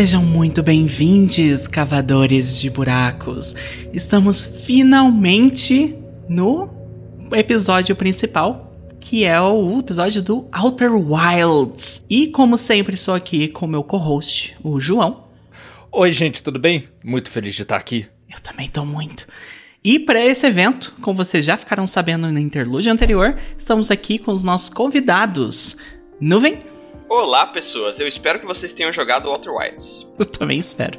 [0.00, 3.54] Sejam muito bem-vindos, cavadores de buracos.
[3.92, 5.94] Estamos finalmente
[6.26, 6.70] no
[7.34, 12.02] episódio principal, que é o episódio do Outer Wilds.
[12.08, 15.28] E como sempre, estou aqui com meu co-host, o João.
[15.92, 16.88] Oi, gente, tudo bem?
[17.04, 18.06] Muito feliz de estar aqui.
[18.32, 19.26] Eu também tô muito.
[19.84, 24.32] E para esse evento, como vocês já ficaram sabendo no interlúdio anterior, estamos aqui com
[24.32, 25.76] os nossos convidados.
[26.18, 26.69] Nuvem.
[27.10, 27.98] Olá, pessoas.
[27.98, 30.06] Eu espero que vocês tenham jogado Outer Wilds.
[30.16, 30.96] Eu também espero.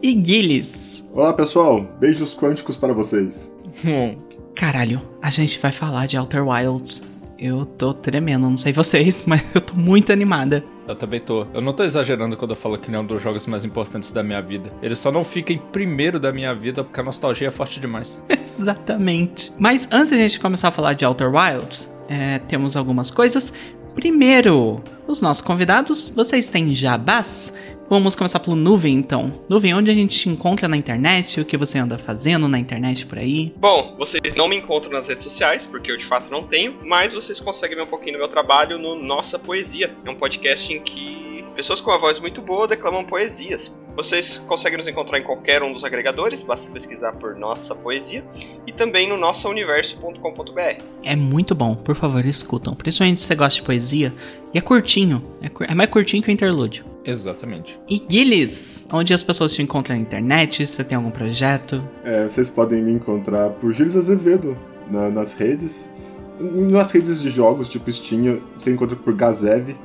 [0.00, 1.02] E Gilles.
[1.12, 1.80] Olá, pessoal.
[1.98, 3.52] Beijos quânticos para vocês.
[3.84, 4.16] Hum.
[4.54, 7.02] Caralho, a gente vai falar de Outer Wilds.
[7.36, 10.62] Eu tô tremendo, não sei vocês, mas eu tô muito animada.
[10.86, 11.44] Eu também tô.
[11.52, 14.12] Eu não tô exagerando quando eu falo que ele é um dos jogos mais importantes
[14.12, 14.72] da minha vida.
[14.80, 18.16] Ele só não fica em primeiro da minha vida porque a nostalgia é forte demais.
[18.30, 19.52] Exatamente.
[19.58, 23.52] Mas antes de a gente começar a falar de Outer Wilds, é, temos algumas coisas.
[23.92, 24.80] Primeiro,
[25.12, 27.52] os nossos convidados, vocês têm jabás?
[27.92, 29.44] Vamos começar pelo Nuvem, então.
[29.50, 31.38] Nuvem, onde a gente te encontra na internet?
[31.38, 33.52] O que você anda fazendo na internet por aí?
[33.58, 37.12] Bom, vocês não me encontram nas redes sociais, porque eu de fato não tenho, mas
[37.12, 39.94] vocês conseguem ver um pouquinho do meu trabalho no Nossa Poesia.
[40.06, 43.76] É um podcast em que pessoas com uma voz muito boa declamam poesias.
[43.94, 48.24] Vocês conseguem nos encontrar em qualquer um dos agregadores, basta pesquisar por Nossa Poesia,
[48.66, 50.82] e também no nossauniverso.com.br.
[51.04, 52.74] É muito bom, por favor, escutam.
[52.74, 54.14] Principalmente se você gosta de poesia.
[54.54, 56.90] E é curtinho, é, cur é mais curtinho que o interlúdio.
[57.04, 57.78] Exatamente.
[57.88, 60.66] E Gilles, onde as pessoas te encontram na internet?
[60.66, 61.82] Você tem algum projeto?
[62.04, 64.56] É, vocês podem me encontrar por Gilles Azevedo
[64.90, 65.92] na, nas redes.
[66.40, 69.76] Nas redes de jogos, tipo Steam, você encontra por Gazev,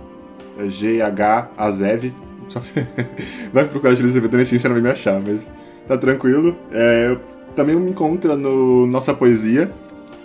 [0.57, 2.13] é G-H-Azev.
[3.51, 5.49] Vai procurar Gilles Azevedo nesse você não vai me achar, mas
[5.87, 6.55] tá tranquilo.
[6.71, 7.17] É,
[7.55, 9.71] também me encontra no Nossa Poesia,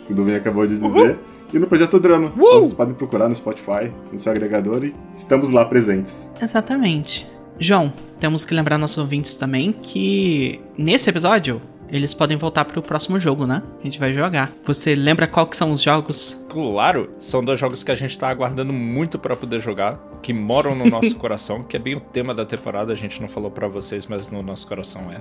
[0.06, 1.10] que o Duvem acabou de dizer.
[1.10, 1.16] Uhum.
[1.52, 2.32] E no Projeto Drama.
[2.36, 2.60] Uh!
[2.60, 6.32] Vocês podem procurar no Spotify, no seu agregador, e estamos lá presentes.
[6.40, 7.28] Exatamente.
[7.58, 12.82] João, temos que lembrar nossos ouvintes também que nesse episódio eles podem voltar para o
[12.82, 13.62] próximo jogo, né?
[13.80, 14.50] A gente vai jogar.
[14.64, 16.42] Você lembra qual que são os jogos?
[16.48, 20.74] Claro, são dois jogos que a gente tá aguardando muito para poder jogar, que moram
[20.74, 23.68] no nosso coração, que é bem o tema da temporada, a gente não falou para
[23.68, 25.20] vocês, mas no nosso coração é.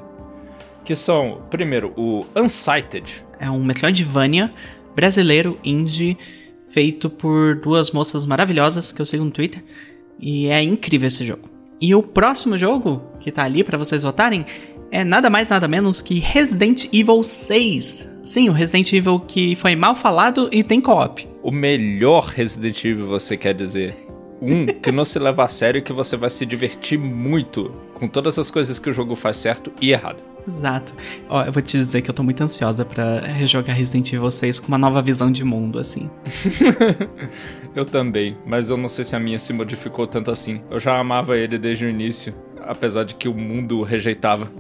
[0.86, 3.22] Que são, primeiro, o Unsighted.
[3.38, 4.54] É um Metroidvania
[4.96, 6.18] brasileiro indie
[6.70, 9.64] feito por duas moças maravilhosas que eu sigo no Twitter.
[10.20, 11.50] E é incrível esse jogo.
[11.80, 14.46] E o próximo jogo que tá ali para vocês votarem
[14.92, 18.10] é nada mais nada menos que Resident Evil 6.
[18.24, 21.28] Sim, o Resident Evil que foi mal falado e tem co-op.
[21.42, 23.96] O melhor Resident Evil, você quer dizer?
[24.42, 28.08] Um que não se leva a sério e que você vai se divertir muito com
[28.08, 30.24] todas as coisas que o jogo faz certo e errado.
[30.48, 30.96] Exato.
[31.30, 34.60] Ó, eu vou te dizer que eu tô muito ansiosa para rejogar Resident Evil 6
[34.60, 36.10] com uma nova visão de mundo, assim.
[37.76, 40.64] eu também, mas eu não sei se a minha se modificou tanto assim.
[40.72, 44.52] Eu já amava ele desde o início, apesar de que o mundo o rejeitava.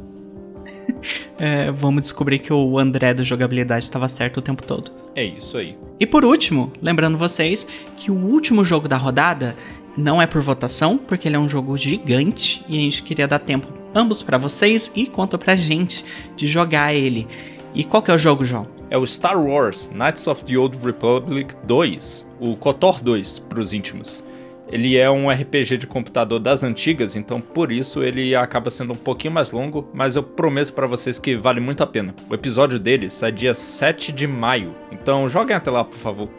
[1.39, 4.91] é, vamos descobrir que o André da jogabilidade estava certo o tempo todo.
[5.15, 5.75] É isso aí.
[5.99, 9.55] E por último, lembrando vocês que o último jogo da rodada
[9.97, 13.39] não é por votação, porque ele é um jogo gigante e a gente queria dar
[13.39, 17.27] tempo ambos para vocês e quanto pra gente de jogar ele.
[17.73, 18.67] E qual que é o jogo, João?
[18.89, 23.73] É o Star Wars Knights of the Old Republic 2, o KOTOR 2 para os
[23.73, 24.25] íntimos.
[24.71, 28.97] Ele é um RPG de computador das antigas, então por isso ele acaba sendo um
[28.97, 32.15] pouquinho mais longo, mas eu prometo para vocês que vale muito a pena.
[32.29, 36.29] O episódio dele sai dia 7 de maio, então joguem até lá, por favor.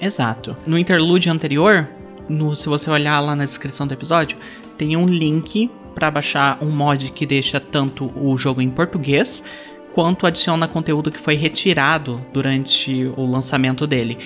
[0.00, 0.56] Exato.
[0.66, 1.86] No interlúdio anterior,
[2.28, 4.38] no, se você olhar lá na descrição do episódio,
[4.76, 9.44] tem um link para baixar um mod que deixa tanto o jogo em português
[9.92, 14.18] quanto adiciona conteúdo que foi retirado durante o lançamento dele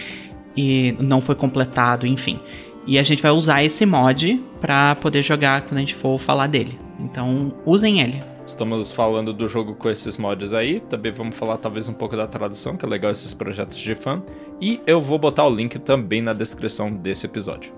[0.57, 2.41] e não foi completado, enfim.
[2.87, 6.47] E a gente vai usar esse mod para poder jogar quando a gente for falar
[6.47, 6.79] dele.
[6.99, 8.23] Então, usem ele.
[8.47, 10.81] Estamos falando do jogo com esses mods aí.
[10.81, 14.23] Também vamos falar talvez um pouco da tradução, que é legal esses projetos de fã.
[14.59, 17.73] E eu vou botar o link também na descrição desse episódio.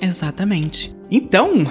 [0.00, 0.94] Exatamente.
[1.10, 1.66] Então,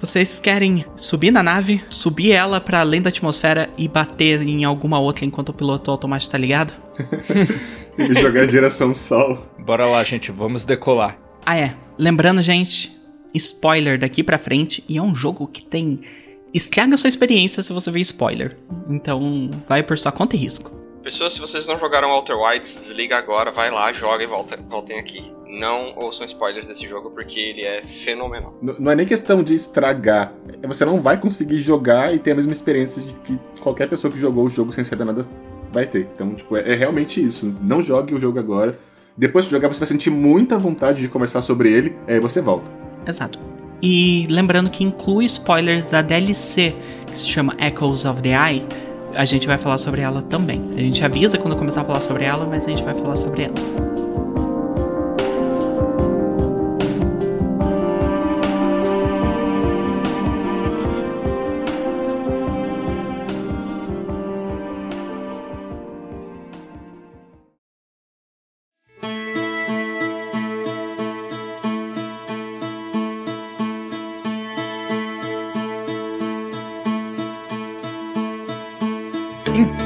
[0.00, 4.98] vocês querem subir na nave, subir ela para além da atmosfera e bater em alguma
[4.98, 6.72] outra enquanto o piloto automático tá ligado?
[7.98, 9.46] e jogar em direção ao sol.
[9.58, 11.18] Bora lá, gente, vamos decolar.
[11.44, 11.74] Ah, é.
[11.98, 12.96] Lembrando, gente,
[13.34, 16.00] spoiler daqui pra frente, e é um jogo que tem.
[16.54, 18.56] Estraga sua experiência se você ver spoiler.
[18.88, 20.70] Então, vai por sua conta e risco.
[21.08, 24.98] Pessoas, se vocês não jogaram Outer Wilds, desliga agora, vai lá, joga e volta, voltem
[24.98, 25.32] aqui.
[25.46, 28.54] Não ouçam spoilers desse jogo porque ele é fenomenal.
[28.60, 30.34] Não, não é nem questão de estragar.
[30.64, 34.20] Você não vai conseguir jogar e ter a mesma experiência de que qualquer pessoa que
[34.20, 35.22] jogou o jogo sem saber nada
[35.72, 36.06] vai ter.
[36.14, 37.56] Então, tipo, é, é realmente isso.
[37.62, 38.78] Não jogue o jogo agora.
[39.16, 42.70] Depois de jogar, você vai sentir muita vontade de conversar sobre ele, aí você volta.
[43.06, 43.40] Exato.
[43.80, 46.76] E lembrando que inclui spoilers da DLC,
[47.06, 48.87] que se chama Echoes of the Eye.
[49.18, 50.62] A gente vai falar sobre ela também.
[50.76, 53.42] A gente avisa quando começar a falar sobre ela, mas a gente vai falar sobre
[53.42, 53.87] ela.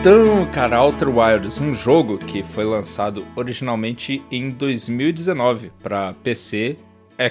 [0.02, 6.76] Então, cara, Outer Wilds, um jogo que foi lançado originalmente em 2019 para PC,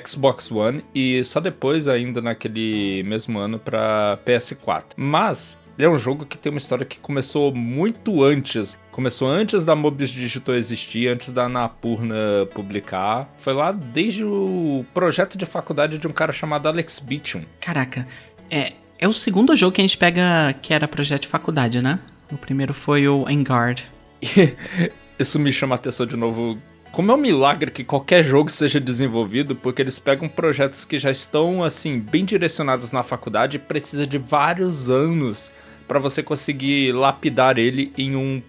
[0.07, 4.93] Xbox One e só depois ainda naquele mesmo ano para PS4.
[4.95, 8.79] Mas ele é um jogo que tem uma história que começou muito antes.
[8.89, 12.15] Começou antes da Mobius Digital existir, antes da Anapurna
[12.53, 13.29] publicar.
[13.39, 17.41] Foi lá desde o projeto de faculdade de um cara chamado Alex Beecham.
[17.59, 18.07] Caraca,
[18.49, 21.99] é, é o segundo jogo que a gente pega que era projeto de faculdade, né?
[22.31, 23.85] O primeiro foi o Engard.
[25.19, 26.57] Isso me chama a atenção de novo.
[26.91, 31.11] Como é um milagre que qualquer jogo seja desenvolvido, porque eles pegam projetos que já
[31.11, 35.51] estão, assim, bem direcionados na faculdade e precisa de vários anos
[35.87, 38.41] para você conseguir lapidar ele em um,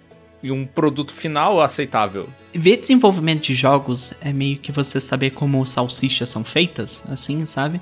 [0.43, 2.29] em um produto final aceitável.
[2.53, 7.81] Ver desenvolvimento de jogos é meio que você saber como salsichas são feitas, assim, sabe?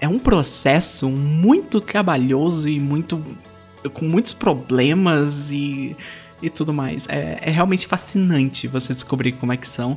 [0.00, 3.24] É um processo muito trabalhoso e muito
[3.90, 5.96] com muitos problemas e,
[6.42, 7.08] e tudo mais.
[7.08, 9.96] É, é realmente fascinante você descobrir como é que são.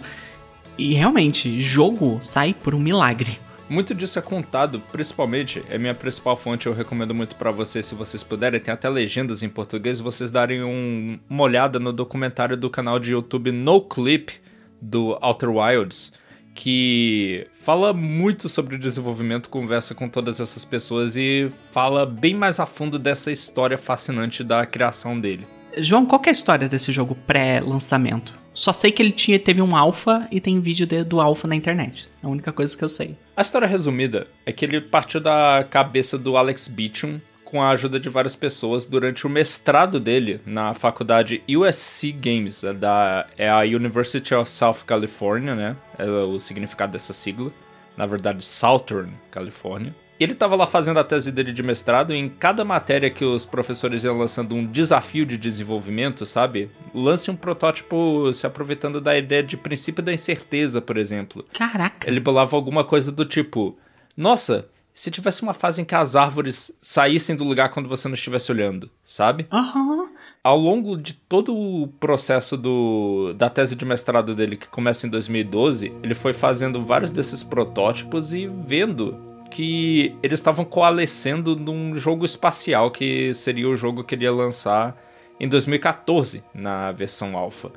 [0.77, 3.39] E realmente, jogo sai por um milagre.
[3.67, 7.95] Muito disso é contado, principalmente, é minha principal fonte, eu recomendo muito para vocês, se
[7.95, 12.69] vocês puderem, tem até legendas em português, vocês darem um, uma olhada no documentário do
[12.69, 14.33] canal de YouTube No Clip
[14.79, 16.13] do Outer Wilds,
[16.55, 22.59] que fala muito sobre o desenvolvimento, conversa com todas essas pessoas e fala bem mais
[22.61, 25.45] a fundo dessa história fascinante da criação dele.
[25.77, 28.33] João, qual é a história desse jogo pré-lançamento?
[28.53, 31.55] Só sei que ele tinha, teve um alpha e tem vídeo de, do alpha na
[31.55, 32.07] internet.
[32.23, 33.17] É a única coisa que eu sei.
[33.35, 37.99] A história resumida é que ele partiu da cabeça do Alex Beecham, com a ajuda
[37.99, 43.59] de várias pessoas durante o mestrado dele na faculdade USC Games, é da, é a
[43.59, 45.77] University of South California, né?
[45.97, 47.51] É o significado dessa sigla.
[47.95, 49.95] Na verdade, Southern California.
[50.19, 53.45] Ele estava lá fazendo a tese dele de mestrado e em cada matéria que os
[53.45, 56.71] professores iam lançando um desafio de desenvolvimento, sabe?
[56.93, 61.45] Lance um protótipo se aproveitando da ideia de princípio da incerteza, por exemplo.
[61.53, 62.09] Caraca!
[62.09, 63.77] Ele bolava alguma coisa do tipo:
[64.15, 68.15] Nossa, se tivesse uma fase em que as árvores saíssem do lugar quando você não
[68.15, 69.45] estivesse olhando, sabe?
[69.51, 69.79] Aham.
[69.81, 70.15] Uhum.
[70.41, 75.09] Ao longo de todo o processo do, da tese de mestrado dele, que começa em
[75.09, 79.19] 2012, ele foi fazendo vários desses protótipos e vendo
[79.49, 84.95] que eles estavam coalescendo num jogo espacial que seria o jogo que ele ia lançar
[85.39, 87.71] em 2014 na versão alpha.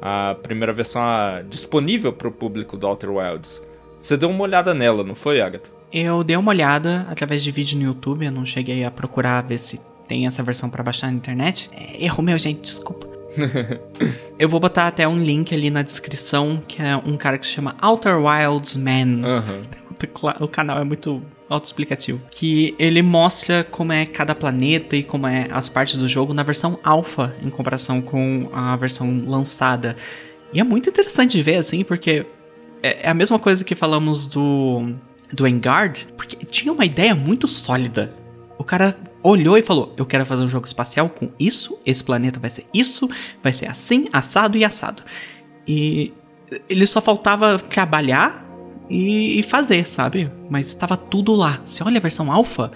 [0.00, 1.02] A primeira versão
[1.48, 3.62] disponível para o público do Outer Wilds.
[4.00, 5.73] Você deu uma olhada nela, não foi, Agatha?
[5.94, 9.58] Eu dei uma olhada através de vídeo no YouTube, eu não cheguei a procurar ver
[9.58, 11.70] se tem essa versão para baixar na internet.
[11.72, 13.06] É, erro meu, gente, desculpa.
[14.36, 17.52] eu vou botar até um link ali na descrição, que é um cara que se
[17.52, 19.22] chama Outer Wilds Man.
[19.22, 19.62] Uhum.
[20.40, 22.20] O canal é muito autoexplicativo.
[22.30, 26.42] Que ele mostra como é cada planeta e como é as partes do jogo na
[26.42, 29.96] versão alpha, em comparação com a versão lançada.
[30.52, 32.26] E é muito interessante de ver, assim, porque
[32.82, 34.94] é, é a mesma coisa que falamos do
[35.34, 38.14] do Engard, porque tinha uma ideia muito sólida.
[38.58, 42.38] O cara olhou e falou: Eu quero fazer um jogo espacial com isso, esse planeta
[42.38, 43.08] vai ser isso,
[43.42, 45.02] vai ser assim, assado e assado.
[45.66, 46.12] E
[46.68, 48.44] ele só faltava trabalhar
[48.88, 50.30] e, fazer, sabe?
[50.48, 51.60] Mas estava tudo lá.
[51.64, 52.70] Você olha a versão alpha,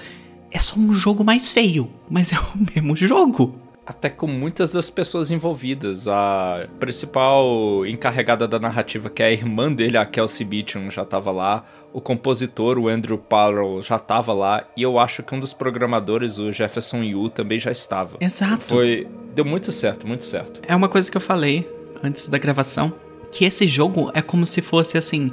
[0.50, 4.90] é só um jogo mais feio, mas é o mesmo jogo até com muitas das
[4.90, 6.06] pessoas envolvidas.
[6.06, 11.30] A principal encarregada da narrativa, que é a irmã dele, a Kelsey Beecham, já estava
[11.30, 11.64] lá.
[11.90, 14.62] O compositor, o Andrew Powell, já estava lá.
[14.76, 18.18] E eu acho que um dos programadores, o Jefferson Yu, também já estava.
[18.20, 18.64] Exato.
[18.64, 19.08] Foi.
[19.34, 20.60] Deu muito certo, muito certo.
[20.68, 21.66] É uma coisa que eu falei
[22.02, 22.92] antes da gravação.
[23.32, 25.32] Que esse jogo é como se fosse assim.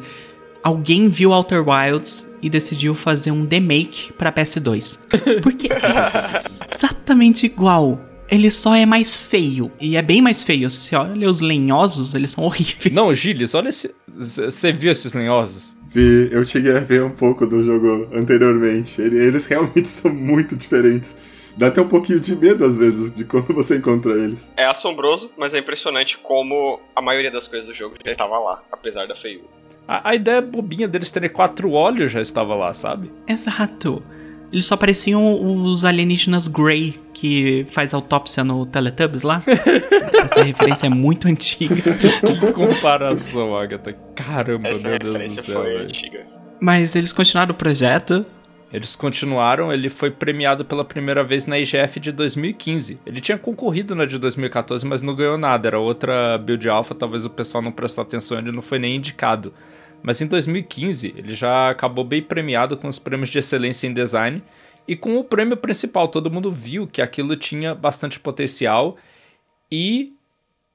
[0.63, 4.97] Alguém viu Outer Wilds e decidiu fazer um remake para PS2.
[5.43, 5.75] Porque é
[6.74, 8.00] exatamente igual
[8.36, 9.72] ele só é mais feio.
[9.80, 10.70] E é bem mais feio.
[10.70, 12.94] Se olha os lenhosos, eles são horríveis.
[12.94, 13.94] Não, Gilles, olha esse.
[14.08, 15.75] Você viu esses lenhosos?
[15.88, 19.01] Vi, eu cheguei a ver um pouco do jogo anteriormente.
[19.01, 21.18] Eles realmente são muito diferentes.
[21.58, 24.51] Dá até um pouquinho de medo, às vezes, de quando você encontra eles.
[24.58, 28.62] É assombroso, mas é impressionante como a maioria das coisas do jogo já estava lá,
[28.70, 29.48] apesar da feiura.
[29.88, 33.10] A, a ideia bobinha deles terem quatro olhos já estava lá, sabe?
[33.25, 34.04] Exato.
[34.55, 39.43] Eles só pareciam os alienígenas Grey que faz autópsia no Teletubbies lá.
[40.24, 41.75] Essa referência é muito antiga.
[42.00, 43.91] Que comparação, Agatha.
[44.15, 45.62] Caramba, Essa meu Deus do céu.
[46.62, 48.25] Mas eles continuaram o projeto.
[48.71, 52.97] Eles continuaram, ele foi premiado pela primeira vez na IGF de 2015.
[53.05, 55.67] Ele tinha concorrido na de 2014, mas não ganhou nada.
[55.67, 59.53] Era outra build alpha, talvez o pessoal não prestou atenção, ele não foi nem indicado.
[60.05, 64.43] Mas em 2015, ele já acabou bem premiado com os prêmios de excelência em design
[64.88, 66.07] e com o prêmio principal.
[66.07, 68.97] Todo mundo viu que aquilo tinha bastante potencial
[69.71, 70.13] e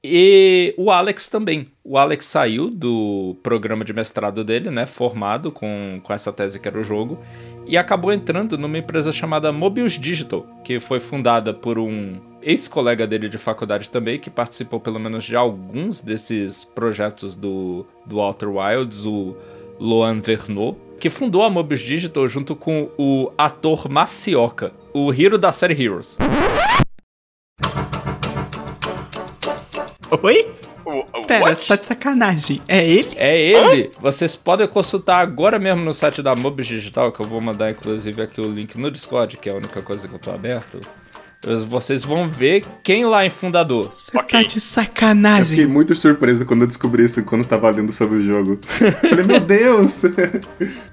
[0.03, 1.70] e o Alex também.
[1.83, 4.85] O Alex saiu do programa de mestrado dele, né?
[4.85, 7.17] Formado com, com essa tese que era o jogo.
[7.65, 13.27] E acabou entrando numa empresa chamada Mobius Digital, que foi fundada por um ex-colega dele
[13.27, 19.05] de faculdade também, que participou pelo menos de alguns desses projetos do, do Outer Wilds,
[19.05, 19.35] o
[19.79, 25.51] Loan Vernot, que fundou a Mobius Digital junto com o ator Macioca, o hero da
[25.51, 26.15] série Heroes.
[30.21, 30.61] Oi?
[30.91, 31.59] O, Pera, what?
[31.59, 32.61] você tá de sacanagem.
[32.67, 33.09] É ele?
[33.15, 33.91] É ele.
[33.99, 38.21] Vocês podem consultar agora mesmo no site da Mobius Digital, que eu vou mandar inclusive
[38.21, 40.79] aqui o link no Discord, que é a única coisa que eu tô aberto.
[41.67, 43.89] Vocês vão ver quem lá é fundador.
[43.91, 44.29] Você Ok.
[44.29, 45.65] tá de Eu fiquei sacanagem.
[45.65, 48.59] muito surpreso quando eu descobri isso quando eu estava lendo sobre o jogo.
[49.01, 50.03] Falei, meu Deus!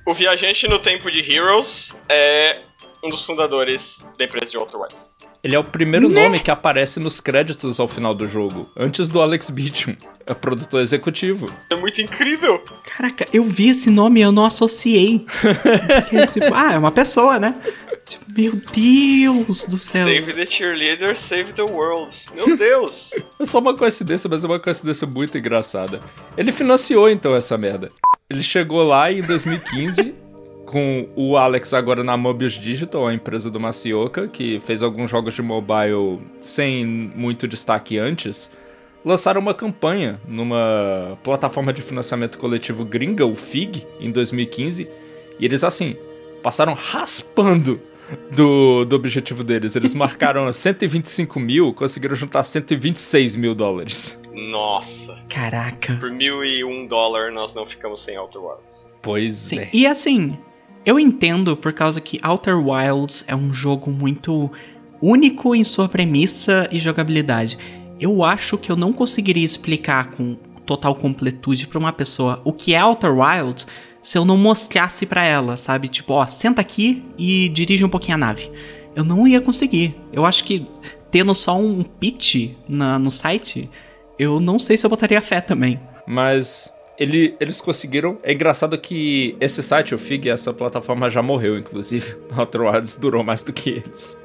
[0.07, 2.61] O Viajante no Tempo de Heroes é
[3.05, 5.11] um dos fundadores da empresa de Outer Wilds.
[5.43, 9.21] Ele é o primeiro nome que aparece nos créditos ao final do jogo, antes do
[9.21, 11.47] Alex Beecham, é produtor executivo.
[11.71, 12.63] É muito incrível.
[12.85, 15.25] Caraca, eu vi esse nome e eu não associei.
[15.41, 17.55] Porque, tipo, ah, é uma pessoa, né?
[18.05, 20.09] Tipo, meu Deus do céu.
[20.09, 22.15] Save the cheerleader, save the world.
[22.35, 23.11] Meu Deus.
[23.39, 26.01] É só uma coincidência, mas é uma coincidência muito engraçada.
[26.37, 27.89] Ele financiou então essa merda.
[28.29, 30.13] Ele chegou lá em 2015
[30.69, 35.33] com o Alex agora na Mobius Digital, a empresa do Macioca, que fez alguns jogos
[35.33, 38.51] de mobile sem muito destaque antes.
[39.03, 44.87] Lançaram uma campanha numa plataforma de financiamento coletivo gringa, o FIG, em 2015.
[45.41, 45.97] E eles, assim,
[46.43, 47.81] passaram raspando
[48.31, 49.75] do, do objetivo deles.
[49.75, 54.21] Eles marcaram 125 mil, conseguiram juntar 126 mil dólares.
[54.35, 55.19] Nossa.
[55.31, 55.97] Caraca.
[55.99, 58.87] Por mil e um dólar nós não ficamos sem Outer Wilds.
[59.01, 59.61] Pois Sim.
[59.61, 59.71] é.
[59.73, 60.37] E assim,
[60.89, 64.51] eu entendo por causa que Outer Wilds é um jogo muito
[65.03, 67.59] único em sua premissa e jogabilidade.
[68.01, 72.75] Eu acho que eu não conseguiria explicar com total completude pra uma pessoa o que
[72.75, 73.67] é Outer Wilds
[74.01, 75.89] se eu não mostrasse pra ela, sabe?
[75.89, 78.51] Tipo, ó, senta aqui e dirige um pouquinho a nave.
[78.97, 79.95] Eu não ia conseguir.
[80.11, 80.67] Eu acho que
[81.11, 83.69] tendo só um pitch na, no site,
[84.19, 85.79] eu não sei se eu botaria fé também.
[86.07, 88.19] Mas ele- eles conseguiram.
[88.23, 92.17] É engraçado que esse site, o FIG, essa plataforma já morreu, inclusive.
[92.37, 94.19] Outer Wilds durou mais do que eles.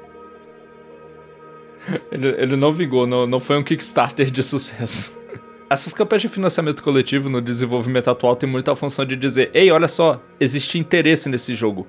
[2.10, 5.16] Ele, ele não vingou, não, não foi um Kickstarter de sucesso.
[5.68, 9.88] Essas campanhas de financiamento coletivo no desenvolvimento atual têm muita função de dizer: ei, olha
[9.88, 11.86] só, existe interesse nesse jogo.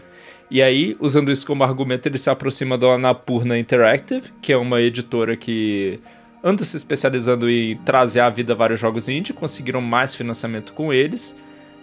[0.52, 4.80] E aí, usando isso como argumento, ele se aproxima da Anapurna Interactive, que é uma
[4.82, 6.00] editora que
[6.46, 11.36] anda se especializando em trazer à vida vários jogos indie, conseguiram mais financiamento com eles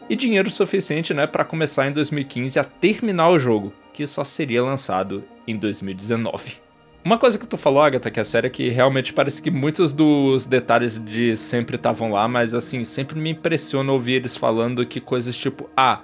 [0.09, 4.62] e dinheiro suficiente, né, para começar em 2015 a terminar o jogo, que só seria
[4.62, 6.59] lançado em 2019.
[7.04, 10.47] Uma coisa que tu falou, Agatha, que é séria, que realmente parece que muitos dos
[10.47, 15.37] detalhes de sempre estavam lá, mas assim, sempre me impressiona ouvir eles falando que coisas
[15.37, 16.00] tipo, ah,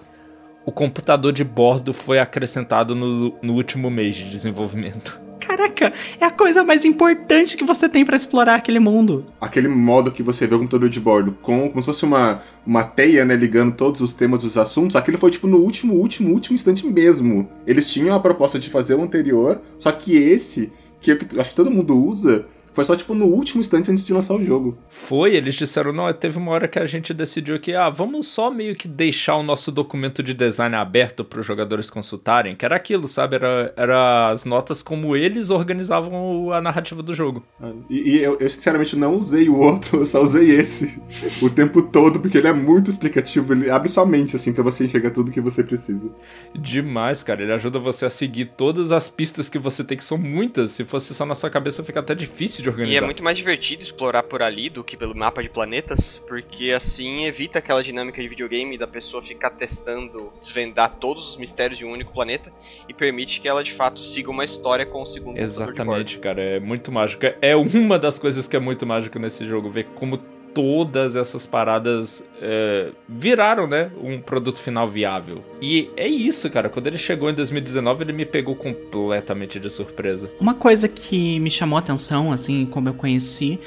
[0.67, 5.28] o computador de bordo foi acrescentado no, no último mês de desenvolvimento.
[5.59, 9.27] Caraca, é a coisa mais importante que você tem pra explorar aquele mundo.
[9.41, 12.85] Aquele modo que você vê o computador de bordo com como se fosse uma, uma
[12.85, 16.55] teia, né, ligando todos os temas dos assuntos, aquilo foi tipo no último, último, último
[16.55, 17.49] instante mesmo.
[17.67, 21.50] Eles tinham a proposta de fazer o anterior, só que esse, que eu que acho
[21.50, 22.47] que todo mundo usa,
[22.79, 24.79] foi só tipo no último instante antes de lançar o jogo.
[24.89, 28.53] Foi, eles disseram, não, teve uma hora que a gente decidiu que, ah, vamos só
[28.53, 32.77] meio que deixar o nosso documento de design aberto para os jogadores consultarem, que era
[32.77, 33.35] aquilo, sabe?
[33.35, 37.43] Era, era as notas como eles organizavam a narrativa do jogo.
[37.91, 41.03] E, e eu, eu, sinceramente não usei o outro, eu só usei esse
[41.43, 44.85] o tempo todo, porque ele é muito explicativo, ele abre sua mente, assim, pra você
[44.85, 46.15] enxergar tudo que você precisa.
[46.55, 50.17] Demais, cara, ele ajuda você a seguir todas as pistas que você tem, que são
[50.17, 52.95] muitas, se fosse só na sua cabeça fica até difícil de organizar.
[52.95, 56.73] E é muito mais divertido explorar por ali do que pelo mapa de planetas, porque
[56.73, 61.85] assim evita aquela dinâmica de videogame da pessoa ficar testando, desvendar todos os mistérios de
[61.85, 62.53] um único planeta
[62.89, 65.43] e permite que ela de fato siga uma história com o segundo de.
[65.43, 67.25] Exatamente, cara, é muito mágico.
[67.41, 70.19] É uma das coisas que é muito mágico nesse jogo, ver como
[70.55, 75.45] todas essas paradas é, viraram, né, um produto final viável.
[75.61, 76.69] E é isso, cara.
[76.69, 80.31] Quando ele chegou em 2019, ele me pegou completamente de surpresa.
[80.40, 83.59] Uma coisa que me chamou a atenção, assim, como eu conheci,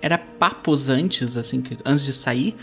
[0.00, 2.56] era papos antes, assim, antes de sair,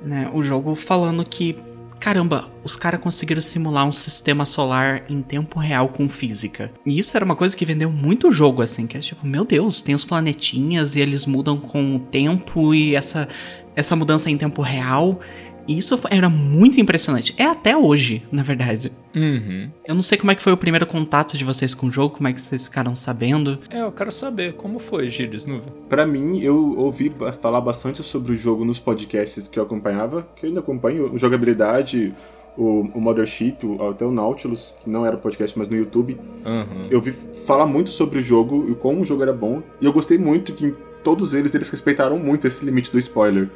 [0.00, 1.56] né, o jogo falando que
[2.02, 6.68] caramba, os caras conseguiram simular um sistema solar em tempo real com física.
[6.84, 9.44] E isso era uma coisa que vendeu muito o jogo, assim, que é tipo, meu
[9.44, 13.28] Deus, tem os planetinhas e eles mudam com o tempo e essa,
[13.76, 15.20] essa mudança em tempo real.
[15.66, 17.34] E isso era muito impressionante.
[17.38, 18.92] É até hoje, na verdade.
[19.14, 19.70] Uhum.
[19.86, 22.16] Eu não sei como é que foi o primeiro contato de vocês com o jogo,
[22.16, 23.58] como é que vocês ficaram sabendo.
[23.70, 25.72] É, eu quero saber como foi, Gilles Nuvem.
[25.88, 30.46] Para mim, eu ouvi falar bastante sobre o jogo nos podcasts que eu acompanhava, que
[30.46, 32.14] eu ainda acompanho, jogabilidade,
[32.56, 36.18] o, o Mothership, o, até o Nautilus, que não era podcast, mas no YouTube.
[36.44, 36.86] Uhum.
[36.90, 39.62] Eu vi falar muito sobre o jogo e como o jogo era bom.
[39.80, 43.48] E eu gostei muito que em todos eles, eles respeitaram muito esse limite do spoiler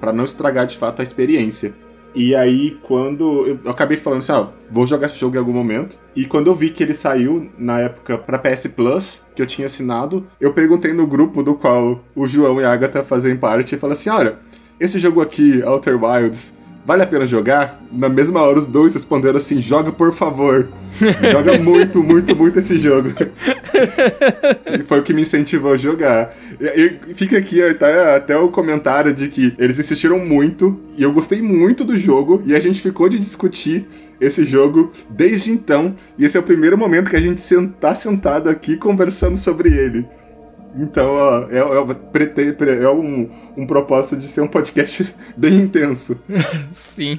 [0.00, 1.74] para não estragar de fato a experiência.
[2.14, 3.60] E aí, quando.
[3.64, 5.98] Eu acabei falando assim, ó, vou jogar esse jogo em algum momento.
[6.16, 9.66] E quando eu vi que ele saiu, na época, pra PS Plus, que eu tinha
[9.66, 13.78] assinado, eu perguntei no grupo do qual o João e a Agatha fazem parte e
[13.78, 14.38] falei assim: olha,
[14.80, 16.54] esse jogo aqui, Outer Wilds,
[16.88, 17.82] vale a pena jogar?
[17.92, 20.70] Na mesma hora, os dois responderam assim: joga por favor.
[21.30, 23.10] joga muito, muito, muito esse jogo.
[24.72, 26.34] e foi o que me incentivou a jogar.
[26.58, 31.12] E, e fica aqui até, até o comentário de que eles insistiram muito e eu
[31.12, 33.86] gostei muito do jogo e a gente ficou de discutir
[34.18, 35.94] esse jogo desde então.
[36.18, 37.42] E esse é o primeiro momento que a gente
[37.78, 40.06] tá sentado aqui conversando sobre ele.
[40.76, 46.20] Então, ó, é, é, é um, um propósito de ser um podcast bem intenso.
[46.72, 47.16] Sim.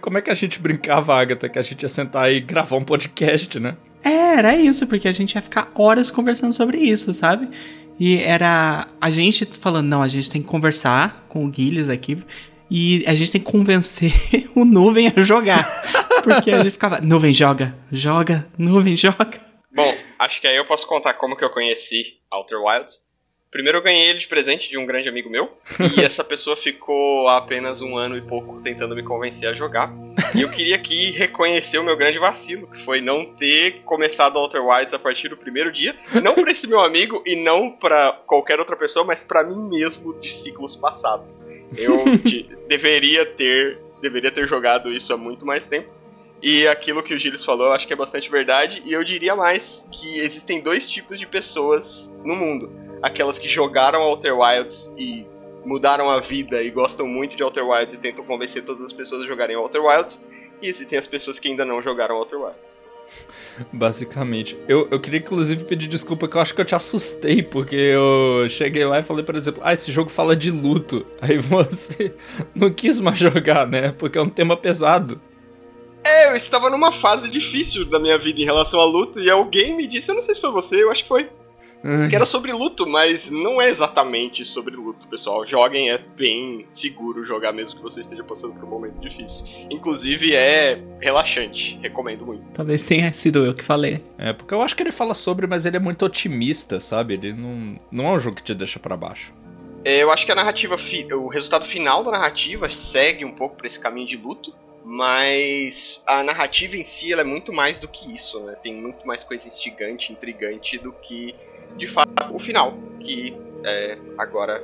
[0.00, 2.84] Como é que a gente brincava, Agatha, que a gente ia sentar e gravar um
[2.84, 3.76] podcast, né?
[4.02, 7.48] É, era isso, porque a gente ia ficar horas conversando sobre isso, sabe?
[7.98, 12.18] E era a gente falando, não, a gente tem que conversar com o Guilherme aqui
[12.70, 14.12] e a gente tem que convencer
[14.54, 15.64] o Nuvem a jogar.
[16.22, 19.43] Porque a gente ficava, Nuvem joga, joga, Nuvem joga.
[19.74, 23.02] Bom, acho que aí eu posso contar como que eu conheci Outer Wilds.
[23.50, 25.56] Primeiro eu ganhei ele de presente de um grande amigo meu,
[25.96, 29.92] e essa pessoa ficou há apenas um ano e pouco tentando me convencer a jogar.
[30.34, 34.64] E eu queria aqui reconhecer o meu grande vacilo, que foi não ter começado Outer
[34.64, 38.58] Wilds a partir do primeiro dia, não para esse meu amigo e não para qualquer
[38.58, 41.38] outra pessoa, mas para mim mesmo de ciclos passados.
[41.76, 42.04] Eu
[42.66, 45.88] deveria ter deveria ter jogado isso há muito mais tempo.
[46.44, 48.82] E aquilo que o Gilles falou, eu acho que é bastante verdade.
[48.84, 52.70] E eu diria mais que existem dois tipos de pessoas no mundo:
[53.02, 55.26] aquelas que jogaram Outer Wilds e
[55.64, 59.24] mudaram a vida e gostam muito de Outer Wilds e tentam convencer todas as pessoas
[59.24, 60.20] a jogarem Outer Wilds.
[60.60, 62.76] E existem as pessoas que ainda não jogaram Outer Wilds.
[63.72, 64.58] Basicamente.
[64.68, 68.46] Eu, eu queria, inclusive, pedir desculpa que eu acho que eu te assustei, porque eu
[68.50, 71.06] cheguei lá e falei, por exemplo, ah, esse jogo fala de luto.
[71.22, 72.14] Aí você
[72.54, 73.92] não quis mais jogar, né?
[73.92, 75.18] Porque é um tema pesado.
[76.04, 79.76] É, eu estava numa fase difícil da minha vida em relação a luto e alguém
[79.76, 81.30] me disse, eu não sei se foi você, eu acho que foi.
[81.86, 82.08] Ai.
[82.08, 85.46] Que era sobre luto, mas não é exatamente sobre luto, pessoal.
[85.46, 89.44] Joguem, é bem seguro jogar mesmo que você esteja passando por um momento difícil.
[89.70, 92.42] Inclusive é relaxante, recomendo muito.
[92.54, 94.02] Talvez tenha sido eu que falei.
[94.16, 97.14] É, porque eu acho que ele fala sobre, mas ele é muito otimista, sabe?
[97.14, 99.34] Ele não, não é um jogo que te deixa para baixo.
[99.84, 100.76] É, eu acho que a narrativa,
[101.16, 106.22] o resultado final da narrativa segue um pouco para esse caminho de luto mas a
[106.22, 108.54] narrativa em si é muito mais do que isso, né?
[108.62, 111.34] Tem muito mais coisa instigante, intrigante do que,
[111.78, 114.62] de fato, o final, que é, agora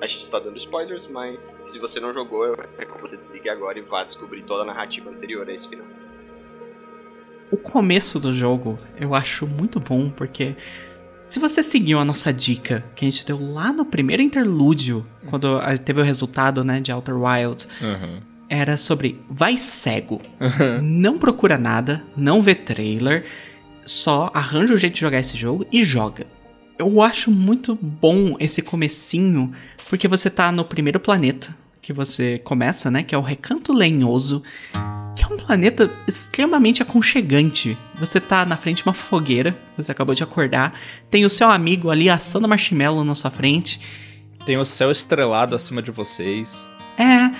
[0.00, 3.76] a gente está dando spoilers, mas se você não jogou, eu recomendo você desligue agora
[3.78, 5.86] e vá descobrir toda a narrativa anterior a esse final.
[7.50, 10.54] O começo do jogo eu acho muito bom, porque
[11.26, 15.58] se você seguiu a nossa dica que a gente deu lá no primeiro interlúdio, quando
[15.84, 20.20] teve o resultado né, de Outer Wilds, uhum era sobre vai cego.
[20.82, 23.24] não procura nada, não vê trailer,
[23.86, 26.26] só arranja o jeito de jogar esse jogo e joga.
[26.76, 29.52] Eu acho muito bom esse comecinho,
[29.88, 34.42] porque você tá no primeiro planeta que você começa, né, que é o Recanto Lenhoso,
[35.16, 37.76] que é um planeta extremamente aconchegante.
[37.96, 40.78] Você tá na frente de uma fogueira, você acabou de acordar,
[41.10, 43.80] tem o seu amigo ali assando marshmallow na sua frente.
[44.44, 46.68] Tem o céu estrelado acima de vocês.
[46.98, 47.30] É,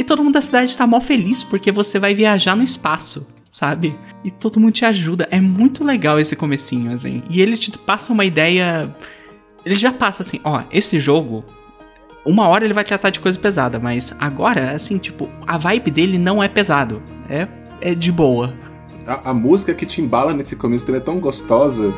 [0.00, 3.94] e todo mundo da cidade tá mó feliz porque você vai viajar no espaço, sabe?
[4.24, 5.28] E todo mundo te ajuda.
[5.30, 7.22] É muito legal esse comecinho, assim.
[7.28, 8.96] E ele te passa uma ideia.
[9.62, 11.44] Ele já passa assim, ó, esse jogo.
[12.24, 16.16] Uma hora ele vai tratar de coisa pesada, mas agora, assim, tipo, a vibe dele
[16.16, 17.02] não é pesado.
[17.28, 17.46] É,
[17.82, 18.54] é de boa.
[19.06, 21.92] A, a música que te embala nesse começo dele é tão gostosa.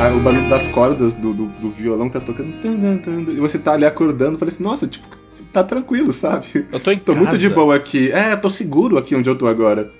[0.00, 2.52] A- o barulho das cordas do, do, do violão tá tocando.
[2.60, 4.38] tan, tan, tan, e você tá ali acordando.
[4.38, 5.06] Falei assim, nossa, tipo,
[5.52, 6.66] tá tranquilo, sabe?
[6.72, 7.54] Eu tô em Tô muito de casa.
[7.54, 8.10] boa aqui.
[8.12, 9.92] É, tô seguro aqui onde eu tô agora.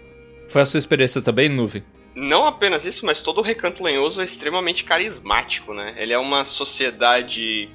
[0.48, 1.82] Foi a sua experiência também, Nuvem?
[2.14, 5.94] Não apenas isso, mas todo o Recanto Lenhoso é extremamente carismático, né?
[5.96, 7.68] Ele é uma sociedade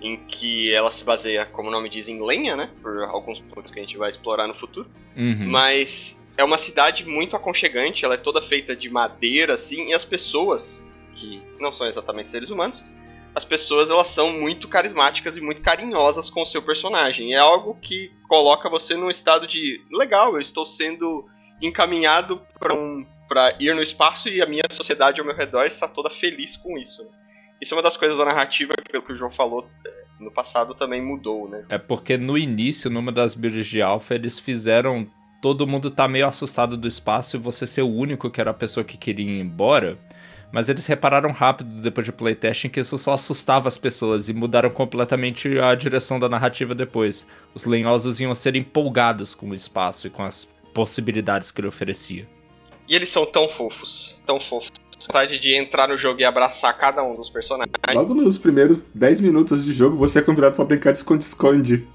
[0.00, 2.70] em que ela se baseia, como o nome diz, em lenha, né?
[2.82, 4.88] Por alguns pontos que a gente vai explorar no futuro.
[5.16, 5.46] Uhum.
[5.48, 10.04] Mas é uma cidade muito aconchegante, ela é toda feita de madeira, assim, e as
[10.04, 12.84] pessoas, que não são exatamente seres humanos,
[13.34, 17.32] as pessoas elas são muito carismáticas e muito carinhosas com o seu personagem.
[17.32, 21.24] É algo que coloca você num estado de legal, eu estou sendo
[21.60, 23.06] encaminhado para um,
[23.58, 27.06] ir no espaço e a minha sociedade ao meu redor está toda feliz com isso.
[27.60, 29.66] Isso é uma das coisas da narrativa que, pelo que o João falou,
[30.20, 31.64] no passado também mudou, né?
[31.68, 35.08] É porque no início, numa das builds de alpha, eles fizeram
[35.40, 38.54] todo mundo tá meio assustado do espaço e você ser o único que era a
[38.54, 39.98] pessoa que queria ir embora.
[40.52, 44.70] Mas eles repararam rápido, depois de playtesting, que isso só assustava as pessoas e mudaram
[44.70, 47.26] completamente a direção da narrativa depois.
[47.54, 52.28] Os lenhosos iam ser empolgados com o espaço e com as possibilidades que ele oferecia.
[52.86, 54.70] E eles são tão fofos, tão fofos.
[55.00, 57.74] Vontade de entrar no jogo e abraçar cada um dos personagens.
[57.92, 61.86] Logo nos primeiros 10 minutos de jogo, você é convidado pra brincar de esconde-esconde.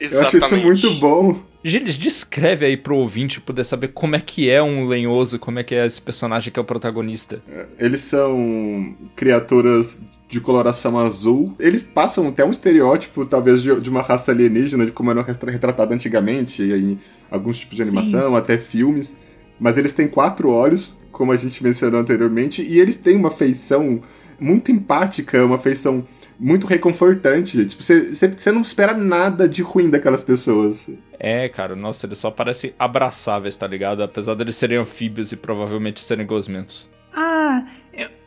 [0.00, 1.40] Eu acho isso muito bom.
[1.64, 5.64] Gilles, descreve aí pro ouvinte poder saber como é que é um lenhoso, como é
[5.64, 7.42] que é esse personagem que é o protagonista.
[7.76, 11.56] Eles são criaturas de coloração azul.
[11.58, 15.92] Eles passam até um estereótipo, talvez, de, de uma raça alienígena, de como era retratada
[15.92, 17.90] antigamente, em alguns tipos de Sim.
[17.90, 19.18] animação, até filmes.
[19.58, 24.02] Mas eles têm quatro olhos, como a gente mencionou anteriormente, e eles têm uma feição
[24.38, 26.04] muito empática, uma feição
[26.38, 27.64] muito reconfortante.
[27.66, 28.10] Tipo, você-
[28.52, 30.90] não espera nada de ruim daquelas pessoas.
[31.18, 34.02] É, cara, nossa, eles só parecem abraçáveis, tá ligado?
[34.02, 36.88] Apesar deles serem anfíbios e provavelmente serem gosmentos.
[37.14, 37.64] Ah,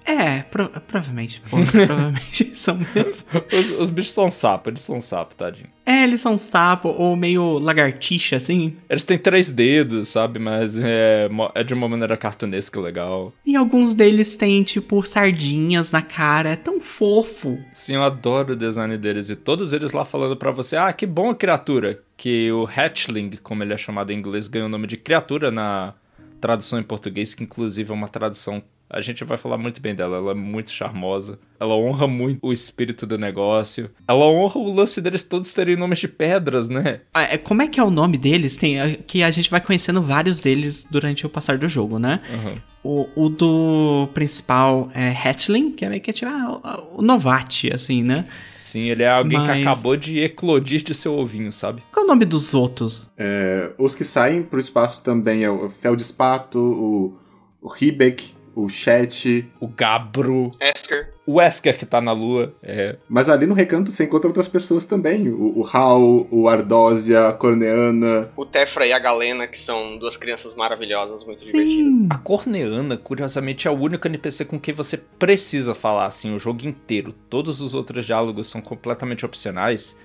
[0.06, 1.42] é, pro- provavelmente.
[1.50, 3.28] pô, provavelmente são mesmo.
[3.52, 5.68] Os, os bichos são sapo, eles são sapo, tadinho.
[5.86, 8.76] É, eles são sapo ou meio lagartixa, assim.
[8.90, 10.38] Eles têm três dedos, sabe?
[10.40, 13.34] Mas é, é de uma maneira cartunesca legal.
[13.46, 16.50] E alguns deles têm, tipo, sardinhas na cara.
[16.50, 17.58] É tão fofo.
[17.74, 19.30] Sim, eu adoro o design deles.
[19.32, 22.00] E todos eles lá falando pra você, ah, que bom a criatura.
[22.16, 25.96] Que o hatchling, como ele é chamado em inglês, ganhou o nome de criatura na
[26.40, 28.62] tradução em português, que inclusive é uma tradução...
[28.90, 31.38] A gente vai falar muito bem dela, ela é muito charmosa.
[31.60, 33.92] Ela honra muito o espírito do negócio.
[34.08, 37.02] Ela honra o lance deles todos terem nomes de pedras, né?
[37.14, 38.58] Ah, é, Como é que é o nome deles?
[38.58, 42.20] Tem, é, que a gente vai conhecendo vários deles durante o passar do jogo, né?
[42.34, 42.58] Uhum.
[42.82, 47.72] O, o do principal é Hatchling, que é meio que tipo, ah, o, o Novati,
[47.72, 48.26] assim, né?
[48.54, 51.84] Sim, ele é alguém que Mas- acabou de eclodir de seu ovinho, sabe?
[51.92, 53.12] Qual é o nome dos outros?
[53.18, 57.18] É, os que saem pro espaço também é o Feldspato, o,
[57.62, 59.50] o Ribeck, o Chet.
[59.60, 61.14] O Gabro, Esker.
[61.26, 62.98] o Wesker que tá na lua, é...
[63.08, 65.30] Mas ali no recanto você encontra outras pessoas também.
[65.30, 68.30] O, o Hal, o Ardósia, a Corneana.
[68.36, 71.68] O Tefra e a Galena, que são duas crianças maravilhosas, muito divertidas.
[71.68, 72.08] Sim.
[72.10, 76.66] A Corneana, curiosamente, é o único NPC com quem você precisa falar, assim, o jogo
[76.68, 77.14] inteiro.
[77.30, 79.98] Todos os outros diálogos são completamente opcionais.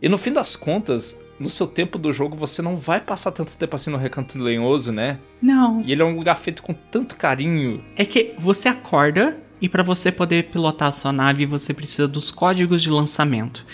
[0.00, 3.56] E no fim das contas, no seu tempo do jogo, você não vai passar tanto
[3.56, 5.18] tempo assim no Recanto Lenhoso, né?
[5.40, 5.82] Não.
[5.84, 7.82] E ele é um lugar feito com tanto carinho.
[7.96, 12.30] É que você acorda e pra você poder pilotar a sua nave, você precisa dos
[12.30, 13.64] códigos de lançamento.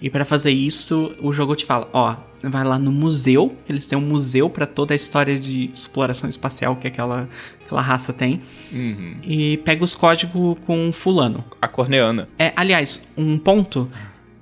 [0.00, 3.96] E pra fazer isso, o jogo te fala, ó, vai lá no museu, eles têm
[3.96, 7.28] um museu pra toda a história de exploração espacial que aquela,
[7.64, 9.14] aquela raça tem, Uhum.
[9.22, 11.44] e pega os códigos com fulano.
[11.60, 12.28] A Corneana.
[12.36, 13.88] É, aliás, um ponto,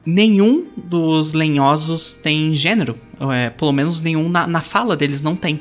[0.05, 2.99] nenhum dos lenhosos tem gênero,
[3.33, 5.61] é, pelo menos nenhum na, na fala deles não tem.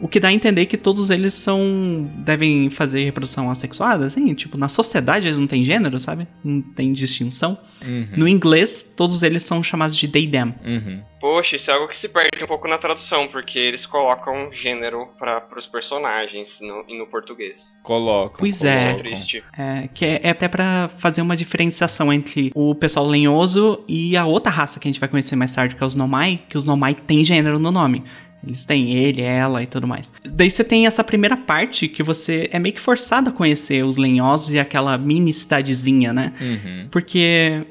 [0.00, 2.08] O que dá a entender que todos eles são.
[2.18, 6.26] devem fazer reprodução assexuada, assim, tipo, na sociedade eles não têm gênero, sabe?
[6.44, 7.58] Não tem distinção.
[7.84, 8.08] Uhum.
[8.16, 10.54] No inglês, todos eles são chamados de they them.
[10.64, 11.02] Uhum.
[11.20, 15.08] Poxa, isso é algo que se perde um pouco na tradução, porque eles colocam gênero
[15.18, 17.78] para os personagens no, e no português.
[17.82, 18.38] Colocam.
[18.38, 18.90] Pois é.
[18.90, 19.44] é triste.
[19.56, 24.26] É, que é, é até pra fazer uma diferenciação entre o pessoal lenhoso e a
[24.26, 26.64] outra raça que a gente vai conhecer mais tarde, que é os Nomai, que os
[26.64, 28.04] Nomai têm gênero no nome.
[28.46, 30.12] Eles têm ele, ela e tudo mais.
[30.32, 33.96] Daí você tem essa primeira parte que você é meio que forçado a conhecer os
[33.96, 36.32] lenhosos e aquela mini cidadezinha, né?
[36.40, 36.88] Uhum.
[36.90, 37.64] Porque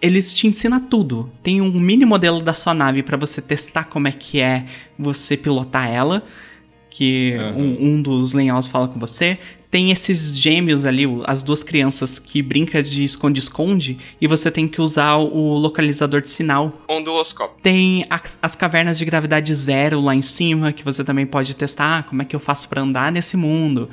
[0.00, 1.30] eles te ensinam tudo.
[1.42, 4.66] Tem um mini modelo da sua nave pra você testar como é que é
[4.98, 6.22] você pilotar ela.
[6.90, 7.62] Que Uhum.
[7.62, 9.38] um, um dos lenhosos fala com você.
[9.70, 13.98] Tem esses gêmeos ali, as duas crianças que brincam de esconde-esconde.
[14.20, 16.72] E você tem que usar o localizador de sinal.
[16.88, 17.56] Onduloscópio.
[17.62, 22.02] Tem as, as cavernas de gravidade zero lá em cima, que você também pode testar.
[22.04, 23.88] Como é que eu faço pra andar nesse mundo?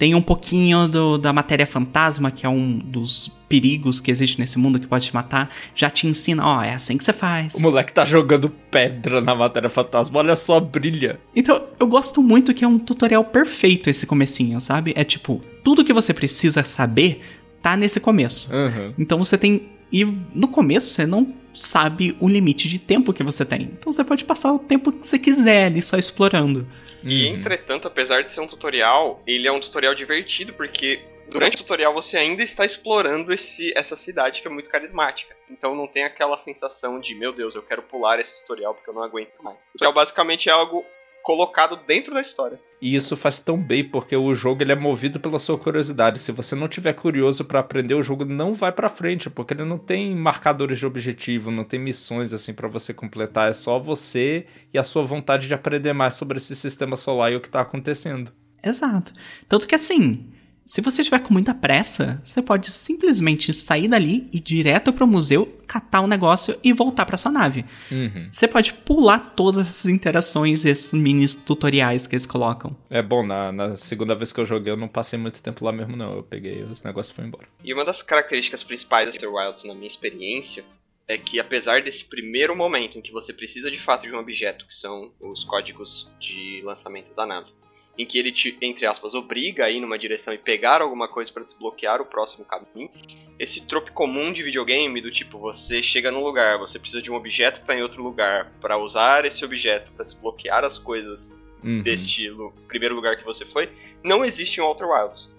[0.00, 4.58] Tem um pouquinho do, da matéria fantasma, que é um dos perigos que existe nesse
[4.58, 5.50] mundo que pode te matar.
[5.74, 7.56] Já te ensina, ó, é assim que você faz.
[7.56, 11.20] O moleque tá jogando pedra na matéria fantasma, olha só, brilha.
[11.36, 14.94] Então, eu gosto muito que é um tutorial perfeito esse comecinho, sabe?
[14.96, 17.20] É tipo, tudo que você precisa saber
[17.60, 18.50] tá nesse começo.
[18.50, 18.94] Uhum.
[18.98, 19.68] Então você tem.
[19.92, 20.02] E
[20.34, 23.62] no começo você não sabe o limite de tempo que você tem.
[23.62, 26.66] Então você pode passar o tempo que você quiser ali só explorando.
[27.02, 31.58] E entretanto, apesar de ser um tutorial, ele é um tutorial divertido porque durante o
[31.58, 35.34] tutorial você ainda está explorando esse, essa cidade que é muito carismática.
[35.48, 38.94] Então não tem aquela sensação de, meu Deus, eu quero pular esse tutorial porque eu
[38.94, 39.62] não aguento mais.
[39.64, 40.84] O tutorial basicamente é algo
[41.22, 42.58] colocado dentro da história.
[42.80, 46.18] E isso faz tão bem porque o jogo ele é movido pela sua curiosidade.
[46.18, 49.64] Se você não tiver curioso pra aprender, o jogo não vai pra frente, porque ele
[49.64, 54.46] não tem marcadores de objetivo, não tem missões assim pra você completar, é só você
[54.72, 57.60] e a sua vontade de aprender mais sobre esse sistema solar e o que tá
[57.60, 58.32] acontecendo.
[58.62, 59.12] Exato.
[59.48, 60.30] Tanto que assim,
[60.64, 65.06] se você estiver com muita pressa, você pode simplesmente sair dali e ir direto pro
[65.06, 67.64] museu, catar o negócio e voltar pra sua nave.
[67.90, 68.28] Uhum.
[68.30, 72.76] Você pode pular todas essas interações, esses mini tutoriais que eles colocam.
[72.88, 75.72] É bom, na, na segunda vez que eu joguei eu não passei muito tempo lá
[75.72, 77.48] mesmo não, eu peguei os negócios e fui embora.
[77.64, 80.64] E uma das características principais da Outer Wilds, na minha experiência,
[81.08, 84.64] é que apesar desse primeiro momento em que você precisa de fato de um objeto,
[84.64, 87.50] que são os códigos de lançamento da nave,
[87.98, 91.30] em que ele te, entre aspas, obriga a ir numa direção e pegar alguma coisa
[91.32, 92.90] para desbloquear o próximo caminho,
[93.38, 97.14] esse trope comum de videogame do tipo você chega num lugar, você precisa de um
[97.14, 101.82] objeto que está em outro lugar para usar esse objeto para desbloquear as coisas Uhum.
[101.82, 102.26] deste
[102.68, 103.68] primeiro lugar que você foi,
[104.02, 105.30] não existe em Outer Wilds.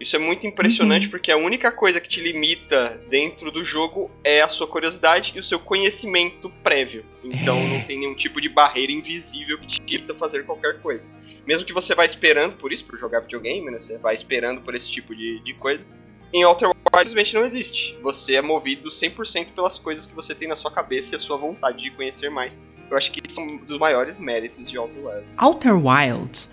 [0.00, 4.40] Isso é muito impressionante porque a única coisa que te limita dentro do jogo é
[4.40, 7.04] a sua curiosidade e o seu conhecimento prévio.
[7.22, 7.68] Então É.
[7.68, 11.06] não tem nenhum tipo de barreira invisível que te limita a fazer qualquer coisa.
[11.46, 13.78] Mesmo que você vá esperando por isso, por jogar videogame, né?
[13.78, 15.84] Você vai esperando por esse tipo de, de coisa.
[16.32, 17.98] Em Outer Wilds simplesmente não existe.
[18.00, 21.36] Você é movido 100% pelas coisas que você tem na sua cabeça e a sua
[21.36, 22.58] vontade de conhecer mais.
[22.90, 25.28] Eu acho que isso é um dos maiores méritos de Outer Wilds.
[25.38, 26.50] Outer Wilds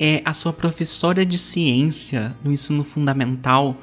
[0.00, 3.76] é a sua professora de ciência no ensino fundamental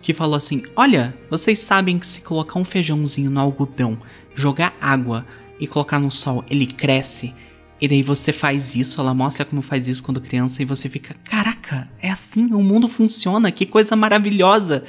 [0.00, 3.98] que falou assim: Olha, vocês sabem que se colocar um feijãozinho no algodão,
[4.36, 5.26] jogar água
[5.58, 7.34] e colocar no sol, ele cresce.
[7.80, 11.14] E daí você faz isso, ela mostra como faz isso quando criança e você fica:
[11.24, 14.84] Caraca, é assim, o mundo funciona, que coisa maravilhosa.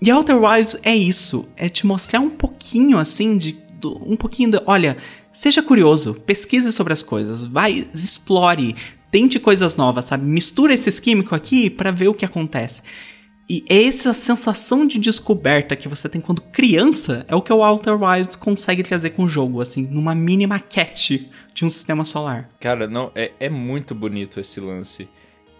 [0.00, 4.60] E Outer Wilds é isso, é te mostrar um pouquinho assim de um pouquinho de,
[4.66, 4.96] olha,
[5.30, 8.74] seja curioso, pesquise sobre as coisas, vai, explore,
[9.10, 10.24] tente coisas novas, sabe?
[10.24, 12.82] Mistura esses químicos aqui pra ver o que acontece.
[13.50, 17.98] E essa sensação de descoberta que você tem quando criança é o que o Outer
[17.98, 22.50] Wilds consegue trazer com o jogo, assim, numa mini maquete de um sistema solar.
[22.60, 25.08] Cara, não, é, é muito bonito esse lance.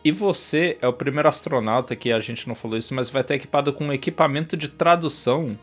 [0.04, 3.34] E você é o primeiro astronauta que a gente não falou isso, mas vai estar
[3.34, 5.58] equipado com um equipamento de tradução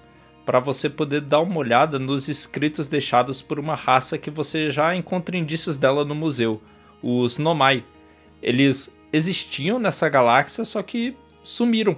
[0.45, 4.95] para você poder dar uma olhada nos escritos deixados por uma raça que você já
[4.95, 6.61] encontra indícios dela no museu,
[7.01, 7.83] os Nomai.
[8.41, 11.97] Eles existiam nessa galáxia, só que sumiram.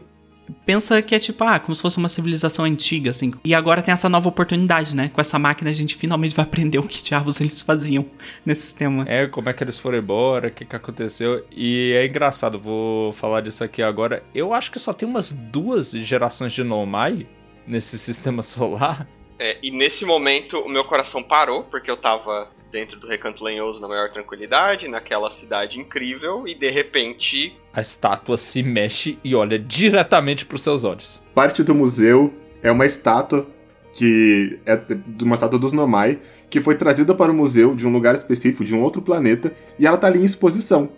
[0.65, 3.33] Pensa que é tipo, ah, como se fosse uma civilização antiga, assim.
[3.43, 5.09] E agora tem essa nova oportunidade, né?
[5.13, 8.05] Com essa máquina a gente finalmente vai aprender o que diabos eles faziam
[8.45, 9.03] nesse sistema.
[9.07, 11.45] É, como é que eles foram embora, o que, que aconteceu.
[11.51, 14.23] E é engraçado, vou falar disso aqui agora.
[14.33, 17.27] Eu acho que só tem umas duas gerações de Nomai
[17.65, 19.05] nesse sistema solar.
[19.39, 23.79] É, e nesse momento o meu coração parou, porque eu tava dentro do Recanto Lenhoso
[23.79, 27.55] na maior tranquilidade, naquela cidade incrível, e de repente.
[27.73, 31.23] A estátua se mexe e olha diretamente para os seus olhos.
[31.33, 33.47] Parte do museu é uma estátua
[33.93, 36.19] que é de uma estátua dos Nomai,
[36.51, 39.87] que foi trazida para o museu de um lugar específico, de um outro planeta, e
[39.87, 40.91] ela tá ali em exposição.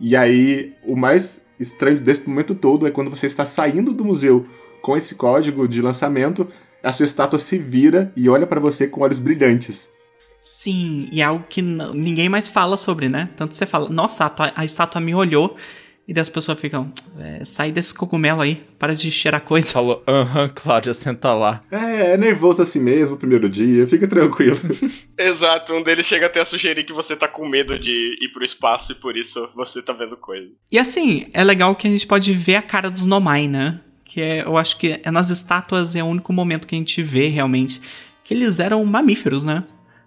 [0.00, 4.46] E aí, o mais estranho desse momento todo é quando você está saindo do museu
[4.80, 6.48] com esse código de lançamento,
[6.82, 9.90] a sua estátua se vira e olha para você com olhos brilhantes.
[10.42, 13.28] Sim, e é algo que ninguém mais fala sobre, né?
[13.36, 15.56] Tanto você fala, nossa, a, a estátua me olhou,
[16.08, 19.70] e daí as pessoas ficam, é, sai desse cogumelo aí, para de cheirar coisa.
[19.70, 21.62] Falou, aham, Cláudia, senta lá.
[21.70, 24.58] É, é nervoso assim mesmo o primeiro dia, fica tranquilo.
[25.18, 28.42] Exato, um deles chega até a sugerir que você tá com medo de ir pro
[28.42, 30.48] espaço e por isso você tá vendo coisa.
[30.72, 33.78] E assim, é legal que a gente pode ver a cara dos Nomai, né?
[34.18, 37.00] Que é, eu acho que é nas estátuas é o único momento que a gente
[37.04, 37.80] vê realmente
[38.24, 39.62] que eles eram mamíferos, né?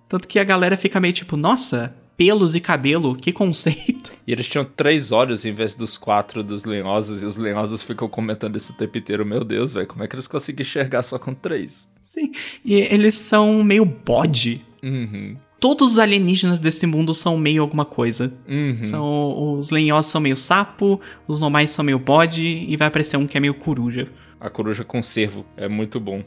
[0.10, 4.12] Tanto que a galera fica meio tipo, nossa, pelos e cabelo, que conceito.
[4.28, 8.10] E eles tinham três olhos em vez dos quatro dos lenhosos, e os lenhosos ficam
[8.10, 9.26] comentando isso o tempo inteiro.
[9.26, 11.88] Meu Deus, velho, como é que eles conseguem enxergar só com três?
[12.02, 12.34] Sim,
[12.66, 14.62] e eles são meio bode.
[14.84, 15.38] Uhum.
[15.62, 18.34] Todos os alienígenas desse mundo são meio alguma coisa.
[18.50, 18.82] Uhum.
[18.82, 23.28] São, os lenhosos são meio sapo, os normais são meio bode, e vai aparecer um
[23.28, 24.10] que é meio coruja.
[24.40, 26.24] A coruja conservo é muito bom.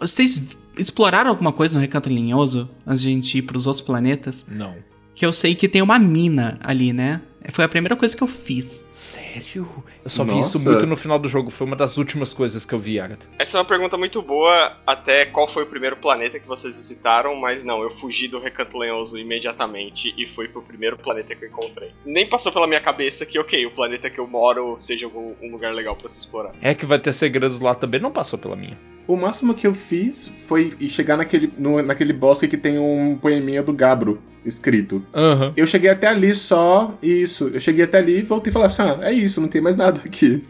[0.00, 4.46] Vocês exploraram alguma coisa no Recanto Linhoso antes de a gente ir pros outros planetas?
[4.48, 4.74] Não.
[5.14, 7.20] Que eu sei que tem uma mina ali, né?
[7.50, 8.84] Foi a primeira coisa que eu fiz.
[8.90, 9.66] Sério?
[10.04, 10.56] Eu só vi Nossa.
[10.58, 11.50] isso muito no final do jogo.
[11.50, 13.26] Foi uma das últimas coisas que eu vi, Agatha.
[13.38, 17.34] Essa é uma pergunta muito boa, até qual foi o primeiro planeta que vocês visitaram,
[17.34, 21.48] mas não, eu fugi do Recanto Lenhoso imediatamente e fui pro primeiro planeta que eu
[21.48, 21.90] encontrei.
[22.04, 25.50] Nem passou pela minha cabeça que, ok, o planeta que eu moro seja algum- um
[25.50, 26.52] lugar legal pra se explorar.
[26.60, 28.78] É que vai ter segredos lá também, não passou pela minha.
[29.06, 33.62] O máximo que eu fiz foi chegar naquele, no- naquele bosque que tem um poeminha
[33.62, 35.04] do Gabro escrito.
[35.14, 35.52] Aham.
[35.56, 37.50] Eu cheguei até ali só, e isso.
[37.52, 39.76] Eu cheguei até ali e voltei e falei assim: ah, é isso, não tem mais
[39.76, 40.42] nada aqui.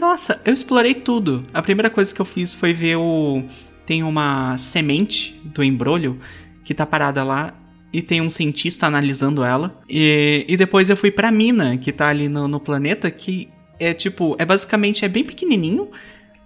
[0.00, 1.44] Nossa, eu explorei tudo.
[1.54, 3.42] A primeira coisa que eu fiz foi ver o.
[3.86, 6.18] Tem uma semente do embrulho
[6.64, 7.54] que tá parada lá
[7.90, 9.80] e tem um cientista analisando ela.
[9.88, 13.48] E, e depois eu fui pra mina que tá ali no, no planeta, que
[13.80, 14.36] é tipo.
[14.38, 15.04] É basicamente.
[15.04, 15.88] É bem pequenininho.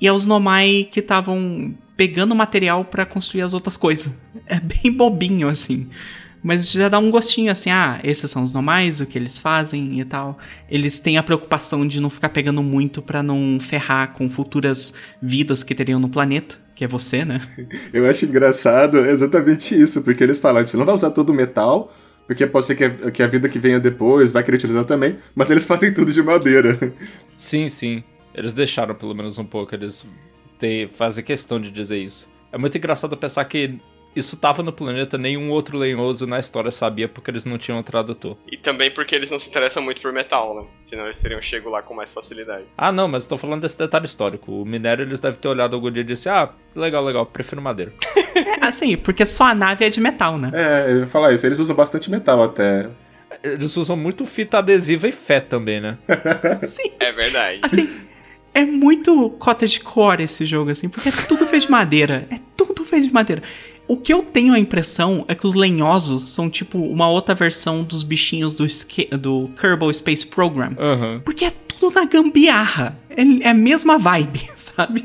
[0.03, 4.13] E é os Nomai que estavam pegando material pra construir as outras coisas.
[4.47, 5.89] É bem bobinho assim.
[6.43, 10.01] Mas já dá um gostinho assim, ah, esses são os normais, o que eles fazem
[10.01, 10.37] e tal.
[10.69, 15.63] Eles têm a preocupação de não ficar pegando muito pra não ferrar com futuras vidas
[15.63, 17.41] que teriam no planeta, que é você, né?
[17.95, 21.35] Eu acho engraçado exatamente isso, porque eles falam: a gente não vai usar todo o
[21.35, 21.95] metal,
[22.27, 25.17] porque pode ser que a, que a vida que venha depois vai querer utilizar também,
[25.33, 26.77] mas eles fazem tudo de madeira.
[27.39, 28.03] Sim, sim.
[28.35, 30.07] Eles deixaram pelo menos um pouco, eles
[30.59, 32.31] têm, fazem questão de dizer isso.
[32.51, 33.79] É muito engraçado pensar que
[34.15, 37.83] isso tava no planeta, nenhum outro lenhoso na história sabia porque eles não tinham um
[37.83, 38.37] tradutor.
[38.51, 40.69] E também porque eles não se interessam muito por metal, né?
[40.85, 42.65] Senão eles teriam chego lá com mais facilidade.
[42.77, 44.53] Ah, não, mas tô falando desse detalhe histórico.
[44.53, 47.93] O minério eles devem ter olhado algum dia e disse: Ah, legal, legal, prefiro madeira.
[48.35, 50.51] É, assim, porque só a nave é de metal, né?
[50.55, 52.89] É, eu ia falar isso, eles usam bastante metal até.
[53.43, 55.99] Eles usam muito fita adesiva e fé também, né?
[56.63, 56.93] Sim.
[56.99, 57.61] É verdade.
[57.63, 57.89] Assim,
[58.55, 62.27] é muito cottagecore esse jogo, assim, porque é tudo feito de madeira.
[62.31, 63.43] É tudo feito de madeira.
[63.89, 67.83] O que eu tenho a impressão é que os lenhosos são tipo uma outra versão
[67.83, 68.67] dos bichinhos do,
[69.19, 70.75] do Kerbal Space Program.
[70.79, 71.21] Aham.
[71.25, 72.97] Porque é tudo na gambiarra.
[73.11, 75.05] É, é a mesma vibe, sabe?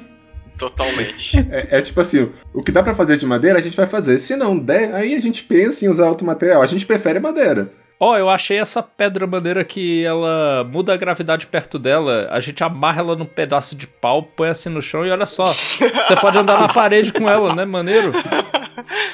[0.57, 1.37] Totalmente.
[1.37, 4.17] É, é tipo assim, o que dá pra fazer de madeira, a gente vai fazer.
[4.19, 6.61] Se não der, aí a gente pensa em usar outro material.
[6.61, 7.71] A gente prefere madeira.
[7.99, 12.27] Ó, eu achei essa pedra maneira que ela muda a gravidade perto dela.
[12.31, 15.45] A gente amarra ela num pedaço de pau, põe assim no chão e olha só.
[15.51, 17.65] Você pode andar na parede com ela, né?
[17.65, 18.11] Maneiro.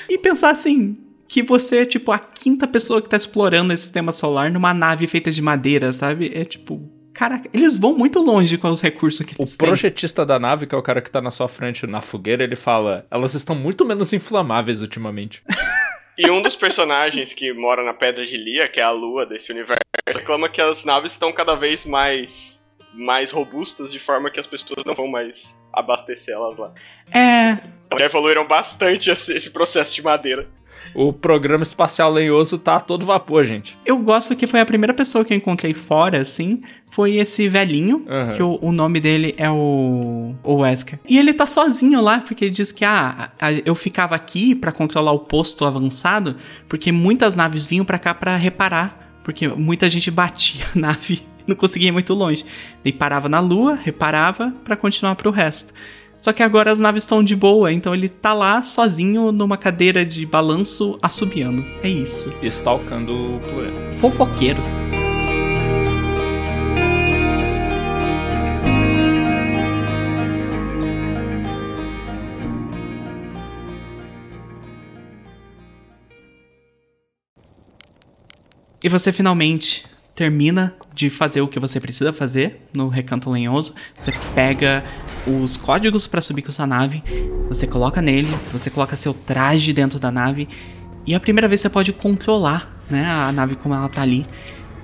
[0.10, 0.98] E pensar assim.
[1.26, 5.08] Que você é tipo a quinta pessoa que tá explorando esse sistema solar numa nave
[5.08, 6.32] feita de madeira, sabe?
[6.36, 6.88] É tipo.
[7.14, 9.68] Caraca, eles vão muito longe com os recursos que O eles têm.
[9.68, 12.56] projetista da nave, que é o cara que tá na sua frente na fogueira, ele
[12.56, 15.42] fala: elas estão muito menos inflamáveis ultimamente.
[16.18, 19.52] E um dos personagens que mora na Pedra de Lia, que é a lua desse
[19.52, 24.46] universo, reclama que as naves estão cada vez mais mais robustas, de forma que as
[24.46, 26.72] pessoas não vão mais abastecer elas lá.
[27.12, 27.54] É.
[27.88, 30.48] Então, já evoluíram bastante esse, esse processo de madeira.
[30.96, 33.78] O programa espacial lenhoso tá a todo vapor, gente.
[33.86, 36.62] Eu gosto que foi a primeira pessoa que eu encontrei fora, assim.
[36.92, 38.36] Foi esse velhinho, Aham.
[38.36, 41.00] que o, o nome dele é o, o Wesker.
[41.10, 43.32] E ele tá sozinho lá, porque ele diz que, ah,
[43.66, 46.36] eu ficava aqui pra controlar o posto avançado,
[46.70, 49.02] porque muitas naves vinham pra cá pra reparar.
[49.24, 52.46] Porque muita gente batia a nave não conseguia ir muito longe.
[52.84, 55.74] Daí parava na lua, reparava pra continuar pro resto.
[56.24, 60.06] Só que agora as naves estão de boa, então ele tá lá sozinho numa cadeira
[60.06, 61.66] de balanço assobiando.
[61.84, 62.34] É isso.
[62.42, 63.92] Stalkando o planeta.
[63.98, 64.62] Fofoqueiro.
[78.82, 79.84] E você finalmente
[80.16, 83.74] termina de fazer o que você precisa fazer no Recanto Lenhoso.
[83.98, 84.84] Você pega
[85.26, 87.04] os códigos para subir com sua nave,
[87.48, 90.48] você coloca nele, você coloca seu traje dentro da nave
[91.06, 94.26] e a primeira vez você pode controlar, né, a nave como ela tá ali.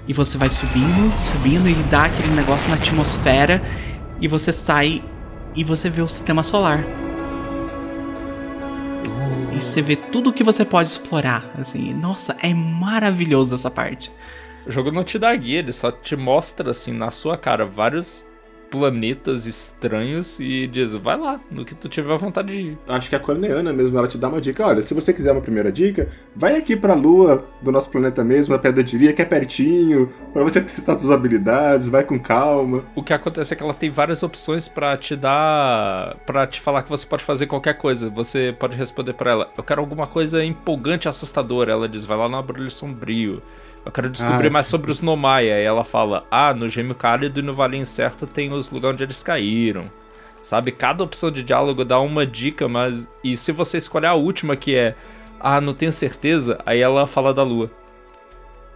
[0.07, 3.61] E você vai subindo, subindo e dá aquele negócio na atmosfera
[4.19, 5.03] e você sai
[5.55, 6.83] e você vê o sistema solar.
[9.53, 11.93] E você vê tudo que você pode explorar, assim.
[11.93, 14.11] Nossa, é maravilhoso essa parte.
[14.65, 18.27] O jogo não te dá guia, ele só te mostra, assim, na sua cara, vários
[18.69, 22.77] planetas estranhos e diz: vai lá, no que tu tiver vontade de ir.
[22.87, 24.65] Acho que a Corneana mesmo, ela te dá uma dica.
[24.65, 28.53] Olha, se você quiser uma primeira dica, vai aqui pra lua do nosso planeta mesmo,
[28.53, 32.83] a Pedra de Iria, que é pertinho, pra você testar suas habilidades, vai com calma.
[32.95, 36.15] O que acontece é que ela tem várias opções para te dar.
[36.25, 38.09] para te falar que você pode fazer qualquer coisa.
[38.09, 41.71] Você pode responder para ela: eu quero alguma coisa empolgante, assustadora.
[41.71, 43.41] Ela diz: vai lá no Abrolho Sombrio.
[43.85, 44.51] Eu quero descobrir ah.
[44.51, 45.59] mais sobre os Nomaya.
[45.59, 49.03] E ela fala: Ah, no Gêmeo Cálido e no Vale Incerto tem os lugares onde
[49.03, 49.85] eles caíram.
[50.41, 50.71] Sabe?
[50.71, 53.07] Cada opção de diálogo dá uma dica, mas.
[53.23, 54.95] E se você escolher a última, que é.
[55.39, 57.71] Ah, não tenho certeza, aí ela fala da lua.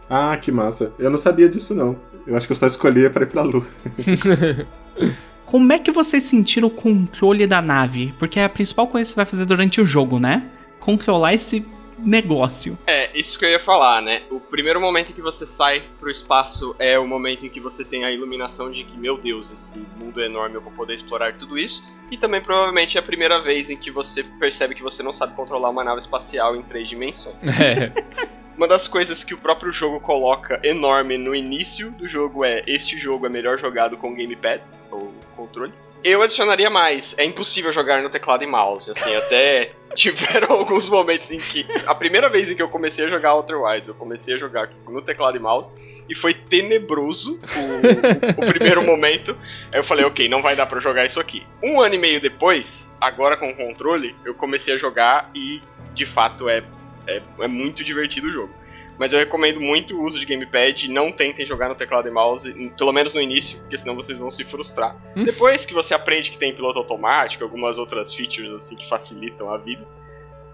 [0.09, 0.93] Ah, que massa.
[0.97, 1.97] Eu não sabia disso, não.
[2.25, 3.65] Eu acho que eu só escolhi pra ir pra lua.
[5.45, 8.13] Como é que vocês sentiram o controle da nave?
[8.17, 10.47] Porque é a principal coisa que você vai fazer durante o jogo, né?
[10.79, 11.65] Controlar esse
[11.97, 12.77] negócio.
[12.85, 14.23] É, isso que eu ia falar, né?
[14.29, 17.83] O primeiro momento em que você sai pro espaço é o momento em que você
[17.83, 21.37] tem a iluminação de que, meu Deus, esse mundo é enorme, eu vou poder explorar
[21.37, 21.83] tudo isso.
[22.11, 25.35] E também provavelmente é a primeira vez em que você percebe que você não sabe
[25.35, 27.37] controlar uma nave espacial em três dimensões.
[27.43, 28.33] É.
[28.55, 32.99] Uma das coisas que o próprio jogo coloca enorme no início do jogo é: este
[32.99, 35.87] jogo é melhor jogado com gamepads ou controles.
[36.03, 38.91] Eu adicionaria mais: é impossível jogar no teclado e mouse.
[38.91, 41.65] Assim, até tiveram alguns momentos em que.
[41.87, 44.69] A primeira vez em que eu comecei a jogar Outer Wilds, eu comecei a jogar
[44.87, 45.71] no teclado e mouse.
[46.07, 49.37] E foi tenebroso o, o, o primeiro momento.
[49.71, 51.47] Aí eu falei, ok, não vai dar para jogar isso aqui.
[51.63, 55.61] Um ano e meio depois, agora com o controle, eu comecei a jogar e
[55.93, 56.61] de fato é
[57.07, 58.53] é, é muito divertido o jogo.
[58.97, 60.87] Mas eu recomendo muito o uso de gamepad.
[60.87, 64.29] Não tentem jogar no teclado e mouse, pelo menos no início, porque senão vocês vão
[64.29, 64.95] se frustrar.
[65.15, 65.23] Hum?
[65.23, 69.57] Depois que você aprende que tem piloto automático, algumas outras features assim que facilitam a
[69.57, 69.85] vida,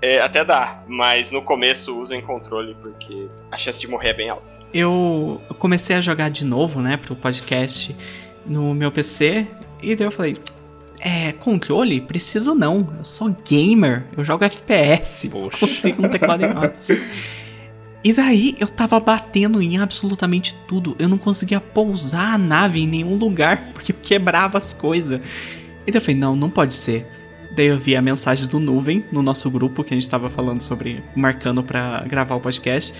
[0.01, 0.83] é, até dá.
[0.87, 4.47] Mas no começo usem controle, porque a chance de morrer é bem alta.
[4.73, 7.95] Eu comecei a jogar de novo, né, pro podcast
[8.45, 9.47] no meu PC,
[9.81, 10.35] e daí eu falei,
[10.99, 12.01] é, controle?
[12.01, 12.87] Preciso não.
[12.97, 14.05] Eu sou gamer.
[14.15, 15.29] Eu jogo FPS.
[15.29, 15.57] Poxa.
[15.57, 17.01] Consigo um teclado e mouse.
[18.03, 20.95] E daí eu tava batendo em absolutamente tudo.
[20.97, 25.19] Eu não conseguia pousar a nave em nenhum lugar, porque quebrava as coisas.
[25.85, 27.05] E daí eu falei, não, não pode ser.
[27.55, 30.61] Daí eu vi a mensagem do Nuvem no nosso grupo, que a gente tava falando
[30.61, 32.93] sobre, marcando para gravar o podcast.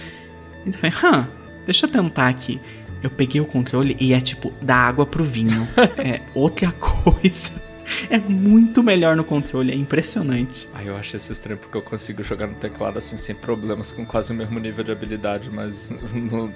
[0.66, 1.30] E eu falei, hã,
[1.66, 2.60] deixa eu tentar aqui.
[3.02, 5.66] Eu peguei o controle e é tipo, da água pro vinho.
[5.98, 7.69] é outra coisa.
[8.10, 10.70] É muito melhor no controle, é impressionante.
[10.74, 14.06] Ah, eu acho esse estranho porque eu consigo jogar no teclado assim sem problemas, com
[14.06, 16.52] quase o mesmo nível de habilidade, mas no,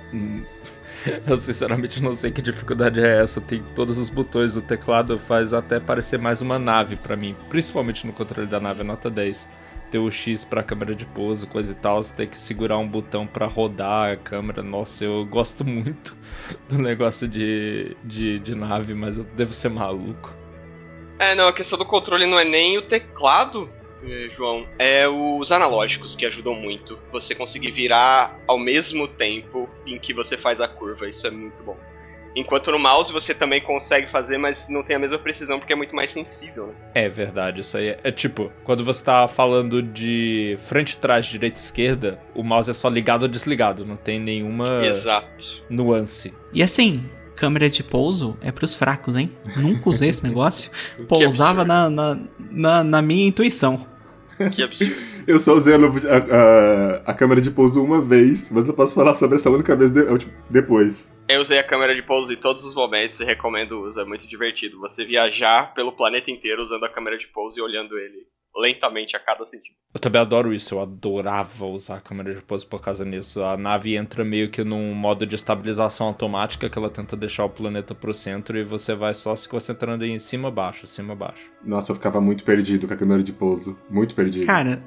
[1.27, 3.41] eu sinceramente não sei que dificuldade é essa.
[3.41, 8.05] Tem todos os botões do teclado, faz até parecer mais uma nave para mim, principalmente
[8.05, 9.49] no controle da nave nota 10
[9.93, 12.87] ter o X pra câmera de pouso, coisa e tal, você tem que segurar um
[12.87, 14.63] botão para rodar a câmera.
[14.63, 16.17] Nossa, eu gosto muito
[16.67, 20.33] do negócio de, de, de nave, mas eu devo ser maluco.
[21.23, 23.69] É, não, a questão do controle não é nem o teclado,
[24.03, 26.99] eh, João, é os analógicos que ajudam muito.
[27.13, 31.63] Você conseguir virar ao mesmo tempo em que você faz a curva, isso é muito
[31.63, 31.77] bom.
[32.35, 35.75] Enquanto no mouse você também consegue fazer, mas não tem a mesma precisão porque é
[35.75, 36.73] muito mais sensível, né?
[36.95, 41.59] É verdade, isso aí é, é tipo, quando você tá falando de frente, trás, direita,
[41.59, 45.63] esquerda, o mouse é só ligado ou desligado, não tem nenhuma Exato.
[45.69, 46.33] nuance.
[46.51, 49.31] E assim, câmera de pouso é pros fracos, hein?
[49.57, 50.71] Nunca usei esse negócio.
[51.07, 52.19] Pousava na, na,
[52.51, 53.87] na, na, minha intuição.
[54.55, 54.95] Que absurdo.
[55.27, 59.13] eu só usei a, a, a, câmera de pouso uma vez, mas eu posso falar
[59.13, 61.15] sobre essa única vez de, tipo, depois.
[61.27, 64.05] Eu usei a câmera de pouso em todos os momentos e recomendo o uso, é
[64.05, 64.79] muito divertido.
[64.79, 69.19] Você viajar pelo planeta inteiro usando a câmera de pouso e olhando ele lentamente a
[69.19, 69.81] cada centímetro.
[69.93, 73.43] Eu também adoro isso, eu adorava usar a câmera de pouso por causa disso.
[73.43, 77.49] A nave entra meio que num modo de estabilização automática que ela tenta deixar o
[77.49, 81.49] planeta pro centro e você vai só se concentrando em cima baixo, cima baixo.
[81.63, 84.45] Nossa, eu ficava muito perdido com a câmera de pouso, muito perdido.
[84.45, 84.83] Cara,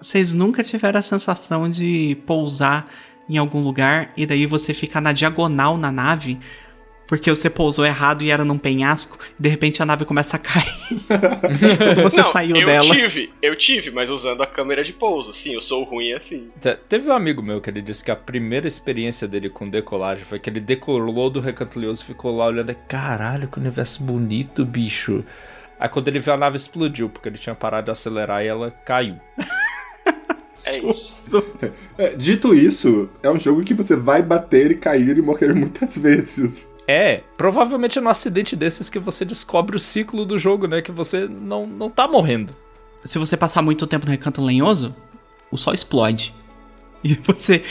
[0.00, 2.84] vocês nunca tiveram a sensação de pousar
[3.28, 6.38] em algum lugar e daí você ficar na diagonal na nave
[7.10, 10.38] porque você pousou errado e era num penhasco, e de repente a nave começa a
[10.38, 10.64] cair
[11.76, 12.86] quando você Não, saiu eu dela.
[12.86, 15.34] Eu tive, eu tive, mas usando a câmera de pouso.
[15.34, 16.52] Sim, eu sou ruim assim.
[16.88, 20.38] Teve um amigo meu que ele disse que a primeira experiência dele com decolagem foi
[20.38, 25.24] que ele decolou do Recanto Leoso e ficou lá olhando, caralho, que universo bonito, bicho.
[25.80, 28.70] Aí quando ele viu a nave explodiu, porque ele tinha parado de acelerar e ela
[28.70, 29.16] caiu.
[30.66, 31.42] É Susto.
[31.96, 35.96] É, dito isso, é um jogo que você vai bater e cair e morrer muitas
[35.98, 36.69] vezes.
[36.86, 40.82] É, provavelmente é no acidente desses que você descobre o ciclo do jogo, né?
[40.82, 42.54] Que você não, não tá morrendo.
[43.04, 44.94] Se você passar muito tempo no recanto lenhoso,
[45.50, 46.34] o sol explode.
[47.02, 47.64] E você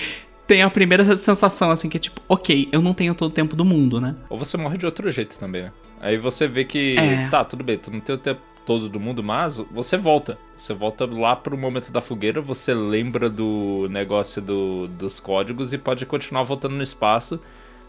[0.47, 3.55] tem a primeira sensação, assim, que é tipo, ok, eu não tenho todo o tempo
[3.55, 4.15] do mundo, né?
[4.27, 5.71] Ou você morre de outro jeito também, né?
[6.01, 7.29] Aí você vê que, É.
[7.29, 10.37] tá, tudo bem, tu não tem o tempo todo do mundo, mas você volta.
[10.57, 15.77] Você volta lá pro momento da fogueira, você lembra do negócio do, dos códigos e
[15.77, 17.39] pode continuar voltando no espaço,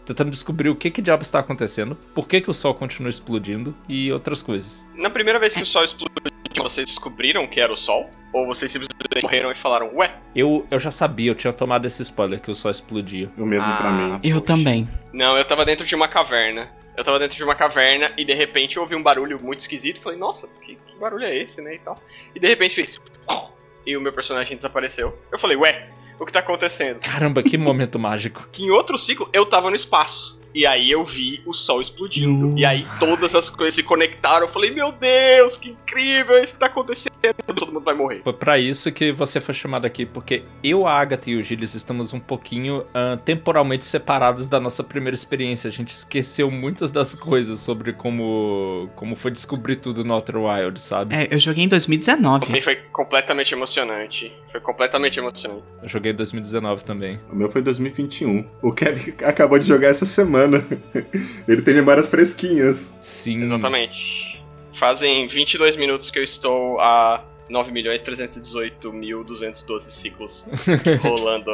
[0.05, 3.75] tentando descobrir o que que diabo está acontecendo, por que que o sol continua explodindo
[3.87, 4.85] e outras coisas.
[4.95, 6.21] Na primeira vez que o sol explodiu,
[6.57, 8.09] vocês descobriram que era o sol?
[8.33, 10.15] Ou vocês simplesmente morreram e falaram, ué?
[10.35, 13.29] Eu, eu já sabia, eu tinha tomado esse spoiler que o sol explodia.
[13.37, 13.91] O mesmo pra Ah.
[13.91, 14.19] mim.
[14.23, 14.45] Eu Poxa.
[14.45, 14.89] também.
[15.11, 16.69] Não, eu tava dentro de uma caverna.
[16.97, 19.99] Eu tava dentro de uma caverna e de repente eu ouvi um barulho muito esquisito.
[20.01, 21.75] Falei, nossa, que, que barulho é esse, né?
[21.75, 22.01] E tal.
[22.35, 22.99] E de repente fez.
[23.83, 25.17] E o meu personagem desapareceu.
[25.31, 25.89] Eu falei, ué,
[26.21, 26.99] o que tá acontecendo?
[26.99, 28.47] Caramba, que momento mágico.
[28.51, 30.39] Que em outro ciclo eu tava no espaço.
[30.53, 32.31] E aí eu vi o sol explodindo.
[32.47, 32.59] Nossa.
[32.59, 34.45] E aí todas as coisas se conectaram.
[34.45, 37.11] Eu falei, meu Deus, que incrível, é isso que tá acontecendo.
[37.45, 38.21] Todo mundo vai morrer.
[38.23, 41.75] Foi pra isso que você foi chamado aqui, porque eu, a Agatha e o Gilles
[41.75, 45.67] estamos um pouquinho ah, temporalmente separados da nossa primeira experiência.
[45.67, 50.81] A gente esqueceu muitas das coisas sobre como, como foi descobrir tudo no Outer Wild,
[50.81, 51.13] sabe?
[51.15, 52.51] É, eu joguei em Pra 2019.
[52.51, 54.33] mim foi completamente emocionante.
[54.51, 55.63] Foi completamente emocionante.
[55.81, 57.19] Eu joguei em 2019 também.
[57.31, 58.45] O meu foi 2021.
[58.61, 60.40] O Kevin acabou de jogar essa semana.
[61.47, 62.95] Ele tem memórias fresquinhas.
[62.99, 63.43] Sim.
[63.43, 64.41] Exatamente.
[64.73, 70.45] Fazem 22 minutos que eu estou a 9.318.212 ciclos
[71.03, 71.51] rolando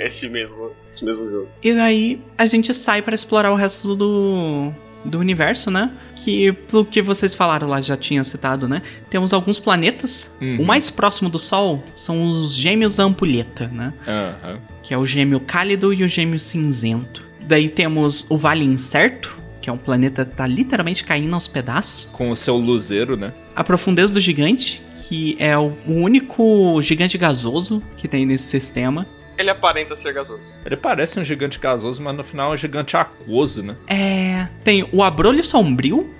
[0.00, 1.48] esse mesmo, esse mesmo jogo.
[1.62, 4.72] E daí a gente sai pra explorar o resto do,
[5.04, 5.92] do universo, né?
[6.16, 8.82] Que, pelo que vocês falaram lá, já tinha citado, né?
[9.10, 10.34] Temos alguns planetas.
[10.40, 10.62] Uhum.
[10.62, 13.92] O mais próximo do Sol são os gêmeos da ampulheta, né?
[14.08, 14.58] Aham.
[14.82, 17.26] Que é o gêmeo cálido e o gêmeo cinzento.
[17.46, 22.08] Daí temos o Vale Incerto, que é um planeta que tá literalmente caindo aos pedaços.
[22.12, 23.32] Com o seu luzeiro, né?
[23.54, 29.06] A Profundeza do Gigante, que é o único gigante gasoso que tem nesse sistema.
[29.38, 30.42] Ele aparenta ser gasoso.
[30.64, 33.76] Ele parece um gigante gasoso, mas no final é um gigante aquoso, né?
[33.86, 34.48] É.
[34.64, 36.10] Tem o Abrolho Sombrio,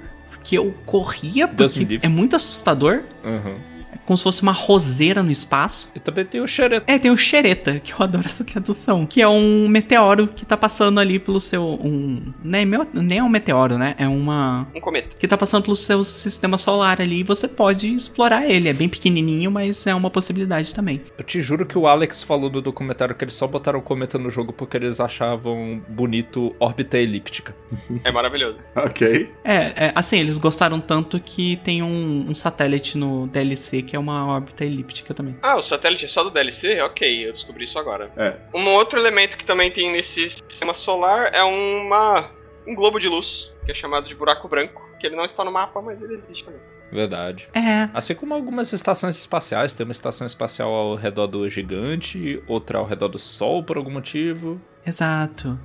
[0.45, 3.03] que eu corria porque é muito assustador.
[3.25, 3.57] Uhum.
[4.07, 5.91] É como se fosse uma roseira no espaço.
[5.95, 6.91] E também tem o xereta.
[6.93, 9.05] É, tem o Xereta, que eu adoro essa tradução.
[9.05, 11.65] Que é um meteoro que tá passando ali pelo seu.
[11.83, 13.97] Um, nem, meu- nem é um meteoro, né?
[13.99, 14.69] É uma.
[14.75, 15.09] Um cometa.
[15.19, 18.69] Que tá passando pelo seu sistema solar ali e você pode explorar ele.
[18.69, 21.01] É bem pequenininho, mas é uma possibilidade também.
[21.19, 24.31] Eu te juro que o Alex falou no documentário que eles só botaram cometa no
[24.31, 27.55] jogo porque eles achavam bonito órbita elíptica.
[28.05, 28.63] É maravilhoso.
[28.77, 29.31] Ok.
[29.45, 33.99] É, é, assim, eles gostaram tanto que tem um, um satélite no DLC que é
[33.99, 35.37] uma órbita elíptica também.
[35.43, 36.81] Ah, o satélite é só do DLC?
[36.83, 38.11] Ok, eu descobri isso agora.
[38.17, 38.37] É.
[38.55, 42.31] Um outro elemento que também tem nesse sistema solar é uma
[42.67, 45.53] um globo de luz, que é chamado de buraco branco, que ele não está no
[45.53, 46.61] mapa, mas ele existe também.
[46.91, 47.49] Verdade.
[47.55, 52.79] É, Assim como algumas estações espaciais, tem uma estação espacial ao redor do gigante, outra
[52.79, 54.61] ao redor do Sol por algum motivo.
[54.85, 55.59] exato.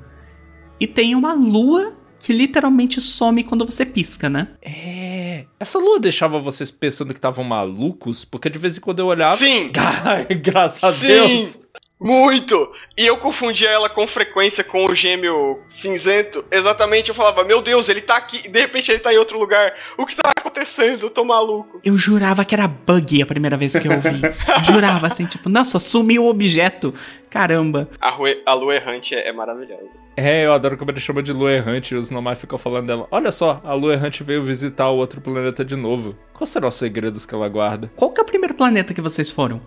[0.80, 4.50] E tem uma lua que literalmente some quando você pisca, né?
[4.62, 5.46] É.
[5.60, 9.38] Essa lua deixava vocês pensando que estavam malucos, porque de vez em quando eu olhava.
[9.38, 9.72] Sim!
[10.42, 11.08] Graças a Sim!
[11.08, 11.60] Deus!
[12.02, 12.72] Muito!
[12.98, 16.44] E eu confundia ela com frequência com o gêmeo cinzento.
[16.52, 19.38] Exatamente, eu falava, meu Deus, ele tá aqui, e de repente ele tá em outro
[19.40, 19.72] lugar.
[19.98, 21.06] O que tá acontecendo?
[21.06, 21.80] Eu tô maluco.
[21.86, 24.22] Eu jurava que era bug a primeira vez que eu vi.
[24.24, 26.92] Eu jurava assim, tipo, nossa, sumiu o objeto.
[27.30, 27.88] Caramba.
[28.02, 29.88] A, rue- a lua errante é, é maravilhosa.
[30.18, 33.08] É, eu adoro como ele chama de lua errante e os normais ficam falando dela.
[33.10, 36.16] Olha só, a lua errante veio visitar o outro planeta de novo.
[36.34, 37.90] Quais serão os segredos que ela guarda?
[37.96, 39.62] Qual que é o primeiro planeta que vocês foram?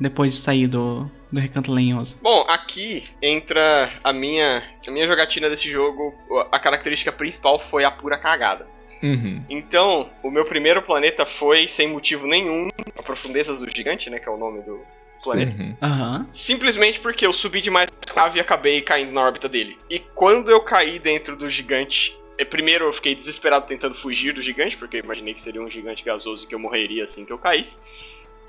[0.00, 2.18] Depois de sair do, do Recanto Lenhoso.
[2.22, 6.14] Bom, aqui entra a minha, a minha jogatina desse jogo.
[6.50, 8.66] A característica principal foi a pura cagada.
[9.02, 9.42] Uhum.
[9.48, 14.28] Então, o meu primeiro planeta foi, sem motivo nenhum, a Profundezas do Gigante, né, que
[14.28, 14.80] é o nome do
[15.22, 15.62] planeta.
[15.62, 15.76] Uhum.
[15.80, 16.26] Aham.
[16.32, 19.78] Simplesmente porque eu subi demais com a nave e acabei caindo na órbita dele.
[19.88, 24.42] E quando eu caí dentro do gigante, eh, primeiro eu fiquei desesperado tentando fugir do
[24.42, 27.32] gigante, porque eu imaginei que seria um gigante gasoso e que eu morreria assim que
[27.32, 27.78] eu caísse.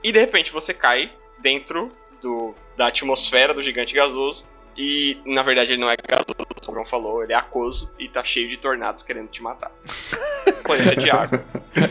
[0.03, 1.11] E de repente você cai
[1.41, 1.89] dentro
[2.21, 4.45] do, da atmosfera do gigante gasoso.
[4.77, 8.07] E na verdade ele não é gasoso, como o João falou, ele é aquoso e
[8.07, 9.71] tá cheio de tornados querendo te matar.
[10.63, 11.43] Planeta de água.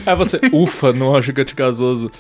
[0.07, 2.11] Aí você, ufa, não é um gigante gasoso.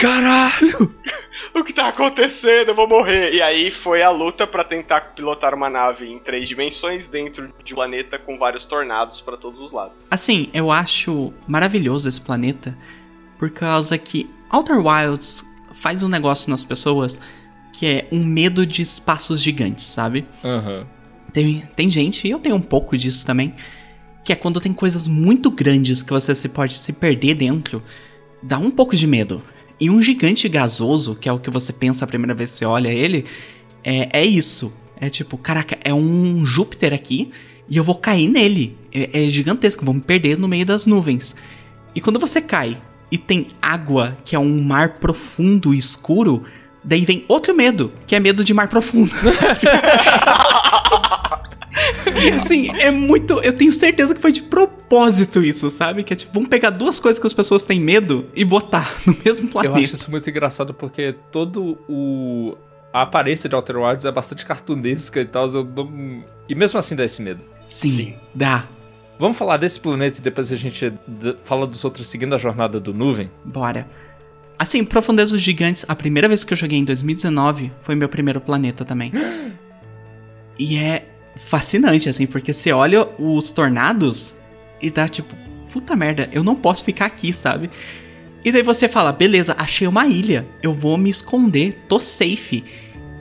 [0.00, 0.94] Caralho!
[1.54, 2.70] o que tá acontecendo?
[2.70, 3.34] Eu vou morrer.
[3.34, 7.74] E aí foi a luta pra tentar pilotar uma nave em três dimensões dentro de
[7.74, 10.02] um planeta com vários tornados pra todos os lados.
[10.10, 12.76] Assim, eu acho maravilhoso esse planeta
[13.38, 15.44] por causa que Outer Wilds
[15.80, 17.18] faz um negócio nas pessoas
[17.72, 20.26] que é um medo de espaços gigantes, sabe?
[20.44, 20.86] Aham.
[21.32, 23.54] Tem, tem gente, e eu tenho um pouco disso também,
[24.22, 27.82] que é quando tem coisas muito grandes que você se pode se perder dentro,
[28.42, 29.42] dá um pouco de medo.
[29.78, 32.64] E um gigante gasoso, que é o que você pensa a primeira vez que você
[32.66, 33.24] olha ele,
[33.82, 34.76] é, é isso.
[35.00, 37.30] É tipo, caraca, é um Júpiter aqui
[37.68, 38.76] e eu vou cair nele.
[38.92, 41.34] é, é gigantesco, vou me perder no meio das nuvens.
[41.94, 42.78] E quando você cai
[43.10, 46.44] e tem água, que é um mar profundo e escuro,
[46.84, 49.10] daí vem outro medo, que é medo de mar profundo.
[52.22, 53.40] e assim, é muito.
[53.40, 56.04] Eu tenho certeza que foi de propósito isso, sabe?
[56.04, 59.16] Que é tipo, vamos pegar duas coisas que as pessoas têm medo e botar no
[59.24, 59.78] mesmo planeta.
[59.78, 62.56] Eu acho isso muito engraçado porque todo o.
[62.92, 65.46] A aparência de Outer Wilds é bastante cartunesca e tal.
[65.46, 66.24] Eu não...
[66.48, 67.40] E mesmo assim dá esse medo.
[67.64, 68.66] Sim, Sim, dá.
[69.20, 70.90] Vamos falar desse planeta e depois a gente
[71.44, 73.30] fala dos outros seguindo a jornada do Nuvem?
[73.44, 73.86] Bora.
[74.58, 78.82] Assim, Profundezas Gigantes, a primeira vez que eu joguei em 2019 foi meu primeiro planeta
[78.82, 79.12] também.
[80.58, 81.06] e é
[81.36, 84.36] fascinante, assim, porque você olha os tornados
[84.80, 85.36] e dá tipo,
[85.70, 87.70] puta merda, eu não posso ficar aqui, sabe?
[88.42, 92.64] E daí você fala, beleza, achei uma ilha, eu vou me esconder, tô safe.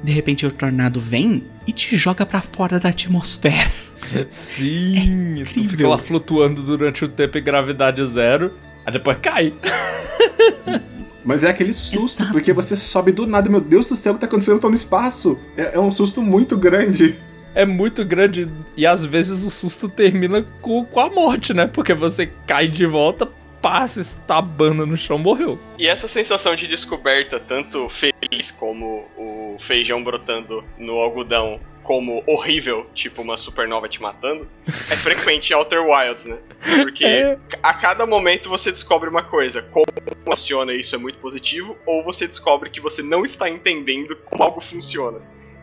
[0.02, 3.72] De repente o tornado vem e te joga para fora da atmosfera.
[4.32, 8.52] Sim, é tu fica lá flutuando durante o tempo em gravidade zero,
[8.84, 9.54] aí depois cai.
[11.24, 12.32] Mas é aquele susto, Exato.
[12.32, 14.60] porque você sobe do nada, meu Deus do céu, o que tá acontecendo?
[14.60, 15.38] Tô no espaço.
[15.56, 17.16] É, é um susto muito grande
[17.56, 18.48] é muito grande
[18.78, 21.66] e às vezes o susto termina com, com a morte, né?
[21.66, 23.28] Porque você cai de volta,
[23.62, 25.60] passa estabando no chão, morreu.
[25.78, 32.88] E essa sensação de descoberta, tanto feliz como o feijão brotando no algodão, como horrível,
[32.94, 36.38] tipo uma supernova te matando, é frequente em Outer Wilds, né?
[36.84, 37.38] Porque é.
[37.64, 39.86] a cada momento você descobre uma coisa, como
[40.24, 44.62] funciona isso é muito positivo, ou você descobre que você não está entendendo como algo
[44.62, 45.20] funciona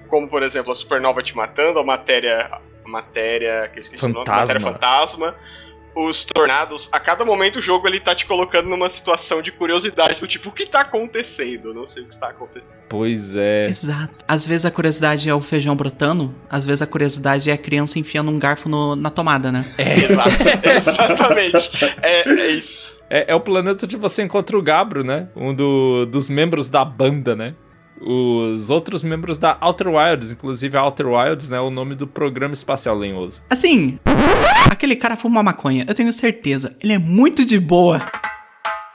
[0.06, 2.60] como por exemplo a supernova te matando, a matéria.
[2.84, 3.68] A matéria.
[3.72, 4.22] Que eu esqueci fantasma.
[4.22, 5.34] O nome, matéria fantasma.
[5.96, 10.20] Os tornados, a cada momento o jogo ele tá te colocando numa situação de curiosidade
[10.20, 11.70] do tipo, o que tá acontecendo?
[11.70, 12.82] Eu não sei o que está acontecendo.
[12.86, 13.64] Pois é.
[13.64, 14.12] Exato.
[14.28, 17.98] Às vezes a curiosidade é o feijão brotando, às vezes a curiosidade é a criança
[17.98, 19.64] enfiando um garfo no, na tomada, né?
[19.78, 21.70] É, Exato, exatamente.
[22.02, 23.00] É, é isso.
[23.08, 25.28] É, é, o planeta onde você encontra o Gabro, né?
[25.34, 27.54] Um do, dos membros da banda, né?
[28.00, 32.54] Os outros membros da Outer Wilds, inclusive a Outer Wilds, né, o nome do programa
[32.54, 33.42] espacial lenhoso.
[33.50, 33.98] Assim,
[34.70, 38.00] aquele cara fuma maconha, eu tenho certeza, ele é muito de boa.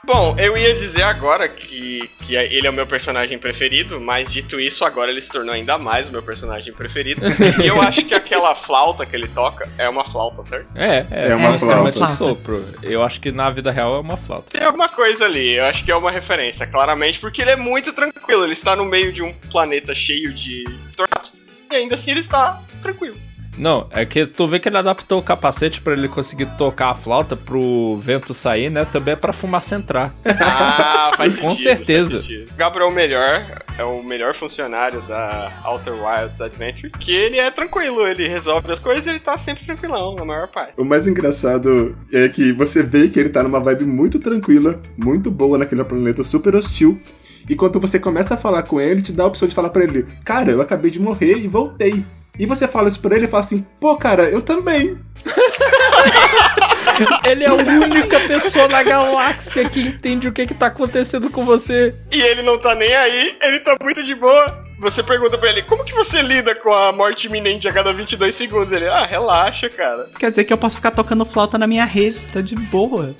[0.04, 4.58] Bom, eu ia dizer agora que, que ele é o meu personagem preferido, mas dito
[4.58, 7.22] isso, agora ele se tornou ainda mais o meu personagem preferido.
[7.62, 10.66] e eu acho que aquela flauta que ele toca é uma flauta, certo?
[10.74, 11.92] É, é, é uma é flauta.
[11.92, 12.74] de sopro.
[12.82, 14.50] Eu acho que na vida real é uma flauta.
[14.50, 17.92] Tem alguma coisa ali, eu acho que é uma referência, claramente, porque ele é muito
[17.92, 18.44] tranquilo.
[18.44, 20.64] Ele está no meio de um planeta cheio de
[20.96, 21.32] tornados
[21.70, 23.16] e ainda assim ele está tranquilo.
[23.56, 26.94] Não, é que tu vê que ele adaptou o capacete para ele conseguir tocar a
[26.94, 28.84] flauta pro vento sair, né?
[28.84, 30.12] Também é pra fumaça entrar.
[30.24, 32.24] Ah, faz Com certeza.
[32.56, 37.50] Gabriel é o melhor, é o melhor funcionário da Outer Wilds Adventures, que ele é
[37.50, 40.72] tranquilo, ele resolve as coisas e ele tá sempre tranquilão, na maior parte.
[40.76, 45.30] O mais engraçado é que você vê que ele tá numa vibe muito tranquila, muito
[45.30, 47.00] boa naquele planeta super hostil.
[47.48, 49.82] E quando você começa a falar com ele, te dá a opção de falar para
[49.82, 52.04] ele: Cara, eu acabei de morrer e voltei.
[52.38, 54.96] E você fala isso pra ele e fala assim, pô, cara, eu também.
[57.24, 61.44] ele é a única pessoa na galáxia que entende o que, que tá acontecendo com
[61.44, 61.94] você.
[62.10, 64.64] E ele não tá nem aí, ele tá muito de boa.
[64.82, 68.34] Você pergunta pra ele, como que você lida com a morte iminente a cada 22
[68.34, 68.72] segundos?
[68.72, 70.08] Ele, ah, relaxa, cara.
[70.18, 73.14] Quer dizer que eu posso ficar tocando flauta na minha rede, tá de boa.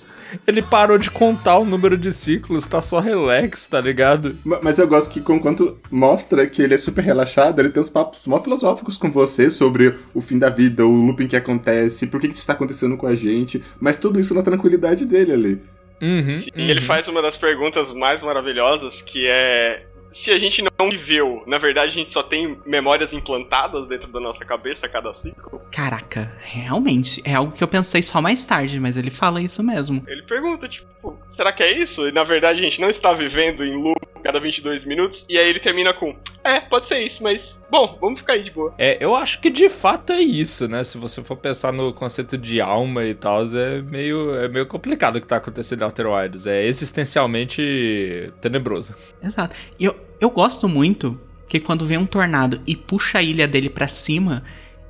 [0.45, 4.37] Ele parou de contar o número de ciclos, tá só relax, tá ligado?
[4.45, 8.27] Mas eu gosto que, enquanto mostra que ele é super relaxado, ele tem os papos
[8.27, 12.27] mó filosóficos com você sobre o fim da vida, o looping que acontece, por que,
[12.27, 15.63] que isso tá acontecendo com a gente, mas tudo isso na tranquilidade dele ali.
[16.03, 16.69] Uhum, Sim, uhum.
[16.69, 21.59] ele faz uma das perguntas mais maravilhosas, que é se a gente não viveu, na
[21.59, 25.61] verdade a gente só tem memórias implantadas dentro da nossa cabeça a cada ciclo?
[25.71, 30.05] Caraca, realmente, é algo que eu pensei só mais tarde, mas ele fala isso mesmo.
[30.07, 32.07] Ele pergunta, tipo, será que é isso?
[32.07, 35.27] E na verdade a gente não está vivendo em loop cada 22 minutos?
[35.29, 38.51] E aí ele termina com, é, pode ser isso, mas, bom, vamos ficar aí de
[38.51, 38.75] boa.
[38.79, 40.83] É, eu acho que de fato é isso, né?
[40.85, 45.17] Se você for pensar no conceito de alma e tal, é meio, é meio complicado
[45.17, 46.47] o que tá acontecendo em Outer Wilds.
[46.47, 48.95] É existencialmente tenebroso.
[49.23, 49.55] Exato.
[49.79, 53.69] E eu, eu gosto muito que quando vem um tornado e puxa a ilha dele
[53.69, 54.43] para cima,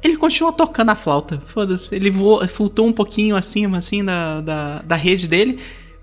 [0.02, 1.42] ele continua tocando a flauta.
[1.46, 1.94] Foda-se.
[1.94, 5.58] Ele voa, flutua um pouquinho acima, assim, da, da, da rede dele.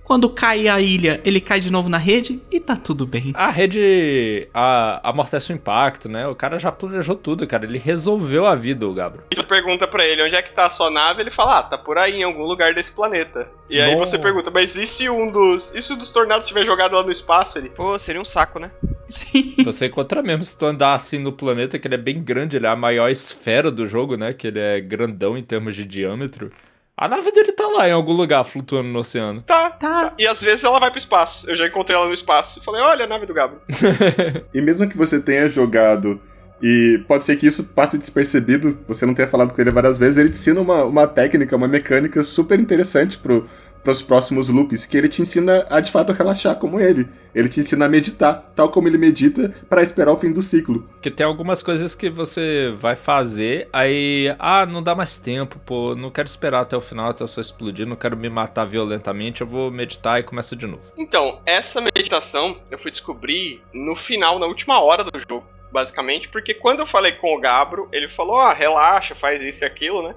[0.10, 3.32] Quando cai a ilha, ele cai de novo na rede e tá tudo bem.
[3.36, 6.28] A rede a, amortece o impacto, né?
[6.28, 7.64] O cara já planejou tudo, cara.
[7.64, 9.22] Ele resolveu a vida, o Gabro.
[9.30, 11.64] E você pergunta para ele onde é que tá a sua nave, ele fala, ah,
[11.64, 13.48] tá por aí, em algum lugar desse planeta.
[13.70, 15.72] E aí você pergunta, mas e se um dos.
[15.76, 17.60] E se um dos tornados estiver jogado lá no espaço?
[17.60, 18.72] Ele, pô, seria um saco, né?
[19.08, 19.58] Sim.
[19.64, 22.66] Você encontra mesmo se tu andar assim no planeta, que ele é bem grande, ele
[22.66, 24.34] é a maior esfera do jogo, né?
[24.34, 26.52] Que ele é grandão em termos de diâmetro.
[27.00, 29.42] A nave dele tá lá em algum lugar, flutuando no oceano.
[29.44, 29.70] Tá.
[29.70, 30.14] Tá.
[30.20, 31.50] E às vezes ela vai pro espaço.
[31.50, 32.60] Eu já encontrei ela no espaço.
[32.60, 33.62] E falei, olha a nave do Gabro.
[34.54, 36.20] E mesmo que você tenha jogado
[36.62, 40.18] e pode ser que isso passe despercebido, você não tenha falado com ele várias vezes,
[40.18, 43.48] ele te ensina uma, uma técnica, uma mecânica super interessante pro,
[43.84, 47.08] pros próximos loops, que ele te ensina a de fato relaxar como ele.
[47.34, 50.82] Ele te ensina a meditar, tal como ele medita, para esperar o fim do ciclo.
[50.94, 55.96] Porque tem algumas coisas que você vai fazer, aí, ah, não dá mais tempo, pô,
[55.96, 59.42] não quero esperar até o final, até eu só explodir, não quero me matar violentamente,
[59.42, 60.92] eu vou meditar e começa de novo.
[60.98, 66.54] Então, essa meditação eu fui descobrir no final, na última hora do jogo, basicamente, porque
[66.54, 70.16] quando eu falei com o Gabro, ele falou: ah, relaxa, faz isso e aquilo, né?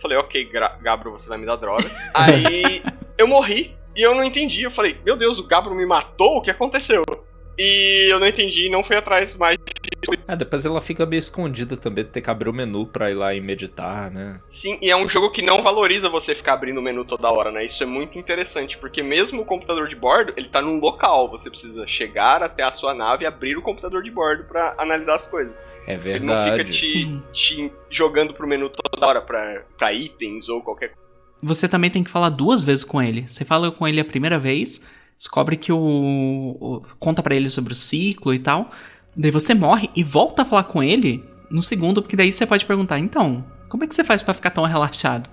[0.00, 1.96] Falei, ok, Gabro, você vai me dar drogas.
[2.14, 2.82] Aí
[3.16, 4.62] eu morri e eu não entendi.
[4.62, 6.38] Eu falei, meu Deus, o Gabro me matou?
[6.38, 7.02] O que aconteceu?
[7.58, 9.58] E eu não entendi e não fui atrás mais.
[10.28, 13.34] É, depois ela fica meio escondida também, ter que abrir o menu pra ir lá
[13.34, 14.40] e meditar, né?
[14.48, 17.50] Sim, e é um jogo que não valoriza você ficar abrindo o menu toda hora,
[17.50, 17.64] né?
[17.64, 21.28] Isso é muito interessante, porque mesmo o computador de bordo, ele tá num local.
[21.30, 25.16] Você precisa chegar até a sua nave e abrir o computador de bordo pra analisar
[25.16, 25.60] as coisas.
[25.86, 26.72] É Ele não fica verdade.
[26.72, 27.22] te, Sim.
[27.32, 31.08] te jogando pro menu toda hora pra, pra itens ou qualquer coisa.
[31.42, 33.26] Você também tem que falar duas vezes com ele.
[33.26, 34.80] Você fala com ele a primeira vez,
[35.18, 35.76] descobre que o.
[36.60, 38.70] o- conta pra ele sobre o ciclo e tal.
[39.16, 42.64] Daí você morre e volta a falar com ele no segundo, porque daí você pode
[42.64, 45.28] perguntar: então, como é que você faz pra ficar tão relaxado?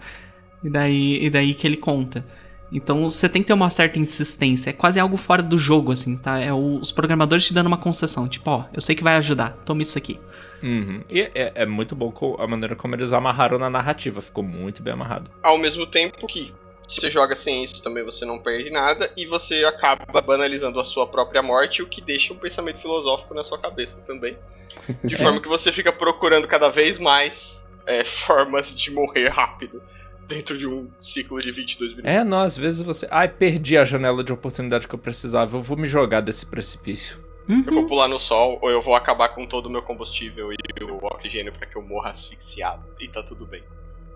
[0.64, 2.26] E daí, e daí que ele conta.
[2.72, 4.72] Então você tem que ter uma certa insistência.
[4.72, 6.40] É quase algo fora do jogo, assim, tá?
[6.40, 8.28] É o- os programadores te dando uma concessão.
[8.28, 10.20] Tipo, ó, eu sei que vai ajudar, toma isso aqui.
[10.64, 11.04] Uhum.
[11.08, 14.94] E é, é muito bom a maneira como eles amarraram na narrativa, ficou muito bem
[14.94, 15.30] amarrado.
[15.44, 16.52] Ao mesmo tempo que
[16.88, 21.08] você joga sem isso também você não perde nada e você acaba banalizando a sua
[21.08, 24.38] própria morte, o que deixa um pensamento filosófico na sua cabeça também.
[25.04, 29.82] De forma que você fica procurando cada vez mais é, formas de morrer rápido
[30.28, 32.12] dentro de um ciclo de 22 minutos.
[32.12, 33.08] É, não, às vezes você.
[33.12, 37.24] Ai, perdi a janela de oportunidade que eu precisava, eu vou me jogar desse precipício.
[37.48, 40.84] Eu vou pular no sol ou eu vou acabar com todo o meu combustível e
[40.84, 42.84] o oxigênio pra que eu morra asfixiado.
[43.00, 43.64] E tá tudo bem.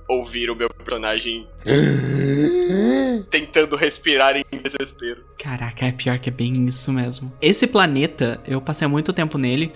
[0.09, 1.47] Ouvir o meu personagem
[3.29, 5.23] tentando respirar em desespero.
[5.37, 7.31] Caraca, é pior que é bem isso mesmo.
[7.41, 9.71] Esse planeta, eu passei muito tempo nele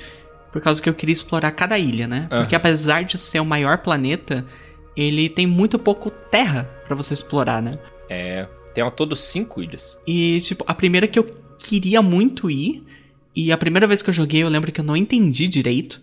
[0.52, 2.28] por causa que eu queria explorar cada ilha, né?
[2.30, 4.46] Porque apesar de ser o maior planeta,
[4.96, 7.80] ele tem muito pouco terra pra você explorar, né?
[8.10, 8.48] É.
[8.74, 9.98] Tem ao todo cinco ilhas.
[10.06, 11.26] E, tipo, a primeira que eu
[11.58, 12.84] queria muito ir,
[13.36, 16.02] e a primeira vez que eu joguei eu lembro que eu não entendi direito,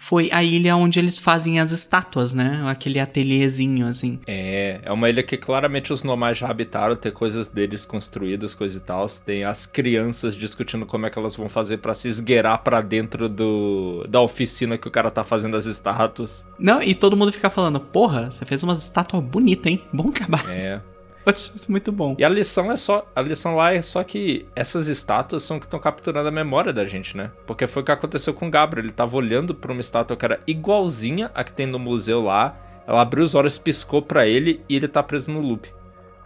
[0.00, 2.62] foi a ilha onde eles fazem as estátuas, né?
[2.66, 4.18] Aquele ateliêzinho, assim.
[4.26, 8.78] É, é uma ilha que claramente os nomais já habitaram, tem coisas deles construídas, coisa
[8.78, 9.06] e tal.
[9.10, 13.28] Tem as crianças discutindo como é que elas vão fazer pra se esgueirar pra dentro
[13.28, 16.46] do da oficina que o cara tá fazendo as estátuas.
[16.58, 19.82] Não, e todo mundo fica falando, porra, você fez umas estátuas bonitas, hein?
[19.92, 20.48] Bom trabalho.
[20.48, 20.80] É.
[21.24, 22.16] Eu acho isso muito bom.
[22.18, 23.06] E a lição é só.
[23.14, 26.84] A lição lá é só que essas estátuas são que estão capturando a memória da
[26.86, 27.30] gente, né?
[27.46, 28.86] Porque foi o que aconteceu com o Gabriel.
[28.86, 32.56] Ele tava olhando pra uma estátua que era igualzinha a que tem no museu lá.
[32.86, 35.68] Ela abriu os olhos, piscou pra ele e ele tá preso no loop.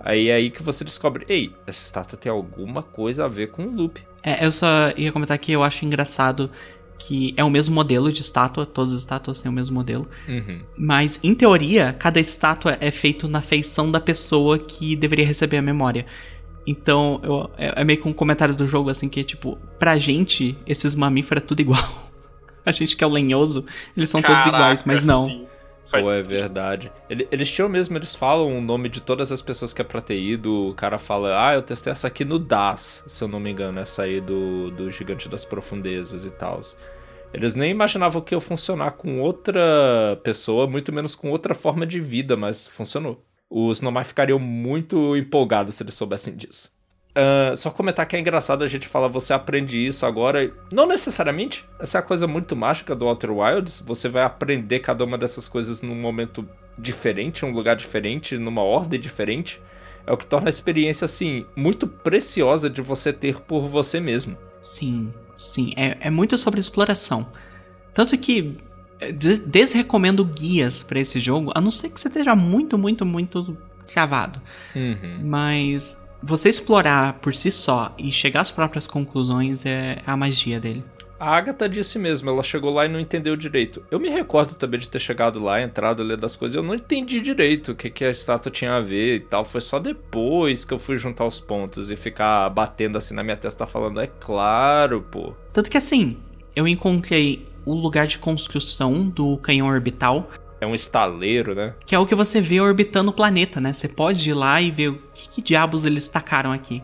[0.01, 3.65] Aí é aí que você descobre, ei, essa estátua tem alguma coisa a ver com
[3.65, 4.03] o loop.
[4.23, 6.51] É, eu só ia comentar que eu acho engraçado
[6.99, 10.61] que é o mesmo modelo de estátua, todas as estátuas têm o mesmo modelo, Uhum.
[10.77, 15.63] mas em teoria, cada estátua é feito na feição da pessoa que deveria receber a
[15.63, 16.07] memória.
[16.67, 19.97] Então, eu- é, é meio que um comentário do jogo assim que é tipo, pra
[19.99, 21.79] gente, esses mamíferos é tudo igual.
[22.65, 25.27] A gente que é o lenhoso, eles são todos Caraca, iguais, mas não.
[25.29, 25.47] sim.
[25.95, 26.93] Faz Pô, é verdade.
[27.09, 30.01] Ele- Eles tinham mesmo, eles falam o nome de todas as pessoas que é pra
[30.01, 30.69] ter ido.
[30.71, 33.79] O cara fala, ah, eu testei essa aqui no DAS, se eu não me engano,
[33.81, 36.61] essa aí do, do Gigante das Profundezas e tal.
[37.33, 41.99] Eles nem imaginavam que ia funcionar com outra pessoa, muito menos com outra forma de
[42.01, 43.25] vida, mas funcionou.
[43.51, 46.74] Os Nomai ficariam muito empolgados se eles soubessem disso.
[47.15, 50.53] Ah, só comentar que é engraçado a gente falar, você aprende isso agora.
[50.73, 51.65] Não necessariamente.
[51.79, 53.83] Essa é a coisa muito mágica do Outer Wilds.
[53.87, 56.47] Você vai aprender cada uma dessas coisas num momento
[56.77, 59.61] diferente, um lugar diferente, numa ordem diferente.
[60.07, 64.37] É o que torna a experiência, assim, muito preciosa de você ter por você mesmo.
[64.61, 65.73] Sim, sim.
[65.77, 67.27] É, é muito sobre exploração.
[67.95, 68.57] Tanto que
[69.01, 73.07] é, des- desrecomendo guias pra esse jogo, a não ser que você esteja muito, muito,
[73.07, 73.57] muito
[73.95, 74.43] cavado.
[74.75, 75.21] Uhum.
[75.23, 80.83] Mas você explorar por si só e chegar às próprias conclusões é a magia dele.
[81.21, 83.83] A Agatha disse mesmo, ela chegou lá e não entendeu direito.
[83.91, 87.21] Eu me recordo também de ter chegado lá, entrado, ler as coisas, eu não entendi
[87.21, 89.45] direito o que, que a estátua tinha a ver e tal.
[89.45, 93.37] Foi só depois que eu fui juntar os pontos e ficar batendo assim na minha
[93.37, 95.35] testa falando, é claro, pô.
[95.53, 96.17] Tanto que assim,
[96.57, 100.29] eu encontrei o lugar de construção do canhão orbital
[100.61, 101.75] É um estaleiro, né?
[101.85, 103.73] Que é o que você vê orbitando o planeta, né?
[103.73, 106.83] Você pode ir lá e ver o que, que diabos eles tacaram aqui.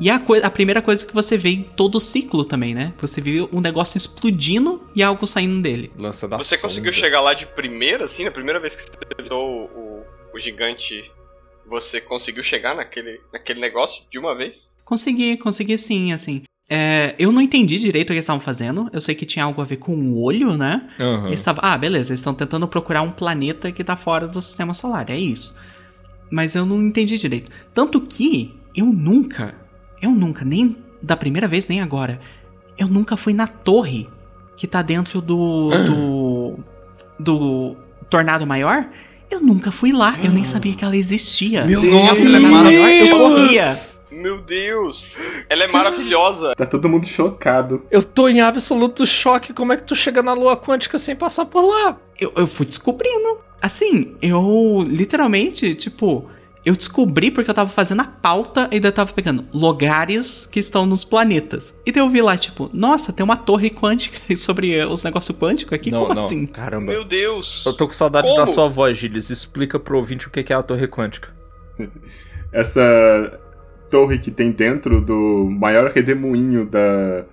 [0.00, 2.94] E a, coisa, a primeira coisa que você vê em todo o ciclo também, né?
[3.00, 5.92] Você vê um negócio explodindo e algo saindo dele.
[5.98, 6.68] Lança da Você sonda.
[6.68, 10.02] conseguiu chegar lá de primeira, assim, na primeira vez que você visitou o,
[10.34, 11.10] o gigante,
[11.66, 14.74] você conseguiu chegar naquele, naquele negócio de uma vez?
[14.86, 16.42] Consegui, consegui sim, assim.
[16.72, 18.88] É, eu não entendi direito o que eles estavam fazendo.
[18.92, 20.88] Eu sei que tinha algo a ver com o olho, né?
[21.00, 21.26] Aham.
[21.26, 24.72] Eles estavam, ah, beleza, eles estão tentando procurar um planeta que tá fora do sistema
[24.72, 25.56] solar, é isso.
[26.30, 27.50] Mas eu não entendi direito.
[27.74, 29.52] Tanto que eu nunca,
[30.00, 32.20] eu nunca, nem da primeira vez, nem agora,
[32.78, 34.06] eu nunca fui na torre
[34.56, 35.70] que tá dentro do.
[35.70, 36.58] do.
[37.18, 37.76] do
[38.08, 38.86] tornado maior.
[39.30, 41.64] Eu nunca fui lá, eu nem sabia que ela existia.
[41.64, 41.94] Meu Deus!
[41.94, 43.72] ela é maior, eu corria.
[44.10, 45.18] Meu Deus!
[45.48, 46.54] Ela é maravilhosa!
[46.56, 47.84] Tá todo mundo chocado.
[47.90, 49.52] Eu tô em absoluto choque.
[49.52, 51.96] Como é que tu chega na lua quântica sem passar por lá?
[52.18, 53.38] Eu, eu fui descobrindo.
[53.62, 56.28] Assim, eu literalmente, tipo,
[56.64, 60.84] eu descobri porque eu tava fazendo a pauta e eu tava pegando lugares que estão
[60.84, 61.74] nos planetas.
[61.86, 65.72] E daí eu vi lá, tipo, nossa, tem uma torre quântica sobre os negócios quânticos
[65.72, 65.90] aqui?
[65.90, 66.24] não, Como não.
[66.24, 66.46] assim?
[66.46, 66.92] Caramba.
[66.92, 67.64] Meu Deus!
[67.64, 68.38] Eu tô com saudade Como?
[68.38, 69.30] da sua voz, Gilles.
[69.30, 71.34] Explica pro ouvinte o que é a torre quântica.
[72.52, 73.40] Essa
[73.88, 77.24] torre que tem dentro do maior redemoinho da,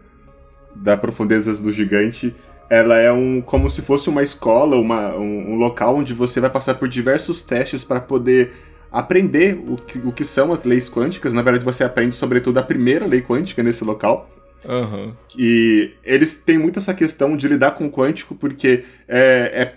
[0.76, 2.34] da profundezas do gigante,
[2.70, 6.50] ela é um como se fosse uma escola, uma, um, um local onde você vai
[6.50, 8.54] passar por diversos testes para poder
[8.92, 11.34] aprender o que, o que são as leis quânticas.
[11.34, 14.30] Na verdade, você aprende sobretudo a primeira lei quântica nesse local.
[14.68, 15.16] Aham.
[15.38, 19.74] E eles têm muito essa questão de lidar com o quântico, porque é,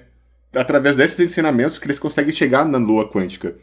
[0.55, 3.55] é através desses ensinamentos que eles conseguem chegar na lua quântica.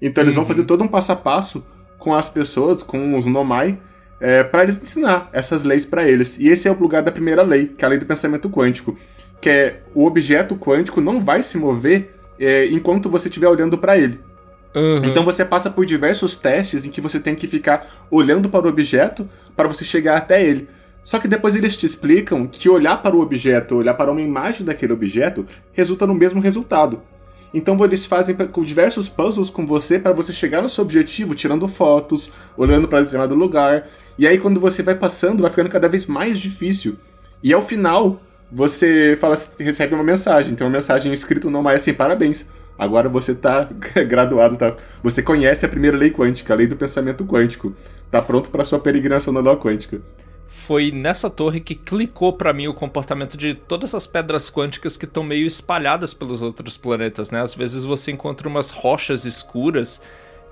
[0.00, 1.64] Então eles vão fazer todo um passo a passo
[1.98, 3.78] com as pessoas, com os Nomai,
[4.20, 6.38] é, para eles ensinar essas leis para eles.
[6.38, 8.96] E esse é o lugar da primeira lei, que é a lei do pensamento quântico,
[9.40, 13.96] que é o objeto quântico não vai se mover é, enquanto você estiver olhando para
[13.96, 14.18] ele.
[14.74, 15.06] Aham.
[15.06, 18.68] Então você passa por diversos testes em que você tem que ficar olhando para o
[18.68, 20.68] objeto para você chegar até ele.
[21.04, 24.64] Só que depois eles te explicam que olhar para o objeto, olhar para uma imagem
[24.64, 27.02] daquele objeto, resulta no mesmo resultado.
[27.52, 32.32] Então eles fazem diversos puzzles com você para você chegar no seu objetivo, tirando fotos,
[32.56, 33.88] olhando para determinado lugar.
[34.16, 36.96] E aí quando você vai passando, vai ficando cada vez mais difícil.
[37.42, 40.54] E ao final, você fala, recebe uma mensagem.
[40.54, 42.46] Tem uma mensagem escrita no mais assim, parabéns.
[42.78, 43.68] Agora você tá
[44.08, 44.74] graduado, tá?
[45.02, 47.72] Você conhece a primeira lei quântica, a lei do pensamento quântico.
[48.10, 50.00] Tá pronto para sua peregrinação na lua quântica.
[50.46, 55.06] Foi nessa torre que clicou pra mim o comportamento de todas essas pedras quânticas que
[55.06, 57.40] estão meio espalhadas pelos outros planetas, né?
[57.40, 60.02] Às vezes você encontra umas rochas escuras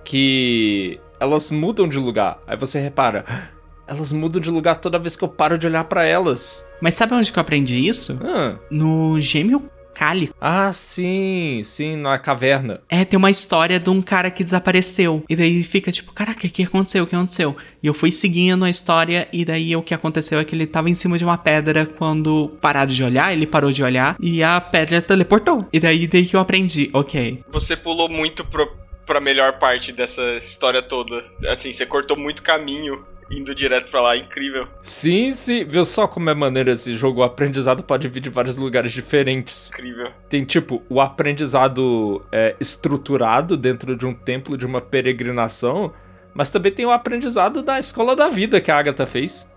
[0.04, 2.38] que elas mudam de lugar.
[2.46, 3.48] Aí você repara, "Ah,
[3.86, 6.64] elas mudam de lugar toda vez que eu paro de olhar pra elas.
[6.80, 8.18] Mas sabe onde que eu aprendi isso?
[8.24, 10.34] Ah, No Gêmeo Cálico.
[10.40, 12.80] ah, sim, sim, na caverna.
[12.88, 15.24] É, tem uma história de um cara que desapareceu.
[15.28, 17.04] E daí fica tipo, caraca, o que aconteceu?
[17.04, 17.56] O que aconteceu?
[17.82, 20.90] E eu fui seguindo a história, e daí o que aconteceu é que ele tava
[20.90, 24.60] em cima de uma pedra quando pararam de olhar, ele parou de olhar, e a
[24.60, 25.66] pedra teleportou.
[25.72, 27.42] E daí, daí que eu aprendi, ok.
[27.50, 28.70] Você pulou muito pro,
[29.06, 31.24] pra melhor parte dessa história toda.
[31.48, 34.66] Assim, você cortou muito caminho indo direto pra lá, incrível.
[34.82, 37.20] Sim, sim, viu só como é maneiro esse jogo?
[37.20, 39.70] O aprendizado pode vir de vários lugares diferentes.
[39.70, 40.10] Incrível.
[40.28, 45.92] Tem tipo o aprendizado é, estruturado dentro de um templo de uma peregrinação,
[46.34, 49.50] mas também tem o aprendizado da escola da vida que a Agatha fez.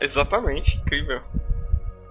[0.00, 1.22] Exatamente, incrível.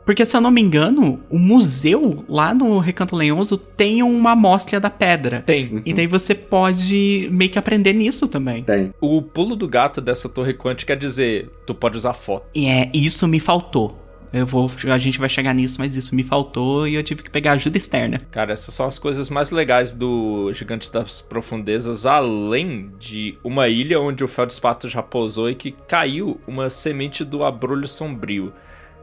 [0.06, 4.80] Porque se eu não me engano, o museu lá no Recanto Lenhoso tem uma amostra
[4.80, 5.42] da pedra.
[5.42, 5.82] Tem.
[5.84, 8.64] E daí você pode meio que aprender nisso também.
[8.64, 8.94] Tem.
[9.02, 12.46] O pulo do gato dessa torre quântica é dizer, tu pode usar foto.
[12.54, 14.06] E é, isso me faltou.
[14.36, 17.30] Eu vou, a gente vai chegar nisso, mas isso me faltou e eu tive que
[17.30, 18.22] pegar ajuda externa.
[18.32, 23.98] Cara, essas são as coisas mais legais do Gigante das Profundezas, além de uma ilha
[23.98, 28.52] onde o Feldspato já pousou e que caiu uma semente do abrolho sombrio.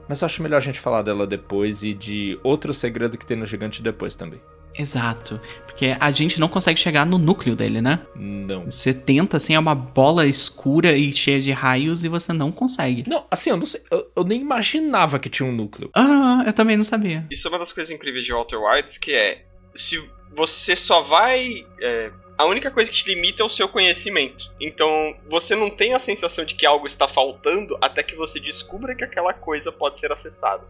[0.08, 3.36] Mas eu acho melhor a gente falar dela depois e de outro segredo que tem
[3.36, 4.40] no Gigante depois também.
[4.74, 5.40] Exato.
[5.66, 8.00] Porque a gente não consegue chegar no núcleo dele, né?
[8.16, 8.64] Não.
[8.64, 13.04] Você tenta, assim, é uma bola escura e cheia de raios e você não consegue.
[13.06, 13.82] Não, assim, eu não sei.
[13.90, 15.90] Eu, eu nem imaginava que tinha um núcleo.
[15.94, 17.26] Ah, eu também não sabia.
[17.30, 19.44] Isso é uma das coisas incríveis de Walter White, que é
[19.74, 20.02] se
[20.34, 21.66] você só vai.
[21.80, 24.50] é, a única coisa que te limita é o seu conhecimento.
[24.60, 28.94] Então você não tem a sensação de que algo está faltando até que você descubra
[28.94, 30.62] que aquela coisa pode ser acessada.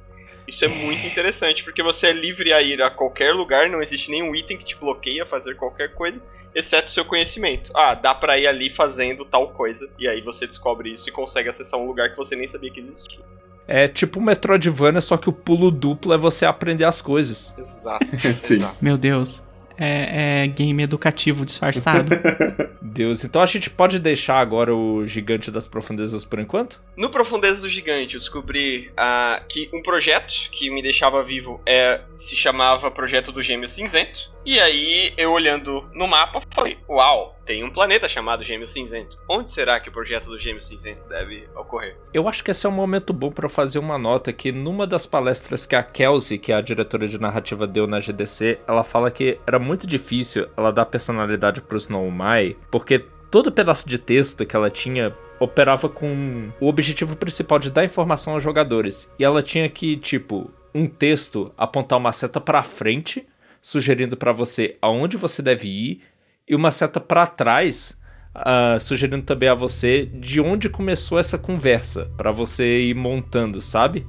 [0.46, 4.10] Isso é muito interessante, porque você é livre a ir a qualquer lugar, não existe
[4.10, 6.20] nenhum item que te bloqueia a fazer qualquer coisa,
[6.52, 7.70] exceto o seu conhecimento.
[7.76, 11.48] Ah, dá pra ir ali fazendo tal coisa, e aí você descobre isso e consegue
[11.48, 13.20] acessar um lugar que você nem sabia que existia.
[13.68, 17.54] É tipo o Metroidvania, só que o pulo duplo é você aprender as coisas.
[17.56, 18.04] Exato.
[18.34, 18.54] Sim.
[18.54, 18.76] exato.
[18.80, 19.42] Meu Deus.
[19.78, 22.10] É, é game educativo disfarçado.
[22.80, 26.80] Deus, então a gente pode deixar agora o Gigante das Profundezas por enquanto?
[26.96, 32.00] No Profundezas do Gigante, eu descobri ah, que um projeto que me deixava vivo é,
[32.16, 34.30] se chamava Projeto do Gêmeo Cinzento.
[34.44, 39.16] E aí, eu olhando no mapa, falei: Uau, tem um planeta chamado Gêmeo Cinzento.
[39.28, 41.96] Onde será que o projeto do Gêmeo Cinzento deve ocorrer?
[42.12, 45.06] Eu acho que esse é um momento bom eu fazer uma nota que numa das
[45.06, 49.10] palestras que a Kelsey, que é a diretora de narrativa, deu na GDC, ela fala
[49.10, 54.44] que era muito difícil ela dar personalidade pro Snow Mai, porque todo pedaço de texto
[54.44, 59.12] que ela tinha operava com o objetivo principal de dar informação aos jogadores.
[59.18, 63.26] E ela tinha que, tipo, um texto apontar uma seta pra frente,
[63.62, 66.00] sugerindo pra você aonde você deve ir,
[66.48, 67.96] e uma seta pra trás,
[68.34, 74.04] ah, sugerindo também a você de onde começou essa conversa, pra você ir montando, sabe?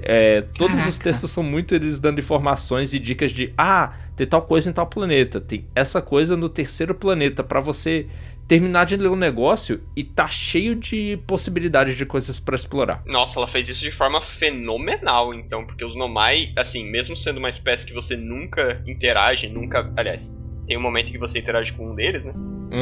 [0.00, 1.04] É, todos os Caraca.
[1.04, 4.86] textos são muito eles dando informações e dicas de ah, tem tal coisa em tal
[4.86, 8.06] planeta, tem essa coisa no terceiro planeta, pra você
[8.48, 13.02] terminar de ler o negócio e tá cheio de possibilidades de coisas pra explorar.
[13.06, 17.50] Nossa, ela fez isso de forma fenomenal, então, porque os Nomai, assim, mesmo sendo uma
[17.50, 19.92] espécie que você nunca interage, nunca.
[19.96, 22.32] Aliás, tem um momento que você interage com um deles, né?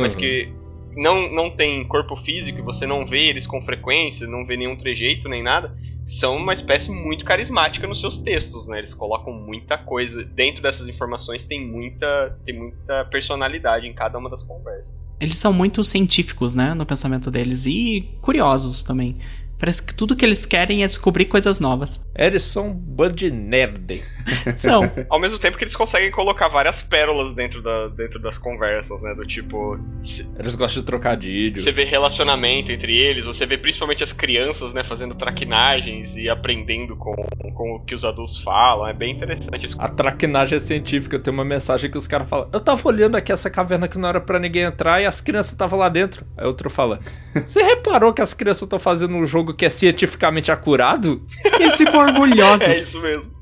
[0.00, 0.20] Mas Uhum.
[0.20, 0.52] que
[0.96, 4.76] não, não tem corpo físico, e você não vê eles com frequência, não vê nenhum
[4.76, 5.76] trejeito nem nada.
[6.06, 8.78] São uma espécie muito carismática nos seus textos, né?
[8.78, 10.24] Eles colocam muita coisa.
[10.24, 15.10] Dentro dessas informações tem muita, tem muita personalidade em cada uma das conversas.
[15.20, 19.16] eles são muito científicos, né, no pensamento deles e curiosos também.
[19.58, 22.00] Parece que tudo que eles querem é descobrir coisas novas.
[22.14, 24.02] Eles são um bando de nerd.
[24.56, 24.90] São.
[25.08, 29.14] Ao mesmo tempo que eles conseguem colocar várias pérolas dentro, da, dentro das conversas, né?
[29.14, 29.78] Do tipo.
[29.84, 31.58] se- Eles gostam de trocadilho.
[31.60, 36.96] Você vê relacionamento entre eles, você vê principalmente as crianças, né, fazendo traquinagens e aprendendo
[36.96, 37.14] com,
[37.54, 38.86] com o que os adultos falam.
[38.88, 39.76] É bem interessante isso.
[39.80, 41.18] A traquinagem é científica.
[41.18, 44.08] Tem uma mensagem que os caras falam: Eu tava olhando aqui essa caverna que não
[44.08, 46.26] era pra ninguém entrar e as crianças estavam lá dentro.
[46.36, 46.98] Aí outro fala:
[47.46, 51.22] Você reparou que as crianças estão fazendo um jogo que é cientificamente acurado?
[51.58, 52.66] E eles ficam orgulhosos.
[52.66, 53.34] É isso mesmo.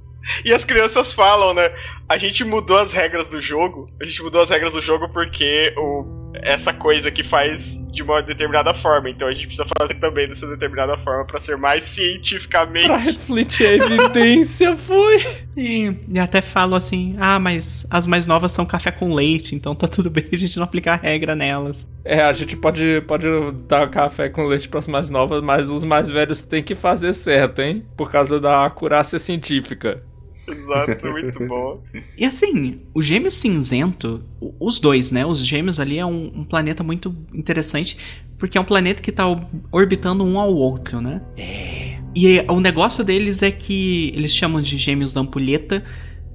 [0.44, 1.70] E as crianças falam, né?
[2.08, 3.90] A gente mudou as regras do jogo.
[4.00, 8.20] A gente mudou as regras do jogo porque o, essa coisa que faz de uma
[8.22, 9.08] determinada forma.
[9.08, 12.86] Então a gente precisa fazer também dessa determinada forma pra ser mais cientificamente.
[12.86, 15.24] Pra refletir a evidência, foi.
[15.56, 19.74] E, e até falo assim: ah, mas as mais novas são café com leite, então
[19.74, 21.88] tá tudo bem a gente não aplicar regra nelas.
[22.04, 23.26] É, a gente pode, pode
[23.66, 27.62] dar café com leite pras mais novas, mas os mais velhos têm que fazer certo,
[27.62, 27.84] hein?
[27.96, 30.02] Por causa da acurácia científica.
[30.52, 31.82] Exato, muito bom.
[32.16, 34.22] E assim, o Gêmeo Cinzento,
[34.60, 35.24] os dois, né?
[35.24, 37.96] Os gêmeos ali é um, um planeta muito interessante,
[38.38, 41.20] porque é um planeta que tá or- orbitando um ao outro, né?
[41.36, 41.98] É.
[42.14, 45.82] E o negócio deles é que eles chamam de gêmeos da ampulheta,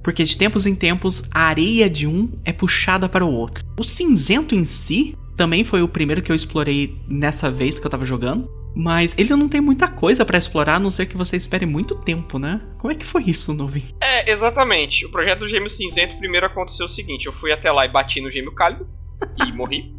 [0.02, 3.64] porque de tempos em tempos a areia de um é puxada para o outro.
[3.78, 7.90] O cinzento em si também foi o primeiro que eu explorei nessa vez que eu
[7.90, 8.50] tava jogando.
[8.74, 11.94] Mas ele não tem muita coisa pra explorar, a não ser que você espere muito
[11.94, 12.60] tempo, né?
[12.78, 13.82] Como é que foi isso, Nuvem?
[14.00, 15.04] É, exatamente.
[15.06, 18.20] O projeto do Gêmeo Cinzento primeiro aconteceu o seguinte: eu fui até lá e bati
[18.20, 18.88] no Gêmeo Cálido
[19.46, 19.92] e morri.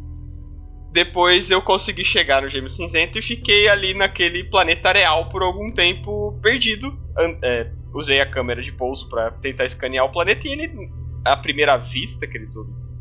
[0.92, 5.72] Depois eu consegui chegar no Gêmeo Cinzento e fiquei ali naquele planeta real por algum
[5.72, 6.98] tempo perdido.
[7.42, 10.90] É, usei a câmera de pouso pra tentar escanear o planeta e ele,
[11.24, 12.98] à primeira vista, queridos ouvintes,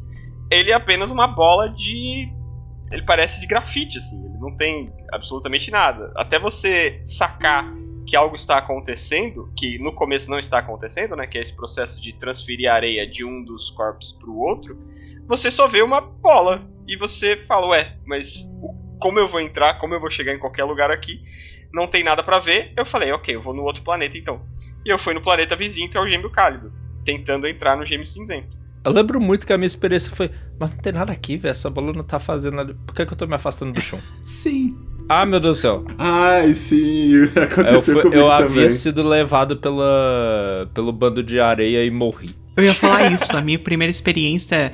[0.49, 2.29] ele é apenas uma bola de.
[2.91, 4.23] Ele parece de grafite, assim.
[4.25, 6.11] Ele não tem absolutamente nada.
[6.15, 7.71] Até você sacar
[8.05, 11.27] que algo está acontecendo, que no começo não está acontecendo, né?
[11.27, 14.77] Que é esse processo de transferir a areia de um dos corpos para o outro.
[15.27, 18.49] Você só vê uma bola e você fala, ué, mas
[18.99, 19.75] como eu vou entrar?
[19.75, 21.21] Como eu vou chegar em qualquer lugar aqui?
[21.73, 22.73] Não tem nada para ver.
[22.75, 24.41] Eu falei, ok, eu vou no outro planeta então.
[24.85, 26.73] E eu fui no planeta vizinho que é o Gêmeo Cálido,
[27.05, 28.57] tentando entrar no Gêmeo Cinzento.
[28.83, 31.51] Eu lembro muito que a minha experiência foi: Mas não tem nada aqui, velho.
[31.51, 32.75] Essa bola não tá fazendo nada.
[32.85, 33.99] Por que, que eu tô me afastando do chão?
[34.25, 34.75] Sim.
[35.09, 35.85] Ah, meu Deus do céu.
[35.97, 38.45] Ai, sim, Eu, aconteceu fui- comigo eu também.
[38.45, 42.33] havia sido levado pela, pelo bando de areia e morri.
[42.55, 44.71] Eu ia falar isso, a minha primeira experiência é.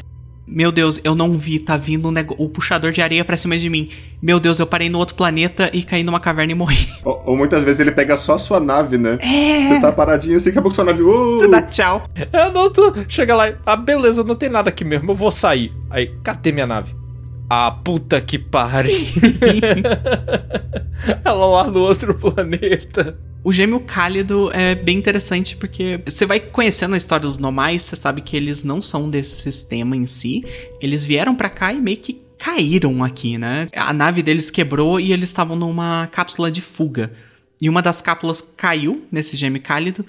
[0.47, 3.57] Meu Deus, eu não vi, tá vindo um nego- o puxador de areia pra cima
[3.57, 3.89] de mim.
[4.21, 6.87] Meu Deus, eu parei no outro planeta e caí numa caverna e morri.
[7.03, 9.17] Ou, ou muitas vezes ele pega só a sua nave, né?
[9.21, 9.67] É!
[9.67, 11.01] Você tá paradinho assim, daqui a pouco sua nave.
[11.03, 12.07] Uh, Você dá tchau.
[12.31, 12.93] Eu não tô.
[13.09, 13.55] Chega lá e.
[13.65, 15.11] Ah, beleza, não tem nada aqui mesmo.
[15.11, 15.71] Eu vou sair.
[15.89, 16.95] Aí, cadê minha nave?
[17.49, 18.93] Ah, puta que pariu.
[21.23, 23.17] Ela lá no outro planeta.
[23.43, 27.95] O gêmeo cálido é bem interessante porque você vai conhecendo a história dos nomais, você
[27.95, 30.43] sabe que eles não são desse sistema em si.
[30.81, 33.69] Eles vieram pra cá e meio que caíram aqui, né?
[33.73, 37.11] A nave deles quebrou e eles estavam numa cápsula de fuga.
[37.61, 40.05] E uma das cápsulas caiu nesse gêmeo cálido.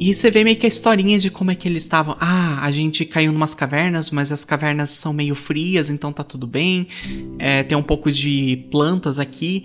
[0.00, 2.16] E você vê meio que a historinha de como é que eles estavam.
[2.18, 6.46] Ah, a gente caiu numas cavernas, mas as cavernas são meio frias, então tá tudo
[6.46, 6.88] bem.
[7.38, 9.64] É, tem um pouco de plantas aqui.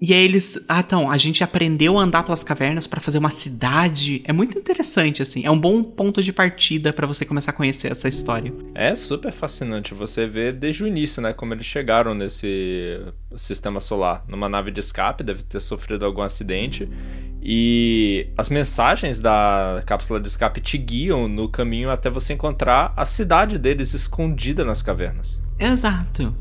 [0.00, 0.58] E aí eles.
[0.68, 4.22] Ah, então, a gente aprendeu a andar pelas cavernas para fazer uma cidade.
[4.24, 5.44] É muito interessante, assim.
[5.44, 8.52] É um bom ponto de partida para você começar a conhecer essa história.
[8.74, 11.32] É super fascinante você ver desde o início, né?
[11.32, 13.00] Como eles chegaram nesse
[13.36, 14.24] sistema solar.
[14.28, 16.88] Numa nave de escape, deve ter sofrido algum acidente.
[17.42, 23.04] E as mensagens da cápsula de escape te guiam no caminho até você encontrar a
[23.04, 25.40] cidade deles escondida nas cavernas.
[25.58, 26.34] Exato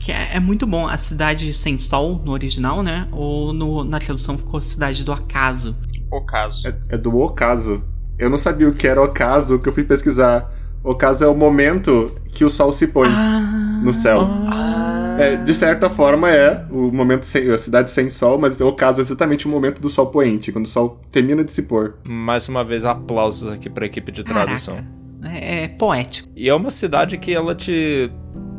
[0.00, 0.88] que é, é, muito bom.
[0.88, 3.06] A cidade sem sol no original, né?
[3.12, 5.76] Ou no, na tradução ficou cidade do acaso.
[6.10, 6.66] Ocaso.
[6.66, 7.84] É, é do ocaso.
[8.18, 10.50] Eu não sabia o que era ocaso, que eu fui pesquisar.
[10.82, 14.26] Ocaso é o momento que o sol se põe ah, no céu.
[14.48, 15.16] Ah.
[15.20, 19.00] É, de certa forma é o momento sem, a cidade sem sol, mas o ocaso
[19.00, 21.96] é exatamente o momento do sol poente, quando o sol termina de se pôr.
[22.08, 24.82] Mais uma vez, aplausos aqui para a equipe de tradução.
[25.22, 26.30] É, é poético.
[26.34, 28.10] E é uma cidade que ela te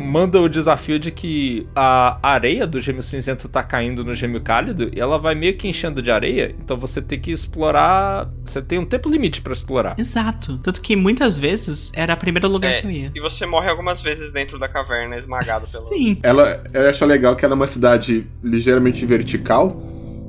[0.02, 4.89] manda o desafio de que a areia do gêmeo cinzento tá caindo no gêmeo cálido
[4.93, 8.30] e ela vai meio que enchendo de areia, então você tem que explorar.
[8.43, 9.95] Você tem um tempo limite para explorar.
[9.97, 10.58] Exato.
[10.58, 13.12] Tanto que muitas vezes era o primeiro lugar é, que eu ia.
[13.16, 15.86] E você morre algumas vezes dentro da caverna, esmagado pelo.
[15.86, 16.18] Sim.
[16.24, 19.82] Ela, eu acho legal que ela é uma cidade ligeiramente vertical.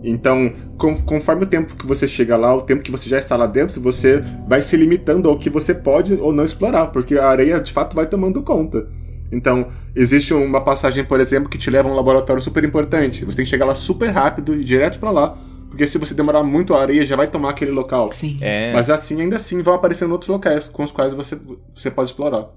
[0.04, 3.36] Então, com, conforme o tempo que você chega lá, o tempo que você já está
[3.36, 7.28] lá dentro, você vai se limitando ao que você pode ou não explorar, porque a
[7.28, 8.88] areia de fato vai tomando conta.
[9.32, 13.24] Então, existe uma passagem, por exemplo, que te leva a um laboratório super importante.
[13.24, 15.38] Você tem que chegar lá super rápido e direto para lá.
[15.70, 18.12] Porque se você demorar muito, a areia já vai tomar aquele local.
[18.12, 18.36] Sim.
[18.42, 18.74] É.
[18.74, 21.38] Mas assim, ainda assim, vão aparecendo outros locais com os quais você,
[21.74, 22.50] você pode explorar.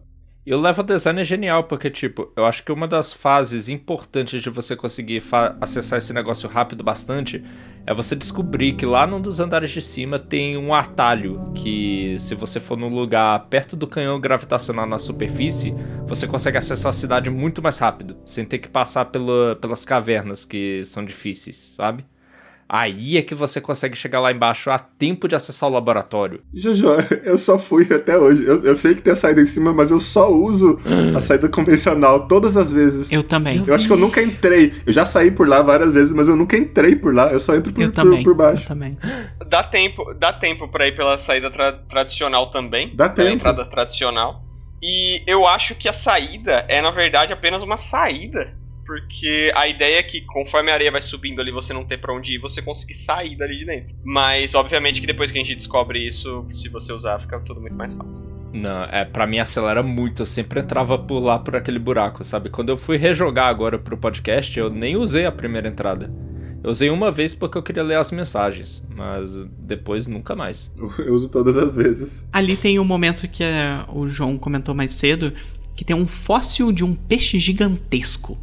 [0.45, 4.43] E o level design é genial, porque, tipo, eu acho que uma das fases importantes
[4.43, 5.23] de você conseguir
[5.59, 7.43] acessar esse negócio rápido bastante
[7.83, 12.35] é você descobrir que lá num dos andares de cima tem um atalho que, se
[12.35, 15.73] você for num lugar perto do canhão gravitacional na superfície,
[16.05, 20.45] você consegue acessar a cidade muito mais rápido, sem ter que passar pela, pelas cavernas
[20.45, 22.05] que são difíceis, sabe?
[22.67, 26.41] Aí é que você consegue chegar lá embaixo a tempo de acessar o laboratório.
[26.53, 26.87] Jojo,
[27.23, 28.43] eu só fui até hoje.
[28.43, 30.79] Eu, eu sei que tem a saída em cima, mas eu só uso
[31.15, 33.11] a saída convencional todas as vezes.
[33.11, 33.63] Eu também.
[33.65, 34.73] Eu acho que eu nunca entrei.
[34.85, 37.31] Eu já saí por lá várias vezes, mas eu nunca entrei por lá.
[37.31, 38.63] Eu só entro por, eu por, por baixo.
[38.63, 38.97] Eu também.
[39.47, 42.91] Dá tempo, dá tempo pra ir pela saída tra tradicional também.
[42.95, 43.41] Dá pela tempo.
[43.41, 44.43] entrada tradicional.
[44.81, 48.53] E eu acho que a saída é, na verdade, apenas uma saída
[48.85, 52.13] porque a ideia é que conforme a areia vai subindo ali, você não ter para
[52.13, 53.95] onde ir, você conseguir sair dali de dentro.
[54.03, 57.75] Mas obviamente que depois que a gente descobre isso, se você usar, fica tudo muito
[57.75, 58.23] mais fácil.
[58.53, 60.21] Não, é, para mim acelera muito.
[60.21, 62.49] Eu sempre entrava por lá por aquele buraco, sabe?
[62.49, 66.09] Quando eu fui rejogar agora pro podcast, eu nem usei a primeira entrada.
[66.63, 70.73] Eu usei uma vez porque eu queria ler as mensagens, mas depois nunca mais.
[70.97, 72.27] Eu uso todas as vezes.
[72.31, 75.33] Ali tem um momento que é, o João comentou mais cedo,
[75.75, 78.37] que tem um fóssil de um peixe gigantesco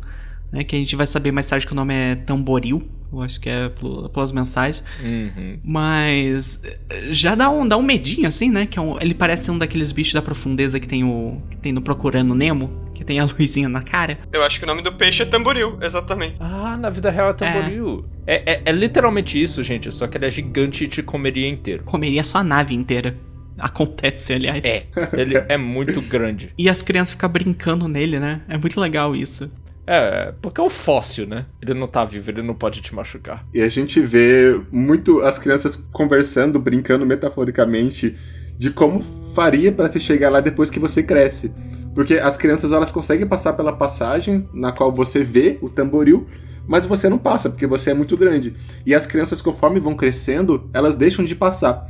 [0.53, 0.63] né?
[0.63, 2.83] Que a gente vai saber mais tarde que o nome é Tamboril.
[3.13, 3.71] Eu acho que é
[4.13, 4.83] pelas mensagens.
[5.03, 5.59] Uhum.
[5.63, 8.65] Mas eh, já dá um, dá um medinho, assim, né?
[8.65, 11.73] Que é um, ele parece um daqueles bichos da profundeza que tem, o, que tem
[11.73, 12.71] no Procurando Nemo.
[12.95, 14.19] Que tem a luzinha na cara.
[14.33, 16.37] Eu acho que o nome do peixe é tamboril, exatamente.
[16.41, 18.05] Ah, na vida real é tamboril.
[18.27, 19.93] É, é, é, é literalmente isso, gente.
[19.93, 21.83] Só que ele é gigante e te comeria inteiro.
[21.85, 23.15] Comeria sua nave inteira.
[23.59, 24.65] Acontece, aliás.
[24.65, 26.51] É, ele é muito grande.
[26.57, 28.41] e as crianças ficam brincando nele, né?
[28.49, 29.51] É muito legal isso.
[29.87, 31.47] É, porque é um fóssil, né?
[31.61, 33.45] Ele não tá vivo, ele não pode te machucar.
[33.53, 38.17] E a gente vê muito as crianças conversando, brincando metaforicamente
[38.57, 39.01] de como
[39.35, 41.53] faria para se chegar lá depois que você cresce.
[41.95, 46.27] Porque as crianças elas conseguem passar pela passagem na qual você vê o tamboril,
[46.67, 48.55] mas você não passa porque você é muito grande.
[48.87, 51.89] E as crianças conforme vão crescendo, elas deixam de passar.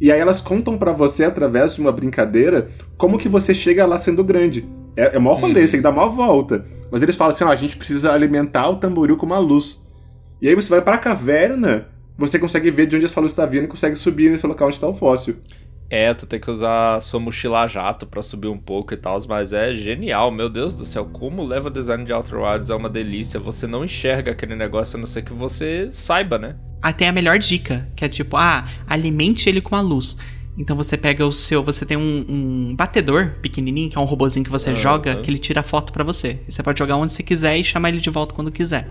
[0.00, 3.98] E aí elas contam para você através de uma brincadeira como que você chega lá
[3.98, 4.66] sendo grande.
[4.96, 5.66] É, é maior rolê, uhum.
[5.66, 6.64] você tem que dar uma volta.
[6.90, 9.86] Mas eles falam assim: ó, a gente precisa alimentar o tamboril com uma luz.
[10.40, 11.88] E aí você vai para a caverna,
[12.18, 14.76] você consegue ver de onde essa luz está vindo e consegue subir nesse local onde
[14.76, 15.36] está o fóssil.
[15.88, 19.52] É, tu tem que usar sua mochila jato para subir um pouco e tal, mas
[19.52, 22.88] é genial, meu Deus do céu, como leva o design de Outer Wilds é uma
[22.88, 23.38] delícia.
[23.38, 26.56] Você não enxerga aquele negócio a não ser que você saiba, né?
[26.80, 30.16] Ah, tem a melhor dica, que é tipo, ah, alimente ele com a luz.
[30.56, 31.62] Então você pega o seu.
[31.62, 34.76] Você tem um, um batedor pequenininho, que é um robozinho que você uhum.
[34.76, 36.40] joga, que ele tira foto para você.
[36.46, 38.88] E você pode jogar onde você quiser e chamar ele de volta quando quiser.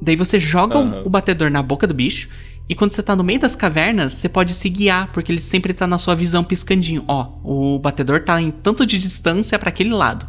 [0.00, 1.02] Daí você joga uhum.
[1.02, 2.28] o, o batedor na boca do bicho.
[2.68, 5.72] E quando você tá no meio das cavernas, você pode se guiar, porque ele sempre
[5.72, 7.04] tá na sua visão piscandinho.
[7.06, 10.26] Ó, o batedor tá em tanto de distância para aquele lado.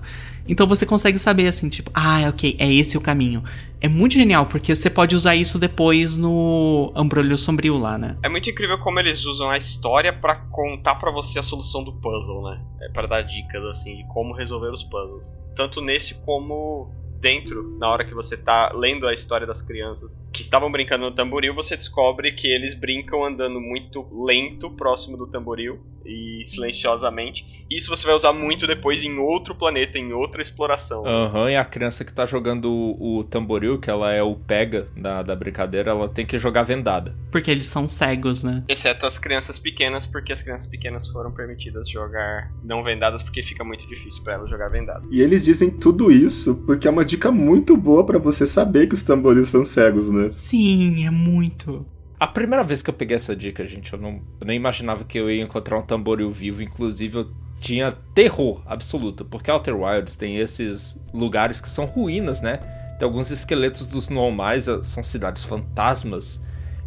[0.48, 3.44] Então você consegue saber assim, tipo, ah, ok, é esse o caminho.
[3.80, 8.18] É muito genial, porque você pode usar isso depois no Ambrolho Sombrio lá, né?
[8.24, 11.94] É muito incrível como eles usam a história pra contar pra você a solução do
[11.94, 12.62] puzzle, né?
[12.82, 15.28] É para dar dicas assim de como resolver os puzzles.
[15.56, 20.42] Tanto nesse como dentro, na hora que você tá lendo a história das crianças que
[20.42, 25.80] estavam brincando no tamboril, você descobre que eles brincam andando muito lento próximo do tamboril
[26.06, 27.66] e silenciosamente.
[27.70, 31.06] Isso você vai usar muito depois em outro planeta, em outra exploração.
[31.06, 34.36] Aham, uhum, e a criança que tá jogando o, o, tamboril, que ela é o
[34.36, 37.14] pega da, da brincadeira, ela tem que jogar vendada.
[37.30, 38.64] Porque eles são cegos, né?
[38.70, 43.64] Exceto as crianças pequenas, porque as crianças pequenas foram permitidas jogar não vendadas, porque fica
[43.66, 45.06] muito difícil para elas jogar vendada.
[45.12, 48.94] E eles dizem tudo isso porque é uma dica muito boa para você saber que
[48.94, 50.30] os tamboris são cegos, né?
[50.32, 51.86] Sim, é muito.
[52.20, 55.18] A primeira vez que eu peguei essa dica, gente, eu não, eu nem imaginava que
[55.18, 56.62] eu ia encontrar um tamboril vivo.
[56.62, 57.28] Inclusive, eu
[57.60, 62.58] tinha terror absoluto, porque Outer Wilds tem esses lugares que são ruínas, né?
[63.00, 66.42] Tem alguns esqueletos dos normais, eh, são cidades fantasmas.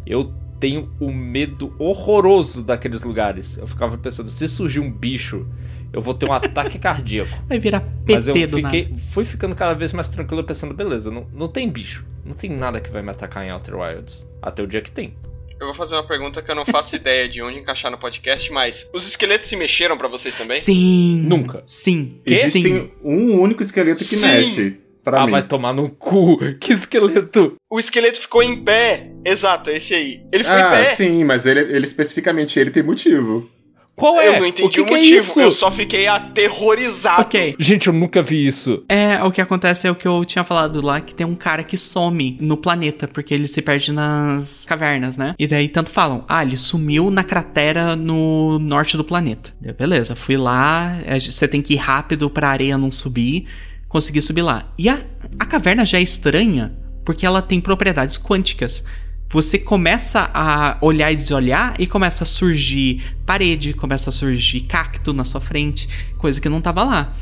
[0.05, 3.57] Eu tenho o um medo horroroso daqueles lugares.
[3.57, 5.47] Eu ficava pensando, se surgir um bicho,
[5.93, 7.29] eu vou ter um ataque cardíaco.
[7.47, 8.95] Vai virar PT Mas eu do fiquei, nada.
[9.11, 12.05] fui ficando cada vez mais tranquilo, pensando, beleza, não, não tem bicho.
[12.25, 14.27] Não tem nada que vai me atacar em Outer Wilds.
[14.41, 15.13] Até o dia que tem.
[15.59, 18.51] Eu vou fazer uma pergunta que eu não faço ideia de onde encaixar no podcast,
[18.51, 20.59] mas os esqueletos se mexeram para vocês também?
[20.59, 21.21] Sim.
[21.27, 21.63] Nunca.
[21.67, 22.19] Sim.
[22.25, 22.89] Existe Sim.
[23.03, 24.25] um único esqueleto que Sim.
[24.25, 24.77] mexe.
[25.03, 25.31] Pra ah, mim.
[25.31, 26.37] vai tomar no cu.
[26.59, 27.55] Que esqueleto.
[27.69, 29.11] O esqueleto ficou em pé.
[29.25, 30.23] Exato, é esse aí.
[30.31, 30.95] Ele ficou Ah, em pé.
[30.95, 33.49] sim, mas ele, ele especificamente ele tem motivo.
[33.95, 34.29] Qual é?
[34.29, 35.25] Eu não entendi o que o, que é motivo.
[35.25, 35.41] isso?
[35.41, 37.21] eu só fiquei aterrorizado.
[37.21, 37.55] Ok.
[37.59, 38.83] Gente, eu nunca vi isso.
[38.87, 41.63] É, o que acontece é o que eu tinha falado lá, que tem um cara
[41.63, 45.35] que some no planeta, porque ele se perde nas cavernas, né?
[45.37, 49.51] E daí tanto falam, ah, ele sumiu na cratera no norte do planeta.
[49.59, 53.45] Daí, beleza, fui lá, é, você tem que ir rápido pra areia não subir,
[53.87, 54.63] consegui subir lá.
[54.79, 54.97] E a,
[55.37, 56.71] a caverna já é estranha,
[57.05, 58.83] porque ela tem propriedades quânticas.
[59.31, 65.13] Você começa a olhar e desolhar e começa a surgir parede, começa a surgir cacto
[65.13, 65.87] na sua frente,
[66.17, 67.13] coisa que não tava lá.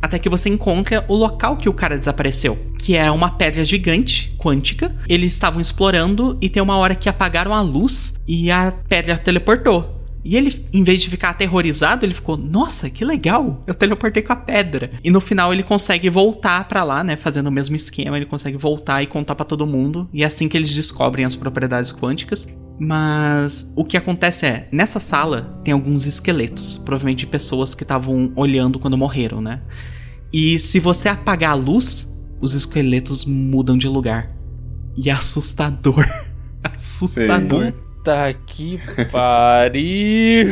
[0.00, 4.34] Até que você encontra o local que o cara desapareceu, que é uma pedra gigante,
[4.38, 4.96] quântica.
[5.06, 9.97] Eles estavam explorando e tem uma hora que apagaram a luz e a pedra teleportou.
[10.24, 14.32] E ele, em vez de ficar aterrorizado, ele ficou, nossa, que legal, eu teleportei com
[14.32, 14.90] a pedra.
[15.02, 18.56] E no final ele consegue voltar pra lá, né, fazendo o mesmo esquema, ele consegue
[18.56, 20.08] voltar e contar pra todo mundo.
[20.12, 22.46] E é assim que eles descobrem as propriedades quânticas.
[22.78, 28.32] Mas o que acontece é, nessa sala tem alguns esqueletos, provavelmente de pessoas que estavam
[28.36, 29.60] olhando quando morreram, né?
[30.32, 34.30] E se você apagar a luz, os esqueletos mudam de lugar.
[34.96, 36.04] E é assustador.
[36.62, 37.72] assustador.
[38.08, 38.80] Puta que
[39.12, 40.48] pariu.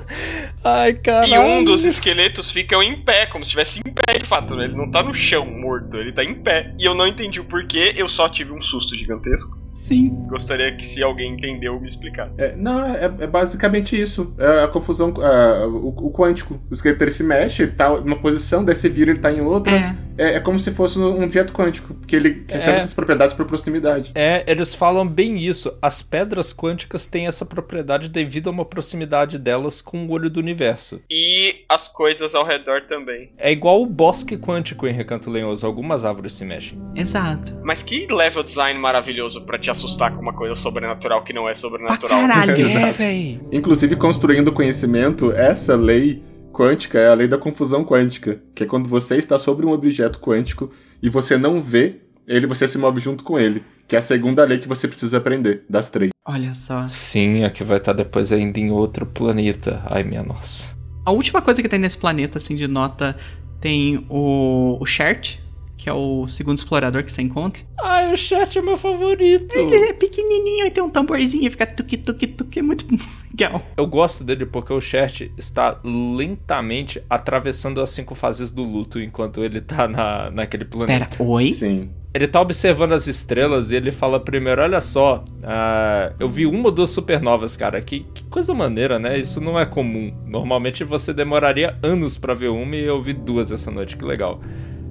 [0.64, 1.34] Ai, caralho.
[1.34, 4.56] E um dos esqueletos fica em pé, como se estivesse em pé, de fato.
[4.56, 4.64] né?
[4.64, 6.74] Ele não tá no chão morto, ele tá em pé.
[6.78, 9.58] E eu não entendi o porquê, eu só tive um susto gigantesco.
[9.76, 10.08] Sim.
[10.26, 12.34] Gostaria que se alguém entendeu, me explicasse.
[12.40, 14.34] É, não, é, é basicamente isso.
[14.38, 16.58] É a confusão, é, o, o quântico.
[16.70, 19.42] O esqueleto ele se mexe, ele tá numa posição, daí você vira, ele tá em
[19.42, 19.72] outra.
[19.72, 20.06] É.
[20.18, 22.78] É, é como se fosse um objeto quântico, que ele recebe É.
[22.78, 24.12] essas propriedades por proximidade.
[24.14, 25.76] É, eles falam bem isso.
[25.82, 30.40] As pedras quânticas têm essa propriedade devido a uma proximidade delas com o olho do
[30.40, 31.02] universo.
[31.10, 33.30] E as coisas ao redor também.
[33.36, 35.66] É igual o bosque quântico em Recanto Lenhoso.
[35.66, 36.80] Algumas árvores se mexem.
[36.94, 37.52] Exato.
[37.62, 41.52] Mas que level design maravilhoso pra te assustar com uma coisa sobrenatural que não é
[41.52, 42.20] Pra sobrenatural.
[42.20, 42.56] caralho.
[42.56, 42.92] Exato.
[42.98, 43.40] véi.
[43.50, 46.22] Inclusive, construindo conhecimento, essa lei
[46.52, 50.20] quântica é a lei da confusão quântica, que é quando você está sobre um objeto
[50.20, 50.70] quântico
[51.02, 53.62] e você não vê ele, você se move junto com ele.
[53.88, 56.10] Que é a segunda lei que você precisa aprender, das três.
[56.24, 56.86] Olha só.
[56.88, 59.82] Sim, a que vai estar depois ainda em outro planeta.
[59.86, 60.74] Ai, minha nossa.
[61.04, 63.16] A última coisa que tem nesse planeta, assim, de nota,
[63.60, 65.38] tem o, o Shert,
[65.76, 67.62] que é o segundo explorador que você encontra.
[67.78, 69.54] Ai, o chat é meu favorito.
[69.54, 72.58] Ele é pequenininho e tem um tamborzinho e fica tuque, tuque, tuque.
[72.58, 72.86] É muito
[73.30, 73.62] legal.
[73.76, 79.44] Eu gosto dele porque o Shert está lentamente atravessando as cinco fases do luto enquanto
[79.44, 81.16] ele tá na, naquele planeta.
[81.16, 81.48] Pera, oi?
[81.48, 81.90] Sim.
[82.16, 86.68] Ele tá observando as estrelas e ele fala primeiro: Olha só, ah, eu vi uma
[86.68, 87.78] ou duas supernovas, cara.
[87.82, 89.18] Que, que coisa maneira, né?
[89.18, 90.14] Isso não é comum.
[90.24, 94.40] Normalmente você demoraria anos pra ver uma e eu vi duas essa noite, que legal.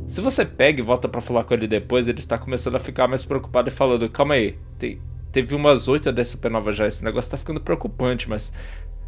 [0.07, 3.07] Se você pega e volta pra falar com ele depois, ele está começando a ficar
[3.07, 4.99] mais preocupado e falando: Calma aí, te-
[5.31, 6.87] teve umas oito das supernovas já.
[6.87, 8.53] Esse negócio tá ficando preocupante, mas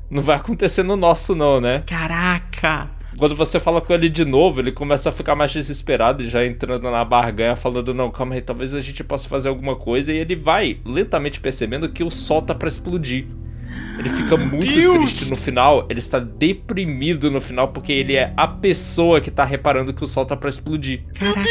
[0.10, 1.84] não vai acontecer no nosso, não, né?
[1.86, 2.90] Caraca!
[3.18, 6.46] Quando você fala com ele de novo, ele começa a ficar mais desesperado e já
[6.46, 10.12] entrando na barganha, falando: Não, calma aí, talvez a gente possa fazer alguma coisa.
[10.12, 13.28] E ele vai lentamente percebendo que o sol tá pra explodir.
[13.98, 14.98] Ele fica muito Deus!
[14.98, 19.44] triste no final, ele está deprimido no final porque ele é a pessoa que tá
[19.44, 21.04] reparando que o sol tá pra explodir.
[21.16, 21.42] Caraca.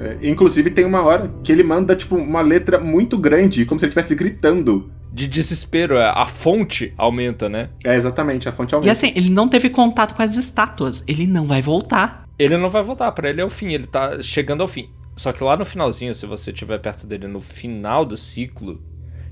[0.00, 3.84] É, inclusive tem uma hora que ele manda, tipo, uma letra muito grande, como se
[3.86, 4.90] ele estivesse gritando.
[5.12, 7.68] De desespero, é, a fonte aumenta, né?
[7.84, 8.92] É, exatamente, a fonte E aumenta.
[8.92, 11.04] assim, ele não teve contato com as estátuas.
[11.06, 12.26] Ele não vai voltar.
[12.38, 14.88] Ele não vai voltar, pra ele é o fim, ele tá chegando ao fim.
[15.14, 18.80] Só que lá no finalzinho, se você estiver perto dele no final do ciclo,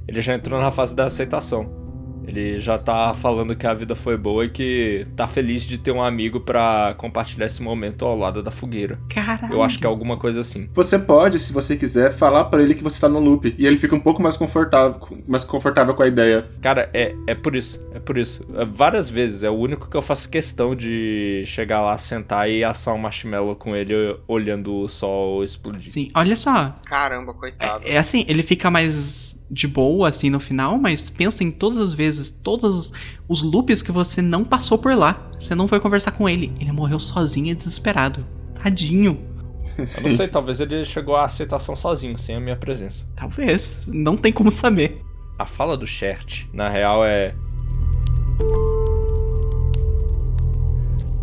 [0.07, 1.80] ele já entrou na fase da aceitação.
[2.27, 5.91] Ele já tá falando que a vida foi boa e que tá feliz de ter
[5.91, 8.99] um amigo pra compartilhar esse momento ao lado da fogueira.
[9.09, 9.55] Caralho.
[9.55, 10.69] Eu acho que é alguma coisa assim.
[10.73, 13.55] Você pode, se você quiser, falar pra ele que você tá no loop.
[13.59, 16.49] E ele fica um pouco mais confortável, mais confortável com a ideia.
[16.61, 18.47] Cara, é, é por isso, é por isso.
[18.55, 22.63] É, várias vezes, é o único que eu faço questão de chegar lá, sentar e
[22.63, 23.95] assar um marshmallow com ele
[24.29, 25.91] olhando o sol explodir.
[25.91, 26.75] Sim, olha só.
[26.87, 27.83] Caramba, coitado.
[27.85, 31.93] É assim, ele fica mais de boa assim no final, mas pensa em todas as
[31.93, 32.93] vezes, todos
[33.29, 35.29] os- loops que você não passou por lá.
[35.39, 36.53] Você não foi conversar com ele.
[36.61, 38.25] Ele morreu sozinho e desesperado.
[38.63, 39.19] Tadinho.
[39.77, 43.07] Eu não sei, talvez ele chegou à aceitação sozinho, sem a minha presença.
[43.17, 43.87] Talvez.
[43.87, 45.03] Não tem como saber.
[45.39, 47.35] A fala do Shert, na real, é.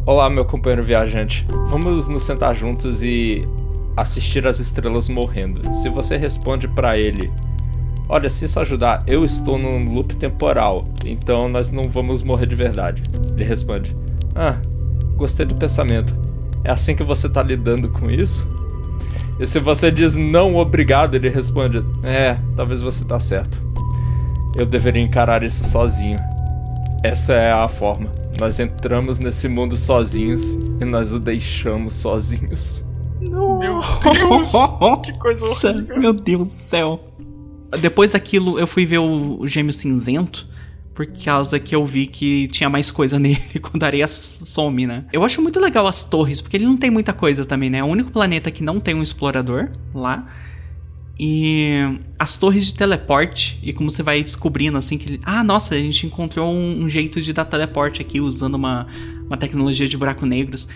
[0.06, 1.46] Olá, meu companheiro viajante.
[1.70, 3.48] Vamos nos sentar juntos e
[3.96, 5.74] assistir as estrelas morrendo.
[5.74, 7.32] Se você responde pra ele:
[8.10, 12.56] Olha, se isso ajudar, eu estou num loop temporal, então nós não vamos morrer de
[12.56, 13.04] verdade.
[13.34, 13.96] Ele responde:
[14.34, 14.58] Ah,
[15.16, 16.16] gostei do pensamento.
[16.64, 18.48] É assim que você tá lidando com isso?
[19.40, 23.62] E se você diz não obrigado, ele responde: É, talvez você tá certo.
[24.56, 26.20] Eu deveria encarar isso sozinho.
[27.04, 28.10] Essa é a forma.
[28.40, 32.86] Nós entramos nesse mundo sozinhos e nós o deixamos sozinhos.
[33.20, 33.60] Não.
[33.60, 34.52] Meu Deus,
[35.04, 36.00] que coisa horrível.
[36.00, 37.07] Meu Deus do céu.
[37.80, 40.48] Depois daquilo, eu fui ver o, Gêmeo Cinzento.
[40.94, 45.06] Por causa que eu vi que tinha mais coisa nele quando a areia some, né?
[45.14, 47.80] Eu acho muito legal as torres, porque ele não tem muita coisa também, né?
[47.80, 50.26] É o único planeta que não tem um explorador lá.
[51.20, 55.22] E as torres de teleporte, e como você vai descobrindo assim que ele.
[55.24, 58.88] Ah, nossa, a gente encontrou um, um jeito de dar teleporte aqui usando uma,
[59.26, 60.68] uma tecnologia de buraco negros.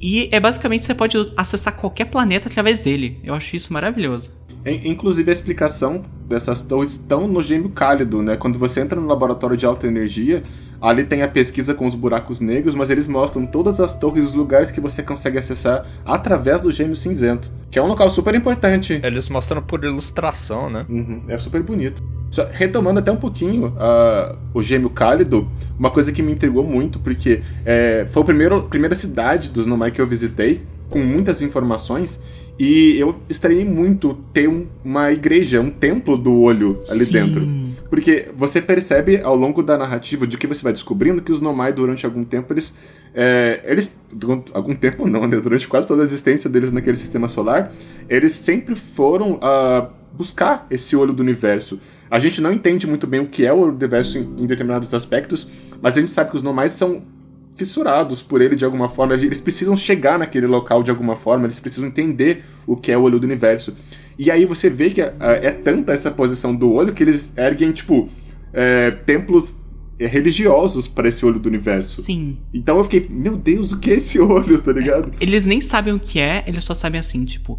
[0.00, 3.18] E é basicamente você pode acessar qualquer planeta através dele.
[3.24, 4.32] Eu acho isso maravilhoso.
[4.66, 8.36] In- Inclusive a explicação dessas torres estão no gêmeo cálido, né?
[8.36, 10.42] Quando você entra no laboratório de alta energia,
[10.80, 14.26] ali tem a pesquisa com os buracos negros, mas eles mostram todas as torres e
[14.26, 18.34] os lugares que você consegue acessar através do gêmeo cinzento, que é um local super
[18.34, 19.00] importante.
[19.02, 20.84] Eles mostram por ilustração, né?
[20.88, 22.02] Uhum, é super bonito.
[22.30, 25.48] Só retomando até um pouquinho ah, o Gêmeo Cálido,
[25.78, 29.92] uma coisa que me intrigou muito, porque é, foi a primeiro, primeira cidade dos Nomai
[29.92, 32.22] que eu visitei, com muitas informações,
[32.58, 37.12] e eu estranhei muito ter um- uma igreja, um templo do olho ali Sim.
[37.12, 37.66] dentro.
[37.90, 41.72] Porque você percebe ao longo da narrativa, de que você vai descobrindo, que os Nomai,
[41.72, 42.74] durante algum tempo, eles.
[43.14, 44.00] é, eles.
[44.12, 45.40] Durante algum tempo não, né?
[45.40, 47.72] Durante quase toda a existência deles naquele sistema solar,
[48.08, 51.78] eles sempre foram ah, buscar esse olho do universo.
[52.10, 55.46] A gente não entende muito bem o que é o universo em, em determinados aspectos,
[55.80, 57.02] mas a gente sabe que os Nomai são
[57.56, 59.14] fissurados por ele de alguma forma.
[59.14, 63.02] Eles precisam chegar naquele local de alguma forma, eles precisam entender o que é o
[63.02, 63.74] olho do universo.
[64.18, 67.72] E aí você vê que ah, é tanta essa posição do olho que eles erguem,
[67.72, 68.08] tipo,
[68.52, 69.56] é, templos
[69.98, 72.00] é, religiosos para esse olho do universo.
[72.02, 72.38] Sim.
[72.52, 75.12] Então eu fiquei, meu Deus, o que é esse olho, tá ligado?
[75.20, 77.58] Eles nem sabem o que é, eles só sabem assim, tipo.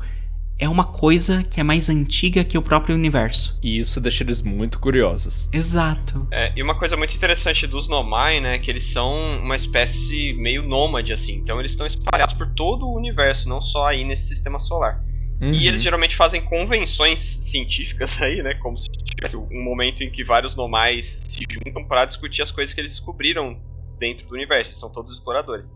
[0.59, 3.59] É uma coisa que é mais antiga que o próprio universo.
[3.61, 5.47] E isso deixa eles muito curiosos.
[5.53, 6.27] Exato.
[6.31, 10.33] É, e uma coisa muito interessante dos Nomai, né, é que eles são uma espécie
[10.33, 11.35] meio nômade, assim.
[11.35, 15.03] Então eles estão espalhados por todo o universo, não só aí nesse sistema solar.
[15.39, 15.51] Uhum.
[15.51, 20.23] E eles geralmente fazem convenções científicas aí, né, como se tivesse um momento em que
[20.23, 23.59] vários Nomais se juntam para discutir as coisas que eles descobriram
[23.99, 24.71] dentro do universo.
[24.71, 25.71] Eles são todos exploradores.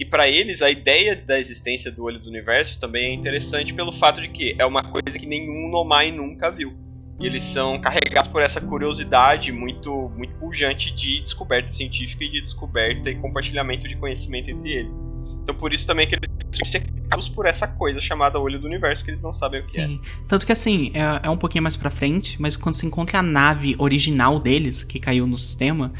[0.00, 3.92] E para eles, a ideia da existência do olho do universo também é interessante pelo
[3.92, 6.72] fato de que é uma coisa que nenhum Nomai nunca viu.
[7.20, 12.40] E eles são carregados por essa curiosidade muito, muito pujante de descoberta científica e de
[12.40, 15.04] descoberta e compartilhamento de conhecimento entre eles.
[15.42, 19.04] Então por isso também que eles são cercados por essa coisa chamada olho do universo
[19.04, 19.86] que eles não sabem o que é.
[19.86, 20.00] Sim.
[20.26, 23.22] Tanto que assim, é, é um pouquinho mais pra frente, mas quando você encontra a
[23.22, 25.92] nave original deles, que caiu no sistema,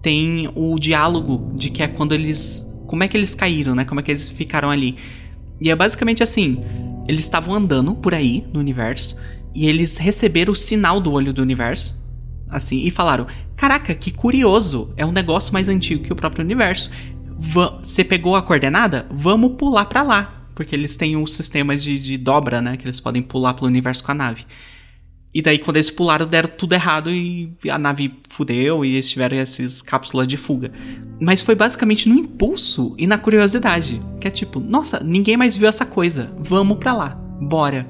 [0.00, 2.73] tem o diálogo de que é quando eles.
[2.94, 3.84] Como é que eles caíram, né?
[3.84, 4.96] Como é que eles ficaram ali.
[5.60, 6.64] E é basicamente assim:
[7.08, 9.16] eles estavam andando por aí no universo
[9.52, 12.00] e eles receberam o sinal do olho do universo.
[12.48, 13.26] Assim, e falaram:
[13.56, 14.94] Caraca, que curioso!
[14.96, 16.88] É um negócio mais antigo que o próprio universo.
[17.36, 19.08] Você pegou a coordenada?
[19.10, 20.46] Vamos pular pra lá.
[20.54, 22.76] Porque eles têm um sistema de, de dobra, né?
[22.76, 24.46] Que eles podem pular pelo universo com a nave.
[25.34, 29.36] E daí, quando eles pularam, deram tudo errado e a nave fudeu e eles tiveram
[29.36, 30.70] essas cápsulas de fuga.
[31.20, 34.00] Mas foi basicamente no impulso e na curiosidade.
[34.20, 36.32] Que é tipo, nossa, ninguém mais viu essa coisa.
[36.38, 37.08] Vamos pra lá.
[37.40, 37.88] Bora.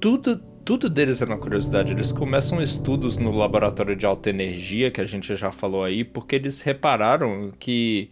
[0.00, 1.92] Tudo, tudo deles é na curiosidade.
[1.92, 6.36] Eles começam estudos no laboratório de alta energia, que a gente já falou aí, porque
[6.36, 8.10] eles repararam que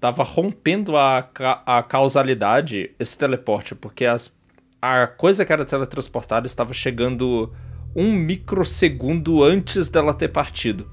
[0.00, 4.37] tava rompendo a, ca a causalidade esse teleporte, porque as
[4.80, 7.52] a coisa que era teletransportada estava chegando
[7.94, 10.88] um microsegundo antes dela ter partido.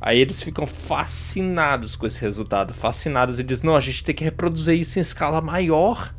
[0.00, 4.22] Aí eles ficam fascinados com esse resultado, fascinados e dizem: não, a gente tem que
[4.22, 6.14] reproduzir isso em escala maior.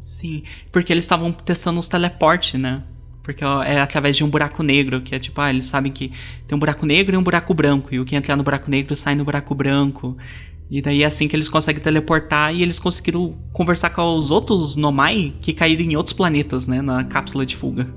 [0.00, 2.82] Sim, porque eles estavam testando os teleportes, né?
[3.22, 6.12] Porque é através de um buraco negro, que é tipo, ah, eles sabem que
[6.46, 8.96] tem um buraco negro e um buraco branco, e o que entrar no buraco negro
[8.96, 10.16] sai no buraco branco.
[10.70, 14.76] E daí é assim que eles conseguem teleportar e eles conseguiram conversar com os outros
[14.76, 16.82] Nomai que caíram em outros planetas, né?
[16.82, 17.88] Na cápsula de fuga.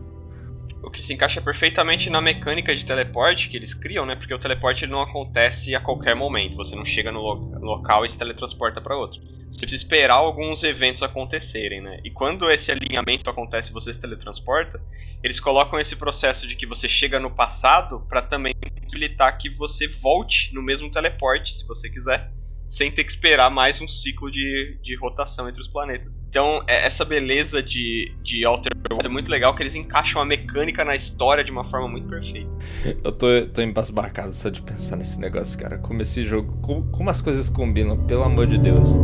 [0.81, 4.15] O que se encaixa perfeitamente na mecânica de teleporte que eles criam, né?
[4.15, 6.56] Porque o teleporte não acontece a qualquer momento.
[6.56, 9.22] Você não chega no lo local e se teletransporta para outro.
[9.49, 11.99] Você precisa esperar alguns eventos acontecerem, né?
[12.06, 14.81] E quando esse alinhamento acontece você se teletransporta,
[15.22, 19.89] eles colocam esse processo de que você chega no passado para também possibilitar que você
[19.89, 22.31] volte no mesmo teleporte, se você quiser
[22.72, 26.18] sem ter que esperar mais um ciclo de, de rotação entre os planetas.
[26.30, 30.26] Então, é, essa beleza de, de Outer Worlds é muito legal, que eles encaixam a
[30.26, 32.49] mecânica na história de uma forma muito perfeita.
[33.03, 35.77] Eu tô, tô embasbacado só de pensar nesse negócio, cara.
[35.80, 38.95] Como esse jogo, como, como as coisas combinam, pelo amor de Deus.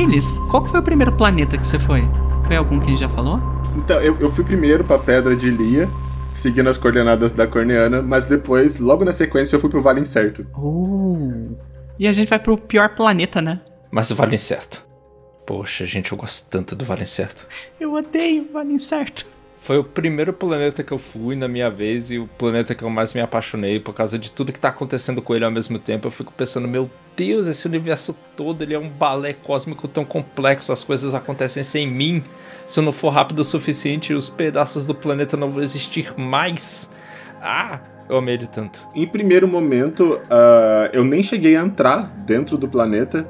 [0.00, 2.08] Aquiles, qual foi o primeiro planeta que você foi?
[2.46, 3.38] Foi algum que a gente já falou?
[3.76, 5.90] Então, eu, eu fui primeiro pra Pedra de Lia,
[6.34, 10.46] seguindo as coordenadas da Corneana, mas depois, logo na sequência, eu fui pro Vale Incerto.
[10.56, 11.54] Oh.
[11.98, 13.60] E a gente vai pro pior planeta, né?
[13.90, 14.82] Mas o Vale Incerto.
[15.46, 17.46] Poxa, gente, eu gosto tanto do Vale Incerto.
[17.78, 19.26] Eu odeio o Vale Incerto.
[19.60, 22.88] Foi o primeiro planeta que eu fui na minha vez e o planeta que eu
[22.88, 26.06] mais me apaixonei por causa de tudo que tá acontecendo com ele ao mesmo tempo.
[26.06, 30.72] Eu fico pensando, meu Deus, esse universo todo ele é um balé cósmico tão complexo,
[30.72, 32.24] as coisas acontecem sem mim.
[32.66, 36.90] Se eu não for rápido o suficiente, os pedaços do planeta não vão existir mais.
[37.42, 38.80] Ah, eu amei ele tanto.
[38.94, 43.28] Em primeiro momento, uh, eu nem cheguei a entrar dentro do planeta.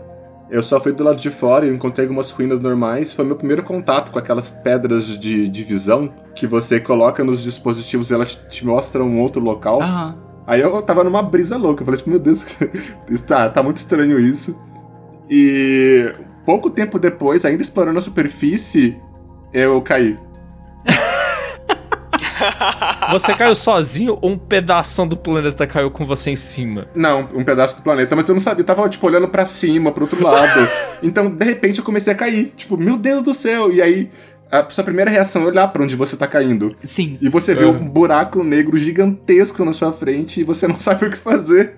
[0.50, 3.12] Eu só fui do lado de fora e encontrei algumas ruínas normais.
[3.12, 8.10] Foi meu primeiro contato com aquelas pedras de, de visão que você coloca nos dispositivos
[8.10, 9.80] e elas te mostram um outro local.
[9.80, 10.18] Aham.
[10.46, 11.82] Aí eu tava numa brisa louca.
[11.82, 12.44] Eu falei, tipo, meu Deus,
[13.24, 14.58] tá, tá muito estranho isso.
[15.30, 16.12] E
[16.44, 19.00] pouco tempo depois, ainda explorando a superfície,
[19.52, 20.18] eu caí.
[23.10, 26.86] Você caiu sozinho ou um pedaço do planeta caiu com você em cima?
[26.94, 28.62] Não, um pedaço do planeta, mas eu não sabia.
[28.62, 30.68] Eu tava, tipo, olhando pra cima, pro outro lado.
[31.02, 32.52] então, de repente, eu comecei a cair.
[32.56, 33.72] Tipo, meu Deus do céu!
[33.72, 34.10] E aí,
[34.50, 36.68] a sua primeira reação é olhar pra onde você tá caindo.
[36.82, 37.18] Sim.
[37.20, 37.66] E você vê É.
[37.66, 41.76] um buraco negro gigantesco na sua frente e você não sabe o que fazer.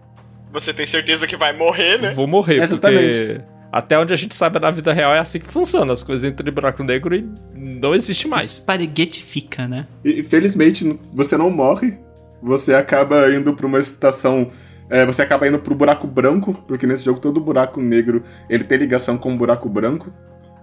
[0.52, 2.12] Você tem certeza que vai morrer, né?
[2.12, 3.18] Vou morrer, Exatamente.
[3.18, 3.40] porque
[3.73, 5.93] até onde a gente sabe na vida real é assim que funciona.
[5.93, 8.44] As coisas entram em buraco negro e não existe mais.
[8.44, 9.86] Esparguetifica, né?
[10.05, 11.99] E felizmente você não morre.
[12.43, 14.51] Você acaba indo pra uma estação.
[14.90, 18.77] é, você acaba indo pro buraco branco, porque nesse jogo todo buraco negro ele tem
[18.77, 20.12] ligação com o buraco branco.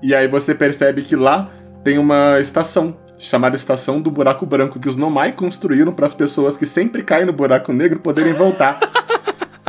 [0.03, 1.52] E aí você percebe que lá
[1.84, 6.56] tem uma estação chamada Estação do Buraco Branco que os Nomai construíram para as pessoas
[6.56, 8.80] que sempre caem no buraco negro poderem voltar.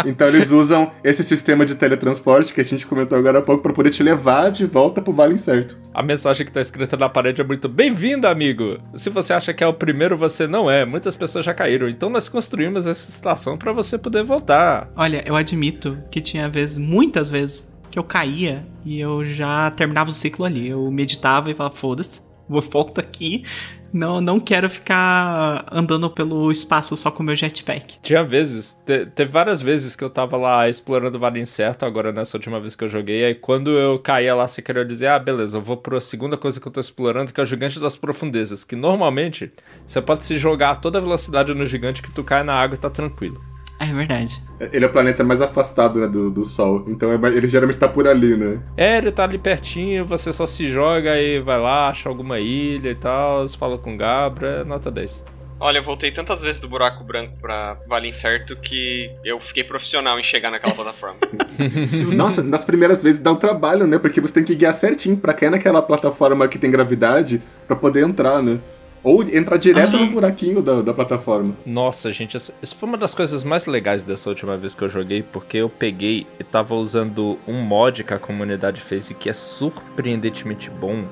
[0.04, 3.72] Então eles usam esse sistema de teletransporte que a gente comentou agora há pouco para
[3.72, 5.78] poder te levar de volta pro Vale Incerto.
[5.92, 8.78] A mensagem que tá escrita na parede é muito bem-vindo, amigo.
[8.94, 10.84] Se você acha que é o primeiro, você não é.
[10.84, 11.88] Muitas pessoas já caíram.
[11.88, 14.90] Então nós construímos essa estação para você poder voltar.
[14.96, 20.10] Olha, eu admito que tinha vezes, muitas vezes, que eu caía e eu já terminava
[20.10, 20.68] o ciclo ali.
[20.68, 23.44] Eu meditava e falava, foda-se, vou volta aqui.
[23.92, 27.98] Não, não quero ficar andando pelo espaço só com meu jetpack.
[28.02, 32.12] Tinha vezes, te- teve várias vezes que eu tava lá explorando o Vale Incerto, agora
[32.12, 35.18] nessa última vez que eu joguei, aí quando eu caía lá, você queria dizer, ah,
[35.18, 37.96] beleza, eu vou pra segunda coisa que eu tô explorando, que é o Gigante das
[37.96, 39.50] Profundezas, que normalmente
[39.86, 42.78] você pode se jogar a toda velocidade no gigante que tu cai na água e
[42.78, 43.40] tá tranquilo.
[43.80, 44.42] É verdade.
[44.60, 47.88] Ele é o planeta mais afastado né, do, do Sol, então é ele geralmente tá
[47.88, 48.60] por ali, né?
[48.76, 52.90] É, ele tá ali pertinho, você só se joga e vai lá, acha alguma ilha
[52.90, 55.24] e tal, fala com o Gabra, é nota 10.
[55.58, 60.18] Olha, eu voltei tantas vezes do buraco branco pra Vale Incerto que eu fiquei profissional
[60.18, 61.18] em chegar naquela plataforma.
[62.16, 63.98] Nossa, nas primeiras vezes dá um trabalho, né?
[63.98, 68.02] Porque você tem que guiar certinho pra cair naquela plataforma que tem gravidade pra poder
[68.04, 68.58] entrar, né?
[69.02, 71.54] Ou entrar direto no buraquinho da, da plataforma.
[71.64, 74.88] Nossa, gente, essa- isso foi uma das coisas mais legais dessa última vez que eu
[74.90, 79.30] joguei, porque eu peguei e tava usando um mod que a comunidade fez e que
[79.30, 81.04] é surpreendentemente bom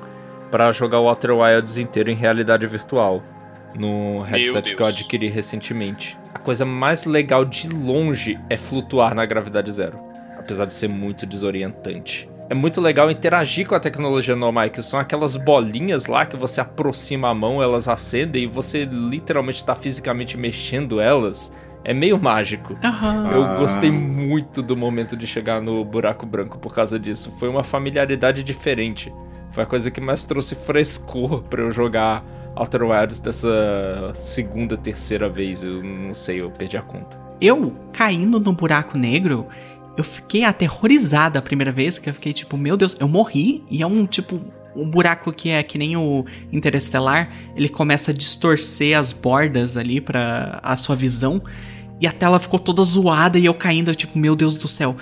[0.51, 3.23] pra jogar o Outer Wilds inteiro em realidade virtual.
[3.75, 6.17] No headset que eu adquiri recentemente.
[6.33, 9.99] A coisa mais legal de longe é flutuar na gravidade zero,
[10.37, 12.28] apesar de ser muito desorientante.
[12.49, 16.59] É muito legal interagir com a tecnologia normal, que são aquelas bolinhas lá que você
[16.59, 21.53] aproxima a mão, elas acendem e você literalmente tá fisicamente mexendo elas.
[21.83, 22.73] É meio mágico.
[22.83, 23.31] Aham.
[23.31, 23.55] Eu Ah.
[23.57, 27.31] gostei muito do momento de chegar no buraco branco por causa disso.
[27.39, 29.13] Foi uma familiaridade diferente.
[29.51, 32.23] Foi a coisa que mais trouxe frescor pra eu jogar
[32.55, 35.63] Outer Wilds dessa segunda, terceira vez.
[35.63, 37.17] Eu não sei, eu perdi a conta.
[37.39, 39.47] Eu caindo no buraco negro,
[39.99, 43.65] eu fiquei aterrorizada a primeira vez, que eu fiquei tipo, meu Deus, eu morri.
[43.69, 44.39] E é um tipo.
[44.75, 49.99] Um buraco que é que nem o Interestelar, ele começa a distorcer as bordas ali
[49.99, 51.41] pra a sua visão.
[51.99, 54.95] E a tela ficou toda zoada e eu caindo, eu, tipo, meu Deus do céu.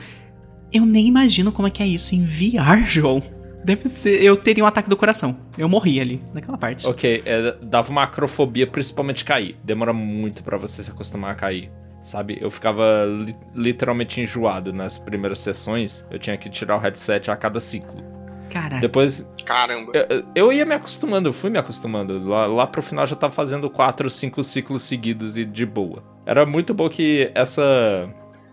[0.74, 3.22] Eu nem imagino como é que é isso em VR, João.
[3.64, 4.24] Deve ser.
[4.24, 5.38] Eu teria um ataque do coração.
[5.58, 6.88] Eu morri ali, naquela parte.
[6.88, 9.58] Ok, é, dava uma acrofobia, principalmente cair.
[9.64, 11.70] Demora muito pra você se acostumar a cair.
[12.08, 12.38] Sabe?
[12.40, 16.08] Eu ficava li- literalmente enjoado nas primeiras sessões.
[16.10, 18.02] Eu tinha que tirar o headset a cada ciclo.
[18.50, 18.80] Caraca.
[18.80, 19.92] Depois Caramba.
[19.94, 22.26] Eu, eu ia me acostumando, eu fui me acostumando.
[22.26, 26.02] Lá, lá pro final já tava fazendo 4, 5 ciclos seguidos e de boa.
[26.26, 27.62] Era muito bom que essa.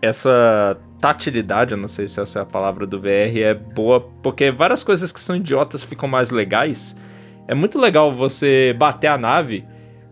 [0.02, 4.50] Essa tatilidade, eu não sei se essa é a palavra do VR, é boa, porque
[4.50, 6.94] várias coisas que são idiotas ficam mais legais.
[7.46, 9.64] É muito legal você bater a nave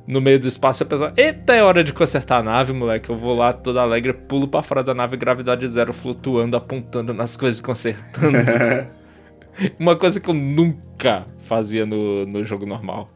[0.06, 3.10] no meio do espaço e pensar: eita, é hora de consertar a nave, moleque.
[3.10, 7.36] Eu vou lá todo alegre, pulo pra fora da nave, gravidade zero, flutuando, apontando nas
[7.36, 8.38] coisas, e consertando.
[9.78, 13.10] Uma coisa que eu nunca fazia no, no jogo normal.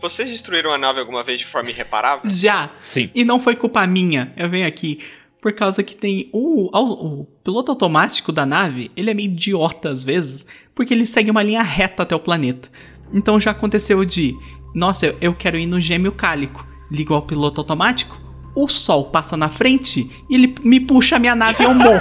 [0.00, 2.28] Vocês destruíram a nave alguma vez de forma irreparável?
[2.30, 2.68] Já!
[2.84, 3.10] Sim.
[3.14, 4.32] E não foi culpa minha.
[4.36, 4.98] Eu venho aqui
[5.40, 9.88] por causa que tem o, o, o piloto automático da nave, ele é meio idiota
[9.88, 10.44] às vezes,
[10.74, 12.68] porque ele segue uma linha reta até o planeta.
[13.12, 14.34] Então já aconteceu de,
[14.74, 16.66] nossa, eu, eu quero ir no gêmeo cálico.
[16.90, 18.20] Ligo ao piloto automático,
[18.56, 22.00] o sol passa na frente e ele me puxa a minha nave e eu morro.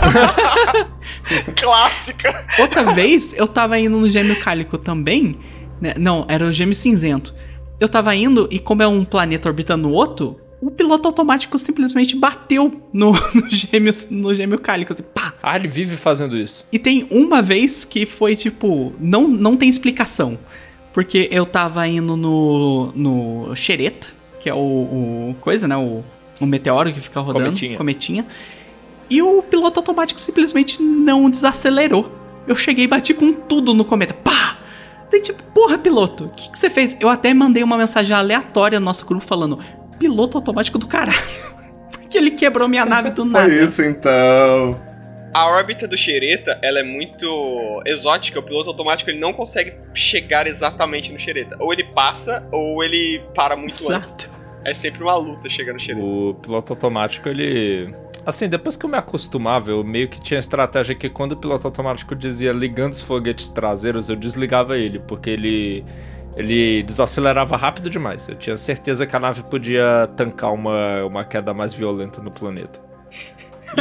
[1.60, 2.48] Clássica!
[2.60, 5.38] Outra vez, eu tava indo no gêmeo cálico também.
[5.82, 5.94] né?
[6.00, 7.36] Não, era o gêmeo cinzento.
[7.78, 12.16] Eu tava indo e, como é um planeta orbitando o outro, o piloto automático simplesmente
[12.16, 14.94] bateu no, no, gêmeo, no gêmeo cálico.
[14.94, 15.34] Assim, pá!
[15.44, 16.66] Ah, ele vive fazendo isso.
[16.72, 18.94] E tem uma vez que foi tipo.
[18.98, 20.40] Não, não tem explicação.
[20.96, 22.94] Porque eu tava indo no.
[22.96, 24.08] no Xereta,
[24.40, 25.76] que é o, o coisa, né?
[25.76, 26.02] O,
[26.40, 27.48] o meteoro que fica rodando.
[27.48, 27.78] Cometinha.
[27.78, 28.26] cometinha.
[29.10, 32.10] E o piloto automático simplesmente não desacelerou.
[32.48, 34.14] Eu cheguei e bati com tudo no cometa.
[34.14, 34.58] Pá!
[35.12, 36.96] Daí tipo, porra, piloto, o que, que você fez?
[36.98, 39.60] Eu até mandei uma mensagem aleatória no nosso grupo falando:
[40.00, 41.20] piloto automático do caralho.
[41.92, 43.44] Porque ele quebrou minha nave do nada.
[43.44, 44.80] Foi isso então.
[45.36, 48.40] A órbita do Xereta, ela é muito exótica.
[48.40, 51.58] O piloto automático ele não consegue chegar exatamente no Xereta.
[51.60, 54.16] Ou ele passa, ou ele para muito antes.
[54.16, 54.30] Exato.
[54.64, 56.02] É sempre uma luta chegar no Xereta.
[56.02, 57.94] O piloto automático, ele.
[58.26, 61.36] Assim, depois que eu me acostumava, eu meio que tinha a estratégia que quando o
[61.36, 65.84] piloto automático dizia ligando os foguetes traseiros, eu desligava ele, porque ele.
[66.38, 68.30] Ele desacelerava rápido demais.
[68.30, 72.80] Eu tinha certeza que a nave podia tancar uma, uma queda mais violenta no planeta.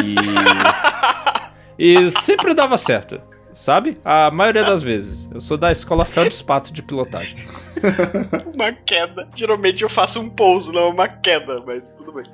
[0.02, 0.16] E.
[1.78, 3.20] e sempre dava certo,
[3.52, 3.98] sabe?
[4.04, 5.28] A maioria das vezes.
[5.32, 7.36] Eu sou da escola Feldspato de pilotagem.
[8.54, 9.28] Uma queda.
[9.36, 12.24] Geralmente eu faço um pouso, não uma queda, mas tudo bem.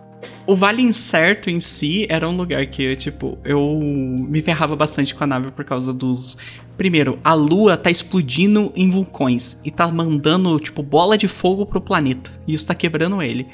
[0.46, 5.14] O Vale Incerto em si era um lugar que eu, tipo, eu me ferrava bastante
[5.14, 6.36] com a nave por causa dos.
[6.76, 11.80] Primeiro, a lua tá explodindo em vulcões e tá mandando, tipo, bola de fogo pro
[11.80, 12.30] planeta.
[12.46, 13.46] E isso tá quebrando ele.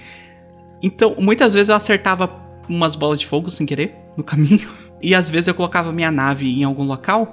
[0.83, 2.31] Então, muitas vezes eu acertava
[2.69, 4.69] umas bolas de fogo sem querer no caminho.
[5.01, 7.32] E às vezes eu colocava minha nave em algum local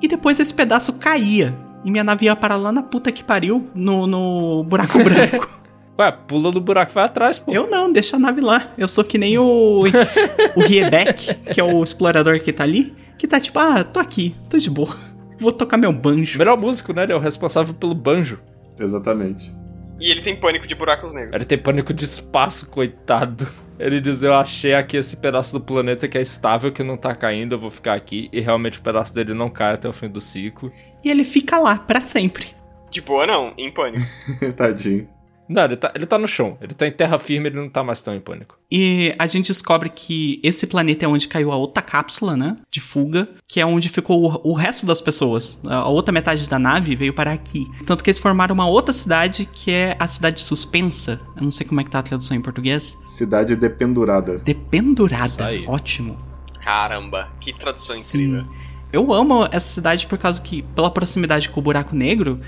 [0.00, 1.54] e depois esse pedaço caía.
[1.84, 5.60] E minha nave ia parar lá na puta que pariu no, no buraco branco.
[5.98, 7.52] Ué, pula do buraco e vai atrás, pô.
[7.52, 8.72] Eu não, deixa a nave lá.
[8.78, 9.82] Eu sou que nem o.
[10.56, 14.34] o Riebeck, que é o explorador que tá ali, que tá tipo, ah, tô aqui,
[14.48, 14.96] tô de boa.
[15.38, 16.38] Vou tocar meu banjo.
[16.38, 17.02] Melhor músico, né?
[17.02, 18.40] Ele é o responsável pelo banjo.
[18.78, 19.52] Exatamente.
[20.00, 21.34] E ele tem pânico de buracos negros.
[21.34, 23.46] Ele tem pânico de espaço, coitado.
[23.80, 27.14] Ele diz: Eu achei aqui esse pedaço do planeta que é estável, que não tá
[27.14, 28.28] caindo, eu vou ficar aqui.
[28.30, 30.70] E realmente o pedaço dele não cai até o fim do ciclo.
[31.02, 32.54] E ele fica lá pra sempre.
[32.90, 34.06] De boa não, em pânico.
[34.54, 35.08] Tadinho.
[35.50, 36.56] Não, ele tá, ele tá no chão.
[36.60, 38.56] Ele tá em terra firme, ele não tá mais tão em pânico.
[38.70, 42.56] E a gente descobre que esse planeta é onde caiu a outra cápsula, né?
[42.70, 45.60] De fuga, que é onde ficou o, o resto das pessoas.
[45.66, 47.66] A outra metade da nave veio parar aqui.
[47.84, 51.20] Tanto que eles formaram uma outra cidade, que é a cidade suspensa.
[51.36, 52.96] Eu não sei como é que tá a tradução em português.
[53.02, 54.38] Cidade dependurada.
[54.38, 55.48] Dependurada.
[55.66, 56.16] Ótimo.
[56.62, 58.02] Caramba, que tradução Sim.
[58.02, 58.46] incrível.
[58.92, 62.40] Eu amo essa cidade por causa que, pela proximidade com o buraco negro,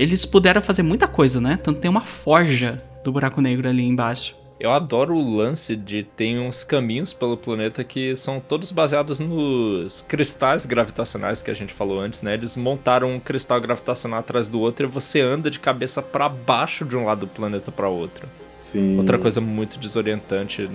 [0.00, 1.58] eles puderam fazer muita coisa, né?
[1.62, 4.34] Tanto tem uma forja do buraco negro ali embaixo.
[4.58, 10.00] Eu adoro o lance de ter uns caminhos pelo planeta que são todos baseados nos
[10.00, 12.32] cristais gravitacionais que a gente falou antes, né?
[12.32, 16.86] Eles montaram um cristal gravitacional atrás do outro e você anda de cabeça para baixo
[16.86, 18.26] de um lado do planeta para outro.
[18.56, 18.96] Sim.
[18.96, 20.66] Outra coisa muito desorientante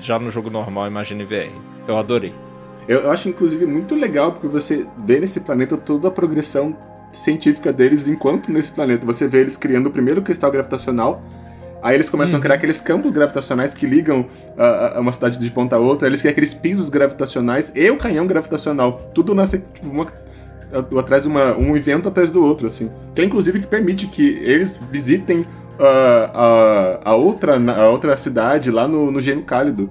[0.00, 1.52] já no jogo normal, imagine VR.
[1.86, 2.34] Eu adorei.
[2.88, 6.76] Eu acho, inclusive, muito legal porque você vê nesse planeta toda a progressão
[7.12, 9.06] científica deles enquanto nesse planeta.
[9.06, 11.22] Você vê eles criando o primeiro cristal gravitacional,
[11.82, 12.40] aí eles começam uhum.
[12.40, 14.26] a criar aqueles campos gravitacionais que ligam
[14.56, 17.96] a, a, uma cidade de ponta a outra, eles criam aqueles pisos gravitacionais e o
[17.96, 19.00] canhão gravitacional.
[19.14, 20.06] Tudo nasce, tipo, uma,
[20.98, 22.90] atrás de uma, um evento atrás do outro, assim.
[23.14, 25.46] Que é, inclusive, que permite que eles visitem
[25.78, 29.90] a, a, a, outra, a outra cidade lá no, no Gênio Cálido.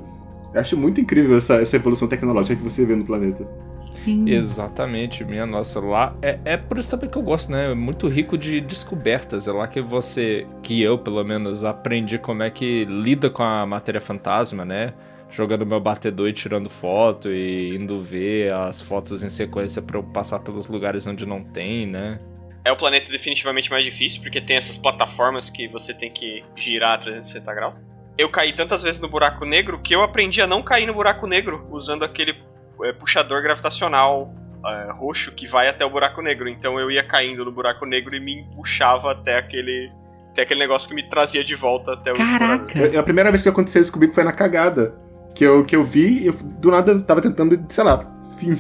[0.53, 3.47] Eu acho muito incrível essa, essa evolução tecnológica que você vê no planeta.
[3.81, 4.29] Sim.
[4.29, 5.79] Exatamente, minha nossa.
[5.79, 7.71] Lá é, é por isso também que eu gosto, né?
[7.71, 9.47] É muito rico de descobertas.
[9.47, 13.65] É lá que você, que eu pelo menos, aprendi como é que lida com a
[13.65, 14.93] matéria fantasma, né?
[15.31, 20.03] Jogando meu batedor e tirando foto e indo ver as fotos em sequência para eu
[20.03, 22.19] passar pelos lugares onde não tem, né?
[22.63, 26.93] É o planeta definitivamente mais difícil, porque tem essas plataformas que você tem que girar
[26.93, 27.81] a 360 graus
[28.17, 31.25] eu caí tantas vezes no buraco negro que eu aprendi a não cair no buraco
[31.25, 32.35] negro usando aquele
[32.83, 34.33] é, puxador gravitacional
[34.65, 36.47] é, roxo que vai até o buraco negro.
[36.47, 39.91] Então eu ia caindo no buraco negro e me puxava até aquele
[40.31, 42.79] até aquele negócio que me trazia de volta até o Caraca!
[42.79, 44.95] Eu, a primeira vez que aconteceu isso comigo foi na cagada.
[45.35, 48.05] Que eu, que eu vi, eu do nada eu tava tentando, sei lá,
[48.37, 48.53] fim,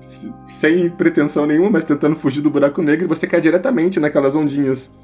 [0.46, 4.94] sem pretensão nenhuma, mas tentando fugir do buraco negro e você cai diretamente naquelas ondinhas.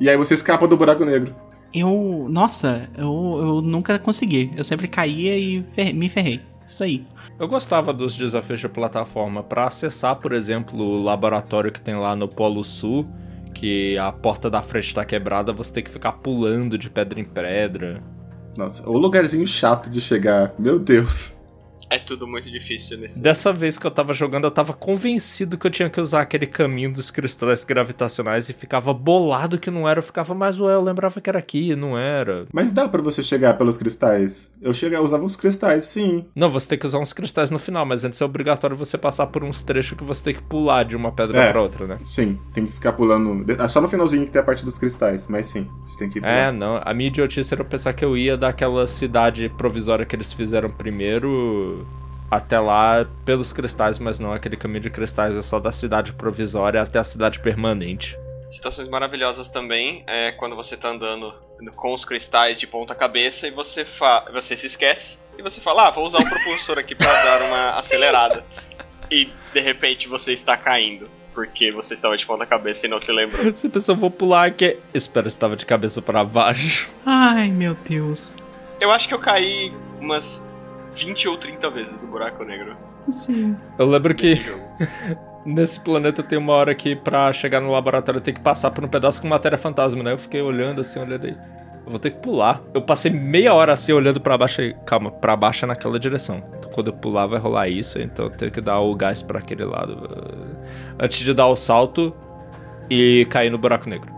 [0.00, 1.34] E aí você escapa do buraco negro.
[1.72, 2.26] Eu.
[2.28, 4.52] Nossa, eu, eu nunca consegui.
[4.56, 6.40] Eu sempre caía e fer me ferrei.
[6.66, 7.06] Isso aí.
[7.42, 9.42] Eu gostava dos desafios de plataforma.
[9.42, 13.04] Para acessar, por exemplo, o laboratório que tem lá no Polo Sul,
[13.52, 17.24] que a porta da frente está quebrada, você tem que ficar pulando de pedra em
[17.24, 18.00] pedra.
[18.56, 20.54] Nossa, o lugarzinho chato de chegar.
[20.56, 21.41] Meu Deus
[21.92, 23.22] é tudo muito difícil nesse.
[23.22, 26.46] Dessa vez que eu tava jogando, eu tava convencido que eu tinha que usar aquele
[26.46, 29.98] caminho dos cristais gravitacionais e ficava bolado que não era.
[29.98, 32.46] Eu ficava, mas ué, eu lembrava que era aqui, não era.
[32.50, 34.50] Mas dá para você chegar pelos cristais.
[34.60, 36.24] Eu cheguei, eu usava uns cristais, sim.
[36.34, 39.26] Não, você tem que usar uns cristais no final, mas antes é obrigatório você passar
[39.26, 41.98] por uns trechos que você tem que pular de uma pedra é, pra outra, né?
[42.04, 43.44] Sim, tem que ficar pulando.
[43.60, 46.20] É só no finalzinho que tem a parte dos cristais, mas sim, você tem que
[46.20, 46.32] pular.
[46.32, 46.80] É, não.
[46.82, 51.81] A minha idiotice era pensar que eu ia daquela cidade provisória que eles fizeram primeiro
[52.32, 56.80] até lá pelos cristais, mas não aquele caminho de cristais, é só da cidade provisória
[56.80, 58.16] até a cidade permanente.
[58.50, 61.34] Situações maravilhosas também é quando você tá andando
[61.76, 65.88] com os cristais de ponta cabeça e você, fa você se esquece e você fala,
[65.88, 68.42] ah, vou usar o propulsor aqui para dar uma acelerada.
[69.10, 73.12] E de repente você está caindo porque você estava de ponta cabeça e não se
[73.12, 73.44] lembrou.
[73.44, 74.78] Você pensou, vou pular aqui.
[74.94, 76.90] Espero que estava de cabeça para baixo.
[77.04, 78.34] Ai, meu Deus.
[78.80, 80.42] Eu acho que eu caí umas
[80.94, 82.76] 20 ou 30 vezes no buraco negro.
[83.08, 83.56] Sim.
[83.78, 84.40] Eu lembro que
[85.44, 88.88] nesse planeta tem uma hora que pra chegar no laboratório tem que passar por um
[88.88, 90.12] pedaço com matéria fantasma, né?
[90.12, 91.36] Eu fiquei olhando assim, olhando aí.
[91.84, 92.60] Eu vou ter que pular.
[92.72, 96.42] Eu passei meia hora assim olhando para baixo e calma, para baixo é naquela direção.
[96.56, 99.40] Então, quando eu pular vai rolar isso, então eu tenho que dar o gás para
[99.40, 100.08] aquele lado
[100.98, 102.14] antes de dar o salto
[102.88, 104.12] e cair no buraco negro.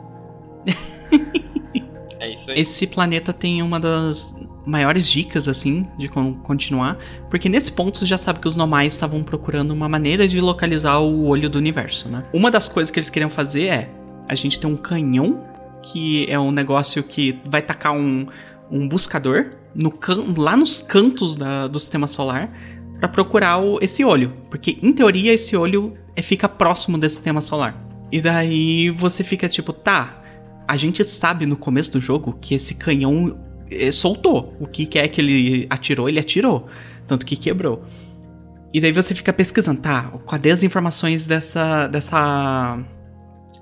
[2.21, 2.61] é isso aí.
[2.61, 4.35] Esse planeta tem uma das
[4.67, 6.99] maiores dicas, assim, de como continuar.
[7.29, 10.99] Porque nesse ponto você já sabe que os nomais estavam procurando uma maneira de localizar
[10.99, 12.25] o olho do universo, né?
[12.33, 13.91] Uma das coisas que eles queriam fazer é:
[14.29, 15.45] a gente tem um canhão,
[15.83, 18.27] que é um negócio que vai tacar um,
[18.71, 19.93] um buscador no
[20.37, 22.51] lá nos cantos da, do sistema solar
[22.99, 24.33] para procurar o, esse olho.
[24.49, 27.77] Porque, em teoria, esse olho é, fica próximo desse sistema solar.
[28.11, 30.23] E daí você fica tipo, tá.
[30.67, 33.39] A gente sabe no começo do jogo que esse canhão
[33.93, 34.55] soltou.
[34.61, 36.69] O que quer que ele atirou, ele atirou.
[37.07, 37.85] Tanto que quebrou.
[38.73, 40.11] E daí você fica pesquisando, tá?
[40.29, 41.87] Cadê as informações dessa.
[41.87, 42.79] dessa.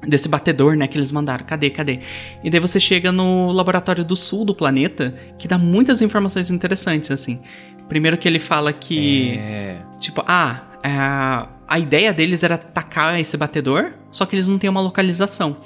[0.07, 0.89] desse batedor, né?
[0.89, 1.45] Que eles mandaram.
[1.45, 2.01] Cadê, cadê?
[2.43, 7.11] E daí você chega no laboratório do sul do planeta, que dá muitas informações interessantes,
[7.11, 7.41] assim.
[7.89, 9.37] Primeiro que ele fala que.
[9.39, 9.83] É...
[9.99, 14.71] Tipo, ah, a, a ideia deles era atacar esse batedor, só que eles não têm
[14.71, 15.59] uma localização.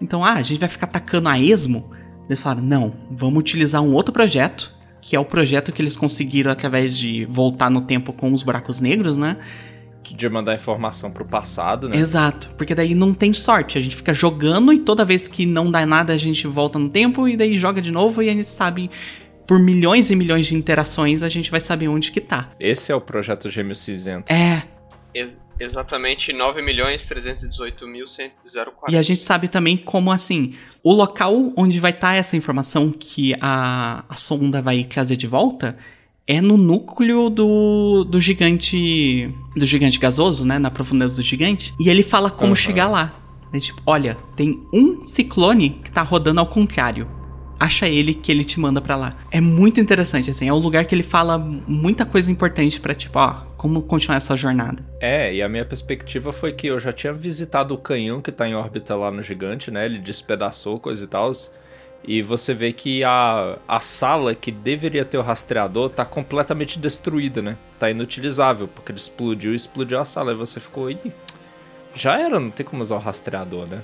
[0.00, 1.90] Então, ah, a gente vai ficar atacando a esmo
[2.30, 6.52] Eles falaram: não, vamos utilizar um outro projeto, que é o projeto que eles conseguiram
[6.52, 9.36] através de voltar no tempo com os buracos negros, né?
[10.04, 11.96] De mandar informação pro passado, né?
[11.96, 13.76] Exato, porque daí não tem sorte.
[13.76, 16.88] A gente fica jogando e toda vez que não dá nada a gente volta no
[16.88, 18.90] tempo e daí joga de novo e a gente sabe
[19.46, 22.48] por milhões e milhões de interações a gente vai saber onde que tá.
[22.58, 24.32] Esse é o projeto Gêmeo Cinzento.
[24.32, 24.62] É.
[25.14, 28.72] Ex exatamente 9.318.140.
[28.88, 32.90] E a gente sabe também como, assim, o local onde vai estar tá essa informação
[32.90, 35.76] que a, a sonda vai trazer de volta
[36.26, 39.28] é no núcleo do, do gigante.
[39.56, 40.58] Do gigante gasoso, né?
[40.58, 41.74] Na profundeza do gigante.
[41.78, 42.56] E ele fala como uhum.
[42.56, 43.12] chegar lá.
[43.52, 47.19] É tipo, olha, tem um ciclone que tá rodando ao contrário.
[47.60, 49.10] Acha ele que ele te manda para lá.
[49.30, 50.48] É muito interessante, assim.
[50.48, 54.34] É um lugar que ele fala muita coisa importante para tipo, ó, como continuar essa
[54.34, 54.82] jornada.
[54.98, 58.48] É, e a minha perspectiva foi que eu já tinha visitado o canhão que tá
[58.48, 59.84] em órbita lá no gigante, né?
[59.84, 61.30] Ele despedaçou coisa e tal.
[62.02, 67.42] E você vê que a, a sala que deveria ter o rastreador tá completamente destruída,
[67.42, 67.58] né?
[67.78, 70.32] Tá inutilizável, porque ele explodiu e explodiu a sala.
[70.32, 70.98] E você ficou aí.
[71.94, 73.82] Já era, não tem como usar o rastreador, né?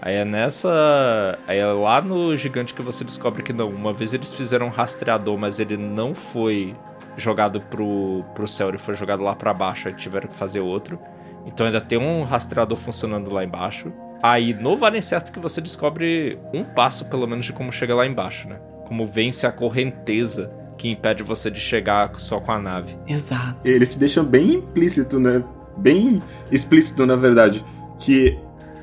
[0.00, 1.38] Aí é nessa.
[1.46, 3.68] Aí é lá no gigante que você descobre que não.
[3.68, 6.74] Uma vez eles fizeram um rastreador, mas ele não foi
[7.16, 9.88] jogado pro, pro céu, ele foi jogado lá para baixo.
[9.88, 10.98] Aí tiveram que fazer outro.
[11.46, 13.92] Então ainda tem um rastreador funcionando lá embaixo.
[14.22, 18.06] Aí no Vale Certo que você descobre um passo, pelo menos, de como chega lá
[18.06, 18.58] embaixo, né?
[18.86, 22.96] Como vence a correnteza que impede você de chegar só com a nave.
[23.06, 23.58] Exato.
[23.64, 25.42] Eles te deixam bem implícito, né?
[25.76, 27.64] Bem explícito, na verdade.
[27.98, 28.38] Que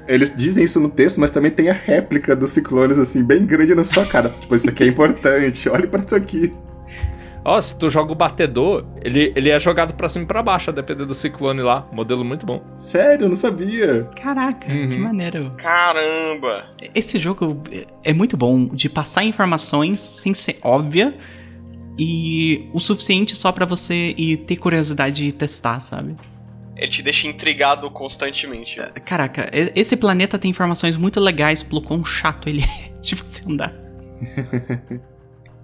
[0.07, 3.75] eles dizem isso no texto, mas também tem a réplica dos ciclones, assim, bem grande
[3.75, 4.29] na sua cara.
[4.41, 6.53] tipo, isso aqui é importante, olhe para isso aqui.
[7.47, 10.41] Ó, oh, se tu joga o batedor, ele, ele é jogado pra cima e pra
[10.41, 11.87] baixo, a depender do ciclone lá.
[11.93, 12.63] Modelo muito bom.
[12.79, 14.09] Sério, eu não sabia.
[14.19, 14.89] Caraca, uhum.
[14.89, 15.51] que maneiro.
[15.55, 16.65] Caramba!
[16.95, 17.61] Esse jogo
[18.03, 21.15] é muito bom de passar informações sem ser óbvia
[21.99, 26.15] e o suficiente só para você ir ter curiosidade de testar, sabe?
[26.75, 28.79] Ele te deixa intrigado constantemente.
[28.79, 33.41] É, caraca, esse planeta tem informações muito legais pelo quão chato ele é de você
[33.47, 33.73] andar.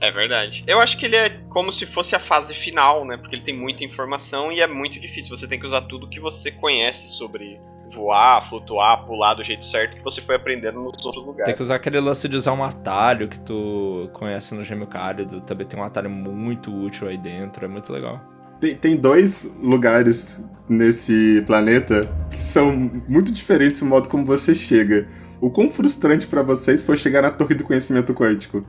[0.02, 0.64] É verdade.
[0.66, 3.18] Eu acho que ele é como se fosse a fase final, né?
[3.18, 5.36] Porque ele tem muita informação e é muito difícil.
[5.38, 7.60] Você tem que usar tudo que você conhece sobre
[7.94, 11.46] voar, flutuar, pular do jeito certo que você foi aprendendo nos outros lugares.
[11.46, 15.40] Tem que usar aquele lance de usar um atalho que tu conhece no Gêmeo Cálido.
[15.42, 17.64] Também tem um atalho muito útil aí dentro.
[17.64, 18.20] É muito legal.
[18.62, 22.02] Tem, tem dois lugares nesse planeta
[22.32, 25.06] que são muito diferentes no modo como você chega.
[25.42, 28.66] O quão frustrante para vocês foi chegar na Torre do Conhecimento Quântico?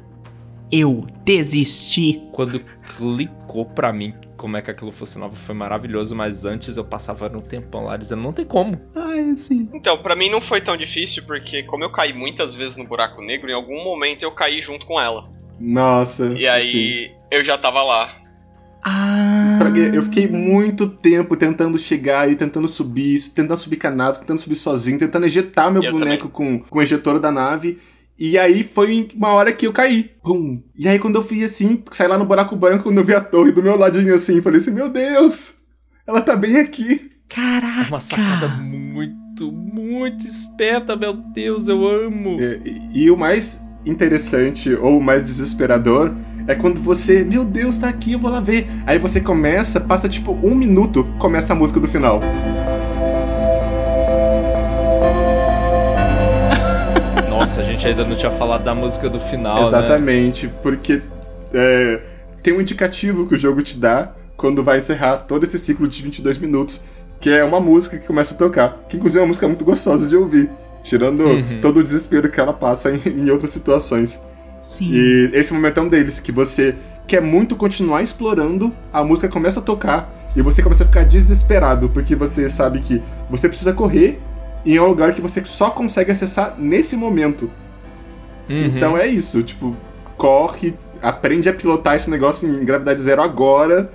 [0.72, 2.22] eu desisti.
[2.32, 2.60] Quando
[2.96, 7.40] clicou pra mim como é que aquilo funcionava foi maravilhoso, mas antes eu passava um
[7.40, 8.80] tempão lá dizendo não tem como.
[8.96, 9.68] Ai, sim.
[9.72, 13.22] Então, para mim não foi tão difícil porque como eu caí muitas vezes no buraco
[13.22, 15.30] negro, em algum momento eu caí junto com ela.
[15.60, 16.32] Nossa.
[16.36, 17.14] E aí sim.
[17.30, 18.16] eu já tava lá.
[18.82, 19.51] Ah.
[19.80, 24.38] Eu fiquei muito tempo tentando chegar e tentando subir, tentando subir com a nave, tentando
[24.38, 27.78] subir sozinho, tentando ejetar meu eu boneco com, com o ejetor da nave.
[28.18, 30.10] E aí foi uma hora que eu caí.
[30.22, 30.62] Pum.
[30.76, 33.20] E aí quando eu fui assim, saí lá no buraco branco, quando eu vi a
[33.20, 35.54] torre do meu ladinho assim, falei assim, meu Deus,
[36.06, 37.10] ela tá bem aqui.
[37.28, 37.88] Caraca.
[37.88, 42.40] Uma sacada muito, muito esperta, meu Deus, eu amo.
[42.40, 46.14] É, e, e o mais interessante ou mais desesperador
[46.46, 48.68] é quando você, meu Deus, tá aqui, eu vou lá ver.
[48.86, 52.20] Aí você começa, passa tipo um minuto, começa a música do final.
[57.28, 59.68] Nossa, a gente ainda não tinha falado da música do final, né?
[59.68, 60.52] Exatamente, né?
[60.62, 61.02] porque
[61.52, 62.00] é,
[62.42, 66.02] tem um indicativo que o jogo te dá quando vai encerrar todo esse ciclo de
[66.02, 66.80] 22 minutos,
[67.20, 70.08] que é uma música que começa a tocar, que inclusive é uma música muito gostosa
[70.08, 70.50] de ouvir,
[70.82, 71.60] tirando uhum.
[71.60, 74.20] todo o desespero que ela passa em, em outras situações.
[74.62, 74.92] Sim.
[74.92, 76.76] E esse momento é um deles, que você
[77.06, 81.90] quer muito continuar explorando, a música começa a tocar e você começa a ficar desesperado,
[81.90, 84.20] porque você sabe que você precisa correr
[84.64, 87.50] e é um lugar que você só consegue acessar nesse momento.
[88.48, 88.66] Uhum.
[88.66, 89.76] Então é isso, tipo,
[90.16, 93.90] corre, aprende a pilotar esse negócio em gravidade zero agora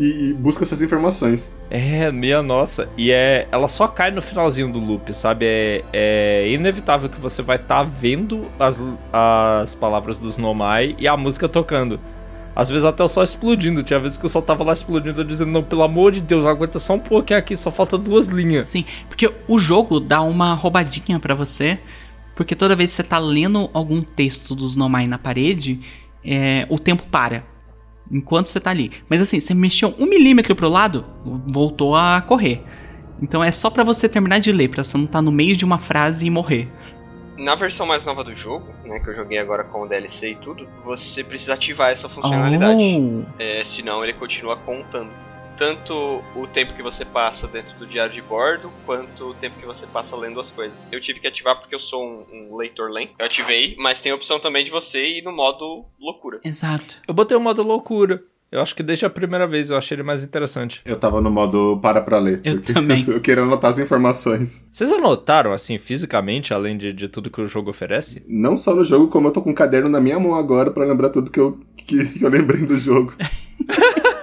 [0.00, 1.52] e, busca essas informações.
[1.70, 2.88] É, minha nossa.
[2.96, 3.46] E é.
[3.52, 5.44] Ela só cai no finalzinho do loop, sabe?
[5.46, 8.82] É, é inevitável que você vai estar tá vendo as,
[9.12, 12.00] as palavras dos Nomai e a música tocando.
[12.56, 13.82] Às vezes até o sol explodindo.
[13.82, 16.78] Tinha vezes que o sol tava lá explodindo, dizendo, não, pelo amor de Deus, aguenta
[16.78, 18.68] só um pouquinho aqui, só falta duas linhas.
[18.68, 21.78] Sim, porque o jogo dá uma roubadinha para você,
[22.34, 25.80] porque toda vez que você tá lendo algum texto dos Nomai na parede,
[26.24, 27.44] é, o tempo para.
[28.10, 28.90] Enquanto você tá ali.
[29.08, 31.06] Mas assim, você mexeu um milímetro pro lado,
[31.46, 32.62] voltou a correr.
[33.22, 35.56] Então é só para você terminar de ler, pra você não estar tá no meio
[35.56, 36.68] de uma frase e morrer.
[37.36, 40.34] Na versão mais nova do jogo, né, que eu joguei agora com o DLC e
[40.36, 42.74] tudo, você precisa ativar essa funcionalidade.
[42.74, 45.10] Oh, É, senão ele continua contando.
[45.60, 49.66] Tanto o tempo que você passa dentro do diário de bordo, quanto o tempo que
[49.66, 50.88] você passa lendo as coisas.
[50.90, 53.12] Eu tive que ativar porque eu sou um, um leitor lento.
[53.18, 56.40] Eu ativei, mas tem a opção também de você ir no modo loucura.
[56.42, 57.02] exato.
[57.06, 58.24] Eu botei o modo loucura.
[58.50, 60.80] Eu acho que desde a primeira vez eu achei ele mais interessante.
[60.82, 62.40] Eu tava no modo para pra ler.
[62.42, 63.04] Eu também.
[63.06, 64.66] Eu queria anotar as informações.
[64.72, 68.24] Vocês anotaram, assim, fisicamente, além de, de tudo que o jogo oferece?
[68.26, 70.86] Não só no jogo, como eu tô com um caderno na minha mão agora pra
[70.86, 73.14] lembrar tudo que eu, que, que eu lembrei do jogo.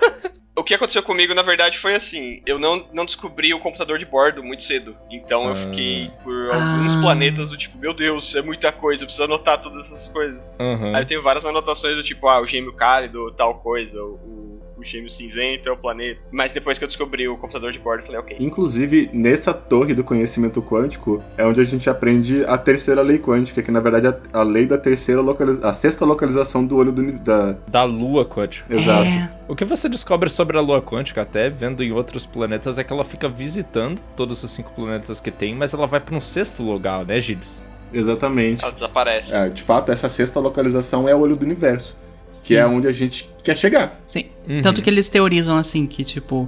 [0.68, 4.04] O que aconteceu comigo, na verdade, foi assim: eu não, não descobri o computador de
[4.06, 4.98] bordo muito cedo.
[5.10, 5.56] Então eu Ah.
[5.56, 6.56] fiquei por Ah.
[6.56, 10.42] alguns planetas do tipo, meu Deus, é muita coisa, eu preciso anotar todas essas coisas.
[10.60, 10.94] Aham.
[10.94, 14.84] Aí eu tenho várias anotações do tipo, ah, o gêmeo cálido, tal coisa, o, o,
[14.84, 16.20] gêmeo cinzento é o planeta.
[16.32, 18.38] Mas depois que eu descobri o computador de bordo, eu falei, ok.
[18.40, 23.62] Inclusive, nessa torre do conhecimento quântico é onde a gente aprende a terceira lei quântica,
[23.62, 27.12] que na verdade é a lei da terceira localização, a sexta localização do olho do
[27.14, 28.74] da Da lua quântica.
[28.74, 29.08] Exato.
[29.08, 32.84] É, O que você descobre sobre a lua quântica, até vendo em outros planetas, é
[32.84, 36.22] que ela fica visitando todos os cinco planetas que tem, mas ela vai pra um
[36.22, 37.64] sexto lugar, né, Gilles?
[37.94, 38.64] Exatamente.
[38.64, 39.36] Ela desaparece.
[39.36, 41.98] É, de fato, essa sexta localização é o olho do universo,
[42.28, 42.48] sim.
[42.48, 44.00] que é onde a gente quer chegar.
[44.06, 44.26] Sim.
[44.48, 44.62] Uhum.
[44.62, 46.48] Tanto que eles teorizam assim que, tipo,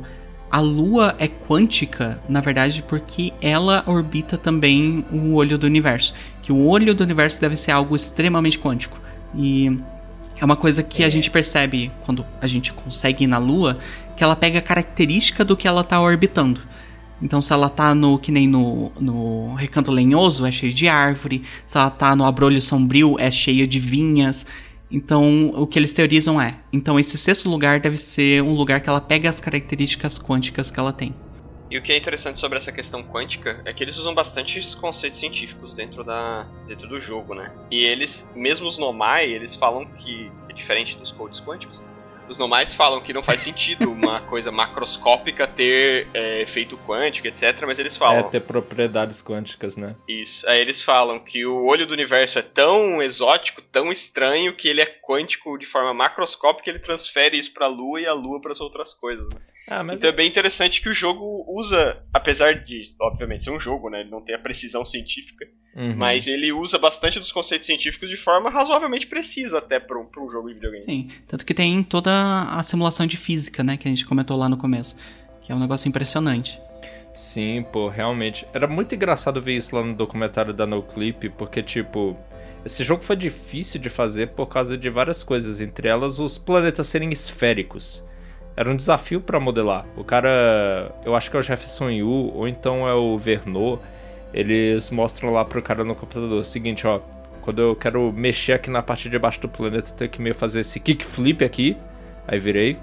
[0.52, 6.14] a Lua é quântica, na verdade, porque ela orbita também o olho do universo.
[6.42, 9.00] Que o olho do universo deve ser algo extremamente quântico.
[9.36, 9.78] E
[10.40, 13.78] é uma coisa que a gente percebe quando a gente consegue ir na Lua,
[14.18, 16.62] que ela pega a característica do que ela tá orbitando.
[17.22, 21.44] Então, se ela tá no, que nem no, no Recanto Lenhoso, é cheio de árvore.
[21.66, 24.48] Se ela tá no Abrolho Sombrio, é cheia de vinhas.
[24.92, 28.90] Então, o que eles teorizam é: então, esse sexto lugar deve ser um lugar que
[28.90, 31.14] ela pega as características quânticas que ela tem.
[31.70, 35.20] E o que é interessante sobre essa questão quântica é que eles usam bastante conceitos
[35.20, 37.52] científicos dentro, da, dentro do jogo, né?
[37.70, 41.84] E eles, mesmo os Nomai, eles falam que, é diferente dos codes quânticos,
[42.30, 47.64] os Nomais falam que não faz sentido uma coisa macroscópica ter é, efeito quântico, etc.
[47.66, 49.96] Mas eles É falam ter propriedades quânticas, né?
[50.08, 50.48] isso.
[50.48, 54.82] Aí eles falam que o olho do universo é tão exótico, tão estranho, que ele
[54.82, 58.62] é quântico de forma macroscópica, ele transfere isso pra Lua e a Lua para as
[58.62, 59.28] outras coisas.
[59.34, 59.42] né?
[59.68, 63.60] Ah, mas Então é bem interessante que o jogo usa, apesar de, obviamente, ser um
[63.60, 64.02] jogo, né?
[64.02, 65.96] Ele não tem a precisão científica, Uhum.
[65.96, 70.30] mas ele usa bastante dos conceitos científicos de forma razoavelmente precisa até para um, um
[70.30, 70.82] jogo de videogame.
[70.82, 72.12] Sim, tanto que tem toda
[72.50, 74.98] a simulação de física, né, que a gente comentou lá no começo,
[75.42, 76.60] que é um negócio impressionante.
[77.14, 78.48] Sim, pô, realmente.
[78.54, 82.18] Era muito engraçado ver isso lá no documentário da NoClip, porque, tipo,
[82.66, 86.88] esse jogo foi difícil de fazer por causa de várias coisas, entre elas os planetas
[86.88, 88.06] serem esféricos.
[88.56, 89.86] Era um desafio pra modelar.
[89.96, 93.78] O cara, eu acho que é o Jefferson Yu, ou então é o Vernon,
[94.34, 97.00] eles mostram lá pro cara no computador o seguinte, ó.
[97.42, 100.36] Quando eu quero mexer aqui na parte de baixo do planeta, eu tenho que meio
[100.36, 101.76] fazer esse kickflip aqui.
[102.28, 102.78] Aí virei.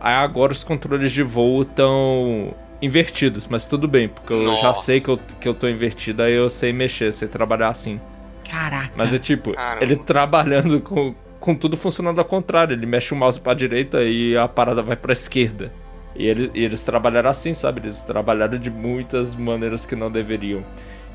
[0.00, 4.84] Aí agora os controles de voo estão invertidos, mas tudo bem, porque eu já Nossa.
[4.84, 8.00] sei que eu, que eu tô invertido, aí eu sei mexer, sei trabalhar assim.
[8.48, 8.92] Caraca.
[8.96, 9.84] Mas é tipo, Caramba.
[9.84, 12.72] ele trabalhando com, com tudo funcionando ao contrário.
[12.74, 15.72] Ele mexe o mouse pra direita e a parada vai pra esquerda.
[16.18, 17.80] E, ele- e eles trabalharam assim, sabe?
[17.82, 20.64] Eles trabalharam de muitas maneiras que não deveriam.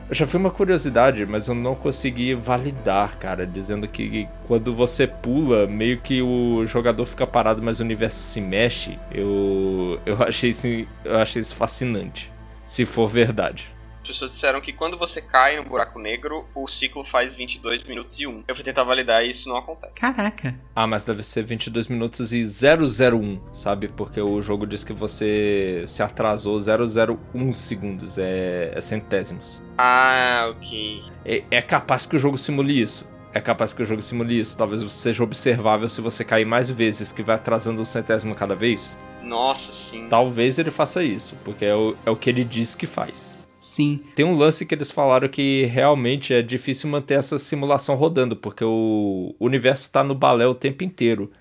[0.09, 5.07] Eu já vi uma curiosidade, mas eu não consegui validar, cara, dizendo que quando você
[5.07, 8.99] pula, meio que o jogador fica parado, mas o universo se mexe.
[9.11, 10.67] Eu, eu, achei, isso,
[11.05, 12.31] eu achei isso fascinante.
[12.65, 13.72] Se for verdade.
[14.03, 18.19] As pessoas disseram que quando você cai no buraco negro, o ciclo faz 22 minutos
[18.19, 18.43] e 1.
[18.45, 19.97] Eu fui tentar validar e isso não acontece.
[19.97, 20.53] Caraca.
[20.75, 23.87] Ah, mas deve ser 22 minutos e 001, sabe?
[23.87, 29.63] Porque o jogo diz que você se atrasou 001 segundos, é, é centésimos.
[29.77, 31.01] Ah, ok.
[31.23, 33.07] É, é capaz que o jogo simule isso.
[33.33, 34.57] É capaz que o jogo simule isso.
[34.57, 38.97] Talvez seja observável se você cair mais vezes, que vai atrasando um centésimo cada vez.
[39.23, 40.07] Nossa, sim.
[40.09, 43.41] Talvez ele faça isso, porque é o, é o que ele diz que faz.
[43.63, 44.01] Sim.
[44.13, 48.61] Tem um lance que eles falaram que realmente é difícil manter essa simulação rodando, porque
[48.65, 51.31] o universo tá no balé o tempo inteiro.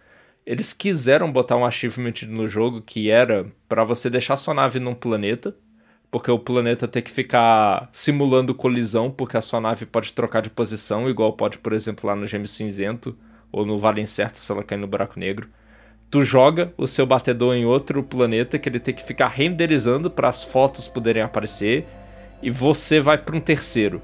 [0.47, 4.94] Eles quiseram botar um achievement no jogo que era pra você deixar sua nave num
[4.94, 5.57] planeta,
[6.12, 10.51] porque o planeta tem que ficar simulando colisão, porque a sua nave pode trocar de
[10.51, 13.19] posição, igual pode, por exemplo, lá no Gêmeo Cinzento,
[13.51, 15.49] ou no Vale Incerto se ela cair no Buraco Negro.
[16.09, 20.28] Tu joga o seu batedor em outro planeta que ele tem que ficar renderizando para
[20.28, 21.85] as fotos poderem aparecer
[22.43, 24.02] e você vai para um terceiro.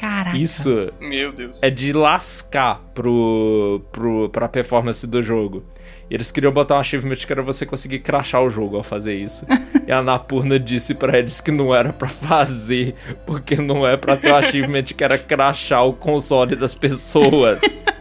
[0.00, 0.36] Caraca.
[0.36, 1.62] Isso Meu Deus.
[1.62, 5.64] é de lascar pro, pro, pra performance do jogo.
[6.10, 9.14] E eles queriam botar um achievement que era você conseguir crachar o jogo ao fazer
[9.14, 9.46] isso.
[9.86, 12.94] e a Napurna disse para eles que não era para fazer,
[13.24, 17.60] porque não é para ter um achievement que era crachar o console das pessoas.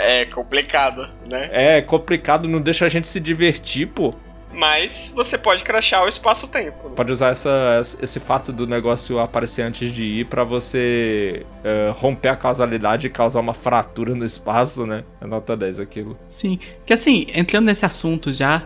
[0.00, 1.50] É complicado, né?
[1.50, 4.14] É complicado, não deixa a gente se divertir, pô.
[4.52, 6.88] Mas você pode crachar o espaço-tempo.
[6.88, 6.94] Né?
[6.96, 12.28] Pode usar essa, esse fato do negócio aparecer antes de ir para você uh, romper
[12.28, 15.04] a causalidade e causar uma fratura no espaço, né?
[15.20, 16.18] É nota 10 aquilo.
[16.26, 16.58] Sim.
[16.84, 18.64] Que assim, entrando nesse assunto já,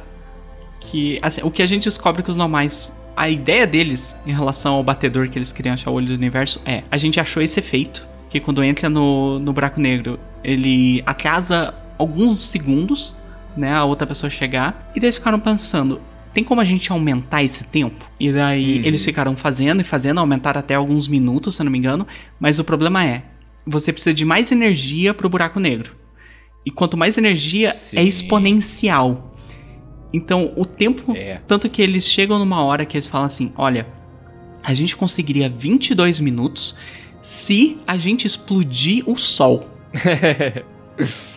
[0.80, 3.00] que assim, o que a gente descobre que os normais.
[3.14, 6.62] A ideia deles em relação ao batedor que eles queriam achar o olho do universo
[6.64, 11.74] é: a gente achou esse efeito, que quando entra no, no buraco negro, ele atrasa
[11.98, 13.14] alguns segundos,
[13.56, 16.00] né, a outra pessoa chegar, e eles ficaram pensando,
[16.32, 18.10] tem como a gente aumentar esse tempo?
[18.18, 18.84] E daí uhum.
[18.84, 22.06] eles ficaram fazendo e fazendo, aumentar até alguns minutos, se eu não me engano,
[22.40, 23.24] mas o problema é,
[23.66, 25.94] você precisa de mais energia pro buraco negro.
[26.64, 27.98] E quanto mais energia, é Sim.
[27.98, 29.34] é exponencial.
[30.12, 31.16] Então, o tempo.
[31.16, 31.40] É.
[31.46, 33.86] Tanto que eles chegam numa hora que eles falam assim: olha,
[34.62, 36.76] a gente conseguiria 22 minutos
[37.20, 39.68] se a gente explodir o Sol.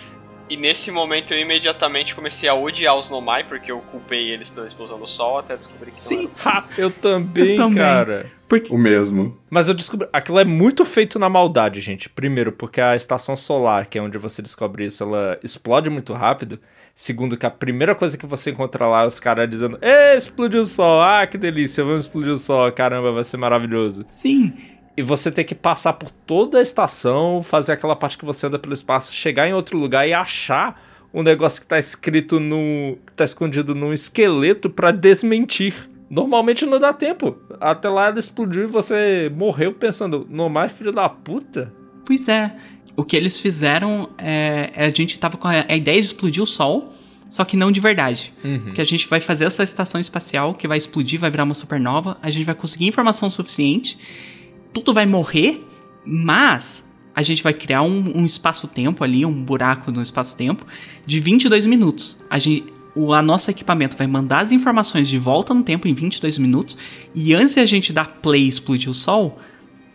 [0.50, 4.68] e nesse momento eu imediatamente comecei a odiar os Nomai, porque eu culpei eles pela
[4.68, 8.32] explosão do Sol até descobrir que Sim, ha, eu, também, eu também, cara.
[8.48, 8.72] Porque...
[8.74, 9.36] O mesmo.
[9.50, 10.08] Mas eu descobri.
[10.14, 12.08] Aquilo é muito feito na maldade, gente.
[12.10, 16.60] Primeiro, porque a estação solar, que é onde você descobre isso, ela explode muito rápido.
[16.94, 20.62] Segundo, que a primeira coisa que você encontra lá é os caras dizendo: Ê, explodiu
[20.62, 24.06] o sol, ah, que delícia, vamos explodir o sol, caramba, vai ser maravilhoso.
[24.08, 24.54] Sim
[24.98, 28.58] e você ter que passar por toda a estação, fazer aquela parte que você anda
[28.58, 30.82] pelo espaço, chegar em outro lugar e achar
[31.14, 32.98] um negócio que tá escrito no.
[33.06, 35.90] que tá escondido num esqueleto para desmentir.
[36.10, 37.38] Normalmente não dá tempo.
[37.60, 41.74] Até lá ela explodiu e você morreu pensando, não mais filho da puta.
[42.06, 42.56] Pois é.
[42.98, 44.72] O que eles fizeram é.
[44.76, 46.94] A gente tava com a, a ideia de explodir o Sol,
[47.30, 48.34] só que não de verdade.
[48.44, 48.74] Uhum.
[48.74, 52.18] Que a gente vai fazer essa estação espacial que vai explodir, vai virar uma supernova,
[52.22, 53.98] a gente vai conseguir informação suficiente
[54.76, 55.66] tudo vai morrer,
[56.06, 56.86] mas
[57.16, 60.66] a gente vai criar um, um espaço-tempo ali, um buraco no espaço-tempo
[61.06, 62.18] de 22 minutos.
[62.30, 65.94] A gente, o a nosso equipamento vai mandar as informações de volta no tempo em
[65.94, 66.78] 22 minutos
[67.16, 69.40] e antes de a gente dar play e explodir o sol,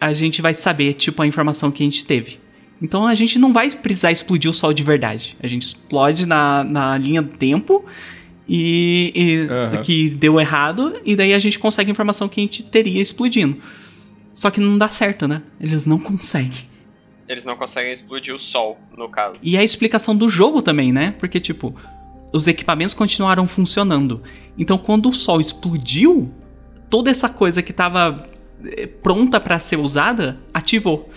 [0.01, 2.39] a gente vai saber tipo a informação que a gente teve.
[2.81, 5.37] Então a gente não vai precisar explodir o sol de verdade.
[5.43, 7.85] A gente explode na, na linha do tempo
[8.49, 9.83] e, e uhum.
[9.83, 13.59] que deu errado e daí a gente consegue a informação que a gente teria explodindo.
[14.35, 15.43] Só que não dá certo, né?
[15.61, 16.69] Eles não conseguem.
[17.29, 19.39] Eles não conseguem explodir o sol, no caso.
[19.43, 21.15] E a explicação do jogo também, né?
[21.19, 21.75] Porque, tipo,
[22.33, 24.23] os equipamentos continuaram funcionando.
[24.59, 26.33] Então, quando o sol explodiu,
[26.89, 28.29] toda essa coisa que tava
[28.65, 31.09] eh, pronta para ser usada ativou.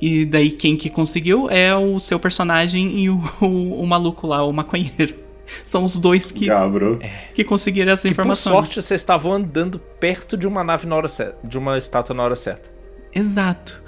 [0.00, 4.44] E daí quem que conseguiu é o seu personagem e o, o, o maluco lá,
[4.44, 5.25] o maconheiro.
[5.64, 6.98] São os dois que, Cabro.
[7.34, 8.52] que conseguiram essa informação.
[8.52, 12.14] Por sorte, vocês estavam andando perto de uma nave na hora certa, de uma estátua
[12.14, 12.70] na hora certa.
[13.14, 13.82] Exato.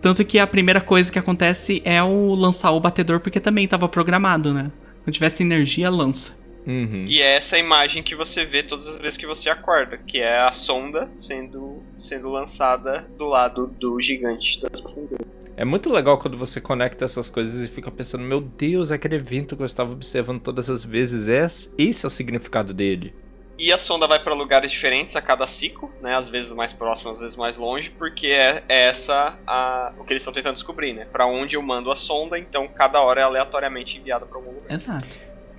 [0.00, 3.88] Tanto que a primeira coisa que acontece é o lançar o batedor, porque também estava
[3.88, 4.70] programado, né?
[5.02, 6.34] Quando tivesse energia, lança.
[6.66, 7.06] Uhum.
[7.08, 10.40] E é essa imagem que você vê todas as vezes que você acorda, que é
[10.40, 15.43] a sonda sendo, sendo lançada do lado do gigante das profundezas.
[15.56, 19.14] É muito legal quando você conecta essas coisas e fica pensando, meu Deus, é aquele
[19.14, 21.46] evento que eu estava observando todas as vezes, é,
[21.78, 23.14] esse é o significado dele.
[23.56, 26.16] E a sonda vai para lugares diferentes a cada ciclo, né?
[26.16, 30.12] Às vezes mais próximo, às vezes mais longe, porque é, é essa a, o que
[30.12, 31.04] eles estão tentando descobrir, né?
[31.04, 34.72] Para onde eu mando a sonda, então cada hora é aleatoriamente enviada para algum lugar.
[34.72, 35.06] Exato.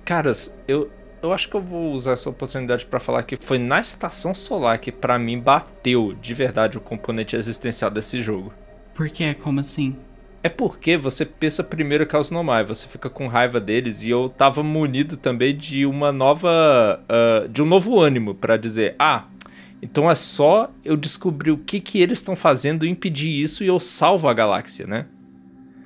[0.04, 0.90] Caras, eu,
[1.22, 4.78] eu acho que eu vou usar essa oportunidade para falar que foi na estação solar
[4.78, 8.52] que para mim bateu de verdade o componente existencial desse jogo.
[8.96, 9.34] Por quê?
[9.34, 9.94] Como assim?
[10.42, 14.10] É porque você pensa primeiro que é os Nomai, você fica com raiva deles e
[14.10, 17.00] eu tava munido também de uma nova.
[17.04, 19.24] Uh, de um novo ânimo para dizer: ah,
[19.82, 23.78] então é só eu descobrir o que, que eles estão fazendo, impedir isso e eu
[23.78, 25.06] salvo a galáxia, né?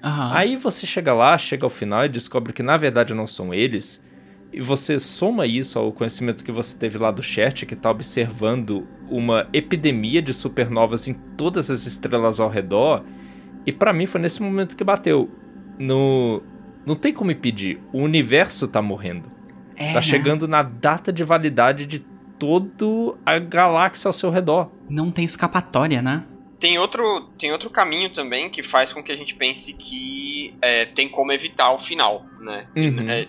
[0.04, 0.32] Uhum.
[0.32, 4.04] Aí você chega lá, chega ao final e descobre que na verdade não são eles.
[4.52, 8.86] E você soma isso ao conhecimento que você teve lá do chat, que está observando
[9.08, 13.04] uma epidemia de supernovas em todas as estrelas ao redor.
[13.64, 15.30] E para mim foi nesse momento que bateu.
[15.78, 16.42] No
[16.84, 17.78] não tem como impedir.
[17.92, 19.28] O universo tá morrendo.
[19.76, 22.00] É, tá chegando na data de validade de
[22.38, 24.70] toda a galáxia ao seu redor.
[24.88, 26.24] Não tem escapatória, né?
[26.58, 30.84] Tem outro, tem outro caminho também que faz com que a gente pense que é,
[30.84, 32.66] tem como evitar o final, né?
[32.76, 33.08] Uhum.
[33.08, 33.28] É,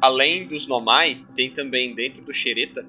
[0.00, 2.84] além dos Nomai, tem também dentro do Xereta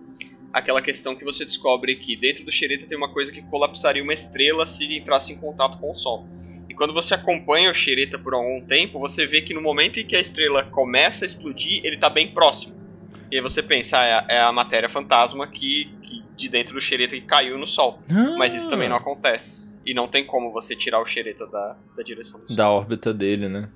[0.54, 4.14] aquela questão que você descobre que dentro do Xereta tem uma coisa que colapsaria uma
[4.14, 6.28] estrela se entrasse em contato com o Sol.
[6.70, 10.06] E quando você acompanha o Xereta por algum tempo, você vê que no momento em
[10.06, 12.76] que a estrela começa a explodir, ele está bem próximo.
[13.32, 16.82] E aí você pensa, ah, é, é a matéria fantasma que, que de dentro do
[16.82, 18.00] xereta que caiu no Sol.
[18.38, 19.80] Mas isso também não acontece.
[19.86, 22.56] E não tem como você tirar o xereta da, da direção do Sol.
[22.56, 23.70] Da órbita dele, né?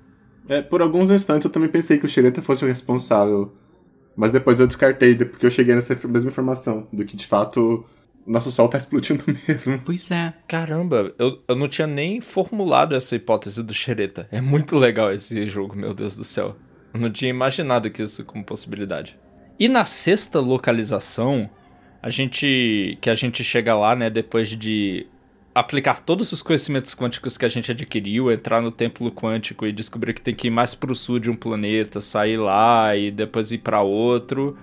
[0.48, 3.52] É, por alguns instantes eu também pensei que o Xereta fosse o responsável.
[4.16, 6.86] Mas depois eu descartei, porque eu cheguei nessa mesma informação.
[6.92, 7.84] Do que de fato
[8.26, 9.80] nosso Sol tá explodindo mesmo.
[9.84, 10.34] Pois é.
[10.46, 14.28] Caramba, eu, eu não tinha nem formulado essa hipótese do Xereta.
[14.30, 16.56] É muito legal esse jogo, meu Deus do céu.
[16.92, 19.18] Eu não tinha imaginado que isso como possibilidade.
[19.58, 21.48] E na sexta localização,
[22.02, 22.98] a gente.
[23.00, 25.06] que a gente chega lá, né, depois de
[25.54, 30.14] aplicar todos os conhecimentos quânticos que a gente adquiriu, entrar no templo quântico e descobrir
[30.14, 33.58] que tem que ir mais pro sul de um planeta, sair lá e depois ir
[33.58, 34.56] para outro.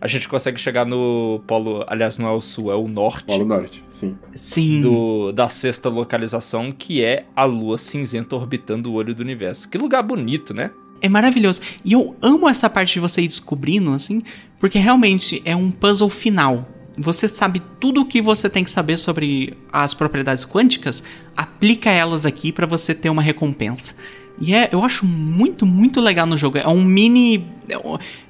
[0.00, 3.24] A gente consegue chegar no polo, aliás, não é o sul, é o norte.
[3.24, 4.18] Polo Norte, sim.
[4.34, 4.80] Sim.
[4.80, 9.68] Do, da sexta localização, que é a lua cinzenta orbitando o olho do universo.
[9.68, 10.72] Que lugar bonito, né?
[11.00, 11.60] É maravilhoso.
[11.84, 14.24] E eu amo essa parte de você ir descobrindo, assim,
[14.58, 16.66] porque realmente é um puzzle final.
[16.98, 21.02] Você sabe tudo o que você tem que saber sobre as propriedades quânticas,
[21.36, 23.94] aplica elas aqui para você ter uma recompensa.
[24.40, 26.58] E é, eu acho muito, muito legal no jogo.
[26.58, 27.46] É um mini.
[27.68, 27.74] É,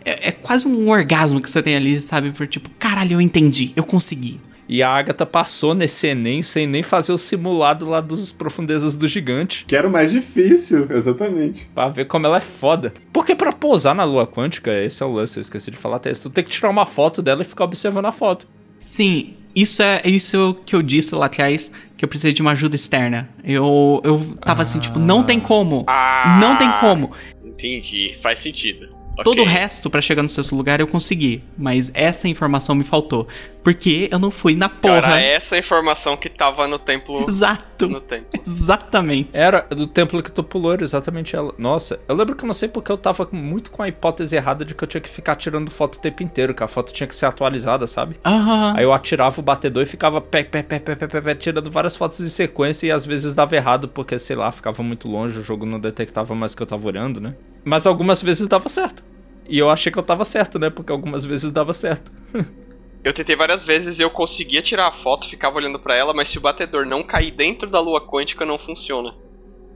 [0.04, 2.30] é- é quase um orgasmo que você tem ali, sabe?
[2.32, 4.40] Por tipo, caralho, eu entendi, eu consegui.
[4.72, 9.06] E a Agatha passou nesse Enem sem nem fazer o simulado lá dos profundezas do
[9.06, 9.66] gigante.
[9.66, 11.68] Que era o mais difícil, exatamente.
[11.74, 12.94] Pra ver como ela é foda.
[13.12, 16.10] Porque pra pousar na lua quântica, esse é o lance, eu esqueci de falar até
[16.10, 16.22] isso.
[16.22, 18.48] Tu tem que tirar uma foto dela e ficar observando a foto.
[18.78, 22.74] Sim, isso é isso que eu disse lá atrás, que eu precisei de uma ajuda
[22.74, 23.28] externa.
[23.44, 25.84] Eu, eu tava assim, tipo, não tem como.
[25.86, 27.12] Ah, Não tem como.
[27.44, 28.88] Entendi, faz sentido.
[29.24, 33.28] Todo o resto pra chegar no sexto lugar eu consegui, mas essa informação me faltou.
[33.62, 35.02] Porque eu não fui na porra.
[35.02, 37.24] Cara, é essa informação que tava no templo.
[37.28, 37.88] Exato.
[37.88, 38.28] No templo.
[38.44, 39.38] Exatamente.
[39.38, 41.54] Era do templo que tu pulou, era exatamente ela.
[41.58, 44.64] Nossa, eu lembro que eu não sei porque eu tava muito com a hipótese errada
[44.64, 47.06] de que eu tinha que ficar tirando foto o tempo inteiro, que a foto tinha
[47.06, 48.16] que ser atualizada, sabe?
[48.24, 48.74] Aham.
[48.76, 51.70] Aí eu atirava o batedor e ficava pé, pé, pé, pé, pé, pé, pé, tirando
[51.70, 55.38] várias fotos em sequência e às vezes dava errado porque, sei lá, ficava muito longe,
[55.38, 57.34] o jogo não detectava mais que eu tava olhando, né?
[57.64, 59.04] Mas algumas vezes dava certo.
[59.48, 60.70] E eu achei que eu tava certo, né?
[60.70, 62.12] Porque algumas vezes dava certo.
[63.04, 66.28] Eu tentei várias vezes e eu conseguia tirar a foto, ficava olhando pra ela, mas
[66.28, 69.12] se o batedor não cair dentro da lua quântica, não funciona.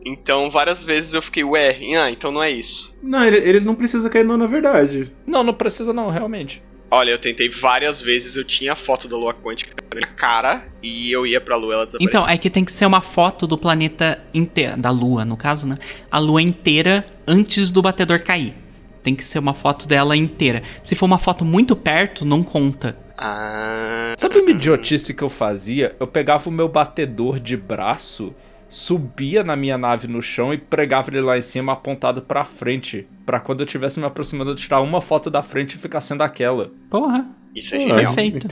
[0.04, 2.94] Então, várias vezes eu fiquei, ué, ah, então não é isso.
[3.02, 5.12] Não, ele, ele não precisa cair não, na verdade.
[5.26, 6.62] Não, não precisa não, realmente.
[6.90, 10.64] Olha, eu tentei várias vezes, eu tinha a foto da lua quântica na minha cara
[10.82, 12.08] e eu ia pra lua ela desaparecia.
[12.08, 15.66] Então, é que tem que ser uma foto do planeta inteiro, da Lua, no caso,
[15.66, 15.76] né?
[16.10, 18.54] A Lua inteira antes do batedor cair.
[19.02, 20.62] Tem que ser uma foto dela inteira.
[20.82, 22.96] Se for uma foto muito perto, não conta.
[23.18, 24.14] Ah.
[24.18, 25.96] Sabe uma idiotice que eu fazia?
[25.98, 28.34] Eu pegava o meu batedor de braço,
[28.76, 33.08] subia na minha nave no chão e pregava ele lá em cima apontado pra frente.
[33.24, 36.22] Pra quando eu estivesse me aproximando, eu tirar uma foto da frente e ficar sendo
[36.22, 36.70] aquela.
[36.90, 37.96] Porra, Isso é genial.
[38.14, 38.48] perfeito.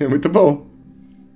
[0.00, 0.66] É muito bom.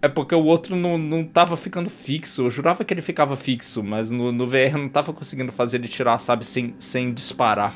[0.00, 2.42] É porque o outro não, não tava ficando fixo.
[2.42, 5.76] Eu jurava que ele ficava fixo, mas no, no VR eu não tava conseguindo fazer
[5.78, 7.72] ele tirar, sabe, sem, sem disparar.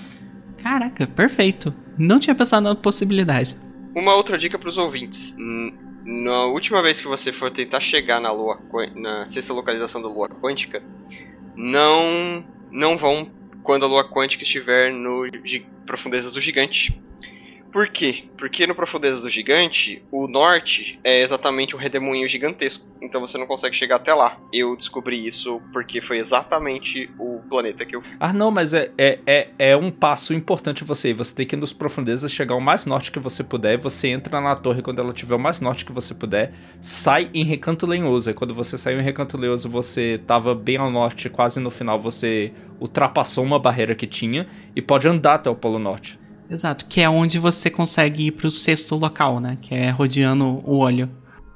[0.59, 1.73] Caraca, perfeito.
[1.97, 3.57] Não tinha pensado na possibilidade.
[3.95, 5.35] Uma outra dica pros ouvintes.
[6.07, 8.61] Na última vez que você for tentar chegar na lua
[8.95, 10.81] na sexta localização da lua quântica,
[11.57, 13.29] não não vão
[13.61, 15.27] quando a lua quântica estiver no
[15.85, 17.03] profundezas do gigante.
[17.77, 18.25] Por quê?
[18.39, 22.87] Porque no Profundezas do Gigante, o norte é exatamente um redemoinho gigantesco.
[23.03, 24.39] Então você não consegue chegar até lá.
[24.51, 28.17] Eu descobri isso porque foi exatamente o planeta que eu fui.
[28.19, 31.13] Ah, não, mas é, é, é, é um passo importante você ir.
[31.13, 33.75] Você tem que ir nos profundezas, chegar o mais norte que você puder.
[33.75, 36.55] e Você entra na torre quando ela tiver o mais norte que você puder.
[36.81, 38.31] Sai em Recanto Lenhoso.
[38.31, 41.29] Aí quando você saiu em Recanto Lenhoso, você tava bem ao norte.
[41.29, 44.49] Quase no final, você ultrapassou uma barreira que tinha.
[44.75, 46.19] E pode andar até o Polo Norte.
[46.51, 49.59] Exato, que é onde você consegue ir pro sexto local, né?
[49.61, 51.09] Que é rodeando o olho.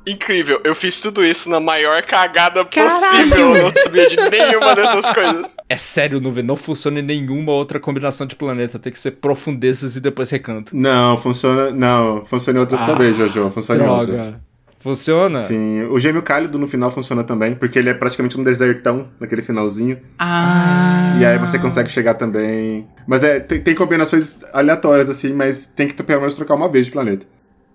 [0.07, 3.29] Incrível, eu fiz tudo isso na maior cagada Caralho!
[3.29, 3.57] possível.
[3.57, 5.57] Eu não sabia de nenhuma dessas coisas.
[5.69, 8.79] É sério, Nuvem, não funciona em nenhuma outra combinação de planeta.
[8.79, 10.75] Tem que ser profundezas e depois recanto.
[10.75, 11.71] Não, funciona.
[11.71, 13.51] Não, funciona em outras Ah, também, Jojo.
[13.51, 14.35] Funciona em outras.
[14.81, 15.43] Funciona?
[15.43, 19.43] Sim, o gêmeo cálido no final funciona também, porque ele é praticamente um desertão naquele
[19.43, 19.99] finalzinho.
[20.19, 21.19] Ah.
[21.21, 22.87] E aí você consegue chegar também.
[23.07, 26.87] Mas é, tem, tem combinações aleatórias, assim, mas tem que pelo menos trocar uma vez
[26.87, 27.27] de planeta.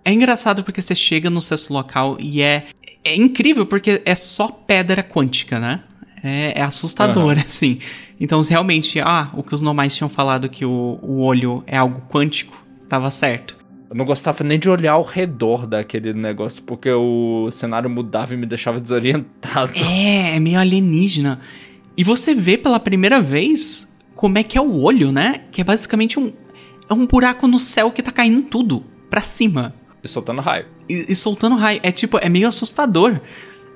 [0.03, 2.65] É engraçado porque você chega no sexto local e é,
[3.03, 5.84] é incrível porque é só pedra quântica, né?
[6.23, 7.80] É, é assustador, assim.
[8.19, 11.77] Então, se realmente, ah, o que os normais tinham falado que o, o olho é
[11.77, 13.57] algo quântico, tava certo.
[13.96, 18.38] Eu não gostava nem de olhar ao redor daquele negócio, porque o cenário mudava e
[18.38, 19.72] me deixava desorientado.
[19.74, 21.40] É, é meio alienígena.
[21.96, 25.44] E você vê pela primeira vez como é que é o olho, né?
[25.50, 26.34] Que é basicamente um.
[26.90, 29.74] é um buraco no céu que tá caindo tudo pra cima.
[30.04, 30.66] E soltando raio.
[30.90, 31.80] E, e soltando raio.
[31.82, 33.22] É tipo, é meio assustador.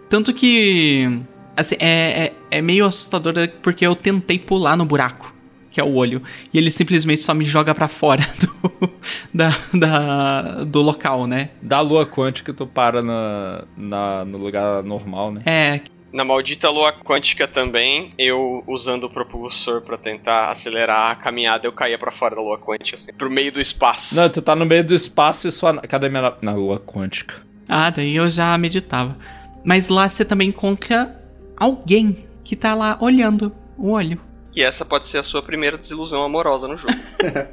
[0.09, 1.21] Tanto que.
[1.55, 5.33] Assim, é, é, é meio assustador porque eu tentei pular no buraco,
[5.71, 6.21] que é o olho.
[6.53, 8.91] E ele simplesmente só me joga pra fora do,
[9.33, 11.49] da, da, do local, né?
[11.61, 15.41] Da lua quântica, tu para na, na, no lugar normal, né?
[15.45, 15.81] É,
[16.11, 21.71] Na maldita lua quântica também, eu usando o propulsor pra tentar acelerar a caminhada, eu
[21.71, 24.15] caía pra fora da lua quântica, assim, pro meio do espaço.
[24.15, 25.75] Não, tu tá no meio do espaço e sua.
[25.81, 26.21] Cadê minha.
[26.23, 27.35] na- Na lua quântica.
[27.67, 29.15] Ah, daí eu já meditava.
[29.63, 31.15] Mas lá você também encontra
[31.55, 34.19] alguém que tá lá olhando o olho.
[34.59, 36.93] E essa pode ser a sua primeira desilusão amorosa no jogo.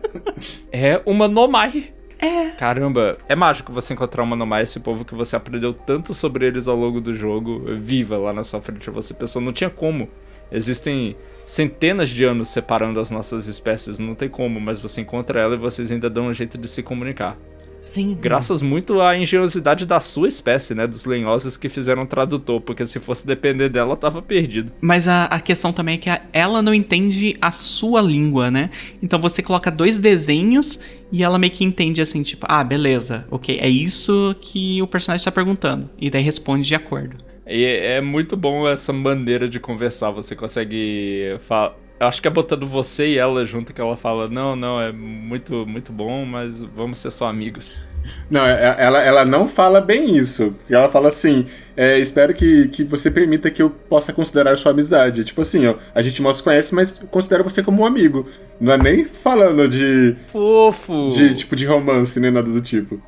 [0.73, 1.93] É uma Nomai.
[2.19, 2.51] É.
[2.59, 6.67] Caramba, é mágico você encontrar uma Nomai, esse povo que você aprendeu tanto sobre eles
[6.67, 8.91] ao longo do jogo, viva lá na sua frente.
[8.91, 10.09] Você pensou, não tinha como.
[10.51, 11.17] Existem
[11.47, 15.59] centenas de anos separando as nossas espécies, não tem como, mas você encontra ela e
[15.59, 17.39] vocês ainda dão um jeito de se comunicar.
[17.87, 18.19] Sim.
[18.21, 20.87] Graças muito à engenhosidade da sua espécie, né?
[20.89, 24.73] Dos lenhosos que fizeram tradutor, porque se fosse depender dela, eu tava perdido.
[24.81, 28.71] Mas a, a questão também é que a- ela não entende a sua língua, né?
[29.01, 30.81] Então você coloca dois desenhos
[31.13, 35.25] e ela meio que entende assim, tipo, ah, beleza, ok, é isso que o personagem
[35.25, 35.89] tá perguntando.
[35.99, 37.17] E daí responde de acordo.
[37.47, 40.11] E é muito bom essa maneira de conversar.
[40.11, 41.37] Você consegue.
[41.47, 41.73] Fa...
[41.99, 44.93] Eu acho que é botando você e ela junto que ela fala: Não, não, é
[44.93, 47.83] muito, muito bom, mas vamos ser só amigos.
[48.31, 50.53] Não, é- ela, ela não fala bem isso.
[50.59, 51.47] Porque ela fala assim:
[51.77, 55.25] é, espero que, que você permita que eu possa considerar sua amizade.
[55.25, 58.29] Tipo assim, ó, a gente mal se conhece, mas considero você como um amigo.
[58.61, 61.09] Não é nem falando de, Fofo!
[61.11, 63.01] de tipo de romance, nem nada do tipo.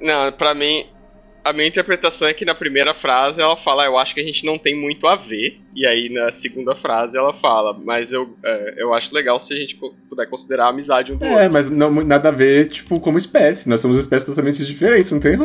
[0.00, 0.86] Não, pra mim,
[1.44, 4.46] a minha interpretação é que na primeira frase ela fala, eu acho que a gente
[4.46, 5.60] não tem muito a ver.
[5.76, 9.56] E aí na segunda frase ela fala, mas eu, é, eu acho legal se a
[9.56, 9.76] gente
[10.08, 11.52] puder considerar a amizade um do É, outro.
[11.52, 13.68] mas não, nada a ver, tipo, como espécie.
[13.68, 15.36] Nós somos espécies totalmente diferentes, não tem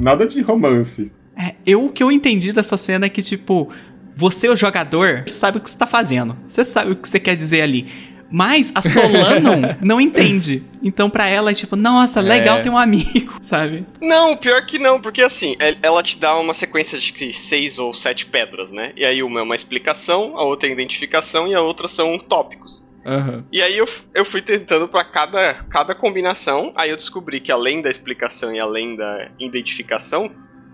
[0.00, 1.12] nada de romance.
[1.36, 3.70] É, eu, o que eu entendi dessa cena é que, tipo,
[4.16, 6.36] você, o jogador, sabe o que você tá fazendo.
[6.48, 7.86] Você sabe o que você quer dizer ali.
[8.30, 10.62] Mas a Solanon não entende.
[10.82, 12.60] Então, pra ela é tipo, nossa, legal É.
[12.60, 13.86] ter um amigo, sabe?
[14.00, 17.92] Não, pior que não, porque assim, el- ela te dá uma sequência de seis ou
[17.94, 18.92] sete pedras, né?
[18.96, 22.86] E aí uma é uma explicação, a outra é identificação e a outra são tópicos.
[23.06, 23.44] Aham.
[23.50, 27.80] E aí eu, eu fui tentando pra cada, cada combinação, aí eu descobri que além
[27.80, 30.30] da explicação e além da identificação,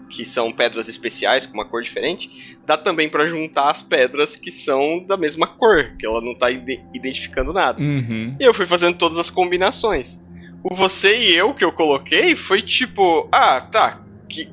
[0.09, 4.51] que são pedras especiais com uma cor diferente, dá também pra juntar as pedras que
[4.51, 7.81] são da mesma cor, que ela não tá ide- identificando nada.
[7.81, 8.37] Uhum.
[8.39, 10.23] E eu fui fazendo todas as combinações.
[10.63, 14.49] O você e eu que eu coloquei foi tipo, ah, tá, que,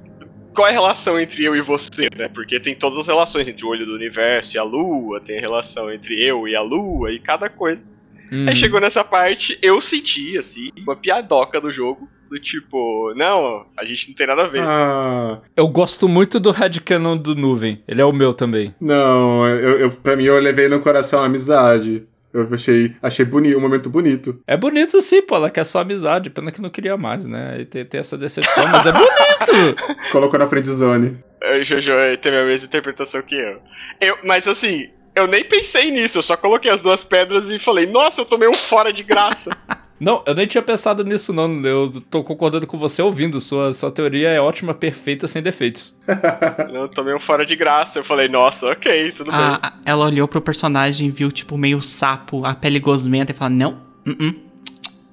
[0.53, 2.27] qual é a relação entre eu e você, né?
[2.27, 5.41] Porque tem todas as relações entre o olho do universo e a lua, tem a
[5.41, 7.83] relação entre eu e a lua e cada coisa.
[8.31, 8.47] Uhum.
[8.47, 13.83] Aí chegou nessa parte, eu senti, assim, uma piadoca do jogo, do tipo, não, a
[13.83, 14.61] gente não tem nada a ver.
[14.61, 17.83] Ah, Eu gosto muito do headcanon do Nuvem.
[17.85, 18.73] Ele é o meu também.
[18.79, 22.07] não, eu, eu, pra mim eu levei no coração a amizade.
[22.33, 24.39] Eu achei, achei bonito, um momento bonito.
[24.47, 25.35] É bonito sim, pô.
[25.35, 26.29] Ela quer só amizade.
[26.29, 27.55] Pena que não queria mais, né?
[27.57, 29.75] Aí tem, tem essa decepção, mas é bonito!
[30.13, 31.17] Colocou na friend zone.
[31.59, 31.91] O Jojo
[32.21, 33.59] teve a mesma interpretação que eu.
[33.99, 34.17] eu.
[34.23, 38.21] Mas assim, eu nem pensei nisso, eu só coloquei as duas pedras e falei, nossa,
[38.21, 39.49] eu tomei um fora de graça.
[40.03, 41.63] Não, eu nem tinha pensado nisso, não.
[41.63, 43.39] Eu tô concordando com você ouvindo.
[43.39, 45.95] Sua, sua teoria é ótima, perfeita, sem defeitos.
[46.73, 47.99] eu tomei um fora de graça.
[47.99, 49.39] Eu falei, nossa, ok, tudo bem.
[49.39, 53.35] A- a- ela olhou pro personagem e viu, tipo, meio sapo, a pele gosmenta e
[53.35, 53.73] falou, não,
[54.07, 54.29] uh -uh,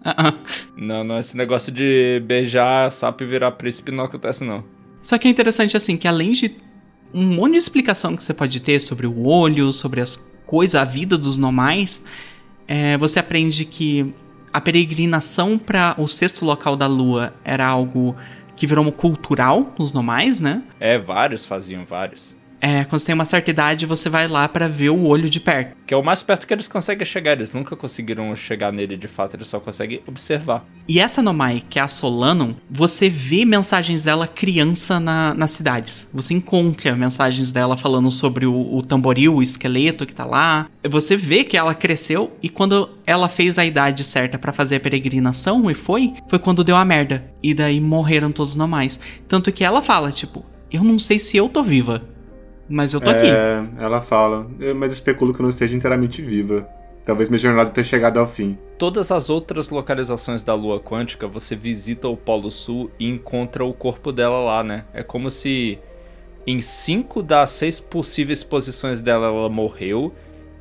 [0.06, 0.35] uh -uh.
[0.74, 4.65] Não, não, esse negócio de beijar sapo e virar príncipe não acontece, não.
[5.02, 6.56] Só que é interessante, assim, que além de
[7.12, 10.16] um monte de explicação que você pode ter sobre o olho, sobre as
[10.47, 12.02] coisas, a vida dos normais,
[12.66, 14.15] é, você aprende que
[14.53, 18.16] a peregrinação para o sexto local da lua era algo
[18.57, 20.62] que virou cultural nos normais, né?
[20.81, 22.38] É, vários faziam, vários.
[22.60, 25.40] É, quando você tem uma certa idade, você vai lá para ver o olho de
[25.40, 25.76] perto.
[25.86, 27.32] Que é o mais perto que eles conseguem chegar.
[27.32, 30.64] Eles nunca conseguiram chegar nele de fato, eles só conseguem observar.
[30.86, 36.09] E essa Nomai, que é a Solanon, você vê mensagens dela criança na, nas cidades.
[36.12, 40.68] Você encontra mensagens dela falando sobre o, o tamboril, o esqueleto que tá lá.
[40.89, 44.80] Você vê que ela cresceu e quando ela fez a idade certa para fazer a
[44.80, 47.30] peregrinação e foi, foi quando deu a merda.
[47.43, 48.98] E daí morreram todos os Nomais.
[49.28, 52.02] Tanto que ela fala, tipo, eu não sei se eu tô viva.
[52.69, 53.27] Mas eu tô aqui.
[53.27, 54.47] É, ela fala.
[54.61, 56.69] Eu- Mas especulo que eu não esteja inteiramente viva.
[57.05, 58.59] Talvez minha jornada tenha chegado ao fim.
[58.77, 63.73] Todas as outras localizações da Lua Quântica, você visita o Polo Sul e encontra o
[63.73, 64.85] corpo dela lá, né?
[64.93, 65.78] É como se
[66.47, 70.12] em cinco das seis possíveis posições dela ela morreu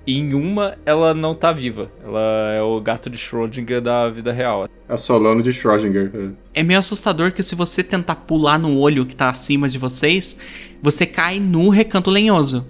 [0.08, 1.92] E em uma, ela não tá viva.
[2.02, 4.70] Ela é o gato de Schrödinger da vida real.
[4.88, 6.32] A Solano de Schrödinger.
[6.54, 10.38] É meio assustador que se você tentar pular no olho que tá acima de vocês,
[10.82, 12.66] você cai no recanto lenhoso.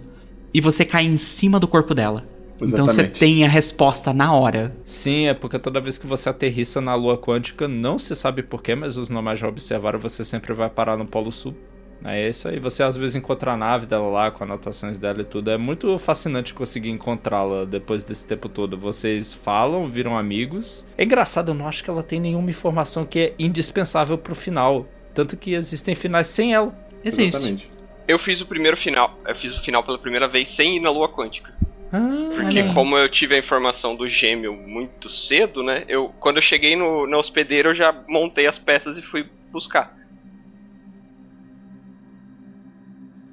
[0.52, 2.26] E você cai em cima do corpo dela.
[2.60, 3.20] Então você Exatamente.
[3.20, 4.76] tem a resposta na hora.
[4.84, 8.74] Sim, é porque toda vez que você aterrissa na lua quântica, não se sabe porquê,
[8.74, 11.56] mas os normais já observaram, você sempre vai parar no Polo Sul.
[12.04, 12.60] É isso aí.
[12.60, 15.52] Você às vezes encontra a nave dela lá, com anotações dela e tudo.
[15.52, 18.78] É muito fascinante conseguir encontrá-la depois desse tempo todo.
[18.78, 20.86] Vocês falam, viram amigos.
[20.98, 24.86] É engraçado, eu não acho que ela tem nenhuma informação que é indispensável pro final.
[25.14, 26.74] Tanto que existem finais sem ela.
[27.04, 27.36] Existe.
[27.36, 27.72] Exatamente.
[28.08, 29.20] Eu fiz o primeiro final.
[29.28, 31.54] Eu fiz o final pela primeira vez sem ir na lua quântica.
[31.90, 32.74] Porque olha aí.
[32.74, 35.86] como eu tive a informação do gêmeo muito cedo, né?
[35.88, 39.98] Eu, quando eu cheguei no, na hospedeira, eu já montei as peças e fui buscar.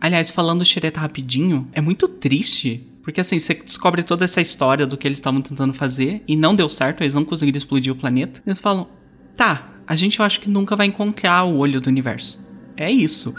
[0.05, 2.87] Aliás, falando xereta rapidinho, é muito triste.
[3.03, 6.55] Porque assim, você descobre toda essa história do que eles estavam tentando fazer e não
[6.55, 8.43] deu certo, eles não conseguiram explodir o planeta.
[8.47, 8.87] Eles falam:
[9.35, 12.39] tá, a gente eu acho que nunca vai encontrar o olho do universo.
[12.77, 13.35] É isso.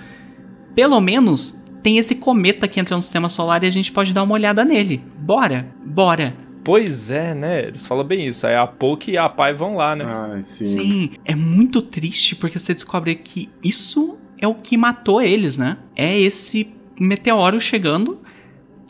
[0.74, 4.24] Pelo menos tem esse cometa que entra no sistema solar e a gente pode dar
[4.24, 5.04] uma olhada nele.
[5.20, 6.36] Bora, bora.
[6.64, 7.68] Pois é, né?
[7.68, 8.48] Eles falam bem isso.
[8.48, 10.04] Aí a Poke e a Pai vão lá, né?
[10.08, 10.66] Ai, sim.
[10.66, 15.78] Sim, é muito triste porque você descobre que isso é o que matou eles, né?
[15.96, 16.68] É esse
[17.00, 18.20] meteoro chegando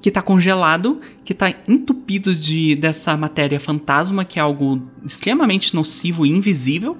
[0.01, 6.25] que tá congelado, que tá entupido de dessa matéria fantasma, que é algo extremamente nocivo
[6.25, 6.97] e invisível.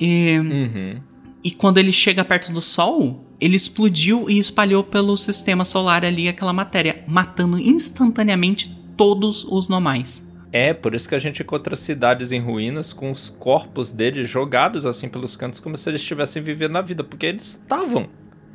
[0.00, 1.00] E, Uhum.
[1.44, 6.28] e quando ele chega perto do Sol, ele explodiu e espalhou pelo sistema solar ali
[6.28, 10.26] aquela matéria, matando instantaneamente todos os normais.
[10.58, 14.84] É, por isso que a gente encontra cidades em ruínas com os corpos deles jogados
[14.84, 18.08] assim pelos cantos, como se eles estivessem vivendo a vida, porque eles estavam.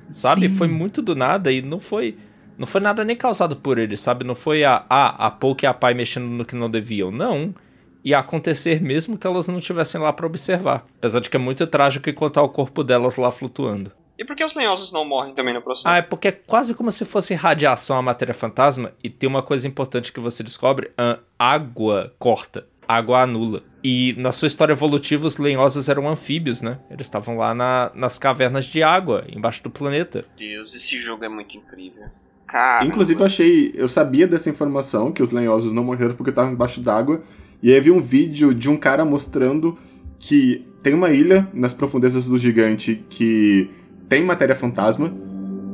[0.10, 0.50] Sabe?
[0.50, 0.56] Sim.
[0.58, 2.18] Foi muito do nada e não foi.
[2.58, 4.26] Não foi nada nem causado por eles, sabe?
[4.26, 7.10] Não foi a, a, a Poke e a Pai mexendo no que não deviam.
[7.10, 7.56] Não.
[8.04, 10.86] Ia acontecer mesmo que elas não estivessem lá pra observar.
[10.98, 13.94] Apesar de que é muito trágico encontrar o corpo delas lá flutuando.
[14.24, 15.88] E por que os lenhosos não morrem também no processo?
[15.88, 18.94] Ah, é porque é quase como se fosse radiação a matéria fantasma.
[19.04, 23.62] E tem uma coisa importante que você descobre: a água corta, água anula.
[23.84, 26.80] E na sua história evolutiva, os lenhosos eram anfíbios, né?
[26.90, 30.24] Eles estavam lá na- nas cavernas de água, embaixo do planeta.
[30.38, 32.04] Deus, esse jogo é muito incrível.
[32.48, 32.86] Cara.
[32.86, 33.72] Inclusive, eu achei.
[33.76, 37.22] Eu sabia dessa informação, que os lenhosos não morreram porque estavam embaixo d'água.
[37.62, 39.78] E aí vi um vídeo de um cara mostrando
[40.20, 43.70] que tem uma ilha nas profundezas do gigante que
[44.10, 45.14] tem matéria fantasma.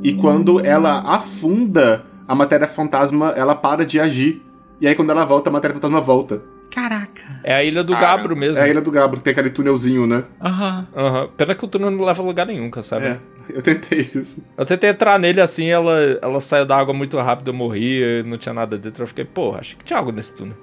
[0.02, 4.42] E quando ela afunda, a matéria fantasma ela para de agir.
[4.80, 6.42] E aí quando ela volta, a matéria fantasma volta.
[6.72, 7.42] Caraca.
[7.44, 8.18] É a ilha do Caramba.
[8.18, 8.62] Gabro mesmo.
[8.62, 10.24] É a ilha do Gabro, que tem aquele túnelzinho, né?
[10.40, 10.88] Aham.
[10.96, 11.30] Aham.
[11.36, 13.06] Pena que o túnel não leva a lugar nenhum, cara, sabe?
[13.08, 13.20] É,
[13.50, 14.42] eu tentei isso.
[14.56, 18.38] Eu tentei entrar nele assim, ela, ela saiu da água muito rápido, eu morri, não
[18.38, 19.04] tinha nada dentro.
[19.04, 20.56] Eu fiquei, porra, achei que tinha algo nesse túnel.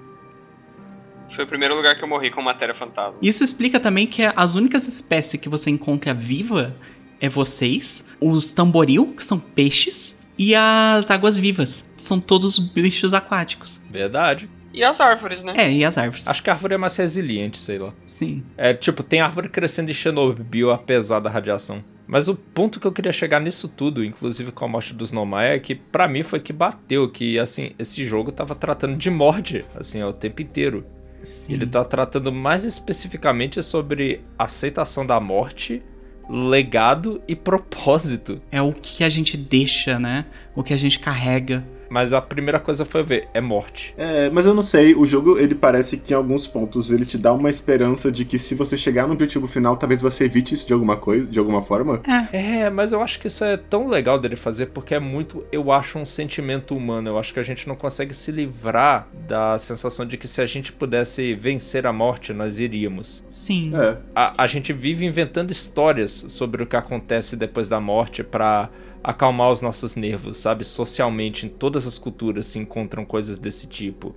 [1.29, 3.17] Foi o primeiro lugar que eu morri com matéria fantasma.
[3.21, 6.73] Isso explica também que as únicas espécies que você encontra viva
[7.21, 13.15] é vocês, os tamboril, que são peixes, e as águas vivas, que são todos bichos
[13.15, 13.81] aquáticos.
[13.91, 14.49] Verdade.
[14.73, 15.55] E as árvores, né?
[15.57, 16.29] É, e as árvores.
[16.29, 17.95] Acho que a árvore é mais resiliente, sei lá.
[18.05, 18.43] Sim.
[18.59, 21.83] É, tipo, tem árvore crescendo em Chernobyl, apesar da radiação.
[22.07, 25.55] Mas o ponto que eu queria chegar nisso tudo, inclusive com a morte dos Nomai,
[25.55, 29.65] é que pra mim foi que bateu, que, assim, esse jogo tava tratando de morte,
[29.75, 30.85] assim, o tempo inteiro.
[31.23, 31.55] Sim.
[31.55, 35.83] Ele tá tratando mais especificamente sobre aceitação da morte,
[36.29, 38.41] legado e propósito.
[38.51, 40.25] É o que a gente deixa, né?
[40.55, 41.65] O que a gente carrega.
[41.89, 43.95] Mas a primeira coisa foi ver, é morte.
[43.97, 47.19] É, mas eu não sei, o jogo ele parece que em alguns pontos ele te
[47.19, 50.67] dá uma esperança de que se você chegar no objetivo final, talvez você evite isso
[50.67, 52.01] de alguma coisa, de alguma forma.
[52.33, 55.73] É, mas eu acho que isso é tão legal dele fazer porque é muito, eu
[55.73, 57.11] acho, um sentimento humano.
[57.11, 60.47] Eu acho que a gente não consegue se livrar da sensação de que se a
[60.47, 63.25] gente pudesse vencer a morte, nós iríamos.
[63.29, 63.73] Sim.
[63.75, 63.97] É.
[64.15, 68.71] A, a gente vive inventando histórias sobre o que acontece depois da morte pra
[69.07, 70.65] acalmar os nossos nervos, sabe?
[70.65, 74.17] Socialmente, em todas as culturas se encontram coisas desse tipo.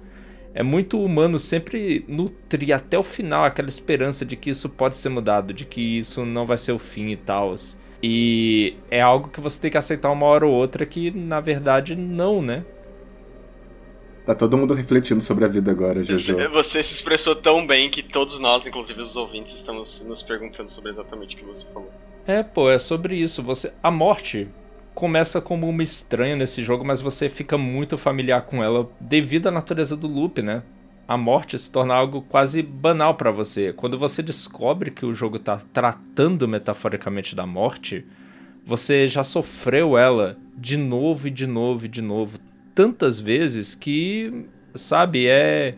[0.52, 5.10] É muito humano sempre nutrir até o final aquela esperança de que isso pode ser
[5.10, 7.53] mudado, de que isso não vai ser o fim e tal.
[8.02, 11.95] E é algo que você tem que aceitar uma hora ou outra que, na verdade,
[11.95, 12.66] não, né?
[14.26, 16.36] Tá todo mundo refletindo sobre a vida agora, Jojo.
[16.36, 20.72] Você, você se expressou tão bem que todos nós, inclusive os ouvintes, estamos nos perguntando
[20.72, 21.91] sobre exatamente o que você falou.
[22.26, 23.44] É, pô, é sobre isso.
[23.44, 24.48] Você, a morte
[25.00, 29.52] começa como uma estranha nesse jogo, mas você fica muito familiar com ela devido à
[29.52, 30.62] natureza do loop, né?
[31.08, 33.72] A morte se torna algo quase banal pra você.
[33.72, 38.06] Quando você descobre que o jogo tá tratando metaforicamente da morte,
[38.66, 42.38] você já sofreu ela de novo e de novo e de novo
[42.76, 44.46] tantas vezes que
[44.76, 45.28] sabe?
[45.28, 45.76] É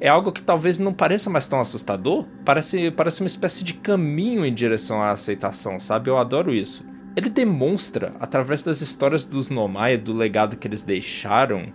[0.00, 2.24] é algo que talvez não pareça mais tão assustador.
[2.44, 6.10] Parece, parece uma espécie de caminho em direção à aceitação, sabe?
[6.10, 6.84] Eu adoro isso.
[7.16, 11.72] Ele demonstra, através das histórias dos Nomai, do legado que eles deixaram,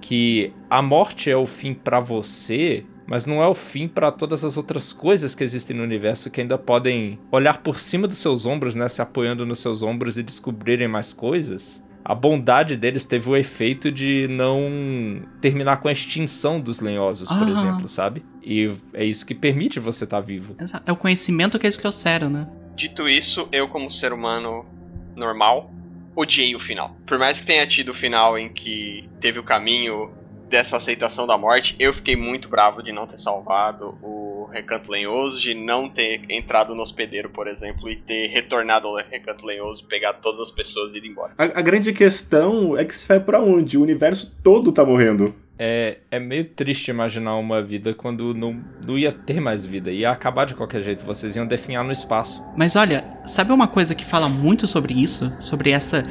[0.00, 4.44] que a morte é o fim para você, mas não é o fim para todas
[4.44, 8.44] as outras coisas que existem no universo que ainda podem olhar por cima dos seus
[8.44, 13.30] ombros, né, se apoiando nos seus ombros e descobrirem mais coisas a bondade deles teve
[13.30, 18.22] o efeito de não terminar com a extinção dos lenhosos, por exemplo, sabe?
[18.42, 20.54] E é isso que permite você estar tá vivo.
[20.84, 22.46] É o conhecimento que eles trouxeram, né?
[22.74, 24.66] Dito isso, eu, como ser humano
[25.14, 25.70] normal,
[26.16, 26.96] odiei o final.
[27.06, 30.10] Por mais que tenha tido o final em que teve o caminho
[30.48, 35.40] dessa aceitação da morte, eu fiquei muito bravo de não ter salvado o Recanto Lenhoso,
[35.40, 40.18] de não ter entrado no hospedeiro, por exemplo, e ter retornado ao Recanto Lenhoso, pegado
[40.22, 41.34] todas as pessoas e ido embora.
[41.36, 43.76] A, a grande questão é que você vai para onde?
[43.76, 45.34] O universo todo tá morrendo.
[45.58, 50.10] É, é meio triste imaginar uma vida quando não, não ia ter mais vida, ia
[50.10, 52.44] acabar de qualquer jeito, vocês iam definhar no espaço.
[52.56, 55.32] Mas olha, sabe uma coisa que fala muito sobre isso?
[55.38, 56.02] Sobre essa.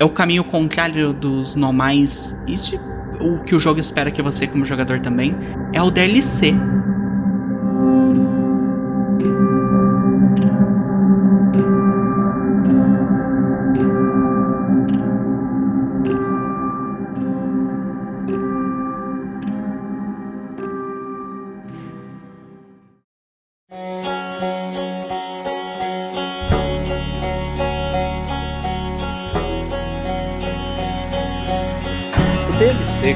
[0.00, 2.76] É o caminho contrário dos normais e de
[3.20, 5.36] o que o jogo espera que você, como jogador, também,
[5.72, 6.52] é o DLC.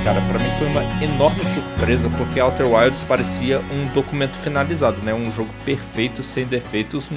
[0.03, 5.15] Cara, para mim foi uma enorme surpresa porque Outer Wilds parecia um documento finalizado, né?
[5.15, 7.09] Um jogo perfeito, sem defeitos.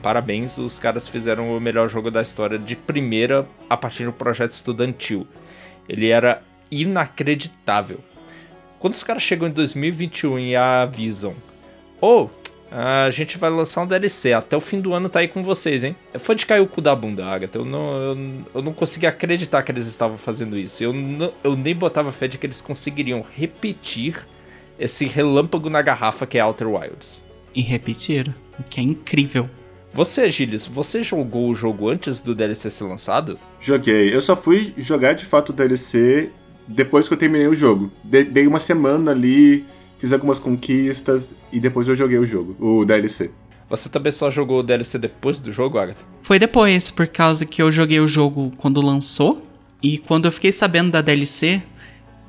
[0.00, 4.52] Parabéns, os caras fizeram o melhor jogo da história de primeira a partir do projeto
[4.52, 5.26] estudantil.
[5.86, 7.98] Ele era inacreditável.
[8.78, 11.34] Quando os caras chegam em 2021 e avisam:
[12.00, 12.30] "Oh,
[12.76, 14.32] a gente vai lançar um DLC.
[14.32, 15.94] Até o fim do ano tá aí com vocês, hein?
[16.18, 17.58] Foi de cair o cu da bunda, Agatha.
[17.58, 18.18] Eu não, eu,
[18.52, 20.82] eu não conseguia acreditar que eles estavam fazendo isso.
[20.82, 24.26] Eu, não, eu nem botava fé de que eles conseguiriam repetir
[24.76, 27.22] esse relâmpago na garrafa que é Outer Wilds.
[27.54, 29.48] E repetir, o que é incrível.
[29.92, 33.38] Você, Gilles, você jogou o jogo antes do DLC ser lançado?
[33.60, 34.12] Joguei.
[34.12, 36.32] Eu só fui jogar de fato o DLC
[36.66, 37.92] depois que eu terminei o jogo.
[38.02, 39.64] dei uma semana ali
[40.04, 43.30] fiz algumas conquistas e depois eu joguei o jogo, o DLC.
[43.70, 46.04] Você também só jogou o DLC depois do jogo, Agatha?
[46.20, 49.42] Foi depois, por causa que eu joguei o jogo quando lançou.
[49.82, 51.62] E quando eu fiquei sabendo da DLC,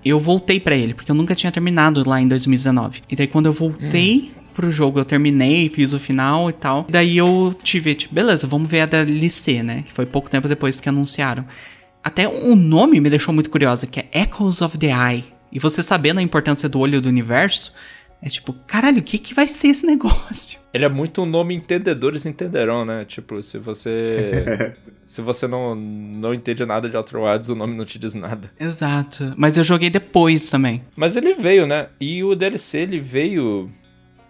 [0.06, 3.02] eu voltei para ele, porque eu nunca tinha terminado lá em 2019.
[3.10, 4.42] E daí quando eu voltei hum.
[4.54, 6.86] pro jogo, eu terminei, fiz o final e tal.
[6.88, 9.84] E daí eu tive, tipo, beleza, vamos ver a DLC, né?
[9.86, 11.46] Que foi pouco tempo depois que anunciaram.
[12.02, 15.35] Até o nome me deixou muito curiosa, que é Echoes of the Eye.
[15.56, 17.72] E você sabendo a importância do olho do universo,
[18.22, 20.60] é tipo, caralho, o que, que vai ser esse negócio?
[20.74, 23.06] Ele é muito um nome entendedores entenderão, né?
[23.06, 24.76] Tipo, se você.
[25.08, 28.52] se você não, não entende nada de Outer Wilds, o nome não te diz nada.
[28.60, 29.34] Exato.
[29.38, 30.82] Mas eu joguei depois também.
[30.94, 31.88] Mas ele veio, né?
[32.02, 33.72] E o DLC ele veio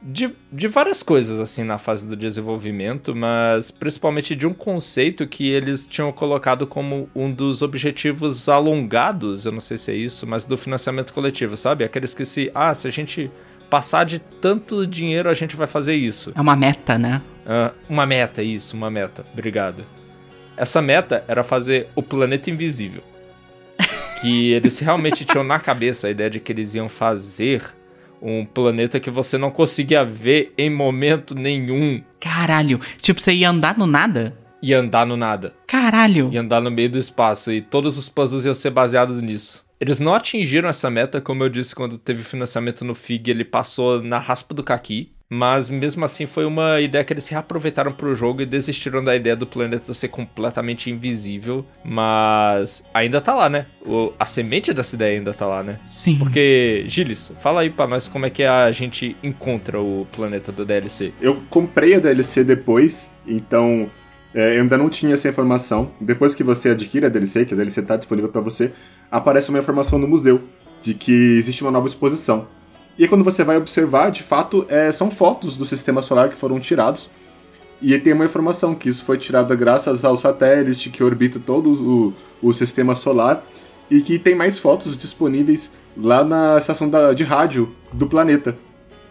[0.08, 5.50] de, de várias coisas, assim, na fase do desenvolvimento, mas principalmente de um conceito que
[5.50, 10.46] eles tinham colocado como um dos objetivos alongados, eu não sei se é isso, mas
[10.46, 11.84] do financiamento coletivo, sabe?
[11.84, 13.32] Aqueles que se, ah, se a gente
[13.68, 16.32] passar de tanto dinheiro, a gente vai fazer isso.
[16.36, 17.24] É uma meta, né?
[17.44, 19.26] Uh, uma meta, isso, uma meta.
[19.34, 19.84] Obrigado.
[20.56, 23.02] Essa meta era fazer o planeta invisível.
[24.22, 27.75] que eles realmente tinham na cabeça a ideia de que eles iam fazer
[28.26, 32.02] um planeta que você não conseguia ver em momento nenhum.
[32.20, 34.36] Caralho, tipo, você ia andar no nada?
[34.62, 35.54] Ia andar no nada.
[35.68, 36.30] Caralho!
[36.32, 39.65] Ia andar no meio do espaço e todos os puzzles iam ser baseados nisso.
[39.80, 44.02] Eles não atingiram essa meta, como eu disse quando teve financiamento no FIG, ele passou
[44.02, 45.12] na raspa do caqui.
[45.28, 49.16] Mas mesmo assim foi uma ideia que eles reaproveitaram para o jogo e desistiram da
[49.16, 51.66] ideia do planeta ser completamente invisível.
[51.84, 53.66] Mas ainda tá lá, né?
[53.84, 55.80] O, a semente dessa ideia ainda tá lá, né?
[55.84, 56.20] Sim.
[56.20, 60.64] Porque, Gilles, fala aí para nós como é que a gente encontra o planeta do
[60.64, 61.12] DLC.
[61.20, 63.90] Eu comprei a DLC depois, então
[64.36, 65.92] é, eu ainda não tinha essa informação.
[66.00, 68.74] Depois que você adquire a DLC, que a DLC tá disponível para você,
[69.18, 70.42] aparece uma informação no museu
[70.82, 72.48] de que existe uma nova exposição.
[72.98, 76.60] E quando você vai observar, de fato, é, são fotos do sistema solar que foram
[76.60, 77.10] tirados.
[77.82, 82.14] E tem uma informação que isso foi tirado graças ao satélite que orbita todo o,
[82.42, 83.44] o sistema solar
[83.90, 88.58] e que tem mais fotos disponíveis lá na estação da, de rádio do planeta.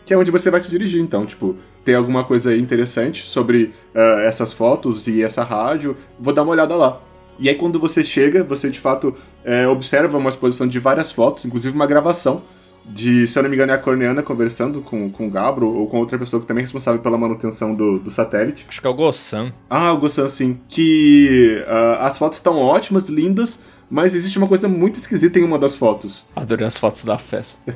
[0.05, 1.25] Que é onde você vai se dirigir, então.
[1.25, 6.53] Tipo, tem alguma coisa interessante sobre uh, essas fotos e essa rádio, vou dar uma
[6.53, 7.01] olhada lá.
[7.39, 11.45] E aí, quando você chega, você de fato é, observa uma exposição de várias fotos,
[11.45, 12.43] inclusive uma gravação
[12.87, 15.87] de, se eu não me engano, é a Corneana conversando com, com o Gabro ou
[15.89, 18.67] com outra pessoa que também é responsável pela manutenção do, do satélite.
[18.69, 19.53] Acho que é o Gossan.
[19.71, 20.61] Ah, o Gossan, sim.
[20.69, 23.59] Que uh, as fotos estão ótimas, lindas,
[23.89, 26.27] mas existe uma coisa muito esquisita em uma das fotos.
[26.37, 27.75] Adorei as fotos da festa.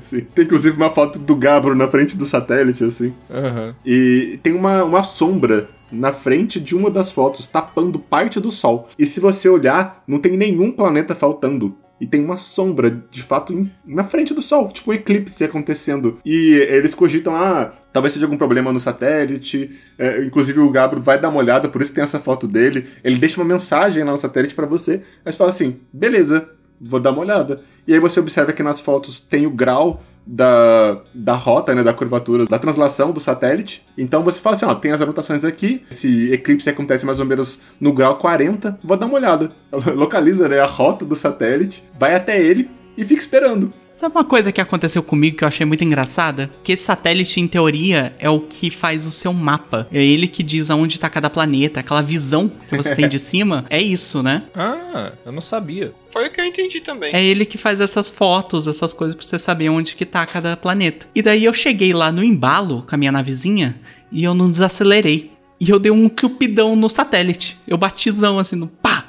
[0.00, 0.20] sim.
[0.34, 3.12] Tem inclusive uma foto do Gabro na frente do satélite, assim.
[3.28, 3.74] Uhum.
[3.84, 8.88] E tem uma, uma sombra na frente de uma das fotos, tapando parte do Sol.
[8.98, 13.60] E se você olhar, não tem nenhum planeta faltando e tem uma sombra, de fato,
[13.84, 16.18] na frente do Sol, tipo um eclipse acontecendo.
[16.24, 19.70] E eles cogitam, ah, talvez seja algum problema no satélite.
[19.98, 22.86] É, inclusive o Gabro vai dar uma olhada, por isso tem essa foto dele.
[23.02, 26.48] Ele deixa uma mensagem lá no satélite para você, mas fala assim: beleza,
[26.80, 27.62] vou dar uma olhada.
[27.86, 31.92] E aí você observa que nas fotos tem o grau da, da rota, né, da
[31.92, 33.86] curvatura, da translação do satélite.
[33.96, 37.60] Então você fala assim, ó, tem as anotações aqui, esse eclipse acontece mais ou menos
[37.80, 39.52] no grau 40, vou dar uma olhada.
[39.94, 43.72] Localiza né, a rota do satélite, vai até ele e fica esperando.
[43.92, 46.50] Sabe uma coisa que aconteceu comigo que eu achei muito engraçada?
[46.64, 49.86] Que esse satélite, em teoria, é o que faz o seu mapa.
[49.92, 51.78] É ele que diz aonde está cada planeta.
[51.78, 54.42] Aquela visão que você tem de cima é isso, né?
[54.52, 55.92] Ah, eu não sabia.
[56.10, 57.14] Foi o que eu entendi também.
[57.14, 60.56] É ele que faz essas fotos, essas coisas pra você saber onde que tá cada
[60.56, 61.06] planeta.
[61.14, 63.80] E daí eu cheguei lá no embalo com a minha navezinha
[64.10, 65.30] e eu não desacelerei.
[65.60, 67.56] E eu dei um cupidão no satélite.
[67.66, 69.04] Eu batizão assim no pá.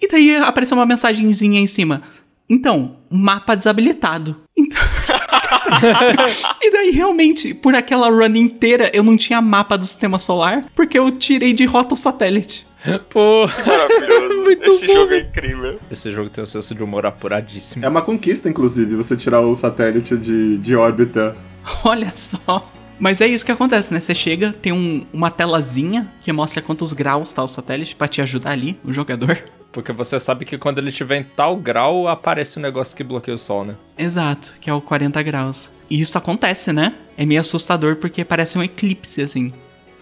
[0.00, 2.02] E daí apareceu uma mensagenzinha em cima.
[2.48, 4.36] Então, mapa desabilitado.
[4.56, 4.80] Então.
[6.62, 10.98] e daí, realmente, por aquela run inteira, eu não tinha mapa do sistema solar, porque
[10.98, 12.66] eu tirei de rota o satélite.
[13.10, 14.42] Pô, Maravilhoso.
[14.44, 14.94] Muito Esse bom.
[14.94, 15.78] jogo é incrível.
[15.90, 17.84] esse jogo tem um senso de humor apuradíssimo.
[17.84, 21.36] É uma conquista, inclusive, você tirar o satélite de, de órbita.
[21.84, 22.70] Olha só.
[22.98, 24.00] Mas é isso que acontece, né?
[24.00, 28.20] Você chega, tem um- uma telazinha que mostra quantos graus tá o satélite pra te
[28.22, 29.38] ajudar ali, o jogador.
[29.72, 33.34] Porque você sabe que quando ele estiver em tal grau, aparece um negócio que bloqueia
[33.34, 33.76] o sol, né?
[33.96, 35.70] Exato, que é o 40 graus.
[35.90, 36.94] E isso acontece, né?
[37.16, 39.52] É meio assustador porque parece um eclipse, assim.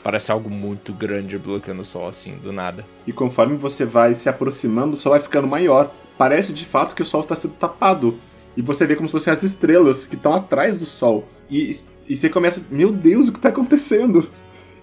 [0.03, 2.87] Parece algo muito grande bloqueando o sol, assim, do nada.
[3.07, 5.93] E conforme você vai se aproximando, o sol vai ficando maior.
[6.17, 8.19] Parece de fato que o sol está sendo tapado.
[8.57, 11.29] E você vê como se fossem as estrelas que estão atrás do sol.
[11.51, 11.71] E,
[12.09, 14.31] e você começa, meu Deus, o que está acontecendo?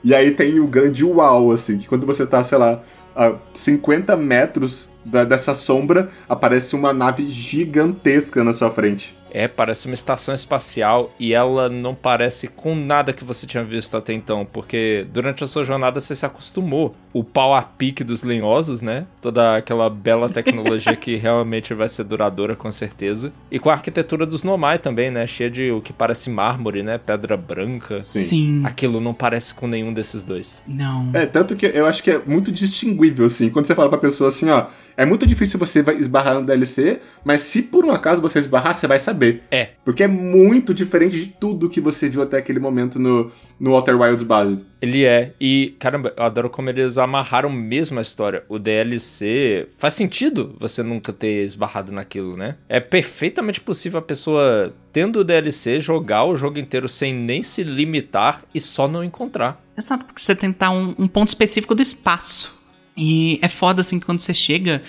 [0.03, 2.84] E aí tem o grande uau, assim, que quando você tá, sei lá,
[3.15, 9.18] a 50 metros da- dessa sombra, aparece uma nave gigantesca na sua frente.
[9.34, 13.97] É, parece uma estação espacial e ela não parece com nada que você tinha visto
[13.97, 16.95] até então, porque durante a sua jornada você se acostumou.
[17.11, 19.05] O pau a pique dos lenhosos, né?
[19.22, 23.31] Toda aquela bela tecnologia que realmente vai ser duradoura, com certeza.
[23.51, 25.26] E com a arquitetura dos Nomai também, né?
[25.27, 26.97] Cheia de o que parece mármore, né?
[26.97, 28.01] Pedra branca.
[28.01, 28.61] Sim.
[28.65, 30.61] Aquilo não parece com nenhum desses dois.
[30.68, 31.11] Não.
[31.14, 33.49] É, tanto que eu acho que é muito distinguível, assim.
[33.49, 34.65] Quando você fala pra pessoa assim, ó,
[34.95, 38.76] é muito difícil você vai esbarrar no DLC, mas se por um acaso você esbarrar,
[38.76, 39.22] você vai saber.
[39.51, 39.71] É.
[39.83, 43.99] Porque é muito diferente de tudo que você viu até aquele momento no, no Outer
[43.99, 44.65] Wilds base.
[44.81, 45.33] Ele é.
[45.39, 48.43] E, caramba, eu adoro como eles amarraram mesmo a história.
[48.49, 49.67] O DLC.
[49.77, 52.55] Faz sentido você nunca ter esbarrado naquilo, né?
[52.67, 57.63] É perfeitamente possível a pessoa, tendo o DLC, jogar o jogo inteiro sem nem se
[57.63, 59.63] limitar e só não encontrar.
[59.77, 62.61] Exato, porque você tentar um, um ponto específico do espaço.
[62.95, 64.81] E é foda assim que quando você chega,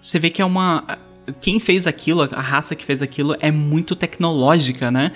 [0.00, 0.84] você vê que é uma.
[1.40, 5.12] Quem fez aquilo, a raça que fez aquilo, é muito tecnológica, né?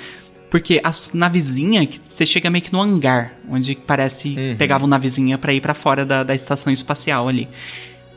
[0.51, 4.57] Porque as navezinha, você chega meio que no hangar, onde parece Uhum.
[4.57, 7.49] pegava uma navezinha pra ir pra fora da, da estação espacial ali.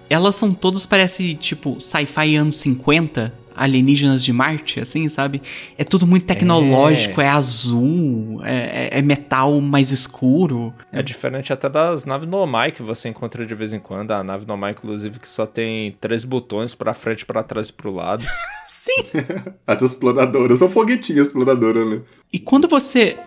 [0.10, 5.42] Elas são todas, parece, tipo, sci-fi anos 50, alienígenas de Marte, assim, sabe?
[5.78, 10.74] É tudo muito tecnológico, é, azul, é, é- é metal mais escuro.
[10.92, 14.12] É diferente até das naves Nomai que você encontra de vez em quando.
[14.12, 17.94] A nave Nomai, inclusive, que só tem três botões pra frente, pra trás e pro
[17.94, 18.24] lado.
[18.68, 19.04] Sim!
[19.68, 22.00] As exploradoras, são foguetinhas exploradoras, né?
[22.32, 23.18] E quando você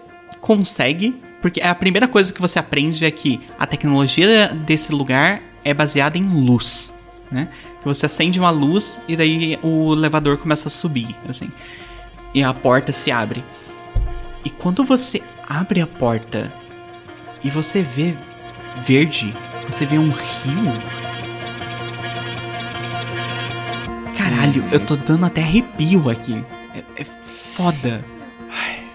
[0.41, 5.73] consegue, porque a primeira coisa que você aprende é que a tecnologia desse lugar é
[5.73, 6.93] baseada em luz,
[7.31, 7.49] né?
[7.83, 11.51] Que você acende uma luz e daí o elevador começa a subir, assim.
[12.33, 13.45] E a porta se abre.
[14.45, 16.53] E quando você abre a porta
[17.43, 18.17] e você vê
[18.83, 19.35] verde,
[19.67, 20.73] você vê um rio.
[24.17, 26.45] Caralho, eu tô dando até arrepio aqui.
[26.75, 28.05] É, é foda.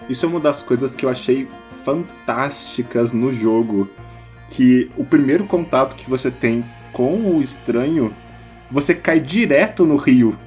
[0.09, 1.47] Isso é uma das coisas que eu achei
[1.84, 3.89] fantásticas no jogo.
[4.47, 8.14] Que o primeiro contato que você tem com o estranho,
[8.72, 10.38] você cai direto no rio.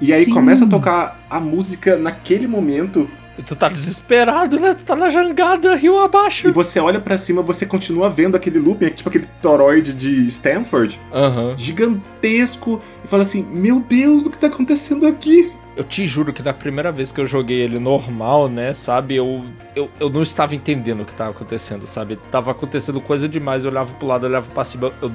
[0.00, 0.32] E aí Sim.
[0.32, 3.08] começa a tocar a música naquele momento.
[3.38, 4.74] E tu tá desesperado, né?
[4.74, 6.48] Tu tá na jangada, rio abaixo.
[6.48, 10.98] E você olha pra cima, você continua vendo aquele looping, tipo aquele toroide de Stanford,
[11.12, 11.54] Aham.
[11.56, 15.50] gigantesco, e fala assim: Meu Deus, o que tá acontecendo aqui?
[15.76, 19.42] eu te juro que da primeira vez que eu joguei ele normal, né, sabe, eu,
[19.74, 22.16] eu, eu não estava entendendo o que estava acontecendo, sabe?
[22.30, 25.10] Tava acontecendo coisa demais, eu olhava pro lado, eu olhava pra cima, eu,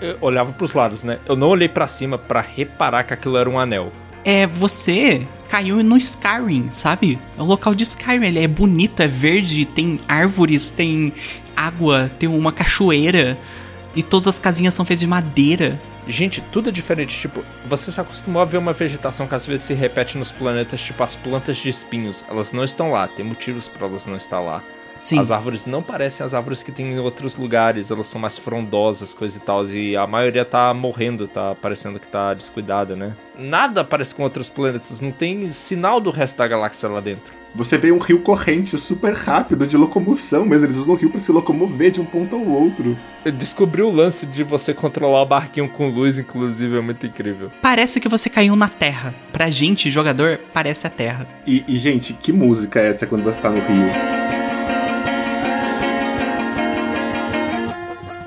[0.00, 1.18] eu olhava pros lados, né?
[1.26, 3.92] Eu não olhei para cima para reparar que aquilo era um anel.
[4.24, 7.18] É, você caiu no Skyrim, sabe?
[7.38, 11.12] É o local de Skyrim, ele é bonito, é verde, tem árvores, tem
[11.56, 13.38] água, tem uma cachoeira.
[13.94, 15.80] E todas as casinhas são feitas de madeira.
[16.06, 17.18] Gente, tudo é diferente.
[17.18, 20.80] Tipo, você se acostumou a ver uma vegetação que às vezes se repete nos planetas,
[20.80, 22.24] tipo as plantas de espinhos.
[22.28, 24.62] Elas não estão lá, tem motivos para elas não estar lá.
[24.96, 25.18] Sim.
[25.18, 29.14] As árvores não parecem as árvores que tem em outros lugares, elas são mais frondosas,
[29.14, 29.64] coisa e tal.
[29.66, 33.14] E a maioria tá morrendo, tá parecendo que tá descuidada, né?
[33.38, 37.44] Nada parece com outros planetas, não tem sinal do resto da galáxia lá dentro.
[37.56, 41.20] Você vê um rio corrente super rápido de locomoção, mas eles usam o rio para
[41.20, 42.98] se locomover de um ponto ao outro.
[43.24, 47.52] Eu descobri o lance de você controlar o barquinho com luz, inclusive, é muito incrível.
[47.62, 49.14] Parece que você caiu na Terra.
[49.32, 51.28] Pra gente, jogador, parece a Terra.
[51.46, 54.43] E, e gente, que música é essa quando você tá no rio?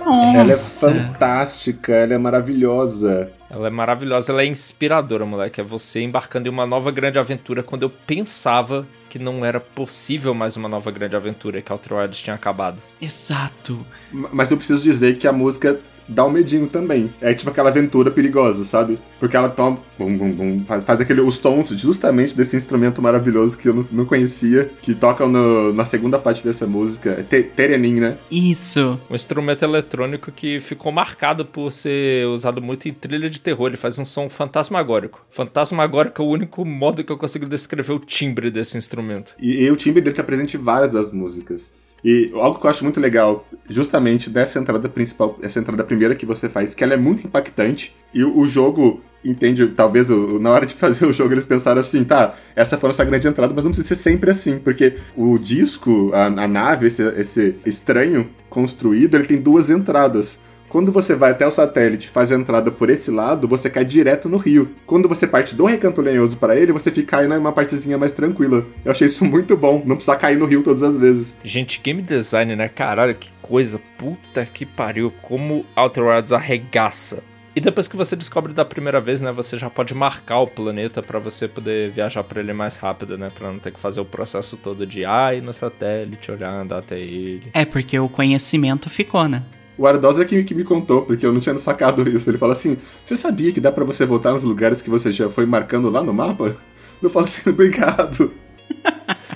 [0.07, 0.37] Nossa.
[0.37, 3.31] Ela é fantástica, ela é maravilhosa.
[3.49, 5.59] Ela é maravilhosa, ela é inspiradora, moleque.
[5.61, 10.33] É você embarcando em uma nova grande aventura quando eu pensava que não era possível
[10.33, 12.81] mais uma nova grande aventura, que Outer Wilds tinha acabado.
[13.01, 13.85] Exato.
[14.11, 17.13] Mas eu preciso dizer que a música dá um medinho também.
[17.21, 18.99] É tipo aquela aventura perigosa, sabe?
[19.19, 19.79] Porque ela toma.
[19.97, 23.85] bum, bum, bum, faz, faz aquele, os tons justamente desse instrumento maravilhoso que eu não,
[23.91, 27.11] não conhecia, que tocam no- na segunda parte dessa música.
[27.19, 28.17] É Te- Terenin, né?
[28.29, 28.99] Isso.
[29.09, 33.67] Um instrumento eletrônico que ficou marcado por ser usado muito em trilha de terror.
[33.67, 35.25] Ele faz um som fantasmagórico.
[35.29, 39.33] Fantasmagórico é o único modo que eu consigo descrever o timbre desse instrumento.
[39.39, 41.73] E, e o timbre dele tá presente em várias das músicas.
[42.03, 46.25] E algo que eu acho muito legal, justamente dessa entrada principal, essa entrada primeira que
[46.25, 47.95] você faz, que ela é muito impactante.
[48.13, 51.81] E o, o jogo entende, talvez o- na hora de fazer o jogo eles pensaram
[51.81, 54.95] assim, tá, essa foi a nossa grande entrada, mas não precisa ser sempre assim, porque
[55.15, 60.39] o disco, a, a nave, esse, esse estranho construído, ele tem duas entradas.
[60.69, 63.85] Quando você vai até o satélite e faz a entrada por esse lado, você cai
[63.85, 64.75] direto no rio.
[64.85, 68.65] Quando você parte do recanto lenhoso para ele, você fica aí numa partezinha mais tranquila.
[68.83, 71.39] Eu achei isso muito bom, não precisar cair no rio todas as vezes.
[71.41, 72.67] Gente, game design, né?
[72.67, 73.79] Caralho, que coisa.
[73.97, 75.11] Puta que pariu.
[75.21, 77.23] Como Outer Wilds arregaça.
[77.55, 81.01] E depois que você descobre da primeira vez, né, você já pode marcar o planeta
[81.01, 84.05] pra você poder viajar pra ele mais rápido, né, Pra não ter que fazer o
[84.05, 87.49] processo todo de ai no satélite, olhar, andar até ele.
[87.55, 89.41] É porque o conhecimento ficou, né?
[89.77, 92.29] O Ardosa é que, que me contou, porque eu não tinha sacado isso.
[92.29, 95.29] Ele fala assim: Você sabia que dá pra você voltar nos lugares que você já
[95.29, 96.55] foi marcando lá no mapa?
[97.01, 98.31] Eu falo assim: Obrigado.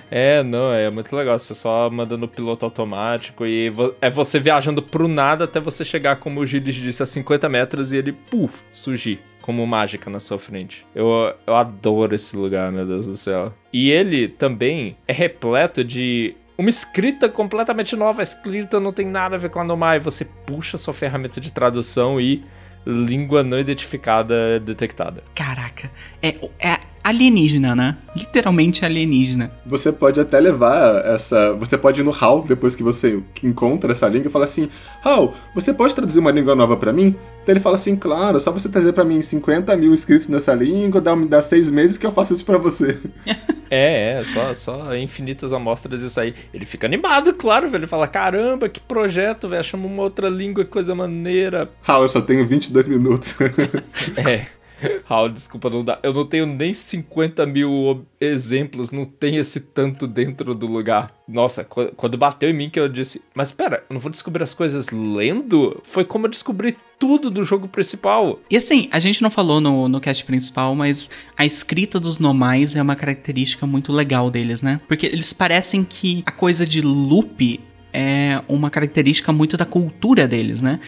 [0.09, 1.39] É, não, é muito legal.
[1.39, 5.85] Você só manda no piloto automático e vo- é você viajando pro nada até você
[5.85, 9.19] chegar, como o Gilles disse, a 50 metros e ele, puf, surgir.
[9.41, 10.85] Como mágica na sua frente.
[10.93, 13.51] Eu, eu adoro esse lugar, meu Deus do céu.
[13.74, 18.21] E ele também é repleto de uma escrita completamente nova.
[18.21, 19.99] A escrita não tem nada a ver com a Nomai.
[19.99, 22.43] Você puxa sua ferramenta de tradução e
[22.85, 25.23] língua não identificada detectada.
[25.35, 25.91] Caraca.
[26.21, 27.97] É, é alienígena, né?
[28.15, 29.51] Literalmente alienígena.
[29.65, 31.53] Você pode até levar essa.
[31.53, 34.69] Você pode ir no HAL depois que você encontra essa língua e falar assim:
[35.03, 37.15] HAL, você pode traduzir uma língua nova pra mim?
[37.41, 41.01] Então ele fala assim: Claro, só você trazer pra mim 50 mil inscritos nessa língua,
[41.01, 42.99] dá, me dá seis meses que eu faço isso pra você.
[43.73, 46.35] É, é, só, só infinitas amostras isso aí.
[46.53, 47.83] Ele fica animado, claro, velho.
[47.83, 49.63] Ele fala: caramba, que projeto, velho.
[49.63, 51.69] Chama uma outra língua, que coisa maneira.
[51.88, 53.38] HAL, eu só tenho 22 minutos.
[54.27, 54.45] É.
[55.06, 56.00] Raul, desculpa, não dá.
[56.03, 61.11] Eu não tenho nem 50 mil exemplos, não tem esse tanto dentro do lugar.
[61.27, 64.43] Nossa, qu- quando bateu em mim que eu disse, mas pera, eu não vou descobrir
[64.43, 65.80] as coisas lendo?
[65.84, 68.40] Foi como eu descobri tudo do jogo principal.
[68.50, 72.76] E assim, a gente não falou no, no cast principal, mas a escrita dos nomais
[72.76, 74.80] é uma característica muito legal deles, né?
[74.88, 77.60] Porque eles parecem que a coisa de loop
[77.93, 80.80] é uma característica muito da cultura deles, né?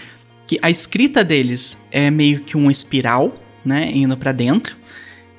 [0.45, 3.33] Que a escrita deles é meio que um espiral,
[3.65, 3.91] né?
[3.93, 4.75] Indo pra dentro.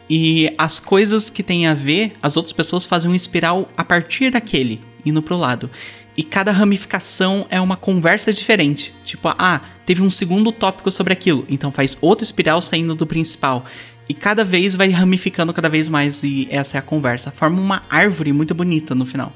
[0.08, 4.30] E as coisas que tem a ver, as outras pessoas fazem um espiral a partir
[4.30, 5.70] daquele, indo pro lado.
[6.16, 8.94] E cada ramificação é uma conversa diferente.
[9.04, 13.64] Tipo, ah, teve um segundo tópico sobre aquilo, então faz outro espiral saindo do principal.
[14.08, 17.30] E cada vez vai ramificando cada vez mais e essa é a conversa.
[17.30, 19.32] Forma uma árvore muito bonita no final.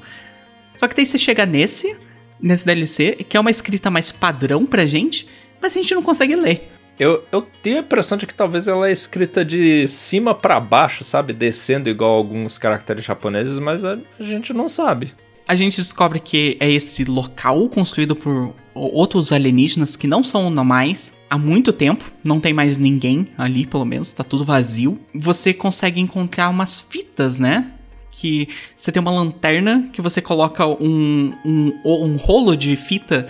[0.77, 1.97] Só que daí você chega nesse,
[2.39, 5.27] nesse DLC, que é uma escrita mais padrão pra gente,
[5.59, 6.71] mas a gente não consegue ler.
[6.99, 11.05] Eu, eu tenho a impressão de que talvez ela é escrita de cima pra baixo,
[11.05, 11.31] sabe?
[11.31, 15.13] Descendo igual alguns caracteres japoneses, mas a, a gente não sabe.
[15.47, 21.13] A gente descobre que é esse local construído por outros alienígenas que não são normais.
[21.29, 24.99] há muito tempo, não tem mais ninguém ali, pelo menos, tá tudo vazio.
[25.15, 27.71] Você consegue encontrar umas fitas, né?
[28.11, 33.25] Que você tem uma lanterna que você coloca um, um, um rolo de fita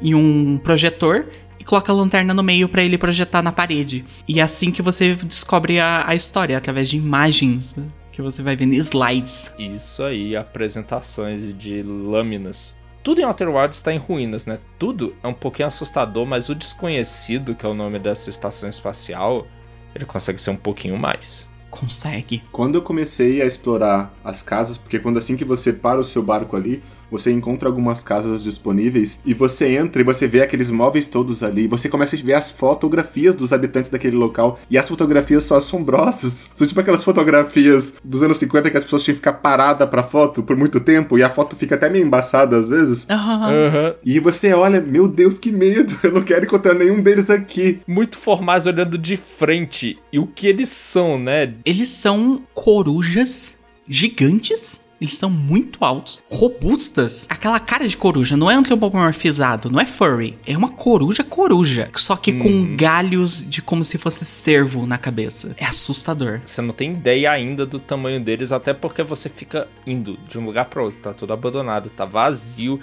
[0.00, 1.26] em um projetor
[1.62, 4.04] e coloca a lanterna no meio para ele projetar na parede.
[4.26, 7.76] E é assim que você descobre a, a história, através de imagens
[8.10, 9.54] que você vai vendo slides.
[9.56, 12.76] Isso aí, apresentações de lâminas.
[13.04, 14.58] Tudo em Outer Wilds está em ruínas, né?
[14.76, 19.46] Tudo é um pouquinho assustador, mas o desconhecido, que é o nome dessa estação espacial,
[19.94, 21.48] ele consegue ser um pouquinho mais.
[21.70, 22.42] Consegue.
[22.50, 26.22] Quando eu comecei a explorar as casas, porque quando assim que você para o seu
[26.24, 26.82] barco ali,
[27.12, 31.68] você encontra algumas casas disponíveis e você entra e você vê aqueles móveis todos ali.
[31.68, 36.50] Você começa a ver as fotografias dos habitantes daquele local e as fotografias são assombrosas.
[36.56, 40.02] São tipo aquelas fotografias dos anos 50 que as pessoas tinham que ficar parada pra
[40.02, 43.06] foto por muito tempo e a foto fica até meio embaçada às vezes.
[43.10, 43.94] Uhum.
[44.04, 47.80] E você olha, meu Deus, que medo, eu não quero encontrar nenhum deles aqui.
[47.86, 49.98] Muito formais olhando de frente.
[50.12, 51.54] E o que eles são, né?
[51.64, 53.58] Eles são corujas
[53.88, 57.26] gigantes eles são muito altos, robustas.
[57.28, 60.38] Aquela cara de coruja não é antropomorfizado, não é furry.
[60.46, 61.90] É uma coruja coruja.
[61.96, 62.76] Só que com Uhum.
[62.76, 65.54] galhos de como se fosse cervo na cabeça.
[65.56, 66.40] É assustador.
[66.44, 70.44] Você não tem ideia ainda do tamanho deles, até porque você fica indo de um
[70.44, 72.78] lugar para outro, tá tudo abandonado, tá vazio,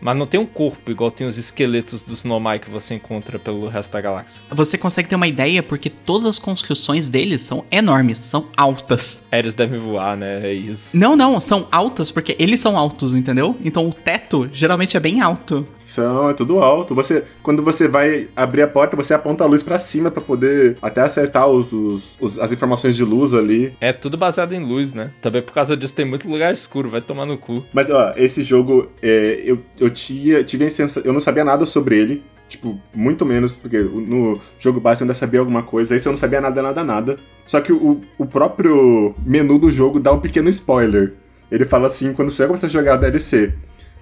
[0.00, 3.68] mas não tem um corpo igual tem os esqueletos dos Nomai que você encontra pelo
[3.68, 4.42] resto da galáxia.
[4.50, 9.26] Você consegue ter uma ideia porque todas as construções deles são enormes, são altas.
[9.30, 10.40] É, eles devem voar, né?
[10.48, 10.96] É isso.
[10.96, 13.56] Não, não, são altas porque eles são altos, entendeu?
[13.64, 15.66] Então o teto geralmente é bem alto.
[15.78, 16.94] São, é tudo alto.
[16.94, 20.76] Você, quando você vai abrir a porta, você aponta a luz pra cima pra poder
[20.82, 23.72] até acertar os, os- os- as informações de luz ali.
[23.80, 25.10] É tudo baseado em luz, né?
[25.20, 27.64] Também por causa disso tem muito lugar escuro, vai tomar no cu.
[27.72, 31.64] Mas, ó, esse jogo, é, eu, eu tinha, tive a sensação, eu não sabia nada
[31.66, 32.24] sobre ele.
[32.48, 36.18] Tipo, muito menos, porque no jogo base eu ainda sabia alguma coisa, esse eu não
[36.18, 37.18] sabia nada, nada, nada.
[37.46, 41.12] Só que o, o próprio menu do jogo dá um pequeno spoiler.
[41.50, 43.52] Ele fala assim, quando você começa a jogar a DLC,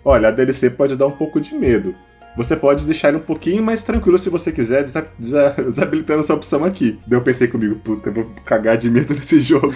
[0.04, 1.92] olha, a DLC pode dar um pouco de medo.
[2.36, 6.34] Você pode deixar ele um pouquinho mais tranquilo se você quiser, desa- desa- desabilitando essa
[6.34, 7.00] opção aqui.
[7.06, 9.72] Daí eu pensei comigo, puta, eu vou cagar de medo nesse jogo.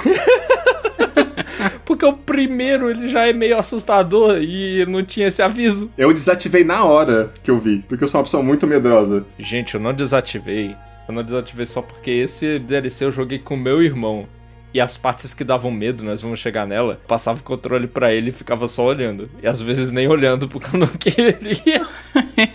[1.85, 5.91] Porque o primeiro ele já é meio assustador e não tinha esse aviso.
[5.97, 9.25] Eu desativei na hora que eu vi, porque eu sou uma pessoa muito medrosa.
[9.39, 10.77] Gente, eu não desativei.
[11.09, 14.29] Eu não desativei só porque esse DLC eu joguei com meu irmão.
[14.73, 18.31] E as partes que davam medo, nós vamos chegar nela, passava o controle pra ele
[18.31, 19.29] e ficava só olhando.
[19.43, 21.89] E às vezes nem olhando porque eu não queria.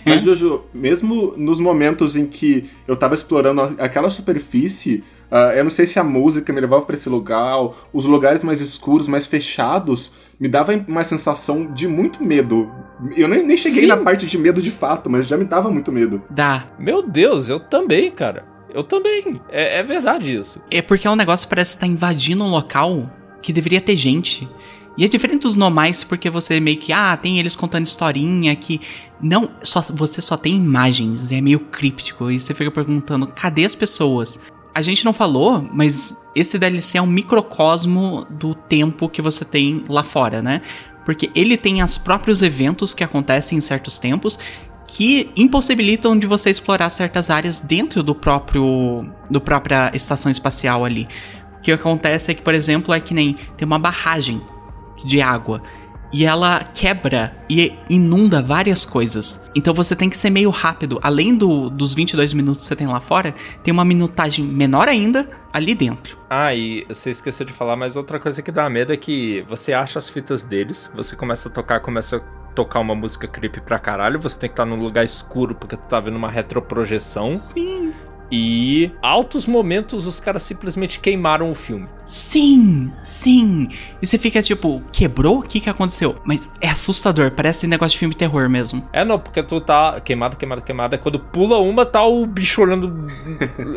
[0.02, 5.70] Mas, Jojo, mesmo nos momentos em que eu tava explorando aquela superfície, ah, eu não
[5.70, 10.12] sei se a música me levava pra esse lugar, os lugares mais escuros, mais fechados,
[10.38, 12.70] me dava uma sensação de muito medo.
[13.16, 13.86] Eu nem, nem cheguei Sim.
[13.86, 16.22] na parte de medo de fato, mas já me dava muito medo.
[16.30, 16.68] Dá.
[16.78, 18.44] Meu Deus, eu também, cara.
[18.72, 19.40] Eu também.
[19.48, 20.62] É, é verdade isso.
[20.70, 23.10] É porque é um negócio que parece estar invadindo um local
[23.42, 24.48] que deveria ter gente.
[24.98, 28.80] E é diferente dos normais porque você meio que, ah, tem eles contando historinha que.
[29.20, 32.30] Não, só, você só tem imagens, é meio críptico.
[32.30, 34.40] E você fica perguntando, cadê as pessoas?
[34.76, 39.82] A gente não falou, mas esse DLC é um microcosmo do tempo que você tem
[39.88, 40.60] lá fora, né?
[41.02, 44.38] Porque ele tem os próprios eventos que acontecem em certos tempos
[44.86, 51.08] que impossibilitam de você explorar certas áreas dentro do próprio do própria estação espacial ali.
[51.58, 54.42] O que acontece é que, por exemplo, é que nem tem uma barragem
[55.06, 55.62] de água
[56.16, 59.38] e ela quebra e inunda várias coisas.
[59.54, 60.98] Então você tem que ser meio rápido.
[61.02, 65.28] Além do, dos 22 minutos que você tem lá fora, tem uma minutagem menor ainda
[65.52, 66.16] ali dentro.
[66.30, 69.74] Ah, e você esqueceu de falar, mas outra coisa que dá medo é que você
[69.74, 72.20] acha as fitas deles, você começa a tocar, começa a
[72.54, 75.82] tocar uma música creepy pra caralho, você tem que estar num lugar escuro porque tu
[75.82, 77.34] tá vendo uma retroprojeção.
[77.34, 77.92] Sim.
[78.30, 81.86] E altos momentos os caras simplesmente queimaram o filme.
[82.04, 83.68] Sim, sim.
[84.02, 85.38] E você fica tipo, quebrou?
[85.38, 86.16] O que que aconteceu?
[86.24, 88.84] Mas é assustador, parece negócio de filme de terror mesmo.
[88.92, 90.94] É não, porque tu tá queimado, queimado, queimado.
[90.94, 93.06] É quando pula uma, tá o bicho olhando.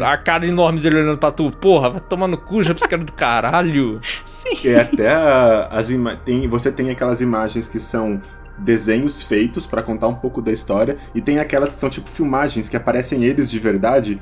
[0.03, 1.51] a cara enorme dele olhando pra tu.
[1.51, 3.99] Porra, vai tomar no cu, já do caralho.
[4.25, 4.57] Sim.
[4.67, 5.89] E até a- as
[6.25, 8.21] tem, você tem aquelas imagens que são
[8.57, 12.67] desenhos feitos pra contar um pouco da história e tem aquelas que são tipo filmagens
[12.67, 14.19] que aparecem eles de verdade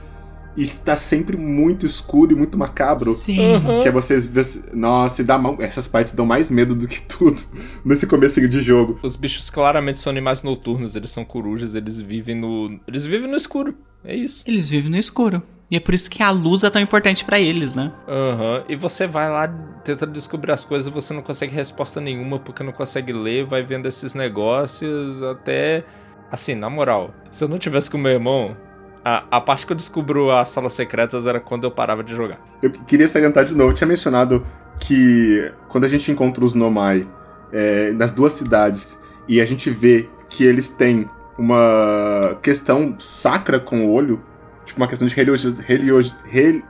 [0.58, 3.11] e está sempre muito escuro e muito macabro.
[3.14, 3.40] Sim.
[3.56, 3.80] Uhum.
[3.82, 4.30] Que é vocês.
[4.74, 7.42] Nossa, e dá mal- essas partes dão mais medo do que tudo
[7.86, 9.00] nesse começo de jogo.
[9.03, 12.80] Os bichos claramente são animais noturnos, eles são corujas, eles vivem no.
[12.88, 13.76] Eles vivem no escuro.
[14.03, 14.44] É isso.
[14.48, 15.42] Eles vivem no escuro.
[15.69, 17.92] E é por isso que a luz é tão importante pra eles, né?
[18.08, 18.64] Aham.
[18.69, 19.48] E você vai lá
[19.84, 23.86] tentando descobrir as coisas, você não consegue resposta nenhuma porque não consegue ler, vai vendo
[23.86, 25.84] esses negócios até.
[26.32, 28.56] Assim, na moral, se eu não tivesse com meu irmão,
[29.10, 32.42] A, a parte que eu descubro as salas secretas era quando eu parava de jogar.
[32.61, 34.45] Eu queria salientar de novo, eu tinha mencionado
[34.82, 37.08] que quando a gente encontra os Nomai
[37.53, 43.86] é, nas duas cidades e a gente vê que eles têm uma questão sacra com
[43.86, 44.22] o olho,
[44.66, 45.66] tipo uma questão de religiosidade.
[45.66, 46.61] Religios, rel...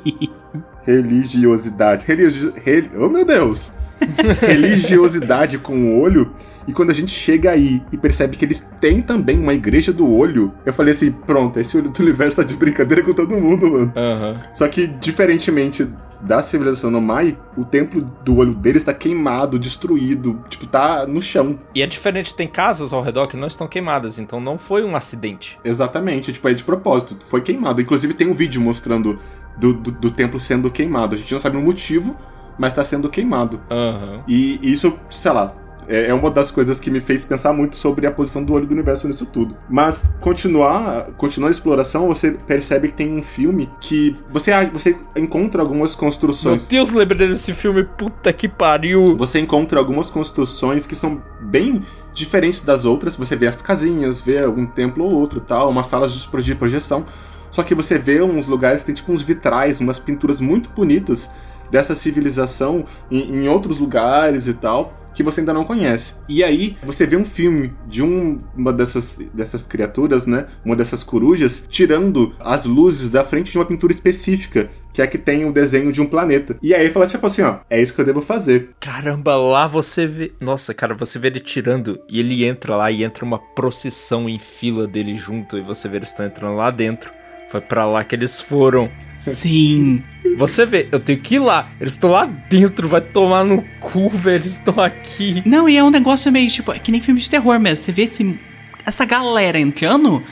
[0.86, 2.06] religiosidade.
[2.06, 2.84] Religio, rel...
[2.96, 3.72] Oh meu Deus!
[4.40, 6.32] religiosidade com o olho.
[6.66, 10.10] E quando a gente chega aí e percebe que eles têm também uma igreja do
[10.10, 13.70] olho, eu falei assim: pronto, esse olho do universo tá de brincadeira com todo mundo,
[13.70, 13.92] mano.
[13.96, 14.34] Uhum.
[14.54, 15.88] Só que, diferentemente
[16.20, 21.58] da civilização Nomai, o templo do olho deles tá queimado, destruído, tipo, tá no chão.
[21.74, 24.96] E é diferente, tem casas ao redor que não estão queimadas, então não foi um
[24.96, 25.58] acidente.
[25.64, 27.80] Exatamente, tipo, é de propósito, foi queimado.
[27.80, 29.18] Inclusive tem um vídeo mostrando
[29.56, 31.14] do, do, do templo sendo queimado.
[31.14, 32.16] A gente não sabe o motivo,
[32.58, 33.60] mas tá sendo queimado.
[33.70, 34.20] Uhum.
[34.26, 35.54] E isso, sei lá,
[35.88, 38.66] é, é uma das coisas que me fez pensar muito sobre a posição do olho
[38.66, 39.56] do universo nisso tudo.
[39.68, 45.62] Mas continuar, continuar a exploração, você percebe que tem um filme que você, você encontra
[45.62, 46.62] algumas construções.
[46.62, 49.16] Meu Deus, lembrei desse filme, puta que pariu.
[49.16, 53.16] Você encontra algumas construções que são bem diferentes das outras.
[53.16, 57.04] Você vê as casinhas, vê algum templo ou outro, tal, umas salas de projeção.
[57.50, 61.30] Só que você vê uns lugares que tem tipo uns vitrais, umas pinturas muito bonitas
[61.70, 66.14] dessa civilização em, em outros lugares e tal que você ainda não conhece.
[66.28, 70.46] E aí você vê um filme de um, uma dessas, dessas criaturas, né?
[70.62, 75.16] Uma dessas corujas, tirando as luzes da frente de uma pintura específica, que é que
[75.16, 76.58] tem o desenho de um planeta.
[76.62, 78.70] E aí fala tipo assim, ó, é isso que eu devo fazer.
[78.78, 80.32] Caramba, lá você vê.
[80.38, 84.38] Nossa, cara, você vê ele tirando e ele entra lá e entra uma procissão em
[84.38, 87.10] fila dele junto, e você vê eles estão entrando lá dentro.
[87.48, 88.90] Foi para lá que eles foram.
[89.16, 90.02] Sim.
[90.36, 91.70] Você vê, eu tenho que ir lá.
[91.80, 94.42] Eles estão lá dentro, vai tomar no cu, velho.
[94.42, 95.42] Eles estão aqui.
[95.46, 97.84] Não, e é um negócio meio tipo, é que nem filme de terror mesmo.
[97.84, 98.38] Você vê esse,
[98.84, 100.22] essa galera entrando.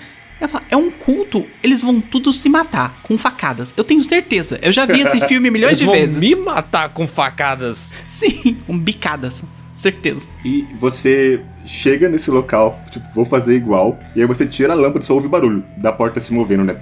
[0.68, 3.72] É um culto, eles vão tudo se matar com facadas.
[3.76, 4.58] Eu tenho certeza.
[4.60, 6.20] Eu já vi esse filme milhões eles de vão vezes.
[6.20, 7.92] Me matar com facadas.
[8.06, 9.42] Sim, com bicadas.
[9.74, 10.26] Certeza.
[10.44, 13.98] E você chega nesse local, tipo, vou fazer igual.
[14.14, 16.76] E aí você tira a lâmpada e só ouve barulho da porta se movendo, né?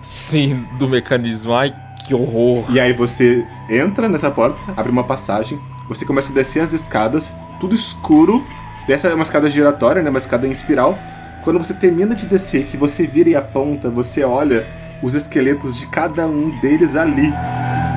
[0.00, 1.52] Sim, do mecanismo.
[1.52, 1.74] Ai,
[2.06, 2.64] que horror.
[2.70, 7.34] E aí você entra nessa porta, abre uma passagem, você começa a descer as escadas,
[7.58, 8.46] tudo escuro.
[8.86, 10.10] Dessa é uma escada giratória, né?
[10.10, 10.96] Uma escada em espiral.
[11.42, 14.66] Quando você termina de descer, que você vira e aponta, você olha
[15.02, 17.32] os esqueletos de cada um deles ali.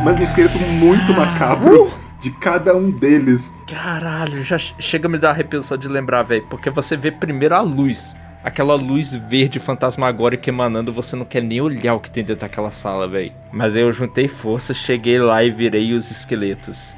[0.03, 1.83] Mas um esqueleto muito macabro.
[1.83, 2.02] Uh!
[2.23, 3.53] De cada um deles.
[3.67, 6.47] Caralho, já chega a me dar arrepio só de lembrar, velho.
[6.49, 8.15] Porque você vê primeiro a luz.
[8.41, 12.71] Aquela luz verde fantasmagórica emanando, você não quer nem olhar o que tem dentro daquela
[12.71, 13.33] sala, velho.
[13.51, 16.95] Mas aí eu juntei forças, cheguei lá e virei os esqueletos.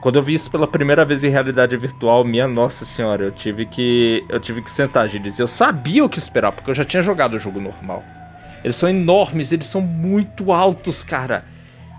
[0.00, 3.66] Quando eu vi isso pela primeira vez em realidade virtual, minha nossa senhora, eu tive
[3.66, 5.38] que eu tive que sentar, Gilles.
[5.40, 8.04] Eu sabia o que esperar, porque eu já tinha jogado o jogo normal.
[8.62, 11.44] Eles são enormes, eles são muito altos, cara.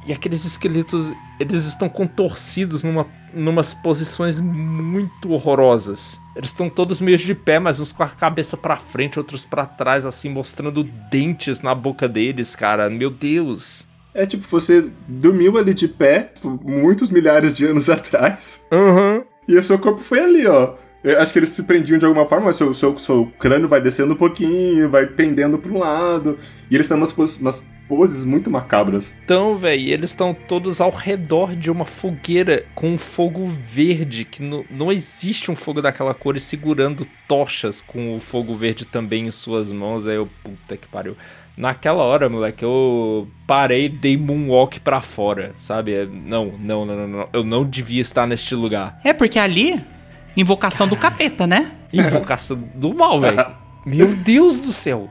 [0.06, 6.22] E aqueles esqueletos, eles estão contorcidos numa numas posições muito horrorosas.
[6.36, 9.66] Eles estão todos meio de pé, mas uns com a cabeça para frente, outros para
[9.66, 12.90] trás, assim, mostrando dentes na boca deles, cara.
[12.90, 13.88] Meu Deus.
[14.14, 18.66] É tipo, você dormiu ali de pé por muitos milhares de anos atrás.
[18.72, 19.24] Uhum.
[19.48, 20.76] E o seu corpo foi ali, ó.
[21.04, 23.80] Eu acho que eles se prendiam de alguma forma, mas seu, seu, seu crânio vai
[23.80, 26.40] descendo um pouquinho, vai pendendo para um lado.
[26.72, 29.16] E eles estão umas, umas poses muito macabras.
[29.24, 34.42] Então, velho, eles estão todos ao redor de uma fogueira com um fogo verde, que
[34.42, 39.28] não, não existe um fogo daquela cor, e segurando tochas com o fogo verde também
[39.28, 40.08] em suas mãos.
[40.08, 41.16] Aí eu, puta que pariu.
[41.58, 46.06] Naquela hora, moleque, eu parei, dei moonwalk pra fora, sabe?
[46.06, 47.30] Não, não, não, não, não.
[47.32, 49.00] Eu não devia estar neste lugar.
[49.04, 49.82] É, porque ali,
[50.36, 51.72] invocação do capeta, né?
[51.94, 53.46] Invocação do mal, velho.
[53.86, 55.10] Meu Deus do céu.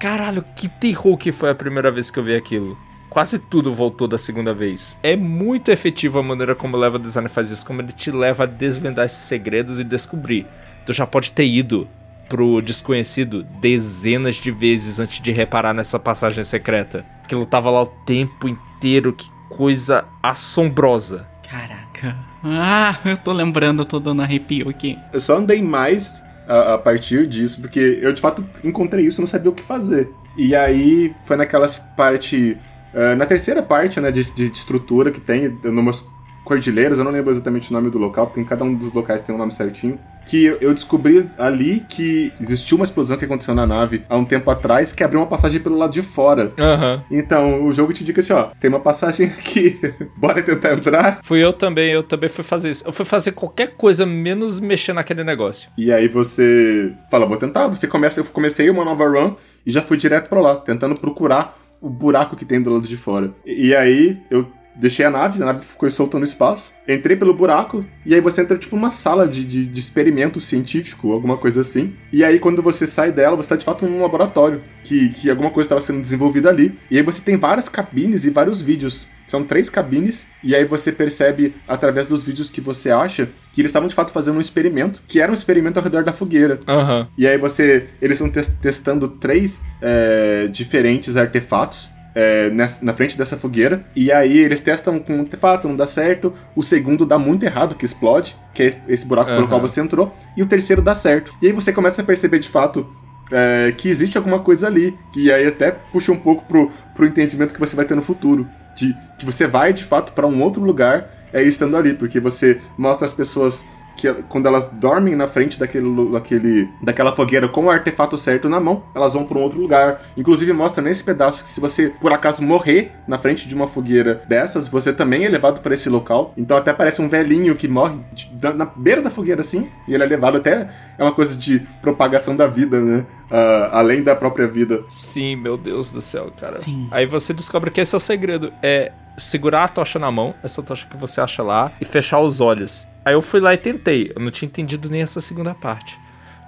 [0.00, 2.76] Caralho, que terror que foi a primeira vez que eu vi aquilo.
[3.10, 4.98] Quase tudo voltou da segunda vez.
[5.02, 8.44] É muito efetiva a maneira como o level design faz isso, como ele te leva
[8.44, 10.46] a desvendar esses segredos e descobrir.
[10.86, 11.86] Tu já pode ter ido
[12.30, 17.04] pro desconhecido dezenas de vezes antes de reparar nessa passagem secreta.
[17.22, 21.28] Aquilo tava lá o tempo inteiro, que coisa assombrosa.
[21.46, 22.16] Caraca.
[22.42, 24.96] Ah, eu tô lembrando, eu tô dando arrepio aqui.
[25.12, 29.22] Eu só andei mais a, a, partir disso, porque eu de fato encontrei isso e
[29.22, 30.10] não sabia o que fazer.
[30.36, 32.58] E aí foi naquelas parte.
[32.92, 36.04] Uh, na terceira parte, né, de, de, estrutura que tem, numas
[36.50, 39.22] Cordilheiras, eu não lembro exatamente o nome do local, porque em cada um dos locais
[39.22, 39.96] tem um nome certinho.
[40.26, 44.50] Que eu descobri ali que existiu uma explosão que aconteceu na nave há um tempo
[44.50, 46.52] atrás que abriu uma passagem pelo lado de fora.
[46.58, 47.04] Aham.
[47.08, 49.78] Então o jogo te diz assim: ó, tem uma passagem aqui,
[50.16, 51.20] bora tentar entrar.
[51.22, 52.84] Fui eu também, eu também fui fazer isso.
[52.84, 55.70] Eu fui fazer qualquer coisa menos mexer naquele negócio.
[55.78, 57.68] E aí você fala, vou tentar.
[57.68, 61.56] Você começa, eu comecei uma nova run e já fui direto pra lá, tentando procurar
[61.80, 63.32] o buraco que tem do lado de fora.
[63.46, 64.46] E aí eu
[64.76, 68.56] deixei a nave, a nave ficou soltando espaço, entrei pelo buraco, e aí você entra
[68.56, 71.94] tipo numa sala de, de, de experimento científico, alguma coisa assim.
[72.12, 75.50] E aí quando você sai dela, você tá de fato num laboratório, que, que alguma
[75.50, 76.78] coisa estava sendo desenvolvida ali.
[76.90, 79.06] E aí você tem várias cabines e vários vídeos.
[79.26, 83.68] São três cabines, e aí você percebe, através dos vídeos que você acha, que eles
[83.68, 86.58] estavam de fato fazendo um experimento, que era um experimento ao redor da fogueira.
[86.66, 87.06] Aham.
[87.16, 87.86] E aí você.
[88.02, 91.88] Eles estão tes- testando três é, diferentes artefatos.
[92.14, 93.84] É, nessa- na frente dessa fogueira.
[93.94, 96.32] E aí eles testam com um artefato, não dá certo.
[96.56, 99.48] O segundo dá muito errado, que explode, que é esse buraco pelo Aham.
[99.48, 100.14] qual você entrou.
[100.36, 101.32] E o terceiro dá certo.
[101.40, 102.86] E aí você começa a perceber de fato
[103.32, 104.96] é, que existe alguma coisa ali.
[105.12, 108.46] Que aí até puxa um pouco pro, pro entendimento que você vai ter no futuro.
[108.76, 111.94] De que você vai de fato para um outro lugar é estando ali.
[111.94, 113.64] Porque você mostra as pessoas
[114.00, 118.58] que quando elas dormem na frente daquele, daquele, daquela fogueira com o artefato certo na
[118.60, 120.02] mão, elas vão para um outro lugar.
[120.16, 124.22] Inclusive mostra nesse pedaço que se você por acaso morrer na frente de uma fogueira
[124.28, 126.32] dessas, você também é levado para esse local.
[126.36, 129.94] Então até parece um velhinho que morre de- da- na beira da fogueira assim, e
[129.94, 133.04] ele é levado até é uma coisa de propagação da vida, né?
[133.30, 134.82] Ah, além da própria vida.
[134.88, 136.54] Sim, meu Deus do céu, cara.
[136.54, 136.88] Sim.
[136.90, 138.52] Aí você descobre que esse é o segredo.
[138.62, 142.40] É segurar a tocha na mão, essa tocha que você acha lá, e fechar os
[142.40, 142.88] olhos.
[143.04, 144.12] Aí eu fui lá e tentei.
[144.14, 145.98] Eu não tinha entendido nem essa segunda parte.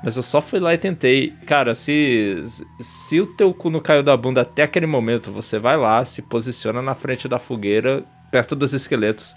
[0.02, 1.32] Mas eu só fui lá e tentei.
[1.46, 2.42] Cara, se,
[2.80, 6.22] se o teu cu não caiu da bunda até aquele momento, você vai lá, se
[6.22, 9.36] posiciona na frente da fogueira, perto dos esqueletos.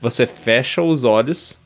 [0.00, 1.59] Você fecha os olhos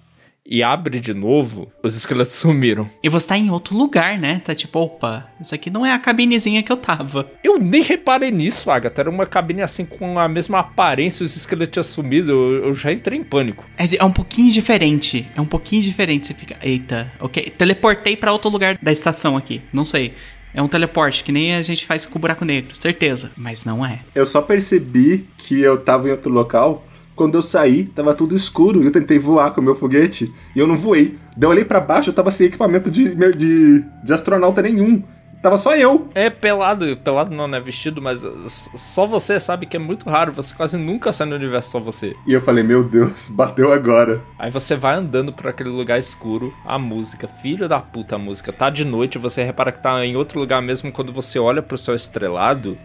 [0.47, 2.89] e abre de novo, os esqueletos sumiram.
[3.02, 4.40] E você tá em outro lugar, né?
[4.44, 7.31] Tá tipo, opa, isso aqui não é a cabinezinha que eu tava.
[7.42, 9.02] Eu nem reparei nisso, Agatha.
[9.02, 12.31] Era uma cabine assim com a mesma aparência, os esqueletos tinham sumido.
[12.31, 13.64] Eu, eu já entrei em pânico.
[13.78, 15.26] É, é um pouquinho diferente.
[15.34, 16.26] É um pouquinho diferente.
[16.26, 17.50] Você fica, eita, ok.
[17.56, 19.62] Teleportei pra outro lugar da estação aqui.
[19.73, 20.14] Não sei.
[20.52, 23.32] É um teleporte, que nem a gente faz com o buraco negro, certeza.
[23.36, 24.00] Mas não é.
[24.14, 28.82] Eu só percebi que eu tava em outro local quando eu saí, tava tudo escuro
[28.82, 31.16] e eu tentei voar com o meu foguete e eu não voei.
[31.36, 35.02] Daí eu olhei pra baixo, eu tava sem equipamento de, de, de astronauta nenhum.
[35.44, 36.08] Tava só eu.
[36.14, 37.60] É pelado, pelado não, né?
[37.60, 38.22] Vestido, mas
[38.74, 40.32] só você sabe que é muito raro.
[40.32, 42.16] Você quase nunca sai no universo só você.
[42.26, 44.22] E eu falei, meu Deus, bateu agora.
[44.38, 48.54] Aí você vai andando por aquele lugar escuro, a música, filho da puta a música,
[48.54, 51.76] tá de noite, você repara que tá em outro lugar mesmo quando você olha pro
[51.76, 52.78] céu estrelado.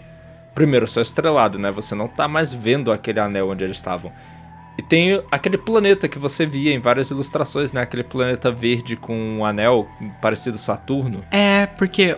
[0.59, 1.71] Primeiro, o céu estrelado, né?
[1.71, 4.11] Você não tá mais vendo aquele anel onde eles estavam.
[4.77, 7.79] E tem aquele planeta que você via em várias ilustrações, né?
[7.79, 9.87] Aquele planeta verde com um anel
[10.21, 11.23] parecido Saturno.
[11.31, 12.17] É, porque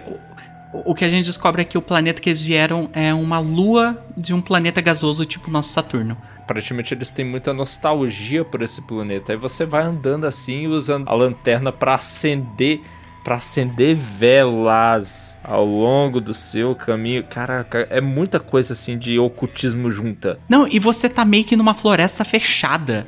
[0.73, 3.37] o, o que a gente descobre é que o planeta que eles vieram é uma
[3.37, 6.17] lua de um planeta gasoso tipo nosso Saturno.
[6.39, 9.33] Aparentemente eles têm muita nostalgia por esse planeta.
[9.33, 12.81] Aí você vai andando assim, usando a lanterna pra acender,
[13.23, 17.23] para acender velas ao longo do seu caminho.
[17.23, 20.39] Caraca, é muita coisa assim de ocultismo junta.
[20.49, 23.05] Não, e você tá meio que numa floresta fechada.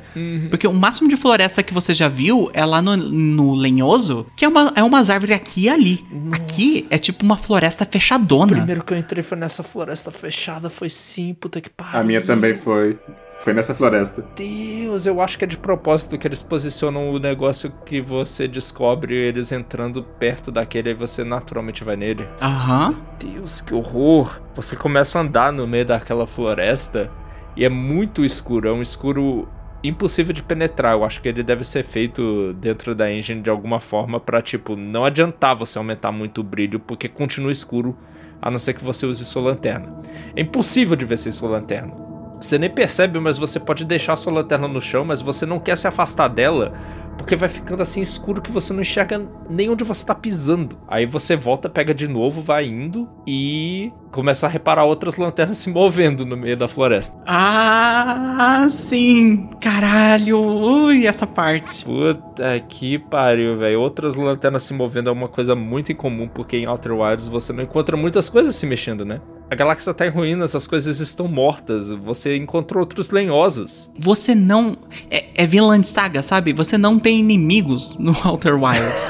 [0.50, 4.44] Porque o máximo de floresta que você já viu é lá no, no lenhoso, que
[4.44, 6.04] é, uma, é umas árvores aqui e ali.
[6.32, 8.52] Aqui é tipo uma floresta fechadona.
[8.52, 12.00] Primeiro que eu entrei foi nessa floresta fechada, foi sim, puta que pariu.
[12.00, 12.98] A minha também foi.
[13.44, 14.24] Foi nessa floresta.
[14.34, 19.14] Deus, eu acho que é de propósito que eles posicionam o negócio que você descobre
[19.14, 22.26] eles entrando perto daquele e você naturalmente vai nele.
[22.40, 22.94] Aham.
[23.18, 24.40] Deus, que horror!
[24.56, 27.10] Você começa a andar no meio daquela floresta
[27.54, 29.46] e é muito escuro, é um escuro
[29.82, 30.94] impossível de penetrar.
[30.94, 34.74] Eu acho que ele deve ser feito dentro da engine de alguma forma pra, tipo,
[34.74, 37.94] não adiantar você aumentar muito o brilho, porque continua escuro,
[38.40, 40.00] a não ser que você use sua lanterna.
[40.34, 42.03] É impossível de ver sem sua lanterna.
[42.40, 45.76] Você nem percebe, mas você pode deixar sua lanterna no chão, mas você não quer
[45.76, 46.74] se afastar dela,
[47.16, 50.76] porque vai ficando assim escuro que você não enxerga nem onde você tá pisando.
[50.88, 55.70] Aí você volta, pega de novo, vai indo e começa a reparar outras lanternas se
[55.70, 57.18] movendo no meio da floresta.
[57.26, 59.48] Ah, sim.
[59.60, 60.38] Caralho.
[60.38, 61.84] Ui, essa parte.
[61.84, 63.80] Puta que pariu, velho.
[63.80, 67.62] Outras lanternas se movendo é uma coisa muito incomum, porque em Outer Wilds você não
[67.62, 69.20] encontra muitas coisas se mexendo, né?
[69.54, 71.88] A galáxia tá em ruínas, as coisas estão mortas.
[71.88, 73.88] Você encontrou outros lenhosos.
[73.96, 74.76] Você não.
[75.08, 76.52] É, é Vinland Saga, sabe?
[76.52, 79.06] Você não tem inimigos no Outer Wilds.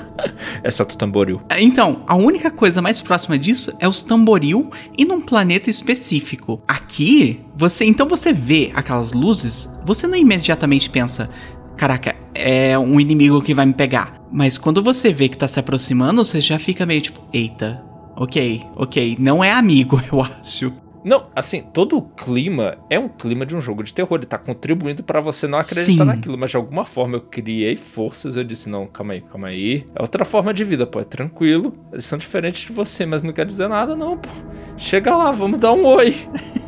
[0.64, 1.42] Exceto o tamboril.
[1.58, 6.62] Então, a única coisa mais próxima disso é os tamboril e num planeta específico.
[6.66, 7.84] Aqui, você.
[7.84, 11.28] Então você vê aquelas luzes, você não imediatamente pensa.
[11.76, 14.22] Caraca, é um inimigo que vai me pegar.
[14.32, 18.66] Mas quando você vê que tá se aproximando, você já fica meio tipo, eita, ok,
[18.76, 20.72] ok, não é amigo, eu acho.
[21.04, 24.18] Não, assim, todo o clima é um clima de um jogo de terror.
[24.18, 26.04] Ele tá contribuindo para você não acreditar Sim.
[26.04, 26.38] naquilo.
[26.38, 28.36] Mas de alguma forma eu criei forças.
[28.36, 29.84] Eu disse: não, calma aí, calma aí.
[29.94, 31.00] É outra forma de vida, pô.
[31.00, 31.74] É tranquilo.
[31.92, 34.28] Eles são diferentes de você, mas não quer dizer nada, não, pô.
[34.76, 36.14] Chega lá, vamos dar um oi.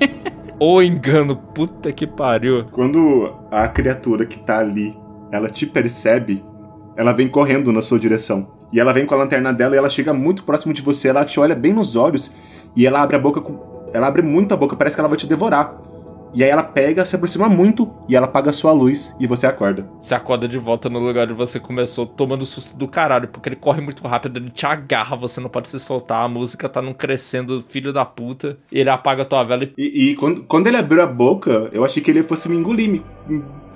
[0.59, 2.65] Ô engano, puta que pariu.
[2.73, 4.97] Quando a criatura que tá ali,
[5.31, 6.45] ela te percebe,
[6.97, 8.54] ela vem correndo na sua direção.
[8.75, 11.25] E ela vem com a lanterna dela e ela chega muito próximo de você, ela
[11.25, 12.33] te olha bem nos olhos
[12.75, 13.73] e ela abre a boca com.
[13.95, 15.81] Ela abre muito a boca, parece que ela vai te devorar.
[16.35, 19.47] E aí ela pega, se aproxima muito e ela apaga a sua luz e você
[19.47, 19.89] acorda.
[20.01, 23.55] Você acorda de volta no lugar onde você começou, tomando susto do caralho, porque ele
[23.55, 26.93] corre muito rápido, ele te agarra, você não pode se soltar, a música tá num
[26.93, 29.73] crescendo, filho da puta, e ele apaga a tua vela e.
[29.79, 32.91] E, e quando, quando ele abriu a boca, eu achei que ele fosse me engolir,
[32.91, 33.05] me,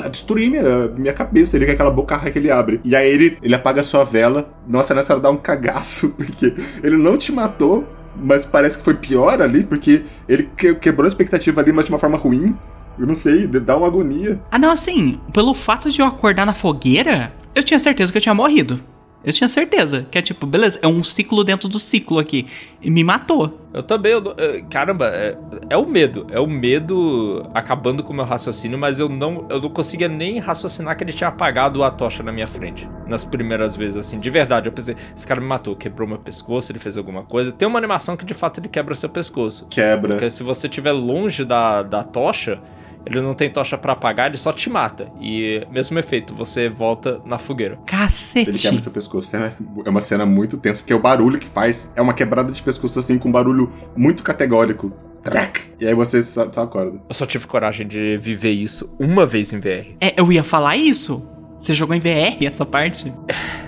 [0.04, 1.56] me destruir minha, minha cabeça.
[1.56, 2.80] Ele com aquela boca que ele abre.
[2.84, 4.50] E aí ele, ele apaga a sua vela.
[4.66, 7.86] Nossa, nessa hora dá um cagaço, porque ele não te matou,
[8.16, 11.90] mas parece que foi pior ali, porque ele que- quebrou a expectativa ali, mas de
[11.90, 12.56] uma forma ruim.
[12.98, 14.40] Eu não sei, dá uma agonia.
[14.50, 18.22] Ah, não, assim, pelo fato de eu acordar na fogueira, eu tinha certeza que eu
[18.22, 18.80] tinha morrido.
[19.24, 20.06] Eu tinha certeza.
[20.10, 22.46] Que é tipo, beleza, é um ciclo dentro do ciclo aqui.
[22.80, 23.58] E me matou.
[23.74, 25.36] Eu também, eu não- eh, caramba, é,
[25.70, 29.60] é o medo, é o medo acabando com o meu raciocínio, mas eu não, eu
[29.60, 32.88] não conseguia nem raciocinar que ele tinha apagado a tocha na minha frente.
[33.06, 36.70] Nas primeiras vezes, assim, de verdade, eu pensei, esse cara me matou, quebrou meu pescoço,
[36.72, 37.52] ele fez alguma coisa.
[37.52, 39.66] Tem uma animação que de fato ele quebra seu pescoço.
[39.68, 40.14] Quebra.
[40.14, 42.58] Porque se você estiver longe da, da tocha,
[43.06, 45.10] ele não tem tocha pra apagar, ele só te mata.
[45.20, 47.78] E mesmo efeito, você volta na fogueira.
[47.86, 48.50] Cacete.
[48.50, 49.36] Ele quebra seu pescoço.
[49.36, 49.52] É
[49.84, 52.98] é uma cena muito tensa, porque o barulho que faz é uma quebrada de pescoço,
[52.98, 54.92] assim, com um barulho muito categórico.
[55.22, 55.60] Trac!
[55.80, 57.00] E aí você só, só acorda.
[57.08, 59.96] Eu só tive coragem de viver isso uma vez em VR.
[60.00, 61.28] É, eu ia falar isso.
[61.58, 63.12] Você jogou em VR essa parte?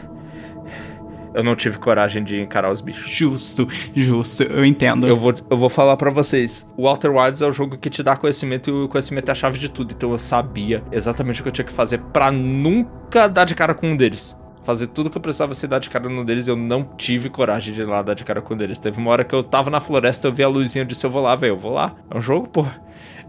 [1.35, 3.11] Eu não tive coragem de encarar os bichos.
[3.11, 5.07] Justo, justo, eu entendo.
[5.07, 6.69] Eu vou, eu vou falar pra vocês.
[6.77, 9.35] O Outer Wilds é o jogo que te dá conhecimento e o conhecimento é a
[9.35, 9.93] chave de tudo.
[9.97, 13.75] Então eu sabia exatamente o que eu tinha que fazer pra nunca dar de cara
[13.75, 14.37] com um deles.
[14.65, 17.73] Fazer tudo que eu precisava ser dar de cara num deles, eu não tive coragem
[17.73, 18.79] de ir lá dar de cara com um deles.
[18.79, 21.11] Teve uma hora que eu tava na floresta, eu vi a luzinha, eu disse, eu
[21.11, 21.95] vou lá, velho, eu vou lá.
[22.11, 22.81] É um jogo, porra.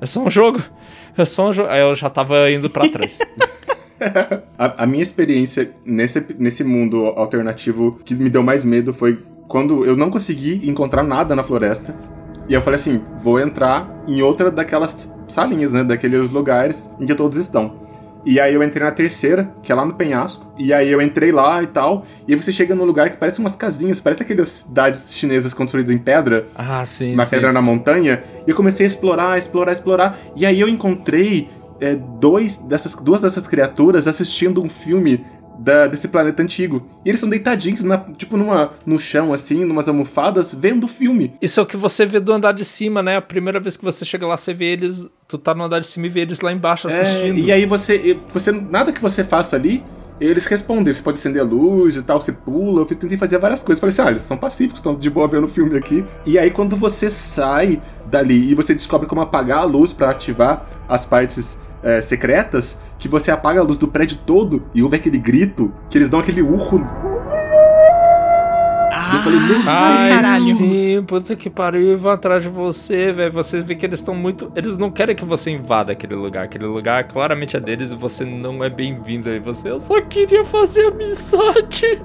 [0.02, 0.62] É só um jogo.
[1.18, 1.70] É só um jogo.
[1.70, 3.20] Aí eu já tava indo pra trás.
[4.58, 9.86] A, a minha experiência nesse, nesse mundo alternativo que me deu mais medo foi quando
[9.86, 11.96] eu não consegui encontrar nada na floresta.
[12.48, 15.84] E eu falei assim: vou entrar em outra daquelas salinhas, né?
[15.84, 17.74] Daqueles lugares em que todos estão.
[18.24, 20.54] E aí eu entrei na terceira, que é lá no penhasco.
[20.58, 22.06] E aí eu entrei lá e tal.
[22.28, 25.92] E aí você chega num lugar que parece umas casinhas, parece aquelas cidades chinesas construídas
[25.92, 27.54] em pedra ah, sim, uma sim, pedra sim.
[27.56, 31.50] na montanha, e eu comecei a explorar, explorar, explorar, e aí eu encontrei
[31.82, 35.26] é, dois dessas, duas dessas criaturas assistindo um filme
[35.60, 36.88] da- desse planeta antigo.
[37.06, 41.34] E eles são deitadinhos, na, tipo numa, no chão, assim, numas almofadas, vendo o filme.
[41.42, 43.18] Isso é o que você vê do andar de cima, né?
[43.18, 45.08] A primeira vez que você chega lá, você vê eles.
[45.28, 47.38] Tu tá no andar de cima e vê eles lá embaixo É, assistindo.
[47.40, 48.52] e aí você, você.
[48.52, 49.84] Nada que você faça ali.
[50.20, 52.82] Eles respondem, você pode acender a luz e tal, você pula.
[52.82, 53.80] Eu tentei fazer várias coisas.
[53.80, 56.06] Falei assim, ah, eles são pacíficos, estão de boa vendo o filme aqui.
[56.28, 60.64] E aí, quando você sai dali e você descobre como apagar a luz pra ativar
[60.88, 65.18] as partes é, secretas, que você apaga a luz do prédio todo e ouve aquele
[65.18, 66.88] grito, que eles dão aquele urro.
[68.94, 69.68] Ah, Eu falei, meu Deus.
[69.68, 70.54] Ai, caralho.
[70.56, 73.32] sim, puta que pariu, e vão atrás de você, velho.
[73.34, 74.52] Você vê que eles estão muito.
[74.56, 76.44] Eles não querem que você invada aquele lugar.
[76.46, 79.40] Aquele lugar claramente é deles e você não é bem-vindo aí.
[79.40, 82.02] Você, eu só queria fazer amizade.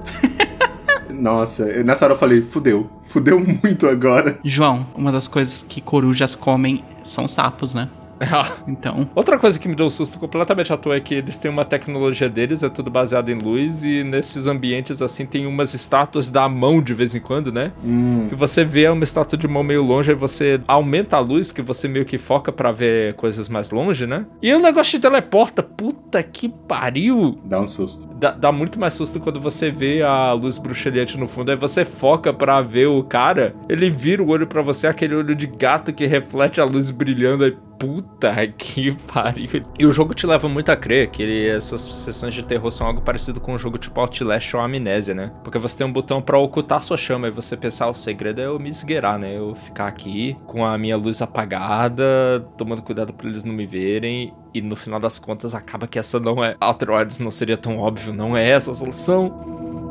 [1.09, 2.89] Nossa, nessa hora eu falei, fudeu.
[3.03, 4.37] Fudeu muito agora.
[4.43, 7.89] João, uma das coisas que corujas comem são sapos, né?
[8.67, 9.09] Então.
[9.15, 11.63] Outra coisa que me deu um susto completamente à toa é que eles têm uma
[11.63, 16.47] tecnologia deles, é tudo baseado em luz, e nesses ambientes assim tem umas estátuas da
[16.49, 17.71] mão de vez em quando, né?
[17.83, 18.27] Hum.
[18.29, 21.61] Que você vê uma estátua de mão meio longe, aí você aumenta a luz, que
[21.61, 24.25] você meio que foca pra ver coisas mais longe, né?
[24.41, 27.39] E o negócio te teleporta, puta que pariu!
[27.43, 28.07] Dá um susto.
[28.15, 31.85] Dá, dá muito mais susto quando você vê a luz bruxeliante no fundo, aí você
[31.85, 35.93] foca pra ver o cara, ele vira o olho pra você, aquele olho de gato
[35.93, 39.63] que reflete a luz brilhando, aí puta que pariu.
[39.77, 42.87] E o jogo te leva muito a crer que ele- essas sessões de terror são
[42.87, 45.31] algo parecido com um jogo tipo Outlast ou Amnésia, né?
[45.43, 48.41] Porque você tem um botão pra ocultar sua chama e você pensar, "Ah, o segredo
[48.41, 49.37] é eu me esgueirar, né?
[49.37, 54.33] Eu ficar aqui com a minha luz apagada, tomando cuidado pra eles não me verem.
[54.53, 56.55] E no final das contas acaba que essa não é.
[56.59, 59.86] Outer Wilds não seria tão óbvio, não é essa a solução.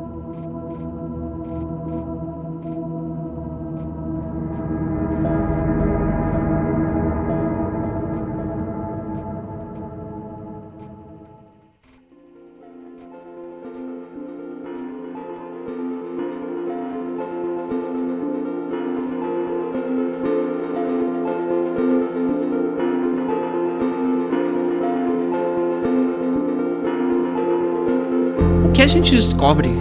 [28.77, 29.71] Que a gente descobre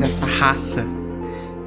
[0.00, 0.82] dessa raça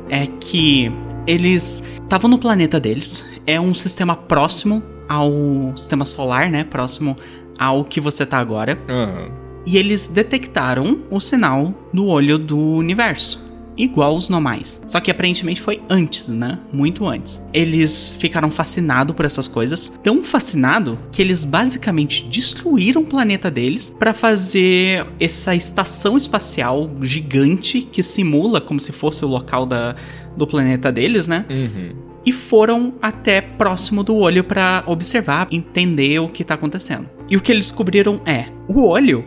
[0.09, 0.91] é que
[1.27, 3.23] eles estavam no planeta deles.
[3.45, 5.31] É um sistema próximo ao
[5.75, 6.63] sistema solar, né?
[6.63, 7.15] Próximo
[7.59, 8.75] ao que você tá agora.
[8.89, 9.29] Aham.
[9.67, 13.39] E eles detectaram o sinal do olho do universo.
[13.79, 14.81] Igual os normais.
[14.85, 16.59] Só que aparentemente foi antes, né?
[16.71, 17.41] Muito antes.
[17.53, 19.97] Eles ficaram fascinados por essas coisas.
[20.03, 27.81] Tão fascinados que eles basicamente destruíram o planeta deles para fazer essa estação espacial gigante
[27.81, 29.95] que simula como se fosse o local da,
[30.35, 31.45] do planeta deles, né?
[31.49, 32.09] Uhum.
[32.25, 37.09] e foram até próximo do olho para observar, entender o que tá acontecendo.
[37.29, 39.23] E o que eles descobriram é: o olho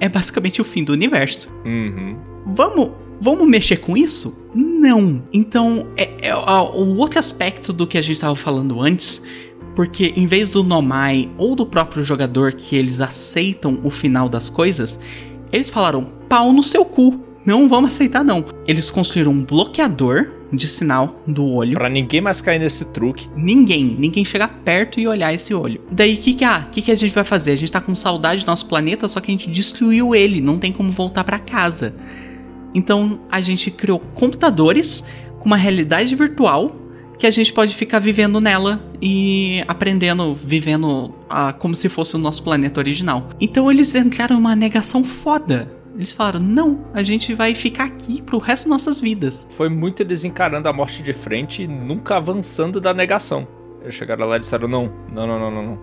[0.00, 1.52] é basicamente o fim do universo.
[1.64, 2.16] Uhum.
[2.46, 2.90] Vamos,
[3.20, 4.48] vamos mexer com isso?
[4.54, 5.22] Não.
[5.32, 9.22] Então, é, é o outro aspecto do que a gente estava falando antes,
[9.76, 14.48] porque em vez do Nomai ou do próprio jogador que eles aceitam o final das
[14.48, 14.98] coisas,
[15.52, 17.20] eles falaram pau no seu cu.
[17.44, 18.44] Não vamos aceitar não.
[18.66, 21.74] Eles construíram um bloqueador de sinal do olho.
[21.74, 23.28] Pra ninguém mais cair nesse truque.
[23.34, 25.80] Ninguém, ninguém chegar perto e olhar esse olho.
[25.90, 27.52] Daí, o que, que, ah, que, que a gente vai fazer?
[27.52, 30.58] A gente tá com saudade do nosso planeta, só que a gente destruiu ele, não
[30.58, 31.94] tem como voltar pra casa.
[32.74, 35.04] Então, a gente criou computadores
[35.38, 36.76] com uma realidade virtual
[37.18, 42.18] que a gente pode ficar vivendo nela e aprendendo, vivendo ah, como se fosse o
[42.18, 43.28] nosso planeta original.
[43.38, 45.70] Então, eles entraram numa negação foda.
[45.94, 49.46] Eles falaram: não, a gente vai ficar aqui pro resto das nossas vidas.
[49.50, 53.46] Foi muito eles encarando a morte de frente e nunca avançando da negação.
[53.82, 55.78] Eles chegaram lá e disseram: não, não, não, não, não,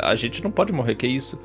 [0.00, 1.38] a gente não pode morrer, que isso?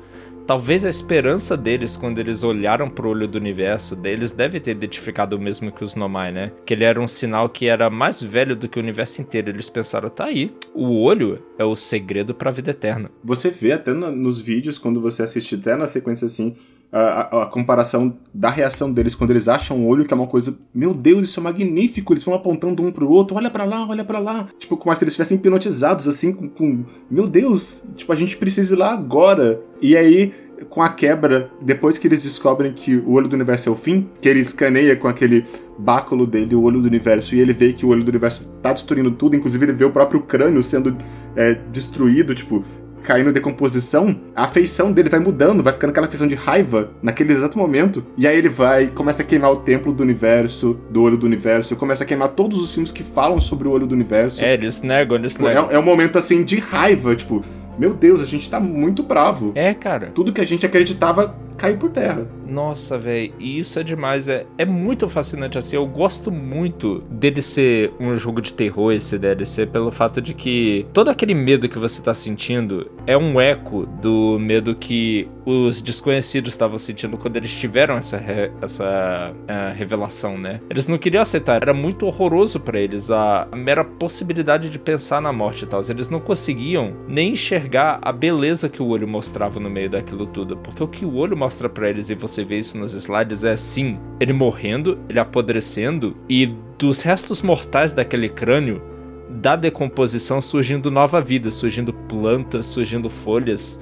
[0.46, 5.36] Talvez a esperança deles, quando eles olharam pro olho do universo, deles deve ter identificado
[5.36, 6.52] o mesmo que os Nomai, né?
[6.66, 9.48] Que ele era um sinal que era mais velho do que o universo inteiro.
[9.48, 13.10] Eles pensaram, tá aí, o olho é o segredo pra vida eterna.
[13.24, 16.54] Você vê até na- nos vídeos, quando você assiste até na sequência assim,
[16.98, 20.56] a, a- comparação da reação deles quando eles acham o olho, que é uma coisa,
[20.74, 22.12] meu Deus, isso é magnífico.
[22.12, 24.46] Eles vão apontando um pro outro, olha pra lá, olha pra lá.
[24.58, 28.74] Tipo, como se eles estivessem hipnotizados, assim, com, com, meu Deus, tipo, a gente precisa
[28.74, 29.60] ir lá agora.
[29.82, 30.32] E aí,
[30.68, 34.08] com a quebra, depois que eles descobrem que o olho do universo é o fim,
[34.20, 35.44] que ele escaneia com aquele
[35.76, 38.72] báculo dele, o olho do universo, e ele vê que o olho do universo tá
[38.72, 40.96] destruindo tudo, inclusive ele vê o próprio crânio sendo
[41.34, 42.64] é, destruído, tipo,
[43.04, 47.32] caindo em decomposição, a feição dele vai mudando, vai ficando aquela feição de raiva naquele
[47.32, 48.04] exato momento.
[48.16, 51.76] E aí ele vai, começa a queimar o templo do universo, do olho do universo,
[51.76, 54.42] começa a queimar todos os filmes que falam sobre o olho do universo.
[54.42, 55.68] É, eles negam, eles Tipo, negam.
[55.70, 57.42] é, é um momento assim de raiva, tipo,
[57.78, 59.52] meu Deus, a gente tá muito bravo.
[59.54, 60.10] É, cara.
[60.14, 62.26] Tudo que a gente acreditava caiu por terra.
[62.46, 64.28] Nossa, velho, isso é demais.
[64.28, 65.76] É, é muito fascinante assim.
[65.76, 70.86] Eu gosto muito dele ser um jogo de terror, esse DLC, pelo fato de que
[70.92, 76.52] todo aquele medo que você tá sentindo é um eco do medo que os desconhecidos
[76.54, 80.60] estavam sentindo quando eles tiveram essa, re- essa ah, revelação, né?
[80.70, 85.20] Eles não queriam aceitar, era muito horroroso pra eles a, a mera possibilidade de pensar
[85.20, 85.82] na morte e tal.
[85.88, 90.56] Eles não conseguiam nem enxergar a beleza que o olho mostrava no meio daquilo tudo,
[90.56, 93.52] porque o que o olho mostra pra eles e você vê isso nos slides é
[93.52, 96.46] assim, ele morrendo, ele apodrecendo e
[96.78, 98.82] dos restos mortais daquele crânio
[99.28, 103.78] da decomposição surgindo nova vida, surgindo plantas, surgindo folhas.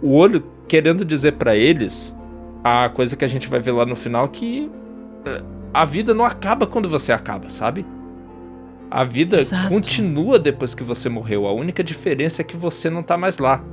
[0.00, 2.16] O olho querendo dizer pra eles
[2.62, 4.70] a coisa que a gente vai ver lá no final que
[5.24, 5.42] eh,
[5.74, 7.84] a vida não acaba quando você acaba, sabe?
[8.88, 9.68] A vida Exato.
[9.68, 11.48] continua depois que você morreu.
[11.48, 13.64] A única diferença é que você não tá mais lá.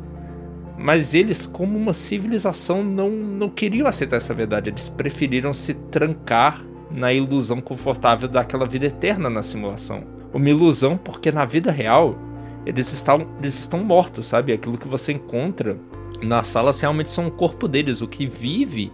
[0.77, 4.69] Mas eles, como uma civilização, não, não queriam aceitar essa verdade.
[4.69, 10.03] Eles preferiram se trancar na ilusão confortável daquela vida eterna na simulação.
[10.33, 12.17] Uma ilusão porque na vida real
[12.65, 14.53] eles estão, eles estão mortos, sabe?
[14.53, 15.79] Aquilo que você encontra
[16.21, 18.01] nas salas realmente são o corpo deles.
[18.01, 18.91] O que vive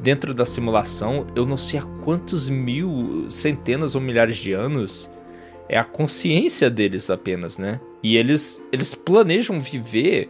[0.00, 5.10] dentro da simulação, eu não sei há quantos mil, centenas ou milhares de anos,
[5.68, 7.80] é a consciência deles apenas, né?
[8.02, 10.28] E eles, eles planejam viver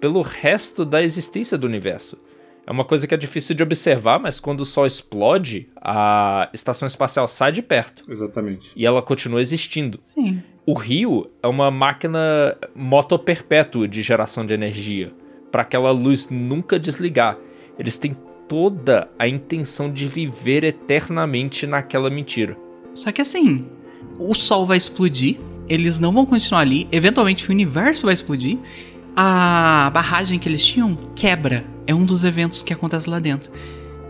[0.00, 2.18] pelo resto da existência do universo.
[2.66, 6.88] É uma coisa que é difícil de observar, mas quando o Sol explode, a estação
[6.88, 8.72] espacial sai de perto Exatamente.
[8.74, 10.00] e ela continua existindo.
[10.02, 10.42] Sim.
[10.66, 15.12] O rio é uma máquina motoperpétua de geração de energia,
[15.52, 17.38] para aquela luz nunca desligar.
[17.78, 18.16] Eles têm
[18.48, 22.56] toda a intenção de viver eternamente naquela mentira.
[22.92, 23.64] Só que assim,
[24.18, 25.36] o sol vai explodir,
[25.68, 28.58] eles não vão continuar ali, eventualmente o universo vai explodir,
[29.16, 31.64] a barragem que eles tinham quebra.
[31.86, 33.50] É um dos eventos que acontece lá dentro.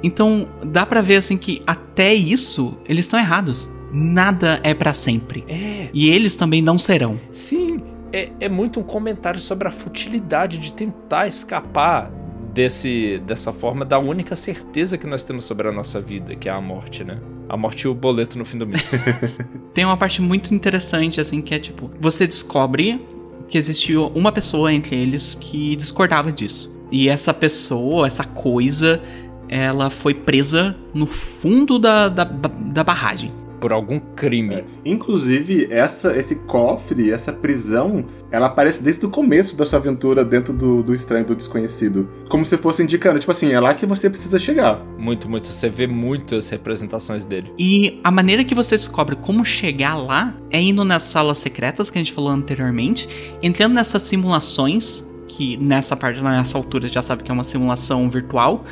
[0.03, 3.71] Então, dá pra ver assim que até isso eles estão errados.
[3.93, 5.45] Nada é pra sempre.
[5.49, 7.19] É, E eles também não serão.
[7.33, 7.81] sim,
[8.13, 12.11] é, é muito um comentário sobre a futilidade de tentar escapar
[12.55, 16.53] desse dessa forma da única certeza que nós temos sobre a nossa vida, que é
[16.53, 17.19] a morte, né?
[17.49, 18.91] A morte e o boleto no fim do mês.
[19.75, 23.05] Tem uma parte muito interessante, assim, que é tipo: você descobre
[23.49, 26.77] que existiu uma pessoa entre eles que discordava disso.
[26.91, 29.01] E essa pessoa, essa coisa,
[29.49, 34.57] ela foi presa no fundo da, da, da barragem por algum crime.
[34.57, 34.65] É.
[34.85, 40.53] Inclusive, essa, esse cofre, essa prisão, ela aparece desde o começo da sua aventura dentro
[40.53, 42.09] do, do estranho, do desconhecido.
[42.29, 44.85] Como se fosse indicando, tipo assim, é lá que você precisa chegar.
[44.99, 45.47] Muito, muito.
[45.47, 47.53] Você vê muitas representações dele.
[47.59, 51.99] E a maneira que você descobre como chegar lá é indo nas salas secretas que
[51.99, 53.09] a gente falou anteriormente,
[53.43, 58.65] entrando nessas simulações, que nessa parte, nessa altura, já sabe que é uma simulação virtual,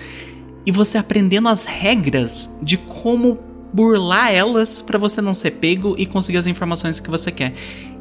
[0.67, 3.39] e você aprendendo as regras de como
[3.75, 7.53] burlar elas para você não ser pego e conseguir as informações que você quer.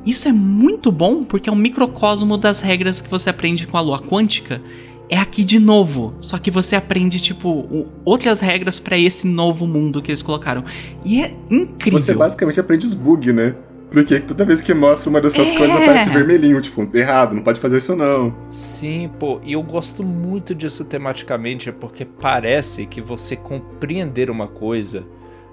[0.06, 3.82] Isso é muito bom porque é um microcosmo das regras que você aprende com a
[3.82, 4.61] lua quântica.
[5.10, 10.02] É aqui de novo, só que você aprende tipo outras regras para esse novo mundo
[10.02, 10.64] que eles colocaram.
[11.03, 12.00] E é incrível.
[12.00, 13.56] Você basicamente aprende os bugs, né?
[13.90, 15.58] Porque toda vez que mostra uma dessas é.
[15.58, 18.35] coisas aparece vermelhinho, tipo, errado, não pode fazer isso não.
[18.50, 25.06] Sim, pô, e eu gosto muito disso tematicamente, porque parece que você compreender uma coisa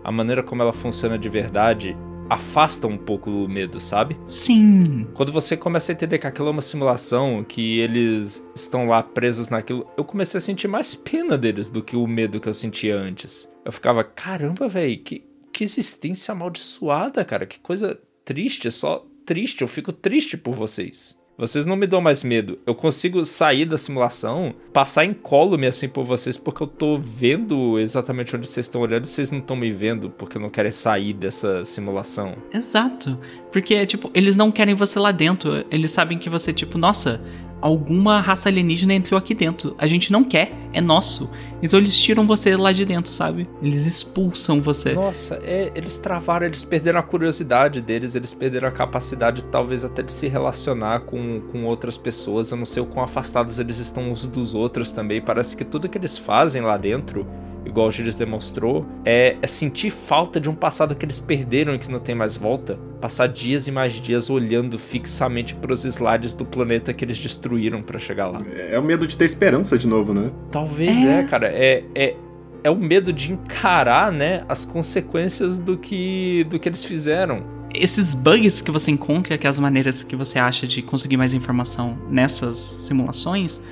[0.02, 1.96] a maneira como ela funciona de verdade
[2.30, 4.16] afasta um pouco o medo, sabe?
[4.24, 5.08] Sim.
[5.14, 9.48] Quando você começa a entender que aquilo é uma simulação, que eles estão lá presos
[9.48, 12.96] naquilo, eu comecei a sentir mais pena deles do que o medo que eu sentia
[12.96, 13.50] antes.
[13.64, 19.68] Eu ficava, caramba, velho, que, que existência amaldiçoada, cara, que coisa triste, só triste, eu
[19.68, 21.19] fico triste por vocês.
[21.40, 22.58] Vocês não me dão mais medo.
[22.66, 28.36] Eu consigo sair da simulação, passar incólume assim por vocês, porque eu tô vendo exatamente
[28.36, 31.64] onde vocês estão olhando e vocês não estão me vendo, porque não querem sair dessa
[31.64, 32.34] simulação.
[32.52, 33.18] Exato.
[33.52, 35.64] Porque, tipo, eles não querem você lá dentro.
[35.70, 37.20] Eles sabem que você, tipo, nossa,
[37.60, 39.74] alguma raça alienígena entrou aqui dentro.
[39.78, 41.30] A gente não quer, é nosso.
[41.62, 43.48] Então eles tiram você lá de dentro, sabe?
[43.62, 44.94] Eles expulsam você.
[44.94, 50.02] Nossa, é, eles travaram, eles perderam a curiosidade deles, eles perderam a capacidade, talvez, até
[50.02, 52.50] de se relacionar com, com outras pessoas.
[52.50, 55.20] Eu não sei o quão afastados eles estão uns dos outros também.
[55.20, 57.26] Parece que tudo que eles fazem lá dentro
[57.64, 61.78] igual o Gilles demonstrou, é, é, sentir falta de um passado que eles perderam e
[61.78, 62.78] que não tem mais volta.
[63.00, 67.82] Passar dias e mais dias olhando fixamente para os slides do planeta que eles destruíram
[67.82, 68.38] para chegar lá.
[68.52, 70.30] É, é o medo de ter esperança de novo, né?
[70.50, 71.48] Talvez é, é cara.
[71.48, 72.16] É, é,
[72.62, 78.14] é o medo de encarar, né, as consequências do que, do que eles fizeram esses
[78.14, 81.96] bugs que você encontra, que é as maneiras que você acha de conseguir mais informação
[82.10, 83.62] nessas simulações,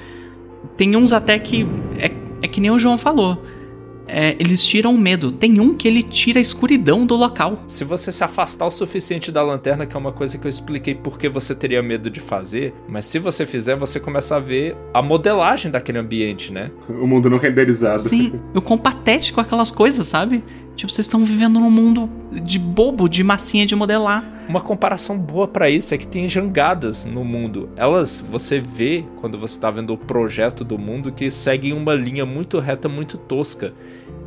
[0.76, 1.66] tem uns até que
[1.98, 3.42] é, é que nem o João falou
[4.08, 5.30] é, eles tiram o medo.
[5.30, 7.62] Tem um que ele tira a escuridão do local.
[7.66, 10.94] Se você se afastar o suficiente da lanterna, que é uma coisa que eu expliquei
[10.94, 15.02] porque você teria medo de fazer, mas se você fizer, você começa a ver a
[15.02, 16.70] modelagem daquele ambiente, né?
[16.88, 18.00] O mundo não renderizado.
[18.00, 20.42] Sim, o quão patético aquelas coisas, sabe?
[20.78, 22.08] Tipo, vocês estão vivendo num mundo
[22.44, 24.24] de bobo, de massinha de modelar.
[24.48, 27.68] Uma comparação boa para isso é que tem jangadas no mundo.
[27.74, 32.24] Elas, você vê quando você está vendo o projeto do mundo que seguem uma linha
[32.24, 33.74] muito reta, muito tosca.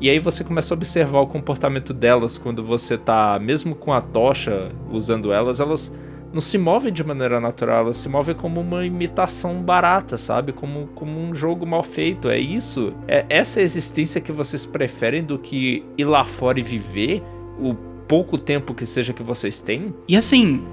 [0.02, 4.02] E aí você começa a observar o comportamento delas quando você tá, mesmo com a
[4.02, 5.96] tocha usando elas, elas
[6.34, 10.54] não se movem de maneira natural, elas se movem como uma imitação barata, sabe?
[10.54, 12.30] Como, como um jogo mal feito.
[12.30, 12.94] É isso.
[13.08, 17.22] É essa existência que vocês preferem do que ir lá fora e viver
[17.60, 17.76] o
[18.08, 19.94] pouco tempo que seja que vocês têm.
[20.08, 20.64] E assim,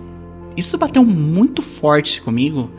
[0.56, 2.70] isso bateu muito forte comigo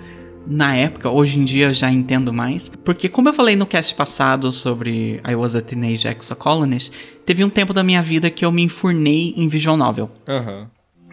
[0.49, 3.93] na época, hoje em dia eu já entendo mais, porque como eu falei no cast
[3.93, 6.91] passado sobre I Was a Teenage Exocolonist,
[7.23, 10.09] teve um tempo da minha vida que eu me enfurnei em visual novel.
[10.27, 10.65] Uhum.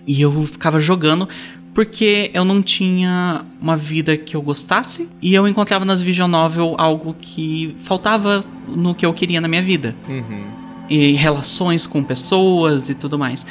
[0.07, 1.29] E eu ficava jogando
[1.75, 6.75] porque eu não tinha uma vida que eu gostasse e eu encontrava nas visual novel
[6.79, 9.95] algo que faltava no que eu queria na minha vida.
[10.09, 10.47] Uhum.
[10.89, 13.45] E relações com pessoas e tudo mais.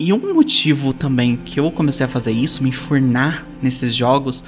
[0.00, 4.44] E um motivo também que eu comecei a fazer isso, me enfurnar nesses jogos,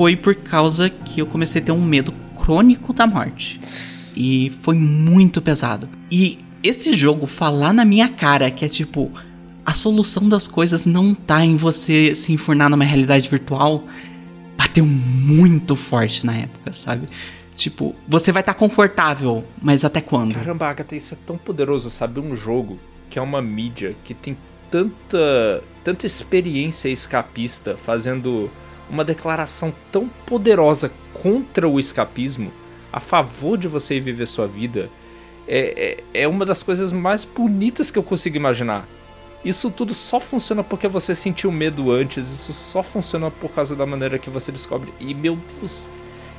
[0.00, 3.60] foi por causa que eu comecei a ter um medo crônico da morte.
[4.16, 5.86] E foi muito pesado.
[6.10, 9.12] E esse jogo falar na minha cara que é tipo
[9.62, 13.82] a solução das coisas não tá em você se enfurnar numa realidade virtual,
[14.56, 17.06] bateu muito forte na época, sabe?
[17.54, 20.32] Tipo, você vai estar tá confortável, mas até quando?
[20.32, 22.20] Caramba, Agatha, isso é tão poderoso, sabe?
[22.20, 22.78] Um jogo
[23.10, 24.34] que é uma mídia que tem
[24.70, 28.50] tanta, tanta experiência escapista fazendo
[28.90, 32.52] uma declaração tão poderosa contra o escapismo,
[32.92, 34.90] a favor de você viver sua vida,
[35.46, 38.86] é, é, é uma das coisas mais bonitas que eu consigo imaginar.
[39.44, 43.86] Isso tudo só funciona porque você sentiu medo antes, isso só funciona por causa da
[43.86, 44.92] maneira que você descobre.
[45.00, 45.88] E meu Deus,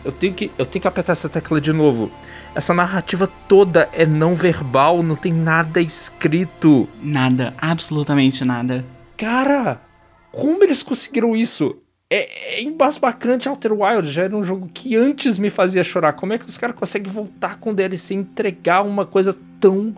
[0.03, 2.11] Eu tenho que, eu tenho que apertar essa tecla de novo.
[2.55, 6.89] Essa narrativa toda é não verbal, não tem nada escrito.
[7.01, 8.83] Nada, absolutamente nada.
[9.15, 9.81] Cara,
[10.31, 11.75] como eles conseguiram isso?
[12.13, 16.11] É, é embasbacante Outer Wild, já era um jogo que antes me fazia chorar.
[16.11, 19.95] Como é que os caras conseguem voltar com DLC e entregar uma coisa tão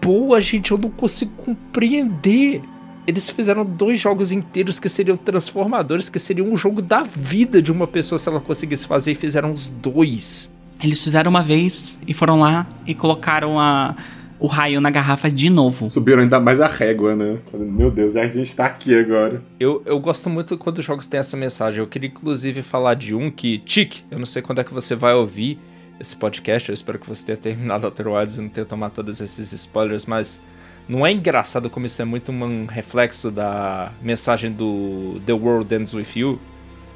[0.00, 0.70] boa, gente?
[0.70, 2.62] Eu não consigo compreender.
[3.04, 7.72] Eles fizeram dois jogos inteiros que seriam transformadores, que seriam um jogo da vida de
[7.72, 10.54] uma pessoa se ela conseguisse fazer, e fizeram os dois.
[10.80, 13.96] Eles fizeram uma vez e foram lá e colocaram a,
[14.42, 15.88] o raio na garrafa de novo.
[15.88, 17.38] Subiram ainda mais a régua, né?
[17.54, 19.40] Meu Deus, a gente tá aqui agora.
[19.60, 21.78] Eu, eu gosto muito quando os jogos têm essa mensagem.
[21.78, 24.96] Eu queria inclusive falar de um que, Tic, eu não sei quando é que você
[24.96, 25.60] vai ouvir
[26.00, 26.68] esse podcast.
[26.68, 30.06] Eu espero que você tenha terminado Outer Wilds e não tenha tomado todos esses spoilers,
[30.06, 30.40] mas
[30.88, 35.94] não é engraçado como isso é muito um reflexo da mensagem do The World Ends
[35.94, 36.40] With You,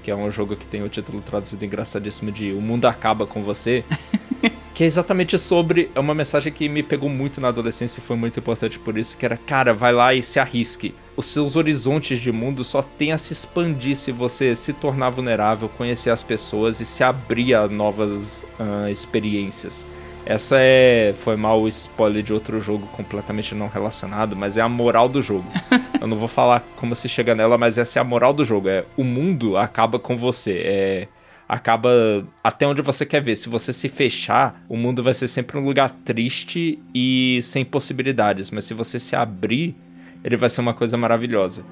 [0.07, 3.43] que é um jogo que tem o título traduzido engraçadíssimo de O Mundo Acaba Com
[3.43, 3.85] Você.
[4.73, 5.91] que é exatamente sobre.
[5.97, 9.17] É uma mensagem que me pegou muito na adolescência e foi muito importante por isso,
[9.17, 10.95] que era, cara, vai lá e se arrisque.
[11.17, 15.69] Os seus horizontes de mundo só tem a se expandir se você se tornar vulnerável,
[15.69, 19.85] conhecer as pessoas e se abrir a novas uh, experiências.
[20.27, 21.15] Essa é.
[21.19, 25.23] Foi mal o spoiler de outro jogo completamente não relacionado, mas é a moral do
[25.23, 25.47] jogo.
[26.01, 28.69] Eu não vou falar como se chega nela, mas essa é a moral do jogo.
[28.69, 30.61] É o mundo acaba com você.
[30.65, 31.09] É.
[31.49, 33.37] Acaba até onde você quer ver.
[33.37, 38.51] Se você se fechar, o mundo vai ser sempre um lugar triste e sem possibilidades.
[38.51, 39.77] Mas se você se abrir,
[40.25, 41.65] ele vai ser uma coisa maravilhosa.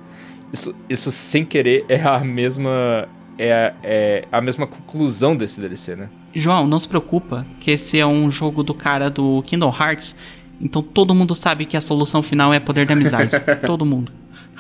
[0.53, 3.09] Isso, isso sem querer é a mesma.
[3.37, 6.09] É, é a mesma conclusão desse DLC, né?
[6.35, 10.17] João, não se preocupa, que esse é um jogo do cara do Kingdom Hearts,
[10.61, 13.31] então todo mundo sabe que a solução final é poder da amizade.
[13.67, 14.13] todo mundo.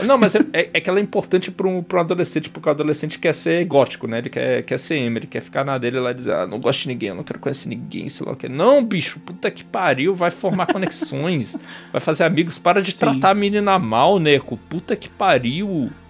[0.02, 2.68] Não, mas é, é, é, que ela é importante para um, pra um adolescente, porque
[2.68, 4.18] o adolescente quer ser gótico, né?
[4.18, 6.58] Ele quer, quer ser emo, ele quer ficar na dele lá e dizer, ah, não
[6.58, 8.48] gosto de ninguém, eu não quero conhecer ninguém, sei lá o que.
[8.48, 11.56] Não, bicho, puta que pariu, vai formar conexões,
[11.92, 12.98] vai fazer amigos, para de Sim.
[12.98, 15.90] tratar a menina mal, Neco, puta que pariu.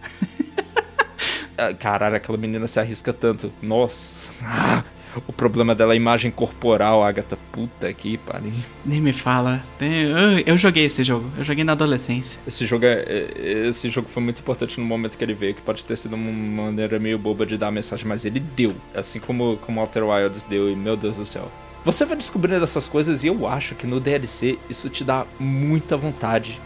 [1.56, 3.52] Ah, caralho, aquela menina se arrisca tanto.
[3.62, 4.28] Nossa.
[4.42, 4.82] Ah,
[5.26, 7.38] o problema dela é a imagem corporal, Agatha.
[7.52, 8.52] Puta que pariu.
[8.84, 9.62] Nem me fala.
[10.46, 11.30] Eu, joguei esse jogo.
[11.36, 12.40] Eu joguei na adolescência.
[12.46, 13.04] Esse jogo, é,
[13.36, 16.14] é, esse jogo foi muito importante no momento que ele veio, que pode ter sido
[16.14, 18.74] uma maneira meio boba de dar a mensagem, mas ele deu.
[18.94, 21.50] Assim como, como Outer Wilds deu, e meu Deus do céu.
[21.84, 25.98] Você vai descobrindo essas coisas e eu acho que no DLC isso te dá muita
[25.98, 26.58] vontade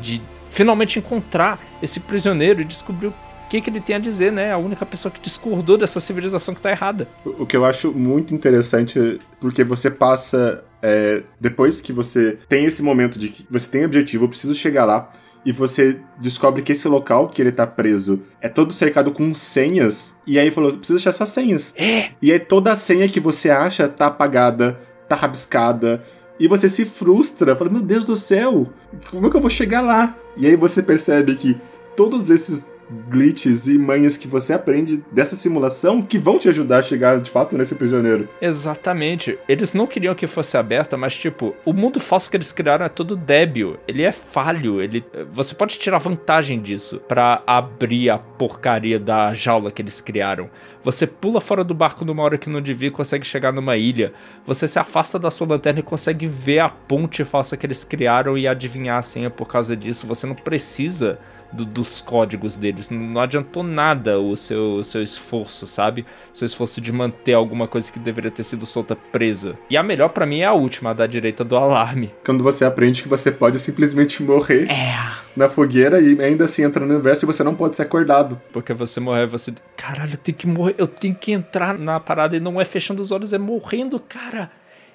[0.00, 3.14] de finalmente encontrar esse prisioneiro e descobrir o
[3.54, 4.52] que, que ele tem a dizer, né?
[4.52, 7.06] A única pessoa que discordou dessa civilização que tá errada.
[7.24, 10.64] O que eu acho muito interessante, porque você passa.
[10.82, 14.84] É, depois que você tem esse momento de que você tem objetivo, eu preciso chegar
[14.84, 15.10] lá,
[15.44, 20.18] e você descobre que esse local que ele tá preso é todo cercado com senhas,
[20.26, 21.74] e aí falou: precisa achar essas senhas.
[21.76, 22.10] É.
[22.20, 26.02] E aí toda a senha que você acha tá apagada, tá rabiscada.
[26.38, 28.68] E você se frustra, fala, meu Deus do céu,
[29.08, 30.16] como é que eu vou chegar lá?
[30.36, 31.56] E aí você percebe que
[31.96, 32.76] todos esses
[33.08, 37.30] glitches e manhas que você aprende dessa simulação que vão te ajudar a chegar de
[37.30, 38.28] fato nesse prisioneiro.
[38.40, 39.38] Exatamente.
[39.48, 42.88] Eles não queriam que fosse aberta, mas tipo, o mundo falso que eles criaram é
[42.88, 43.78] todo débil.
[43.88, 44.80] Ele é falho.
[44.80, 50.50] Ele, você pode tirar vantagem disso para abrir a porcaria da jaula que eles criaram.
[50.82, 54.12] Você pula fora do barco numa hora que não devia e consegue chegar numa ilha.
[54.46, 58.36] Você se afasta da sua lanterna e consegue ver a ponte falsa que eles criaram
[58.36, 60.06] e adivinhar a senha por causa disso.
[60.06, 61.18] Você não precisa
[61.52, 62.90] do, dos códigos deles.
[62.90, 66.04] Não adiantou nada o seu, o seu esforço, sabe?
[66.32, 69.58] Seu esforço de manter alguma coisa que deveria ter sido solta presa.
[69.70, 72.12] E a melhor para mim é a última, a da direita do alarme.
[72.24, 74.94] Quando você aprende que você pode simplesmente morrer é.
[75.36, 78.40] na fogueira e ainda assim entrar no universo e você não pode ser acordado.
[78.52, 79.52] Porque você morrer, você.
[79.76, 83.02] Caralho, eu tenho que morrer, eu tenho que entrar na parada e não é fechando
[83.02, 84.50] os olhos, é morrendo, cara.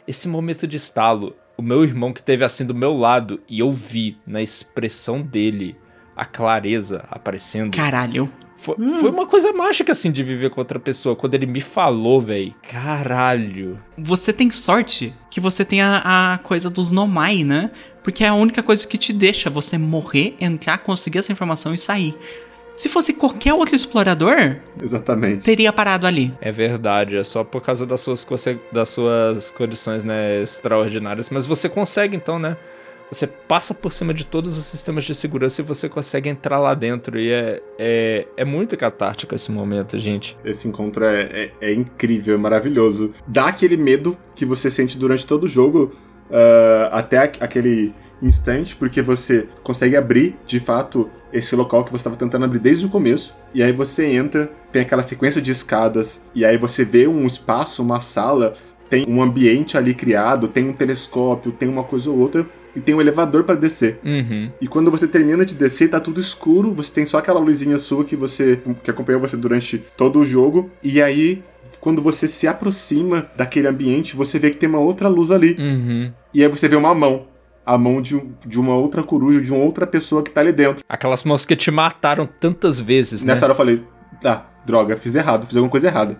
[0.08, 1.36] Esse momento de estalo.
[1.56, 5.76] O meu irmão que teve assim do meu lado e eu vi na expressão dele
[6.20, 7.76] a clareza aparecendo.
[7.76, 8.30] Caralho.
[8.58, 9.00] Foi, hum.
[9.00, 11.16] foi, uma coisa mágica, assim, de viver com outra pessoa.
[11.16, 12.54] Quando ele me falou, velho.
[12.70, 13.80] Caralho.
[13.98, 17.72] Você tem sorte que você tem a, a, coisa dos nomai, né?
[18.04, 21.78] Porque é a única coisa que te deixa você morrer, entrar, conseguir essa informação e
[21.78, 22.18] sair.
[22.74, 26.34] Se fosse qualquer outro explorador, exatamente, teria parado ali.
[26.40, 28.26] É verdade, é só por causa das suas,
[28.72, 31.30] das suas condições, né, extraordinárias.
[31.30, 32.56] Mas você consegue, então, né?
[33.12, 36.74] Você passa por cima de todos os sistemas de segurança e você consegue entrar lá
[36.74, 37.20] dentro.
[37.20, 40.38] E é, é, é muito catártico esse momento, gente.
[40.46, 43.12] Esse encontro é, é, é incrível, é maravilhoso.
[43.26, 45.92] Dá aquele medo que você sente durante todo o jogo,
[46.30, 52.16] uh, até aquele instante, porque você consegue abrir, de fato, esse local que você estava
[52.16, 53.36] tentando abrir desde o começo.
[53.54, 57.82] E aí você entra, tem aquela sequência de escadas, e aí você vê um espaço,
[57.82, 58.54] uma sala,
[58.90, 62.46] tem um ambiente ali criado, tem um telescópio, tem uma coisa ou outra,
[62.80, 64.00] e tem um elevador para descer.
[64.04, 64.50] Uhum.
[64.60, 68.06] E quando você termina de descer, tá tudo escuro, você tem só aquela luzinha sua
[68.06, 71.44] que você que acompanhou você durante todo o jogo, e aí
[71.80, 75.56] quando você se aproxima daquele ambiente, você vê que tem uma outra luz ali.
[75.60, 76.12] Uhum.
[76.34, 77.28] E aí você vê uma mão.
[77.66, 80.84] A mão de, de uma outra coruja, de uma outra pessoa que tá ali dentro.
[80.90, 83.34] Aquelas mãos que te mataram tantas vezes, né?
[83.34, 83.84] Nessa hora eu falei,
[84.26, 86.20] ah, droga, fiz errado, fiz alguma coisa errada.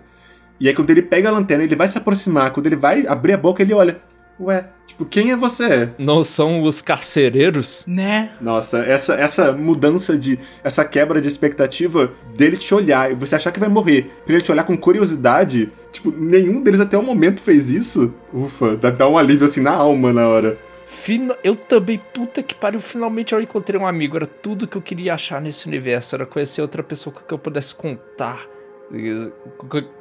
[0.60, 3.32] E aí quando ele pega a lanterna, ele vai se aproximar, quando ele vai abrir
[3.32, 4.00] a boca, ele olha,
[4.40, 5.90] ué, tipo, quem é você?
[5.98, 7.84] Não são os carcereiros?
[7.86, 8.32] Né?
[8.40, 10.38] Nossa, essa, essa mudança de.
[10.64, 14.42] essa quebra de expectativa dele te olhar e você achar que vai morrer, pra ele
[14.42, 15.70] te olhar com curiosidade.
[15.92, 18.14] Tipo, nenhum deles até o momento fez isso.
[18.32, 20.56] Ufa, dá, dá um alívio assim na alma na hora.
[20.86, 21.36] Fina...
[21.44, 24.16] Eu também, puta que pariu, finalmente eu encontrei um amigo.
[24.16, 26.14] Era tudo que eu queria achar nesse universo.
[26.16, 28.44] Era conhecer outra pessoa com quem eu pudesse contar.
[28.92, 29.30] E-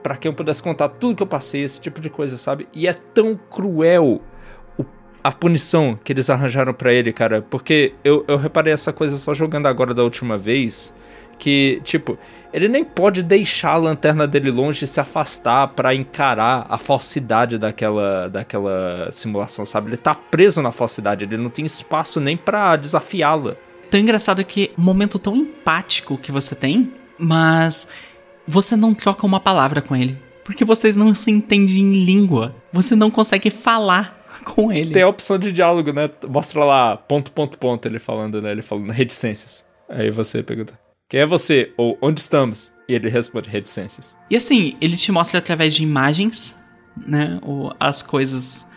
[0.01, 2.68] Pra quem eu pudesse contar tudo que eu passei, esse tipo de coisa, sabe?
[2.74, 4.19] E é tão cruel
[5.24, 7.42] a punição que eles arranjaram pra ele, cara.
[7.42, 10.94] Porque eu, eu reparei essa coisa só jogando agora da última vez.
[11.38, 12.18] Que, tipo,
[12.52, 17.58] ele nem pode deixar a lanterna dele longe e se afastar pra encarar a falsidade
[17.58, 19.90] daquela, daquela simulação, sabe?
[19.90, 23.56] Ele tá preso na falsidade, ele não tem espaço nem pra desafiá-la.
[23.90, 27.88] Tão engraçado que momento tão empático que você tem, mas
[28.46, 30.18] você não troca uma palavra com ele.
[30.44, 32.56] Porque vocês não se entendem em língua.
[32.74, 34.19] Você não consegue falar
[34.50, 34.92] com ele.
[34.92, 36.10] Tem a opção de diálogo, né?
[36.28, 38.52] Mostra lá, ponto, ponto, ponto, ele falando, né?
[38.52, 39.66] Ele falando reticências.
[39.88, 41.72] Aí você pergunta, quem é você?
[41.78, 42.72] Ou onde estamos?
[42.88, 44.18] E ele responde reticências.
[44.30, 46.58] E assim, ele te mostra através de imagens,
[47.08, 47.40] né?
[47.44, 48.69] Ou as coisas.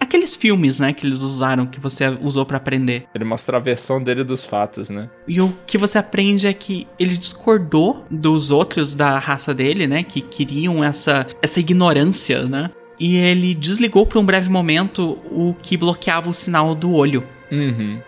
[0.00, 0.92] aqueles filmes, né?
[0.92, 3.06] Que eles usaram, que você usou pra aprender.
[3.14, 5.08] Ele mostra a versão dele dos fatos, né?
[5.28, 10.02] E o que você aprende é que ele discordou dos outros da raça dele, né?
[10.02, 12.70] Que queriam essa, essa ignorância, né?
[12.98, 17.24] E ele desligou por um breve momento o que bloqueava o sinal do olho.
[17.50, 18.00] Uhum.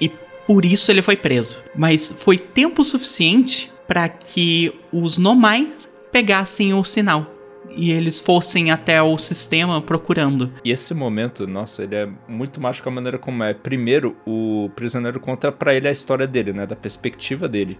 [0.00, 0.10] E
[0.46, 1.62] por isso ele foi preso.
[1.74, 5.68] Mas foi tempo suficiente para que os Nomai
[6.12, 7.34] pegassem o sinal.
[7.76, 10.52] E eles fossem até o sistema procurando.
[10.64, 13.54] E esse momento, nossa, ele é muito mágico a maneira como é.
[13.54, 16.66] Primeiro, o prisioneiro conta pra ele a história dele, né?
[16.66, 17.78] Da perspectiva dele.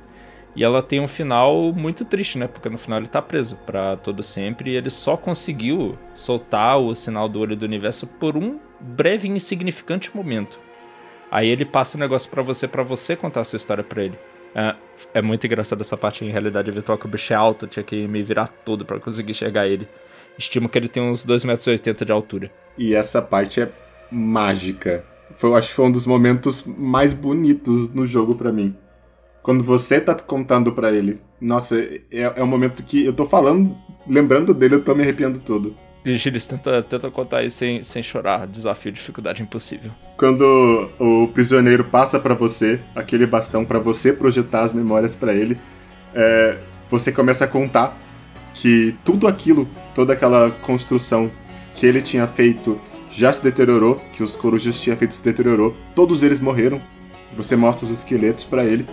[0.54, 2.46] E ela tem um final muito triste, né?
[2.46, 6.94] Porque no final ele tá preso pra todo sempre e ele só conseguiu soltar o
[6.94, 10.58] sinal do olho do universo por um breve e insignificante momento.
[11.30, 14.18] Aí ele passa o negócio pra você, pra você contar a sua história pra ele.
[14.52, 14.74] É,
[15.14, 18.08] é muito engraçado essa parte em realidade virtual que o bicho é alto, tinha que
[18.08, 19.86] me virar todo pra conseguir chegar ele.
[20.36, 21.46] Estimo que ele tem uns 2,80
[21.86, 22.50] metros de altura.
[22.76, 23.70] E essa parte é
[24.10, 25.04] mágica.
[25.34, 28.76] Foi, acho que foi um dos momentos mais bonitos no jogo pra mim.
[29.42, 31.20] Quando você tá contando pra ele.
[31.40, 35.40] Nossa, é, é um momento que eu tô falando, lembrando dele, eu tô me arrepiando
[35.40, 35.74] todo.
[36.04, 38.46] Giles, tenta, tenta contar aí sem, sem chorar.
[38.46, 39.90] Desafio, dificuldade impossível.
[40.16, 45.58] Quando o prisioneiro passa pra você aquele bastão pra você projetar as memórias pra ele,
[46.14, 47.98] é, você começa a contar
[48.54, 51.30] que tudo aquilo, toda aquela construção
[51.74, 56.22] que ele tinha feito já se deteriorou, que os corujas tinham feito se deteriorou, todos
[56.22, 56.80] eles morreram.
[57.36, 58.86] Você mostra os esqueletos pra ele,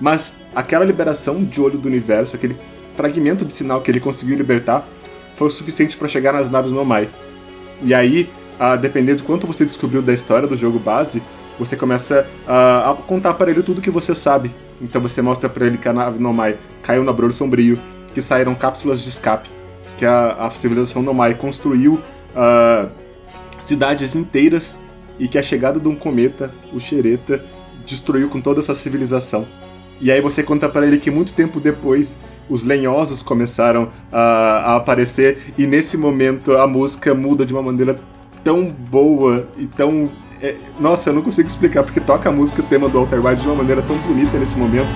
[0.00, 2.56] mas aquela liberação de olho do universo, aquele
[2.96, 4.88] fragmento de sinal que ele conseguiu libertar,
[5.34, 7.08] foi o suficiente pra chegar nas naves Nomai.
[7.82, 11.22] E aí, a depender de quanto você descobriu da história do jogo base,
[11.58, 14.54] você começa a, a contar para ele tudo que você sabe.
[14.80, 17.78] Então você mostra para ele que a nave Nomai caiu no Abrolho Sombrio,
[18.14, 19.48] que saíram cápsulas de escape,
[19.96, 22.00] que a, a civilização Nomai construiu
[22.34, 22.88] ah,
[23.58, 24.78] cidades inteiras
[25.18, 27.44] e que a chegada de um cometa, o Xereta,
[27.84, 29.46] destruiu com toda essa civilização.
[30.00, 34.76] E aí você conta para ele que muito tempo depois os lenhosos começaram a, a
[34.76, 37.98] aparecer e nesse momento a música muda de uma maneira
[38.42, 40.10] tão boa e tão
[40.42, 43.42] é, nossa, eu não consigo explicar porque toca a música o tema do Alter Wilde
[43.42, 44.88] de uma maneira tão bonita nesse momento.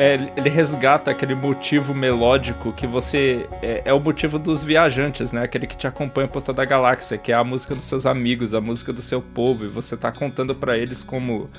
[0.00, 3.46] É, ele resgata aquele motivo melódico que você.
[3.60, 5.42] É, é, o motivo dos viajantes, né?
[5.42, 8.54] Aquele que te acompanha por toda a galáxia, que é a música dos seus amigos,
[8.54, 9.66] a música do seu povo.
[9.66, 11.50] E você tá contando para eles como.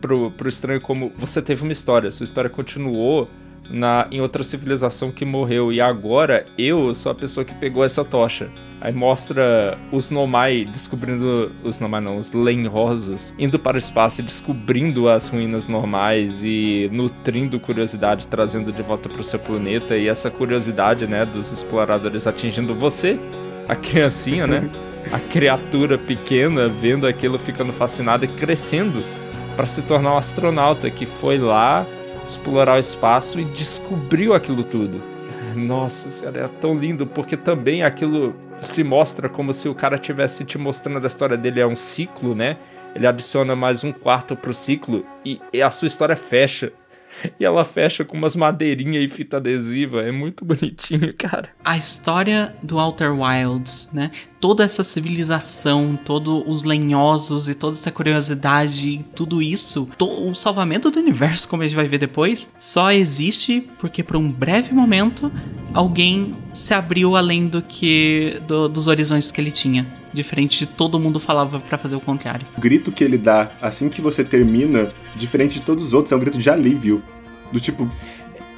[0.00, 3.28] Pro, pro estranho, como você teve uma história, sua história continuou
[3.68, 5.72] na, em outra civilização que morreu.
[5.72, 8.48] E agora eu sou a pessoa que pegou essa tocha.
[8.80, 11.52] Aí mostra os Nomai descobrindo.
[11.62, 16.88] Os Nomai não, os Lenrosos indo para o espaço e descobrindo as ruínas normais e
[16.92, 19.96] nutrindo curiosidade, trazendo de volta para o seu planeta.
[19.96, 23.18] E essa curiosidade, né, dos exploradores atingindo você,
[23.68, 24.68] a criancinha, né?
[25.10, 29.02] A criatura pequena vendo aquilo, ficando fascinada e crescendo
[29.56, 31.86] para se tornar um astronauta que foi lá
[32.24, 35.00] explorar o espaço e descobriu aquilo tudo.
[35.54, 40.44] Nossa senhora, é tão lindo porque também aquilo se mostra como se o cara tivesse
[40.44, 42.56] te mostrando a história dele é um ciclo, né?
[42.94, 46.72] Ele adiciona mais um quarto pro ciclo e, e a sua história fecha.
[47.38, 50.02] E ela fecha com umas madeirinhas e fita adesiva.
[50.02, 51.50] É muito bonitinho, cara.
[51.64, 54.10] A história do Outer Wilds, né?
[54.40, 60.98] Toda essa civilização, todos os lenhosos e toda essa curiosidade, tudo isso, o salvamento do
[60.98, 65.30] universo, como a gente vai ver depois, só existe porque por um breve momento
[65.74, 70.98] alguém se abriu além do que do, dos horizontes que ele tinha diferente de todo
[70.98, 72.46] mundo falava para fazer o contrário.
[72.56, 76.16] O grito que ele dá assim que você termina, diferente de todos os outros, é
[76.16, 77.02] um grito de alívio.
[77.52, 77.88] Do tipo.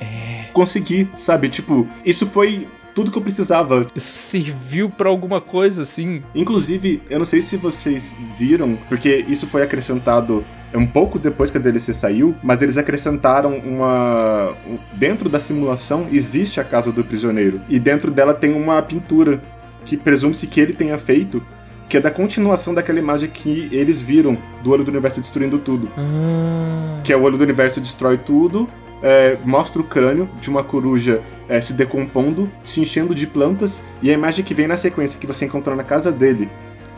[0.01, 0.47] É...
[0.53, 1.49] Consegui, sabe?
[1.49, 3.87] Tipo, isso foi tudo que eu precisava.
[3.95, 6.23] Isso serviu para alguma coisa, assim.
[6.35, 11.59] Inclusive, eu não sei se vocês viram, porque isso foi acrescentado um pouco depois que
[11.59, 14.55] a DLC saiu, mas eles acrescentaram uma.
[14.95, 17.61] Dentro da simulação existe a casa do prisioneiro.
[17.69, 19.43] E dentro dela tem uma pintura
[19.85, 21.43] que presume-se que ele tenha feito,
[21.89, 25.89] que é da continuação daquela imagem que eles viram do olho do universo destruindo tudo.
[25.97, 27.01] Ah.
[27.05, 28.69] Que é o olho do universo destrói tudo,
[29.03, 34.11] é, mostra o crânio de uma coruja é, se decompondo, se enchendo de plantas, e
[34.11, 36.49] a imagem que vem na sequência que você encontrou na casa dele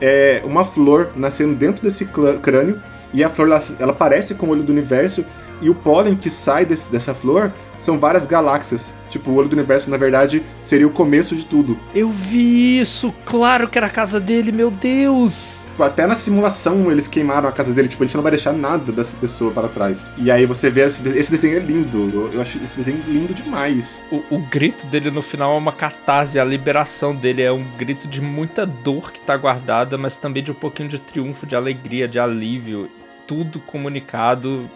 [0.01, 2.05] é uma flor nascendo dentro desse
[2.43, 2.81] crânio,
[3.13, 5.25] e a flor ela, ela parece com o olho do universo,
[5.61, 8.95] e o pólen que sai desse, dessa flor são várias galáxias.
[9.15, 11.79] Tipo, o olho do universo, na verdade, seria o começo de tudo.
[11.95, 13.15] Eu vi isso!
[13.25, 15.69] Claro que era a casa dele, meu Deus!
[15.71, 17.87] Tipo, até na simulação eles queimaram a casa dele.
[17.87, 20.05] Tipo, a gente não vai deixar nada dessa pessoa para trás.
[20.17, 22.31] E aí você vê esse, esse desenho é lindo.
[22.33, 24.03] Eu acho esse desenho lindo demais.
[24.11, 26.41] O, o grito dele no final é uma catarse.
[26.41, 30.51] A liberação dele é um grito de muita dor que tá guardada, mas também de
[30.51, 32.91] um pouquinho de triunfo, de alegria, de alívio.
[33.29, 34.69] Tudo comunicado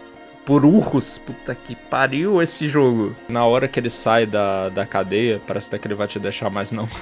[0.49, 1.19] por urros.
[1.19, 3.15] Puta que pariu esse jogo.
[3.29, 6.49] Na hora que ele sai da, da cadeia, parece até que ele vai te deixar
[6.49, 6.89] mais não.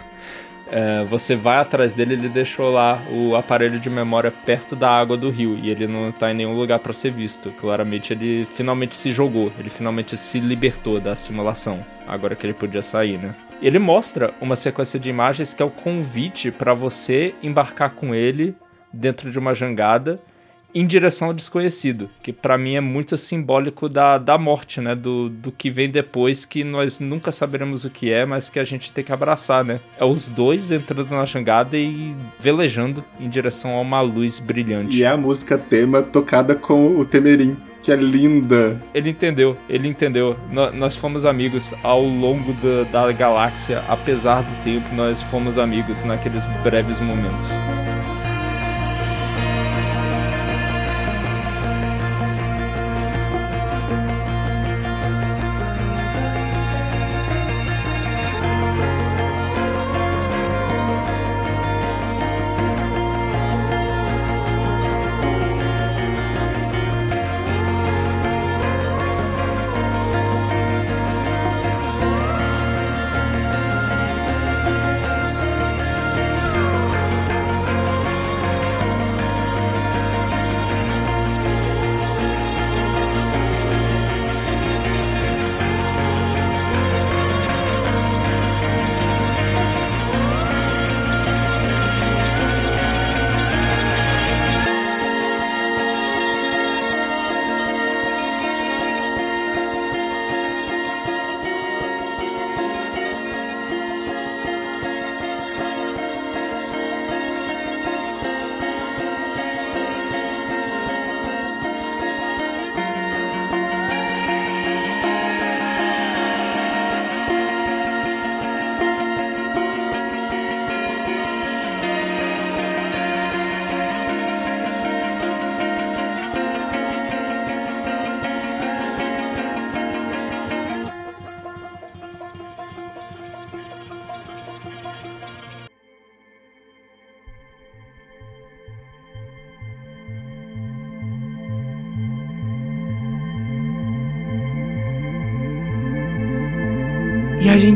[0.69, 5.15] É, você vai atrás dele, ele deixou lá o aparelho de memória perto da água
[5.15, 7.51] do rio e ele não tá em nenhum lugar para ser visto.
[7.51, 12.81] Claramente ele finalmente se jogou, ele finalmente se libertou da simulação, agora que ele podia
[12.81, 13.33] sair, né?
[13.61, 18.53] Ele mostra uma sequência de imagens que é o convite para você embarcar com ele
[18.91, 20.19] dentro de uma jangada
[20.73, 24.95] em direção ao desconhecido, que para mim é muito simbólico da, da morte, né?
[24.95, 28.63] Do, do que vem depois, que nós nunca saberemos o que é, mas que a
[28.63, 29.79] gente tem que abraçar, né?
[29.97, 34.97] É os dois entrando na jangada e velejando em direção a uma luz brilhante.
[34.97, 38.81] E é a música tema tocada com o Temerim, que é linda.
[38.93, 40.37] Ele entendeu, ele entendeu.
[40.73, 46.45] nós fomos amigos ao longo da, da galáxia, apesar do tempo, nós fomos amigos naqueles
[46.63, 47.49] breves momentos.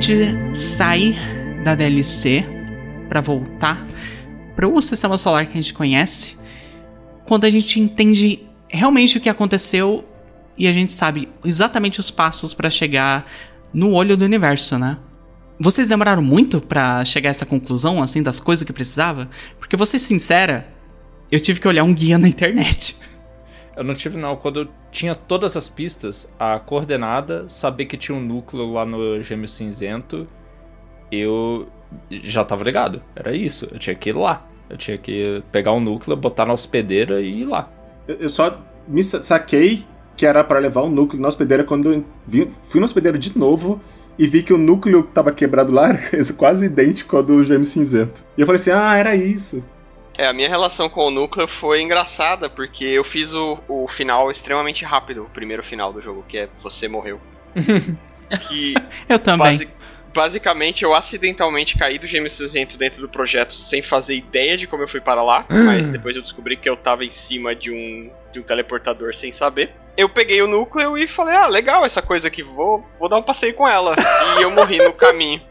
[0.01, 1.15] Gente sai
[1.63, 2.43] da DLC
[3.07, 3.87] para voltar
[4.55, 6.35] para o sistema solar que a gente conhece,
[7.23, 10.03] quando a gente entende realmente o que aconteceu
[10.57, 13.31] e a gente sabe exatamente os passos para chegar
[13.71, 14.97] no olho do universo, né?
[15.59, 19.29] Vocês demoraram muito para chegar a essa conclusão, assim, das coisas que precisava?
[19.59, 20.67] Porque, vou ser sincera,
[21.31, 22.97] eu tive que olhar um guia na internet.
[23.81, 24.35] Eu não tive, não.
[24.35, 29.23] Quando eu tinha todas as pistas, a coordenada, saber que tinha um núcleo lá no
[29.23, 30.27] Gêmeo Cinzento,
[31.11, 31.67] eu
[32.11, 33.01] já tava ligado.
[33.15, 33.67] Era isso.
[33.71, 34.45] Eu tinha que ir lá.
[34.69, 37.71] Eu tinha que pegar um núcleo, botar na hospedeira e ir lá.
[38.07, 38.55] Eu só
[38.87, 39.83] me saquei
[40.15, 42.05] que era para levar o um núcleo na hospedeira quando eu
[42.65, 43.81] fui na hospedeira de novo
[44.15, 47.65] e vi que o núcleo que tava quebrado lá era quase idêntico ao do Gêmeo
[47.65, 48.23] Cinzento.
[48.37, 49.63] E eu falei assim: ah, era isso.
[50.21, 54.29] É, a minha relação com o núcleo foi engraçada, porque eu fiz o, o final
[54.29, 57.19] extremamente rápido, o primeiro final do jogo, que é Você Morreu.
[58.47, 58.75] que
[59.09, 59.53] eu também.
[59.53, 59.71] Basic,
[60.13, 64.83] basicamente, eu acidentalmente caí do Gêmeo Cinzento dentro do projeto sem fazer ideia de como
[64.83, 68.11] eu fui para lá, mas depois eu descobri que eu tava em cima de um,
[68.31, 69.73] de um teleportador sem saber.
[69.97, 73.23] Eu peguei o núcleo e falei, ah, legal essa coisa aqui, vou, vou dar um
[73.23, 73.95] passeio com ela.
[74.37, 75.41] e eu morri no caminho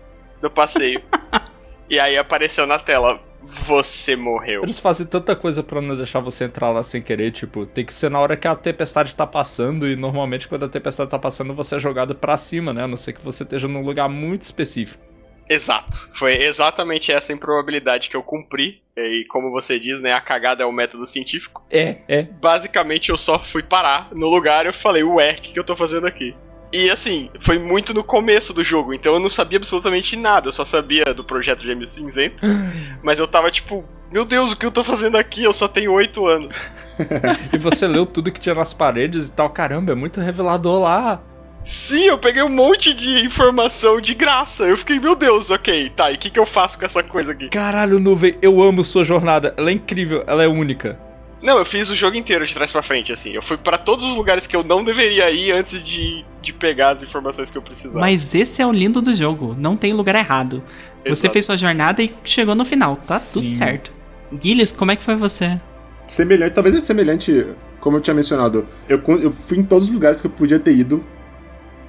[0.41, 1.03] do passeio.
[1.93, 4.63] E aí apareceu na tela, você morreu.
[4.63, 7.95] Eles fazem tanta coisa para não deixar você entrar lá sem querer, tipo, tem que
[7.95, 11.55] ser na hora que a tempestade tá passando e normalmente quando a tempestade tá passando
[11.55, 12.85] você é jogado para cima, né?
[12.85, 15.11] A não ser que você esteja num lugar muito específico.
[15.51, 16.09] Exato.
[16.13, 18.81] Foi exatamente essa improbabilidade que eu cumpri.
[18.97, 21.67] E como você diz, né, a cagada é o método científico.
[21.69, 22.23] É, é.
[22.23, 25.65] Basicamente eu só fui parar no lugar e eu falei, ué, o que, que eu
[25.65, 26.37] tô fazendo aqui?
[26.73, 30.53] E assim, foi muito no começo do jogo, então eu não sabia absolutamente nada, eu
[30.53, 32.47] só sabia do projeto Gêmeo Cinzento,
[33.03, 35.43] mas eu tava tipo, meu Deus, o que eu tô fazendo aqui?
[35.43, 36.55] Eu só tenho oito anos.
[37.53, 41.21] e você leu tudo que tinha nas paredes e tal, caramba, é muito revelador lá.
[41.65, 44.65] Sim, eu peguei um monte de informação de graça.
[44.65, 47.33] Eu fiquei, meu Deus, ok, tá, e o que, que eu faço com essa coisa
[47.33, 47.49] aqui?
[47.51, 49.55] Caralho, Nuvem, eu amo sua jornada.
[49.57, 50.99] Ela é incrível, ela é única.
[51.43, 53.31] Não, eu fiz o jogo inteiro de trás para frente, assim.
[53.31, 56.91] Eu fui para todos os lugares que eu não deveria ir antes de, de pegar
[56.91, 57.99] as informações que eu precisava.
[57.99, 59.57] Mas esse é o lindo do jogo.
[59.59, 60.63] Não tem lugar errado.
[61.03, 61.17] Exato.
[61.17, 62.97] Você fez sua jornada e chegou no final.
[62.97, 63.41] Tá Sim.
[63.41, 63.93] tudo certo.
[64.39, 65.59] Gilles, como é que foi você?
[66.07, 67.47] Semelhante, talvez é semelhante,
[67.81, 68.67] como eu tinha mencionado.
[68.89, 71.05] Eu, eu fui em todos os lugares que eu podia ter ido.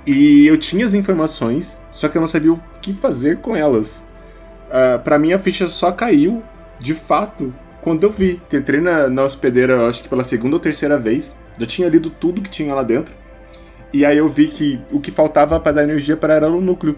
[0.05, 3.99] E eu tinha as informações, só que eu não sabia o que fazer com elas.
[4.69, 6.41] Uh, ah, para mim a ficha só caiu,
[6.79, 10.59] de fato, quando eu vi, que entrei na, na hospedeira, acho que pela segunda ou
[10.59, 13.13] terceira vez, já tinha lido tudo que tinha lá dentro.
[13.93, 16.95] E aí eu vi que o que faltava para dar energia para era o núcleo.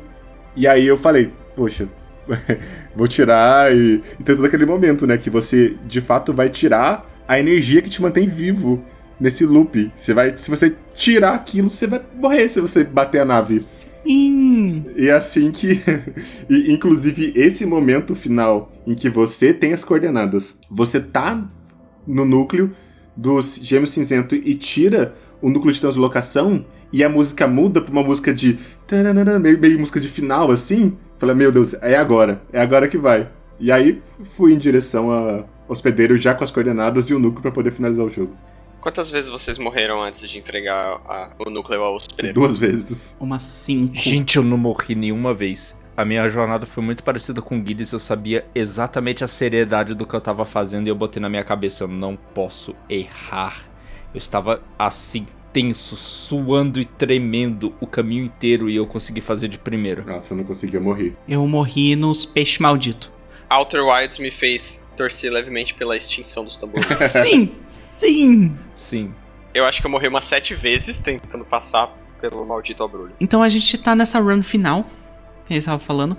[0.56, 1.88] E aí eu falei, poxa,
[2.96, 7.10] vou tirar e, e tem todo aquele momento, né, que você de fato vai tirar
[7.28, 8.84] a energia que te mantém vivo
[9.20, 9.92] nesse loop.
[9.96, 13.58] Você vai, se você tirar aquilo, você vai morrer se você bater a nave.
[14.96, 15.82] E assim que,
[16.50, 21.50] e, inclusive esse momento final em que você tem as coordenadas, você tá
[22.06, 22.72] no núcleo
[23.16, 28.04] do gêmeo cinzento e tira o núcleo de translocação e a música muda pra uma
[28.04, 28.58] música de
[29.42, 30.98] meio, meio música de final assim.
[31.18, 33.30] Fala, meu Deus, é agora, é agora que vai.
[33.60, 37.52] E aí fui em direção a hospedeiro já com as coordenadas e o núcleo para
[37.52, 38.36] poder finalizar o jogo.
[38.84, 42.36] Quantas vezes vocês morreram antes de entregar a, o núcleo ao hospedeiro?
[42.36, 43.16] Duas vezes.
[43.18, 43.96] Umas cinco.
[43.96, 45.74] Gente, eu não morri nenhuma vez.
[45.96, 50.06] A minha jornada foi muito parecida com o Guinness, eu sabia exatamente a seriedade do
[50.06, 53.64] que eu tava fazendo e eu botei na minha cabeça, eu não posso errar.
[54.14, 59.58] Eu estava assim, tenso, suando e tremendo o caminho inteiro e eu consegui fazer de
[59.58, 60.06] primeiro.
[60.06, 61.16] Nossa, eu não conseguia morrer.
[61.26, 63.10] Eu morri nos peixes malditos.
[63.50, 66.88] Outer Wilds me fez torcer levemente pela extinção dos tambores.
[67.12, 68.58] sim, sim.
[68.74, 69.14] Sim.
[69.54, 73.14] Eu acho que eu morri umas sete vezes tentando passar pelo maldito abrulho.
[73.20, 74.84] Então a gente tá nessa run final,
[75.46, 76.18] que a gente tava falando.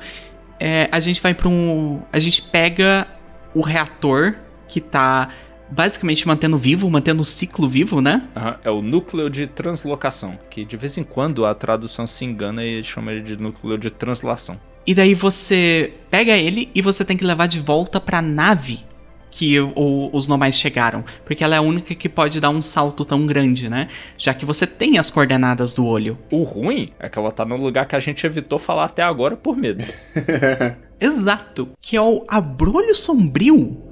[0.60, 2.02] É, a gente vai pra um.
[2.12, 3.06] A gente pega
[3.54, 4.36] o reator
[4.68, 5.28] que tá
[5.70, 8.28] basicamente mantendo vivo, mantendo o ciclo vivo, né?
[8.36, 12.64] Uhum, é o núcleo de translocação, que de vez em quando a tradução se engana
[12.64, 14.60] e chama ele de núcleo de translação.
[14.86, 18.84] E daí você pega ele e você tem que levar de volta pra nave
[19.30, 21.04] que o, os nomais chegaram.
[21.24, 23.88] Porque ela é a única que pode dar um salto tão grande, né?
[24.16, 26.16] Já que você tem as coordenadas do olho.
[26.30, 29.36] O ruim é que ela tá no lugar que a gente evitou falar até agora
[29.36, 29.84] por medo.
[31.00, 31.70] Exato.
[31.80, 33.82] Que é o Abrolho Sombrio.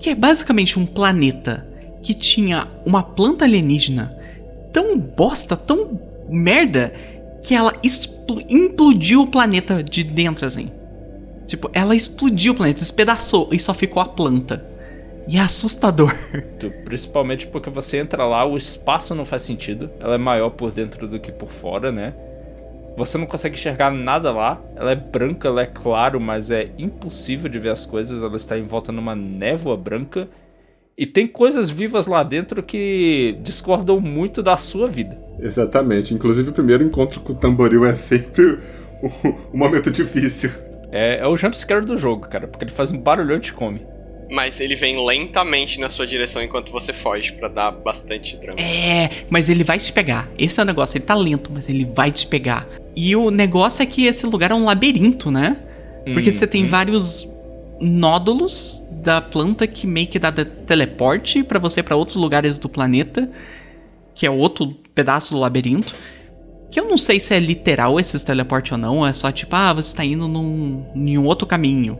[0.00, 1.68] Que é basicamente um planeta
[2.02, 4.16] que tinha uma planta alienígena
[4.72, 6.92] tão bosta, tão merda,
[7.42, 7.72] que ela
[8.48, 10.70] implodiu o planeta de dentro, assim.
[11.46, 14.64] Tipo, ela explodiu o planeta, despedaçou e só ficou a planta.
[15.26, 16.12] E é assustador.
[16.84, 19.90] Principalmente porque você entra lá, o espaço não faz sentido.
[20.00, 22.14] Ela é maior por dentro do que por fora, né?
[22.96, 24.60] Você não consegue enxergar nada lá.
[24.76, 28.22] Ela é branca, ela é claro, mas é impossível de ver as coisas.
[28.22, 30.28] Ela está em volta numa névoa branca.
[31.00, 35.18] E tem coisas vivas lá dentro que discordam muito da sua vida.
[35.38, 36.12] Exatamente.
[36.12, 38.58] Inclusive, o primeiro encontro com o tamboril é sempre
[39.02, 40.50] um, um momento difícil.
[40.92, 43.80] É, é o jumpscare do jogo, cara, porque ele faz um barulhão e te come.
[44.30, 48.60] Mas ele vem lentamente na sua direção enquanto você foge para dar bastante drama.
[48.60, 50.28] É, mas ele vai te pegar.
[50.36, 52.68] Esse é o negócio, ele tá lento, mas ele vai te pegar.
[52.94, 55.56] E o negócio é que esse lugar é um labirinto, né?
[56.12, 56.68] Porque Hum, você tem hum.
[56.68, 57.26] vários
[57.80, 63.30] nódulos da planta que meio que dá teleporte pra você pra outros lugares do planeta,
[64.14, 65.94] que é outro pedaço do labirinto.
[66.70, 69.72] Que eu não sei se é literal esses teleporte ou não, é só tipo, ah,
[69.72, 71.98] você tá indo num, em um outro caminho.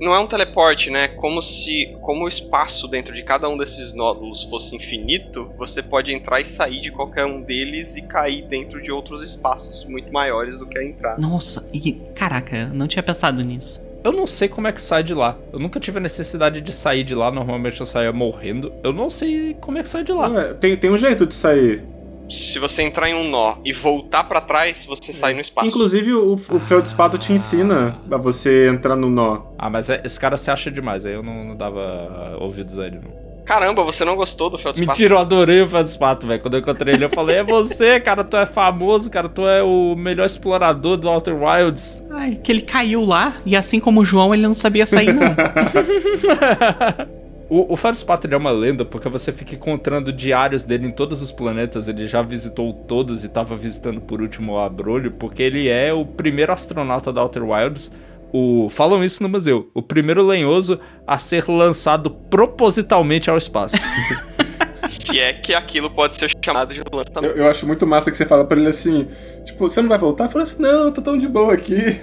[0.00, 1.08] Não é um teleporte, né?
[1.08, 6.12] Como se como o espaço dentro de cada um desses nódulos fosse infinito, você pode
[6.12, 10.58] entrar e sair de qualquer um deles e cair dentro de outros espaços muito maiores
[10.58, 11.20] do que a entrada.
[11.20, 13.86] Nossa, e caraca, eu não tinha pensado nisso.
[14.04, 15.36] Eu não sei como é que sai de lá.
[15.52, 17.28] Eu nunca tive a necessidade de sair de lá.
[17.28, 18.72] Normalmente eu saía morrendo.
[18.84, 20.28] Eu não sei como é que sai de lá.
[20.28, 21.82] Ué, tem, tem um jeito de sair.
[22.28, 25.68] Se você entrar em um nó e voltar pra trás, você sai no espaço.
[25.68, 29.42] Inclusive, o, o Feldspato te ensina a você entrar no nó.
[29.58, 31.06] Ah, mas é- esse cara se acha demais.
[31.06, 33.26] Aí eu não, não dava ah, ouvidos a ele, não.
[33.44, 34.90] Caramba, você não gostou do Feldspato?
[34.90, 36.42] Mentira, eu adorei o Feldspato, velho.
[36.42, 38.24] Quando eu encontrei ele, eu falei: é você, cara.
[38.24, 39.28] Tu é famoso, cara.
[39.28, 42.04] Tu é o melhor explorador do Outer Wilds.
[42.10, 45.26] Ai, que ele caiu lá e assim como o João, ele não sabia sair, não.
[47.48, 47.78] O, o
[48.24, 51.86] ele é uma lenda porque você fica encontrando diários dele em todos os planetas.
[51.86, 56.04] Ele já visitou todos e tava visitando por último o Abrolho, porque ele é o
[56.04, 57.92] primeiro astronauta da Outer Wilds.
[58.32, 59.70] O, falam isso no museu.
[59.72, 63.76] O primeiro lenhoso a ser lançado propositalmente ao espaço.
[64.88, 67.36] Se é que aquilo pode ser chamado de lançamento.
[67.36, 69.08] Eu, eu acho muito massa que você fala pra ele assim:
[69.44, 70.28] Tipo, você não vai voltar?
[70.28, 72.00] Fala assim: Não, eu tô tão de boa aqui.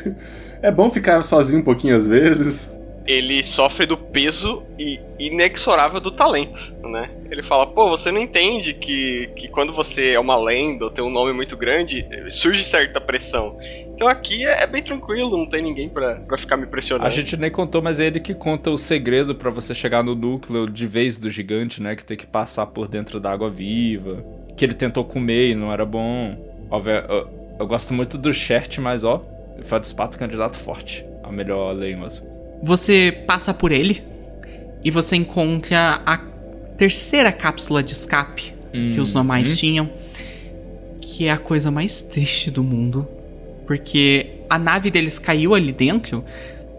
[0.62, 2.74] É bom ficar sozinho um pouquinho às vezes.
[3.06, 7.10] Ele sofre do peso e inexorável do talento, né?
[7.30, 11.04] Ele fala, pô, você não entende que, que quando você é uma lenda ou tem
[11.04, 13.58] um nome muito grande, surge certa pressão.
[13.96, 17.08] Então aqui é, é bem tranquilo, não tem ninguém pra, ficar me pressionando.
[17.08, 20.16] A gente nem contou, mas é ele que conta o segredo pra você chegar no
[20.16, 21.96] núcleo de vez do gigante, né?
[21.96, 24.24] Que tem que passar por dentro da água viva.
[24.56, 26.36] Que ele tentou comer e não era bom.
[26.70, 29.24] Ó, eu, eu gosto muito do Shert, mas ó,
[29.58, 32.33] o Feldspato é candidato forte a melhor lenhoso.
[32.64, 34.04] Você passa por ele
[34.84, 36.18] e você encontra a
[36.78, 39.56] terceira cápsula de escape que os normais Uhum.
[39.56, 39.90] tinham,
[41.00, 43.08] que é a coisa mais triste do mundo,
[43.68, 46.24] porque a nave deles caiu ali dentro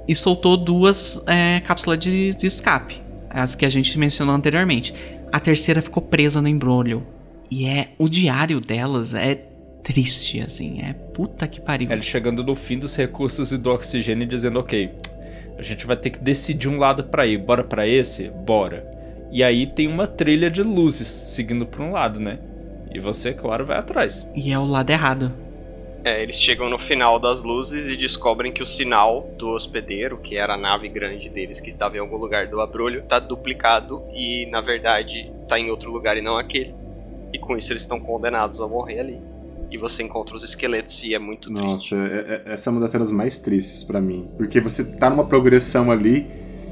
[0.08, 4.92] e soltou duas é, cápsulas de, de escape, as que a gente mencionou anteriormente.
[5.32, 7.06] A terceira ficou presa no embrulho
[7.50, 9.34] e é o diário delas é
[9.82, 11.90] triste, assim, é puta que pariu.
[11.92, 14.90] Ele chegando no fim dos recursos e do oxigênio e dizendo, ok,
[15.58, 17.38] a gente vai ter que decidir um lado pra ir.
[17.38, 18.28] Bora pra esse?
[18.28, 18.84] Bora.
[19.30, 22.38] E aí tem uma trilha de luzes seguindo pra um lado, né?
[22.92, 24.30] E você, claro, vai atrás.
[24.34, 25.32] E é o lado errado.
[26.04, 30.36] É, eles chegam no final das luzes e descobrem que o sinal do hospedeiro, que
[30.36, 34.44] era a nave grande deles que estava em algum lugar do abrolho, tá duplicado e
[34.46, 36.74] na verdade tá em outro lugar e não aquele.
[37.32, 39.33] E com isso eles estão condenados a morrer ali.
[39.74, 41.94] E você encontra os esqueletos e é muito triste.
[41.94, 44.28] Nossa, é- é- essa é uma das cenas mais tristes pra mim.
[44.36, 46.28] Porque você tá numa progressão ali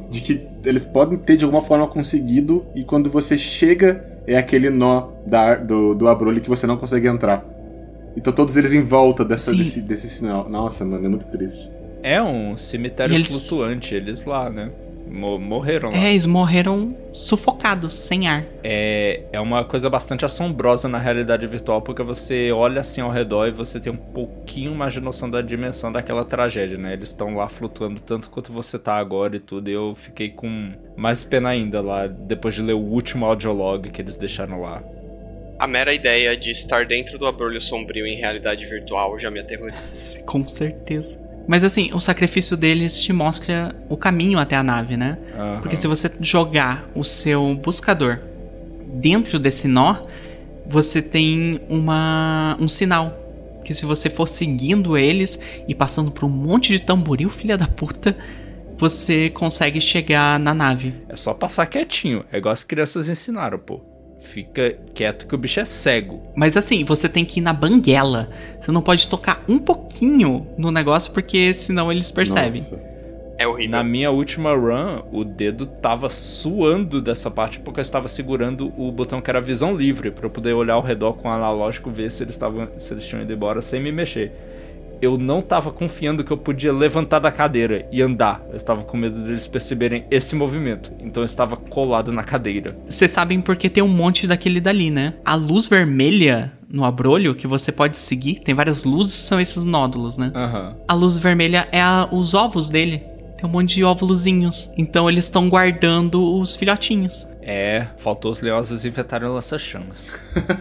[0.09, 4.71] de que eles podem ter de alguma forma conseguido, e quando você chega, é aquele
[4.71, 7.45] nó da, do, do abrolho que você não consegue entrar.
[8.17, 10.49] Então todos eles em volta dessa, desse, desse sinal.
[10.49, 11.69] Nossa, mano, é muito triste.
[12.05, 14.71] É um cemitério eles- flutuante, eles lá, né?
[15.13, 15.97] Mo- morreram lá.
[15.99, 18.45] É, eles morreram sufocados, sem ar.
[18.65, 23.47] É, é uma coisa bastante assombrosa na realidade virtual, porque você olha assim ao redor
[23.47, 26.95] e você tem um pouquinho mais de noção da dimensão daquela tragédia, né?
[26.95, 30.73] Eles estão lá flutuando tanto quanto você tá agora e tudo, e eu fiquei com
[30.97, 34.83] mais pena ainda lá, depois de ler o último audiolog que eles deixaram lá.
[35.59, 40.23] A mera ideia de estar dentro do abrolho sombrio em realidade virtual já me aterroriza.
[40.27, 41.21] Com certeza.
[41.47, 45.19] Mas assim, o sacrifício deles te mostra o caminho até a nave, né?
[45.35, 45.61] Aham.
[45.61, 48.21] Porque se você jogar o seu buscador
[48.95, 49.97] dentro desse nó,
[50.67, 53.19] você tem uma um sinal
[53.65, 55.39] que se você for seguindo eles
[55.69, 58.17] e passando por um monte de tamboril, filha da puta,
[58.77, 60.95] você consegue chegar na nave.
[61.09, 63.81] É só passar quietinho, é igual as crianças ensinaram, pô.
[64.23, 66.23] Fica quieto que o bicho é cego.
[66.35, 68.31] Mas assim, você tem que ir na banguela.
[68.59, 72.63] Você não pode tocar um pouquinho no negócio porque senão eles percebem.
[72.63, 72.93] Nossa.
[73.37, 73.71] É horrível.
[73.73, 78.93] Na minha última run, o dedo tava suando dessa parte porque eu estava segurando o
[78.93, 82.13] botão que era visão livre pra eu poder olhar ao redor com o analógico ver
[82.13, 84.33] se eles estavam se eles tinham ido embora sem me mexer.
[85.03, 88.41] Eu não tava confiando que eu podia levantar da cadeira e andar.
[88.51, 90.93] Eu estava com medo deles perceberem esse movimento.
[91.01, 92.77] Então eu estava colado na cadeira.
[92.87, 95.15] Vocês sabem porque tem um monte daquele dali, né?
[95.25, 100.17] A luz vermelha no abrolho que você pode seguir, tem várias luzes, são esses nódulos,
[100.17, 100.33] né?
[100.35, 100.75] Aham.
[100.89, 103.03] A luz vermelha é a- os ovos dele.
[103.43, 104.71] Tem um monte de óvulozinhos.
[104.79, 107.27] Então eles estão guardando os filhotinhos.
[107.43, 110.17] É, faltou os leosos inventarem lança-chamas.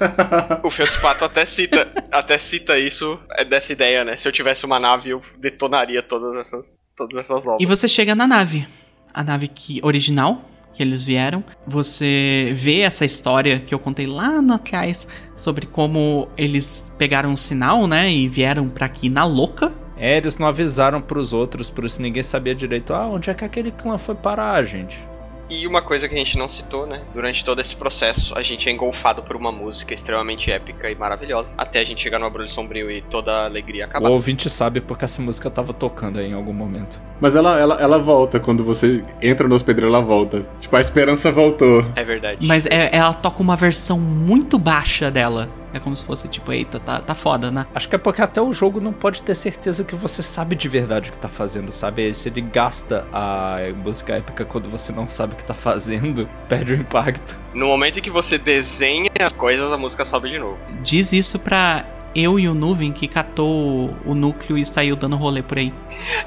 [0.64, 4.18] O Feldspato até cita, até cita isso é dessa ideia, né?
[4.18, 7.62] Se eu tivesse uma nave, eu detonaria todas essas, todas essas obras.
[7.62, 8.68] E você chega na nave.
[9.14, 10.42] A nave que original
[10.74, 11.44] que eles vieram.
[11.68, 17.38] Você vê essa história que eu contei lá no atrás sobre como eles pegaram um
[17.38, 19.72] sinal, né, e vieram pra aqui na louca.
[20.02, 22.92] É, eles não avisaram pros outros, por isso ninguém sabia direito.
[22.94, 25.00] Ah, onde é que aquele clã foi parar, gente?
[25.48, 27.02] E uma coisa que a gente não citou, né?
[27.14, 31.54] Durante todo esse processo, a gente é engolfado por uma música extremamente épica e maravilhosa.
[31.58, 34.10] Até a gente chegar no Abrolho Sombrio e toda a alegria O acabar.
[34.10, 37.00] ouvinte sabe porque essa música tava tocando aí em algum momento.
[37.20, 40.48] Mas ela, ela, ela volta, quando você entra no hospedeiro, ela volta.
[40.60, 41.86] Tipo, a esperança voltou.
[41.98, 42.48] É verdade.
[42.48, 45.50] Mas é- ela toca uma versão muito baixa dela.
[45.74, 47.66] É como se fosse tipo, eita, tá, tá foda, né?
[47.74, 50.68] Acho que é porque até o jogo não pode ter certeza que você sabe de
[50.68, 52.14] verdade o que tá fazendo, sabe?
[52.14, 56.74] Se ele gasta a música épica quando você não sabe o que tá fazendo, perde
[56.74, 57.38] o impacto.
[57.54, 60.58] No momento em que você desenha as coisas, a música sobe de novo.
[60.82, 61.86] Diz isso pra
[62.16, 65.74] eu e o Nuvem que catou o núcleo e saiu dando rolê por aí.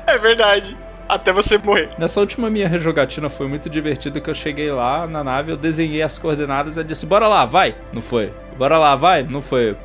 [0.06, 0.76] É verdade.
[1.14, 1.90] Até você morrer.
[1.96, 6.02] Nessa última minha rejogatina foi muito divertido que eu cheguei lá na nave, eu desenhei
[6.02, 7.72] as coordenadas e disse, bora lá, vai!
[7.92, 8.32] Não foi.
[8.58, 9.22] Bora lá, vai!
[9.22, 9.76] Não foi.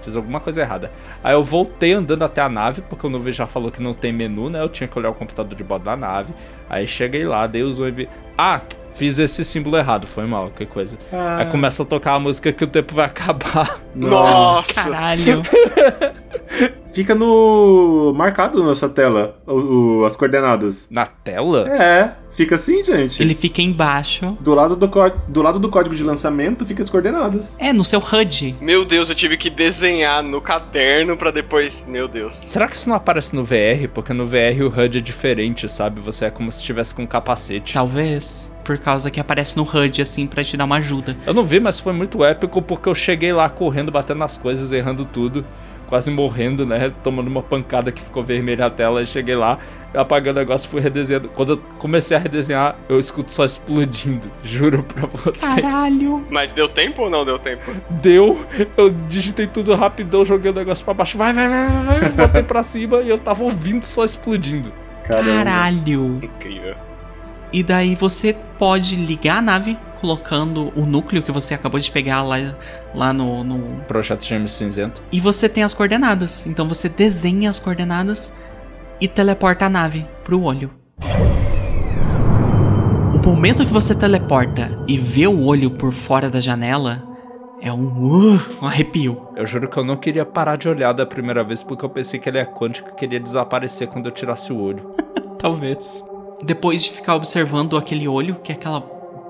[0.00, 0.90] Fiz alguma coisa errada.
[1.22, 4.14] Aí eu voltei andando até a nave, porque o Nuvem já falou que não tem
[4.14, 4.62] menu, né?
[4.62, 6.32] Eu tinha que olhar o computador de bordo da nave.
[6.70, 8.08] Aí cheguei lá, dei o zoom e vi.
[8.38, 8.62] Ah!
[8.94, 10.96] Fiz esse símbolo errado, foi mal, que coisa.
[11.38, 13.78] Aí começa a tocar a música que o tempo vai acabar.
[13.94, 14.84] Nossa!
[14.84, 15.42] Caralho.
[16.92, 18.12] Fica no.
[18.16, 20.88] marcado na sua tela, o- o- as coordenadas.
[20.90, 21.68] Na tela?
[21.68, 23.22] É, fica assim, gente.
[23.22, 24.36] Ele fica embaixo.
[24.40, 24.90] Do, lado do,
[25.28, 27.56] do lado do código de lançamento fica as coordenadas.
[27.60, 28.56] É, no seu HUD.
[28.60, 31.84] Meu Deus, eu tive que desenhar no caderno pra depois.
[31.88, 32.34] Meu Deus.
[32.34, 33.88] Será que isso não aparece no VR?
[33.94, 36.00] Porque no VR o HUD é diferente, sabe?
[36.00, 37.72] Você é como se estivesse com um capacete.
[37.72, 38.52] Talvez.
[38.64, 41.16] Por causa que aparece no HUD, assim, pra te dar uma ajuda.
[41.26, 44.70] Eu não vi, mas foi muito épico porque eu cheguei lá correndo, batendo nas coisas,
[44.70, 45.44] errando tudo,
[45.90, 46.90] quase morrendo, né?
[47.02, 49.02] Tomando uma pancada que ficou vermelha a tela.
[49.02, 49.58] E cheguei lá,
[49.92, 51.28] eu apaguei o negócio fui redesenhando.
[51.28, 54.30] Quando eu comecei a redesenhar, eu escuto só explodindo.
[54.42, 55.60] Juro pra vocês.
[55.60, 56.24] Caralho.
[56.30, 57.70] Mas deu tempo ou não deu tempo?
[57.90, 58.38] Deu,
[58.76, 61.18] eu digitei tudo rapidão, joguei o negócio pra baixo.
[61.18, 62.10] Vai, vai, vai, vai, vai.
[62.10, 64.72] Botei pra cima e eu tava ouvindo só explodindo.
[65.04, 65.44] Caramba.
[65.44, 66.20] Caralho.
[66.22, 66.89] Incrível.
[67.52, 72.22] E daí você pode ligar a nave colocando o núcleo que você acabou de pegar
[72.22, 72.36] lá,
[72.94, 73.58] lá no, no.
[73.82, 75.02] Projeto Gêmeos Cinzento.
[75.12, 76.46] E você tem as coordenadas.
[76.46, 78.32] Então você desenha as coordenadas
[79.00, 80.70] e teleporta a nave pro olho.
[83.14, 87.02] O momento que você teleporta e vê o olho por fora da janela
[87.60, 89.28] é um, uh, um arrepio.
[89.36, 92.18] Eu juro que eu não queria parar de olhar da primeira vez porque eu pensei
[92.18, 94.94] que ele é quântico e queria desaparecer quando eu tirasse o olho.
[95.38, 96.02] Talvez.
[96.42, 98.80] Depois de ficar observando aquele olho, que é aquela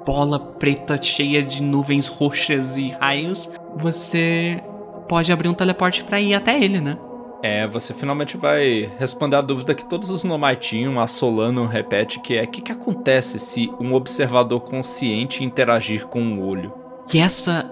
[0.04, 4.62] bola preta cheia de nuvens roxas e raios, você
[5.08, 6.96] pode abrir um teleporte pra ir até ele, né?
[7.42, 12.20] É, você finalmente vai responder a dúvida que todos os Nomai tinham, a Solano repete,
[12.20, 16.72] que é o que, que acontece se um observador consciente interagir com um olho?
[17.12, 17.70] E essa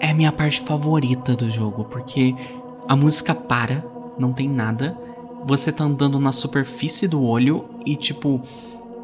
[0.00, 2.34] é a minha parte favorita do jogo, porque
[2.88, 3.84] a música para,
[4.18, 4.98] não tem nada,
[5.44, 8.40] você tá andando na superfície do olho e, tipo,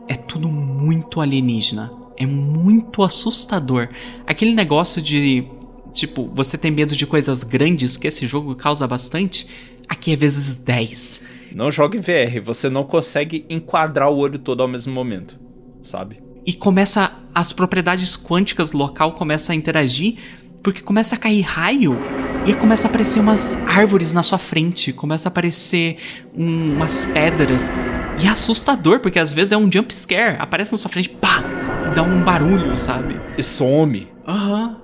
[0.08, 1.92] é tudo muito alienígena.
[2.16, 3.88] É muito assustador.
[4.26, 5.44] Aquele negócio de,
[5.92, 9.46] tipo, você tem medo de coisas grandes que esse jogo causa bastante,
[9.88, 11.22] aqui é vezes 10.
[11.54, 15.38] Não joga em VR, você não consegue enquadrar o olho todo ao mesmo momento,
[15.82, 16.20] sabe?
[16.44, 17.12] E começa.
[17.34, 20.16] As propriedades quânticas local começam a interagir,
[20.62, 21.98] porque começa a cair raio
[22.46, 25.96] e começa a aparecer umas árvores na sua frente, começa a aparecer
[26.34, 27.70] um- umas pedras.
[28.18, 31.42] E é assustador, porque às vezes é um jump scare, aparece na sua frente, pá!
[31.90, 33.20] E dá um barulho, sabe?
[33.36, 34.08] E some.
[34.26, 34.76] Aham.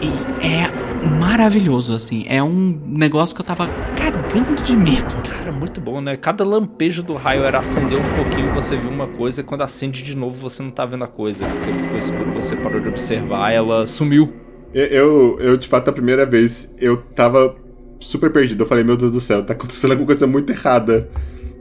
[0.00, 0.70] E é
[1.06, 2.24] maravilhoso, assim.
[2.28, 5.16] É um negócio que eu tava cagando de medo.
[5.28, 6.16] Cara, muito bom, né?
[6.16, 10.02] Cada lampejo do raio era acender um pouquinho, você viu uma coisa, e quando acende
[10.02, 13.50] de novo você não tá vendo a coisa, porque ficou escuro, você parou de observar,
[13.50, 14.32] ela sumiu.
[14.72, 17.56] Eu, eu, eu, de fato, a primeira vez, eu tava
[17.98, 18.62] super perdido.
[18.62, 21.10] Eu falei, meu Deus do céu, tá acontecendo alguma coisa muito errada.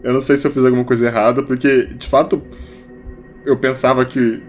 [0.03, 2.42] Eu não sei se eu fiz alguma coisa errada, porque, de fato,
[3.45, 4.42] eu pensava que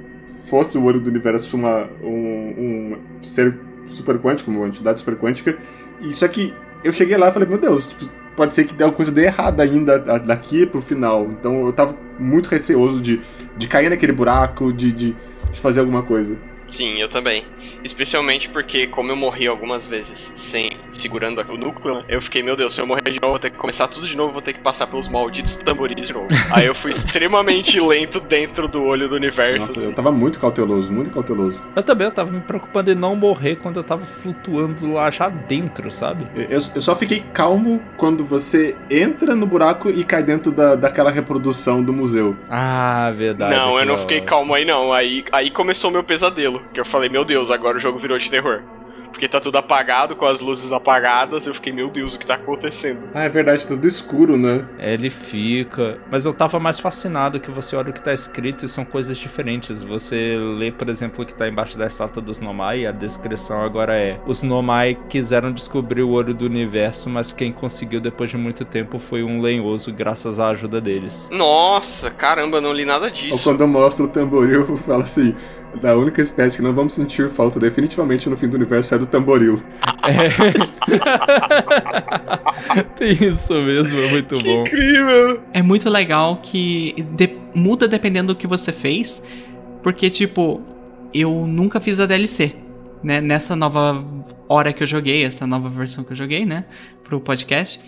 [0.49, 5.57] fosse o olho do universo uma, um, um ser super quântico, uma entidade super quântica.
[6.01, 6.55] E só que
[6.85, 9.23] eu cheguei lá e falei, meu Deus, tipo, pode ser que dê alguma coisa de
[9.23, 11.27] errada ainda daqui pro final.
[11.31, 13.21] Então eu tava muito receoso de,
[13.57, 15.17] de cair naquele buraco, de, de,
[15.51, 16.39] de fazer alguma coisa.
[16.69, 17.45] Sim, eu também.
[17.85, 22.57] Especialmente porque, como eu morri algumas vezes sem segurando o núcleo, né, eu fiquei, meu
[22.57, 24.53] Deus, se eu morrer de novo, vou ter que começar tudo de novo, vou ter
[24.53, 26.29] que passar pelos malditos tamboris de novo.
[26.51, 29.61] Aí eu fui extremamente lento dentro do olho do universo.
[29.61, 29.87] Nossa, assim.
[29.87, 31.63] eu tava muito cauteloso, muito cauteloso.
[31.75, 35.29] Eu também, eu tava me preocupando em não morrer quando eu tava flutuando lá já
[35.29, 36.27] dentro, sabe?
[36.35, 41.11] Eu, eu só fiquei calmo quando você entra no buraco e cai dentro da, daquela
[41.11, 42.37] reprodução do museu.
[42.49, 43.55] Ah, verdade.
[43.55, 44.93] Não, eu não fiquei calmo aí não.
[44.93, 46.63] Aí, aí começou meu pesadelo.
[46.73, 48.63] Que eu falei, meu Deus, agora o jogo virou de terror.
[49.11, 51.45] Porque tá tudo apagado, com as luzes apagadas.
[51.45, 53.09] Eu fiquei, meu Deus, o que tá acontecendo?
[53.13, 54.65] Ah, é verdade, tudo escuro, né?
[54.79, 55.99] Ele fica.
[56.09, 59.19] Mas eu tava mais fascinado que você olha o que tá escrito e são coisas
[59.19, 59.83] diferentes.
[59.83, 63.61] Você lê, por exemplo, o que tá embaixo da estátua dos Nomai e a descrição
[63.63, 68.37] agora é: Os Nomai quiseram descobrir o olho do universo, mas quem conseguiu depois de
[68.37, 71.29] muito tempo foi um lenhoso, graças à ajuda deles.
[71.33, 73.43] Nossa, caramba, eu não li nada Ou disso.
[73.43, 75.35] quando mostra o tamboril, fala assim:
[75.81, 79.07] da única espécie que não vamos sentir falta definitivamente no fim do universo é do
[79.07, 79.63] tamboril.
[80.03, 80.31] É.
[82.97, 84.61] Tem isso mesmo, é muito Que bom.
[84.63, 85.43] incrível!
[85.53, 89.23] É muito legal que de- muda dependendo do que você fez,
[89.83, 90.61] porque, tipo,
[91.13, 92.55] eu nunca fiz a DLC,
[93.03, 93.21] né?
[93.21, 94.05] Nessa nova
[94.49, 96.65] hora que eu joguei, essa nova versão que eu joguei, né?
[97.05, 97.81] Pro podcast.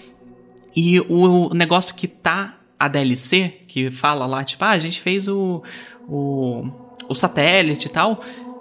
[0.75, 5.29] E o negócio que tá a DLC, que fala lá, tipo, ah, a gente fez
[5.29, 5.63] o,
[6.09, 6.65] o,
[7.13, 8.21] o satélite e tal.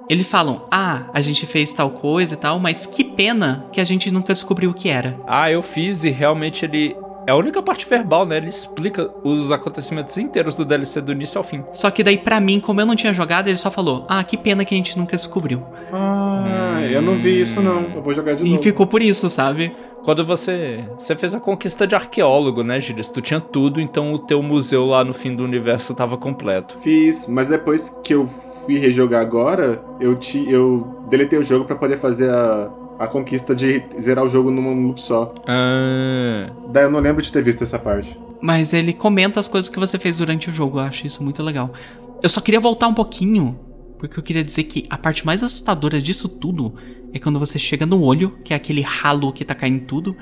[0.09, 3.83] Eles falam, ah, a gente fez tal coisa e tal, mas que pena que a
[3.83, 5.17] gente nunca descobriu o que era.
[5.25, 6.95] Ah, eu fiz e realmente ele.
[7.25, 8.37] É a única parte verbal, né?
[8.37, 11.63] Ele explica os acontecimentos inteiros do DLC do início ao fim.
[11.71, 14.35] Só que daí, pra mim, como eu não tinha jogado, ele só falou: Ah, que
[14.35, 15.63] pena que a gente nunca descobriu.
[15.93, 16.43] Ah,
[16.93, 17.81] eu não vi isso não.
[17.95, 18.63] Eu vou jogar de E novo.
[18.63, 19.71] ficou por isso, sabe?
[20.03, 20.83] Quando você.
[20.97, 23.09] Você fez a conquista de arqueólogo, né, Gilles?
[23.09, 26.77] Tu tinha tudo, então o teu museu lá no fim do universo tava completo.
[26.79, 31.75] Fiz, mas depois que eu fui rejogar agora, eu, ti, eu deletei o jogo pra
[31.75, 35.31] poder fazer a, a conquista de zerar o jogo num loop só.
[35.47, 36.49] Ah.
[36.69, 38.19] Daí eu não lembro de ter visto essa parte.
[38.41, 40.79] Mas ele comenta as coisas que você fez durante o jogo.
[40.79, 41.71] Eu acho isso muito legal.
[42.23, 43.55] Eu só queria voltar um pouquinho,
[44.01, 46.73] porque eu queria dizer que a parte mais assustadora disso tudo
[47.13, 50.17] é quando você chega no olho, que é aquele ralo que tá caindo tudo,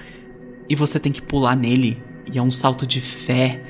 [0.68, 1.98] e você tem que pular nele.
[2.30, 3.64] E é um salto de fé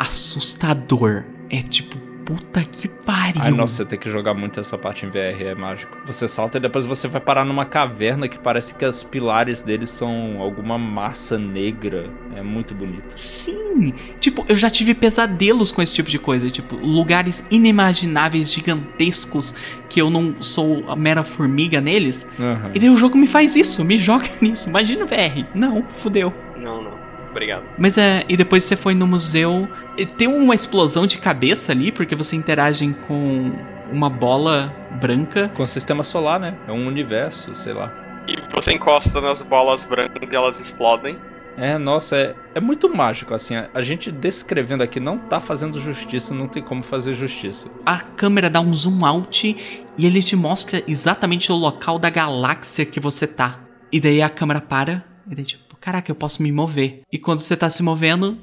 [0.00, 1.26] assustador.
[1.48, 3.42] É tipo, puta que pariu.
[3.42, 5.96] Ai, nossa, você tem que jogar muito essa parte em VR, é mágico.
[6.06, 9.86] Você salta e depois você vai parar numa caverna que parece que os pilares dele
[9.86, 12.06] são alguma massa negra.
[12.36, 13.10] É muito bonito.
[13.14, 13.92] Sim!
[14.20, 16.50] Tipo, eu já tive pesadelos com esse tipo de coisa.
[16.50, 19.54] Tipo, lugares inimagináveis, gigantescos,
[19.88, 22.26] que eu não sou a mera formiga neles.
[22.38, 22.70] Aham.
[22.74, 24.68] E daí o jogo me faz isso, me joga nisso.
[24.68, 25.46] Imagina o VR.
[25.54, 26.32] Não, fudeu.
[26.56, 27.01] Não, não.
[27.32, 27.64] Obrigado.
[27.78, 29.66] Mas é, e depois você foi no museu.
[29.96, 33.52] e Tem uma explosão de cabeça ali, porque você interage com
[33.90, 35.50] uma bola branca.
[35.54, 36.54] Com o sistema solar, né?
[36.68, 37.92] É um universo, sei lá.
[38.28, 41.18] E você encosta nas bolas brancas e elas explodem.
[41.56, 43.56] É, nossa, é, é muito mágico, assim.
[43.56, 47.68] A, a gente descrevendo aqui não tá fazendo justiça, não tem como fazer justiça.
[47.84, 49.56] A câmera dá um zoom out
[49.98, 53.58] e ele te mostra exatamente o local da galáxia que você tá.
[53.90, 57.02] E daí a câmera para e daí tipo, caraca, eu posso me mover.
[57.12, 58.38] E quando você tá se movendo,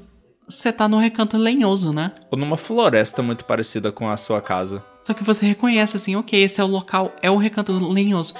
[0.46, 2.12] você tá num recanto lenhoso, né?
[2.30, 4.84] Ou numa floresta muito parecida com a sua casa.
[5.02, 8.34] Só que você reconhece assim, ok, esse é o local, é o recanto lenhoso.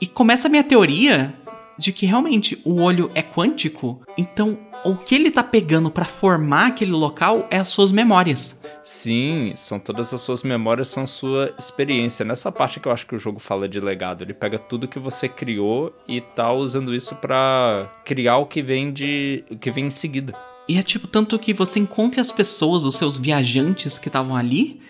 [0.00, 1.34] E começa a minha teoria
[1.78, 6.68] de que realmente o olho é quântico, então o que ele tá pegando pra formar
[6.68, 8.60] aquele local é as suas memórias.
[8.82, 12.24] Sim, são todas as suas memórias, são sua experiência.
[12.24, 14.22] Nessa parte que eu acho que o jogo fala de legado.
[14.22, 18.92] Ele pega tudo que você criou e tá usando isso pra criar o que vem
[18.92, 19.44] de.
[19.50, 20.34] o que vem em seguida.
[20.68, 24.80] E é tipo tanto que você encontra as pessoas, os seus viajantes que estavam ali,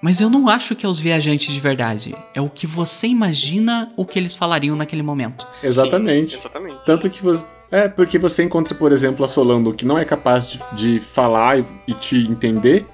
[0.00, 2.14] mas eu não acho que é os viajantes de verdade.
[2.34, 5.46] É o que você imagina o que eles falariam naquele momento.
[5.62, 6.32] Exatamente.
[6.32, 6.80] Sim, exatamente.
[6.84, 7.44] Tanto que você.
[7.70, 11.58] É, porque você encontra, por exemplo, a Solando que não é capaz de, de falar
[11.58, 12.86] e, e te entender,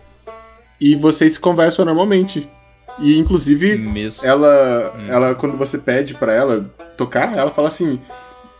[0.81, 2.49] e vocês conversam normalmente.
[2.99, 4.27] E inclusive, Mesmo.
[4.27, 5.07] ela, Hum.
[5.09, 8.01] ela quando você pede pra ela tocar, ela fala assim: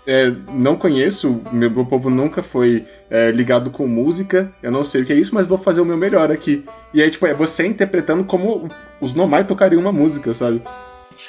[0.07, 5.03] é, não conheço, meu, meu povo nunca foi é, ligado com música, eu não sei
[5.03, 6.65] o que é isso, mas vou fazer o meu melhor aqui.
[6.93, 8.69] E aí, tipo, é você interpretando como
[9.01, 10.63] os normais tocariam uma música, sabe?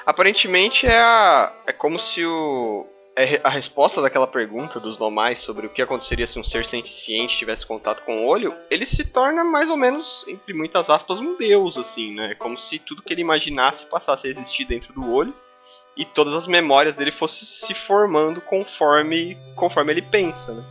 [0.05, 1.51] Aparentemente é a.
[1.67, 2.85] É como se o.
[3.15, 7.37] é A resposta daquela pergunta dos nomais sobre o que aconteceria se um ser senciente
[7.37, 11.37] tivesse contato com o olho, ele se torna mais ou menos, entre muitas aspas, um
[11.37, 12.31] deus, assim, né?
[12.31, 15.33] É como se tudo que ele imaginasse passasse a existir dentro do olho
[15.97, 20.63] e todas as memórias dele fossem se formando conforme, conforme ele pensa, né?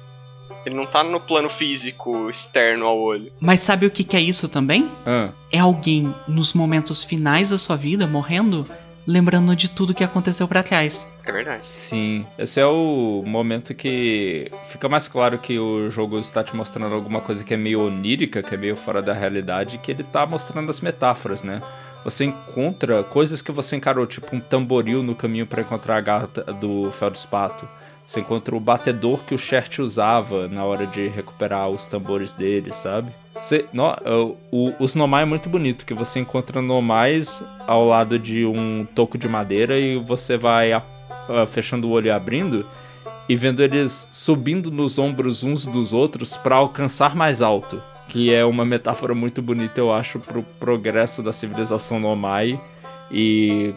[0.67, 3.33] Ele não tá no plano físico externo ao olho.
[3.41, 4.91] Mas sabe o que, que é isso também?
[5.07, 8.67] Ah, É alguém nos momentos finais da sua vida, morrendo,
[9.07, 11.09] lembrando de tudo que aconteceu pra trás.
[11.25, 11.67] É verdade.
[11.67, 12.27] sim.
[12.39, 17.21] Esse é o momento que fica mais claro que o jogo está te mostrando alguma
[17.21, 20.71] coisa que é meio onírica, que é meio fora da realidade, que ele tá mostrando
[20.71, 21.63] as metáforas, né?
[22.05, 26.43] Você encontra coisas que você encarou, tipo um tamboril no caminho para encontrar a gata
[26.45, 27.67] do Feldspato.
[28.05, 32.73] Você encontra o batedor que o Shert usava na hora de recuperar os tambores dele,
[32.73, 33.11] sabe?
[33.35, 38.19] Você, no, o- o- os nomai é muito bonito, que você encontra nomais ao lado
[38.19, 40.83] de um toco de madeira e você vai a-
[41.29, 42.67] a- fechando o olho e abrindo
[43.29, 47.83] e vendo eles subindo nos ombros uns dos outros para alcançar mais alto.
[48.07, 52.61] Que é uma metáfora muito bonita, eu acho, pro progresso da civilização nomai
[53.11, 53.73] e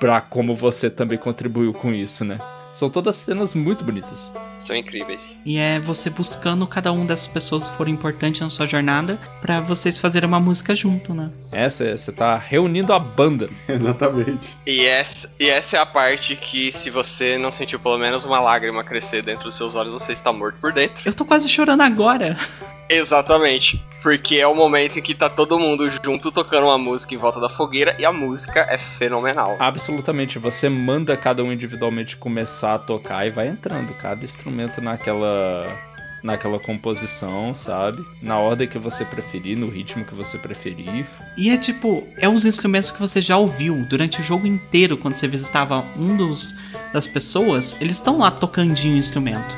[0.00, 2.38] pra como você também contribuiu com isso, né?
[2.78, 4.32] São todas cenas muito bonitas.
[4.56, 5.42] São incríveis.
[5.44, 9.60] E é você buscando cada uma dessas pessoas que foram importantes na sua jornada pra
[9.60, 11.28] vocês fazerem uma música junto, né?
[11.50, 13.50] Essa, você tá reunindo a banda.
[13.68, 14.56] Exatamente.
[14.64, 18.38] E essa, e essa é a parte que, se você não sentiu pelo menos uma
[18.38, 21.02] lágrima crescer dentro dos seus olhos, você está morto por dentro.
[21.04, 22.38] Eu tô quase chorando agora.
[22.88, 23.82] Exatamente.
[24.02, 27.40] Porque é o momento em que tá todo mundo junto tocando uma música em volta
[27.40, 29.56] da fogueira e a música é fenomenal.
[29.58, 35.66] Absolutamente, você manda cada um individualmente começar a tocar e vai entrando cada instrumento naquela
[36.22, 38.04] naquela composição, sabe?
[38.20, 41.06] Na ordem que você preferir, no ritmo que você preferir.
[41.36, 45.14] E é tipo, é os instrumentos que você já ouviu durante o jogo inteiro quando
[45.14, 46.54] você visitava um dos
[46.92, 49.56] das pessoas, eles estão lá tocandinho o instrumento.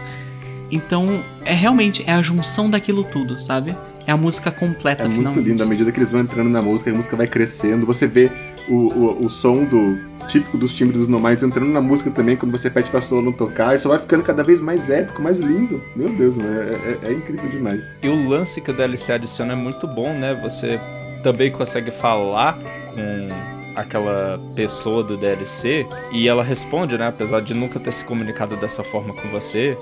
[0.71, 3.75] Então, é realmente é a junção daquilo tudo, sabe?
[4.07, 5.49] É a música completa É muito finalmente.
[5.49, 5.63] lindo.
[5.63, 7.85] À medida que eles vão entrando na música, a música vai crescendo.
[7.87, 8.31] Você vê
[8.69, 12.53] o, o, o som do típico dos timbres dos nomads entrando na música também, quando
[12.53, 13.75] você pede pra solo não tocar.
[13.75, 15.83] Isso vai ficando cada vez mais épico, mais lindo.
[15.95, 17.93] Meu Deus, mano, é, é- é incrível demais.
[18.03, 20.35] E o lance que o DLC adiciona é muito bom, né?
[20.43, 20.79] Você
[21.23, 22.57] também consegue falar
[22.95, 23.29] com
[23.77, 27.09] aquela pessoa do DLC e ela responde, né?
[27.09, 29.77] Apesar de nunca ter se comunicado dessa forma com você,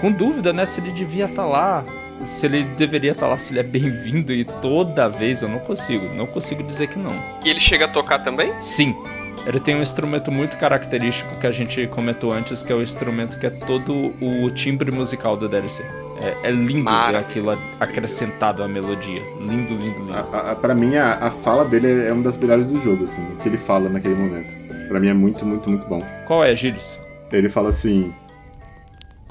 [0.00, 0.66] com dúvida, né?
[0.66, 1.84] Se ele devia estar lá,
[2.22, 6.14] se ele deveria estar lá, se ele é bem-vindo e toda vez eu não consigo,
[6.14, 7.14] não consigo dizer que não.
[7.44, 8.52] E ele chega a tocar também?
[8.60, 8.94] Sim.
[9.46, 13.38] Ele tem um instrumento muito característico que a gente comentou antes, que é o instrumento
[13.38, 15.84] que é todo o timbre musical do DLC.
[16.22, 19.20] É, é lindo ver aquilo acrescentado à melodia.
[19.40, 20.16] Lindo, lindo, lindo.
[20.32, 23.22] A, a, pra mim, a, a fala dele é uma das melhores do jogo, assim,
[23.34, 24.54] o que ele fala naquele momento.
[24.88, 26.02] Pra mim é muito, muito, muito bom.
[26.26, 26.98] Qual é, Gilles?
[27.30, 28.14] Ele fala assim: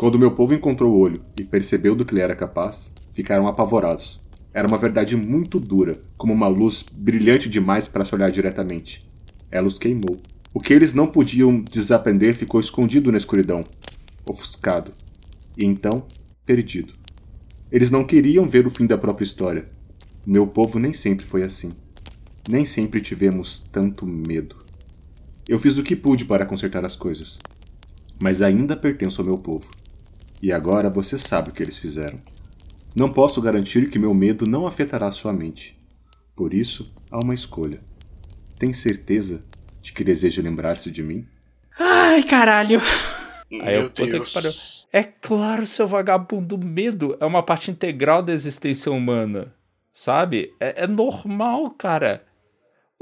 [0.04, 4.20] Quando meu povo encontrou o olho e percebeu do que ele era capaz, ficaram apavorados.
[4.54, 9.10] Era uma verdade muito dura, como uma luz brilhante demais para se olhar diretamente.
[9.50, 10.18] Ela os queimou.
[10.54, 13.64] O que eles não podiam desaprender ficou escondido na escuridão,
[14.26, 14.92] ofuscado.
[15.58, 16.04] E então,
[16.46, 16.92] perdido.
[17.72, 19.70] Eles não queriam ver o fim da própria história.
[20.26, 21.72] Meu povo nem sempre foi assim.
[22.50, 24.58] Nem sempre tivemos tanto medo.
[25.48, 27.40] Eu fiz o que pude para consertar as coisas
[28.24, 29.68] mas ainda pertenço ao meu povo.
[30.44, 32.20] E agora você sabe o que eles fizeram.
[32.94, 35.82] Não posso garantir que meu medo não afetará sua mente.
[36.36, 37.80] Por isso, há uma escolha.
[38.60, 39.42] Tem certeza
[39.82, 41.26] de que deseja lembrar-se de mim?
[41.80, 42.82] Ai, caralho.
[43.62, 44.52] Aí eu, puta que pariu.
[44.92, 49.56] É claro, seu vagabundo, medo é uma parte integral da existência humana.
[49.94, 50.54] Sabe?
[50.60, 52.26] É, é normal, cara.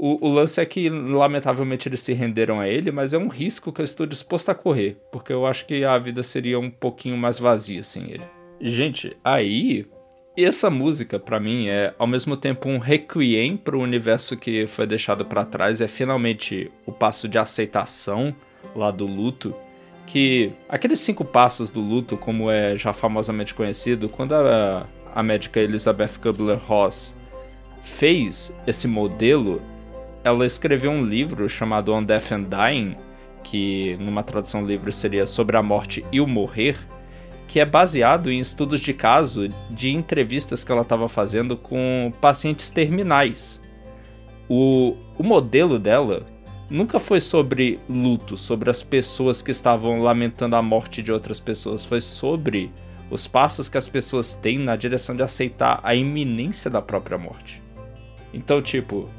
[0.04, 3.70] O, o lance é que, lamentavelmente, eles se renderam a ele, mas é um risco
[3.70, 4.96] que eu estou disposto a correr.
[5.12, 8.24] Porque eu acho que a vida seria um pouquinho mais vazia sem ele.
[8.60, 9.86] Gente, aí.
[10.36, 15.24] Essa música, pra mim, é ao mesmo tempo um requiem pro universo que foi deixado
[15.24, 15.80] pra trás.
[15.80, 18.34] É finalmente o passo de aceitação
[18.74, 19.54] lá do luto
[20.04, 25.60] que aqueles cinco passos do luto, como é já famosamente conhecido, quando a, a médica
[25.60, 27.14] Elizabeth Kubler-Ross
[27.82, 29.62] fez esse modelo,
[30.24, 32.96] ela escreveu um livro chamado On Death and Dying,
[33.42, 36.76] que numa tradução livre seria sobre a morte e o morrer,
[37.48, 42.70] que é baseado em estudos de caso de entrevistas que ela estava fazendo com pacientes
[42.70, 43.62] terminais.
[44.48, 46.26] O, o modelo dela
[46.70, 51.84] nunca foi sobre luto, sobre as pessoas que estavam lamentando a morte de outras pessoas,
[51.84, 52.70] foi sobre
[53.10, 57.62] os passos que as pessoas têm na direção de aceitar a iminência da própria morte.
[58.32, 59.10] Então, tipo,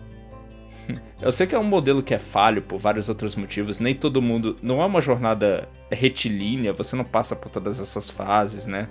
[1.22, 4.22] eu sei que é um modelo que é falho por vários outros motivos, nem todo
[4.22, 4.56] mundo.
[4.62, 8.88] Não é uma jornada retilínea, você não passa por todas essas fases, né?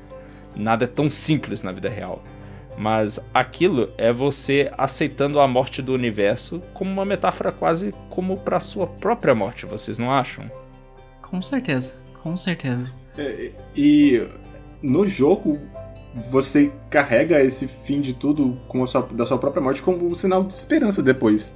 [0.54, 2.22] Nada é tão simples na vida real.
[2.76, 8.60] Mas aquilo é você aceitando a morte do universo como uma metáfora quase como para
[8.60, 10.50] sua própria morte, vocês não acham?
[11.20, 12.90] Com certeza, com certeza.
[13.18, 14.26] É, e
[14.82, 15.60] no jogo
[16.14, 20.14] você carrega esse fim de tudo com a sua, da sua própria morte como um
[20.14, 21.54] sinal de esperança depois.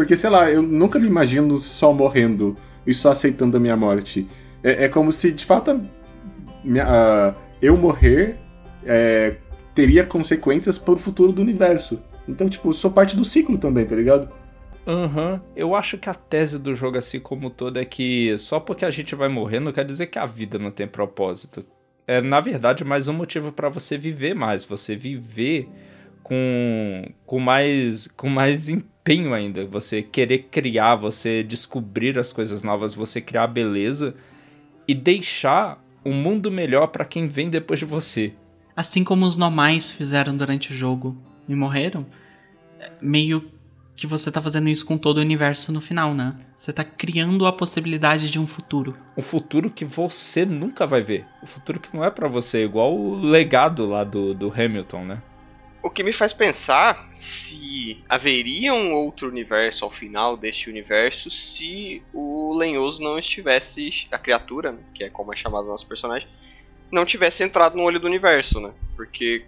[0.00, 2.56] Porque, sei lá, eu nunca me imagino só morrendo
[2.86, 4.26] e só aceitando a minha morte.
[4.64, 5.78] É, é como se, de fato,
[6.64, 8.38] minha, uh, eu morrer
[8.82, 9.36] é,
[9.74, 12.00] teria consequências para o futuro do universo.
[12.26, 14.30] Então, tipo, sou parte do ciclo também, tá ligado?
[14.86, 15.32] Aham.
[15.34, 15.40] Uhum.
[15.54, 18.90] Eu acho que a tese do jogo, assim como todo, é que só porque a
[18.90, 21.62] gente vai morrer não quer dizer que a vida não tem propósito
[22.06, 25.68] é, na verdade, mais um motivo para você viver mais, você viver
[26.22, 28.68] com, com, mais, com mais
[29.00, 34.14] empenho ainda, você querer criar, você descobrir as coisas novas, você criar beleza
[34.86, 38.32] e deixar um mundo melhor para quem vem depois de você.
[38.76, 41.16] Assim como os normais fizeram durante o jogo
[41.48, 42.06] e morreram,
[43.00, 43.50] meio
[43.96, 46.34] que você tá fazendo isso com todo o universo no final, né?
[46.56, 48.96] Você tá criando a possibilidade de um futuro.
[49.14, 51.26] Um futuro que você nunca vai ver.
[51.42, 55.04] O um futuro que não é para você, igual o legado lá do, do Hamilton,
[55.04, 55.22] né?
[55.82, 62.02] O que me faz pensar se haveria um outro universo ao final deste universo se
[62.12, 66.28] o lenhoso não estivesse, a criatura, né, que é como é chamado o nosso personagem,
[66.92, 68.72] não tivesse entrado no olho do universo, né?
[68.94, 69.46] Porque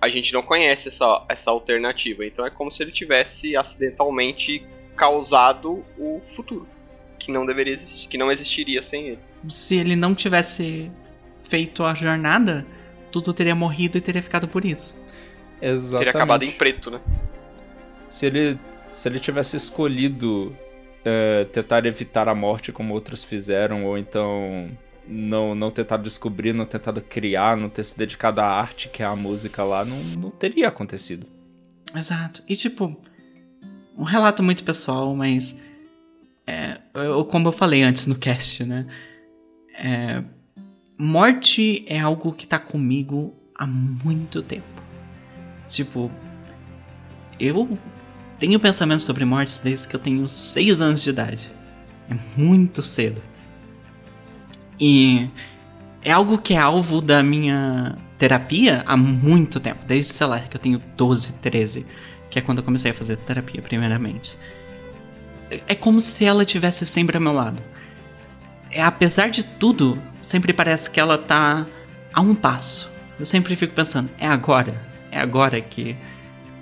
[0.00, 2.26] a gente não conhece essa, essa alternativa.
[2.26, 4.64] Então é como se ele tivesse acidentalmente
[4.96, 6.66] causado o futuro,
[7.18, 9.18] que não deveria existir, que não existiria sem ele.
[9.48, 10.90] Se ele não tivesse
[11.40, 12.66] feito a jornada,
[13.10, 14.96] tudo teria morrido e teria ficado por isso.
[15.60, 16.04] Exatamente.
[16.04, 17.00] Teria acabado em preto, né?
[18.08, 18.58] Se ele,
[18.92, 20.56] se ele tivesse escolhido
[21.04, 24.68] é, tentar evitar a morte como outros fizeram, ou então
[25.06, 29.06] não, não tentado descobrir, não tentado criar, não ter se dedicado à arte, que é
[29.06, 31.26] a música lá, não, não teria acontecido.
[31.94, 32.42] Exato.
[32.48, 32.96] E tipo,
[33.96, 35.56] um relato muito pessoal, mas.
[36.46, 38.86] É, eu, como eu falei antes no cast, né?
[39.78, 40.22] É,
[40.98, 44.75] morte é algo que tá comigo há muito tempo.
[45.66, 46.10] Tipo,
[47.38, 47.78] eu
[48.38, 51.50] tenho pensamentos sobre mortes desde que eu tenho 6 anos de idade.
[52.10, 53.22] É muito cedo.
[54.78, 55.28] E
[56.02, 60.56] é algo que é alvo da minha terapia há muito tempo, desde, sei lá, que
[60.56, 61.86] eu tenho 12, 13,
[62.30, 64.38] que é quando eu comecei a fazer terapia, primeiramente.
[65.66, 67.60] É como se ela tivesse sempre ao meu lado.
[68.70, 71.66] É, apesar de tudo, sempre parece que ela tá
[72.12, 72.90] a um passo.
[73.18, 74.74] Eu sempre fico pensando, é agora,
[75.16, 75.96] é agora que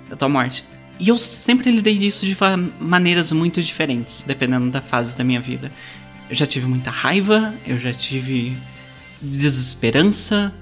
[0.09, 0.65] eu tô morte.
[0.97, 2.37] E eu sempre lidei disso de
[2.79, 5.71] maneiras muito diferentes, dependendo da fase da minha vida.
[6.29, 8.57] Eu já tive muita raiva, eu já tive
[9.21, 10.53] desesperança,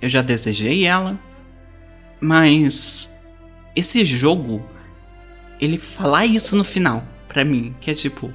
[0.00, 1.18] eu já desejei ela.
[2.20, 3.12] Mas
[3.76, 4.64] esse jogo,
[5.60, 8.32] ele falar isso no final, pra mim, que é tipo.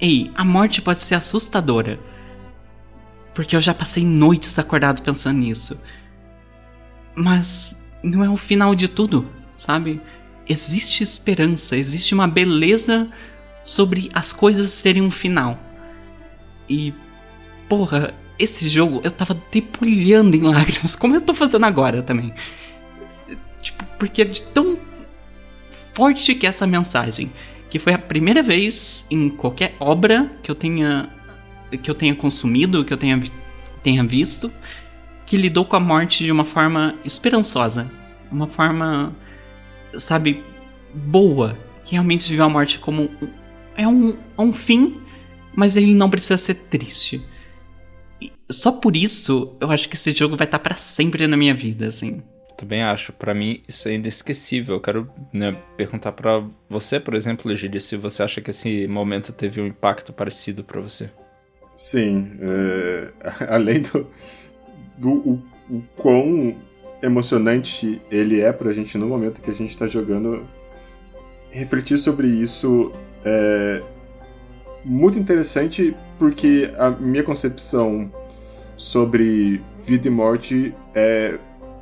[0.00, 1.98] Ei, a morte pode ser assustadora.
[3.34, 5.80] Porque eu já passei noites acordado pensando nisso.
[7.18, 10.00] Mas não é o final de tudo, sabe?
[10.48, 13.08] Existe esperança, existe uma beleza
[13.62, 15.58] sobre as coisas terem um final.
[16.68, 16.94] E,
[17.68, 22.32] porra, esse jogo eu tava debulhando em lágrimas, como eu tô fazendo agora também.
[23.60, 24.78] Tipo, porque é de tão
[25.94, 27.30] forte que é essa mensagem,
[27.68, 31.10] que foi a primeira vez em qualquer obra que eu tenha
[31.82, 33.22] que eu tenha consumido, que eu tenha,
[33.82, 34.50] tenha visto,
[35.28, 37.90] que lidou com a morte de uma forma esperançosa,
[38.32, 39.14] uma forma,
[39.92, 40.42] sabe,
[40.94, 43.10] boa, que realmente viu a morte como
[43.76, 44.96] é um, é um fim,
[45.54, 47.20] mas ele não precisa ser triste.
[48.22, 51.54] E só por isso, eu acho que esse jogo vai estar para sempre na minha
[51.54, 52.22] vida, assim.
[52.56, 53.12] Também acho.
[53.12, 54.76] para mim, isso é inesquecível.
[54.76, 59.30] Eu quero né, perguntar para você, por exemplo, Legídio, se você acha que esse momento
[59.30, 61.10] teve um impacto parecido para você.
[61.76, 62.32] Sim.
[62.40, 63.12] É...
[63.54, 64.10] Além do,
[64.98, 66.54] do o, o quão
[67.02, 70.42] emocionante ele é pra gente no momento que a gente tá jogando,
[71.50, 72.92] refletir sobre isso
[73.24, 73.82] é
[74.84, 78.10] muito interessante porque a minha concepção
[78.76, 81.38] sobre vida e morte é,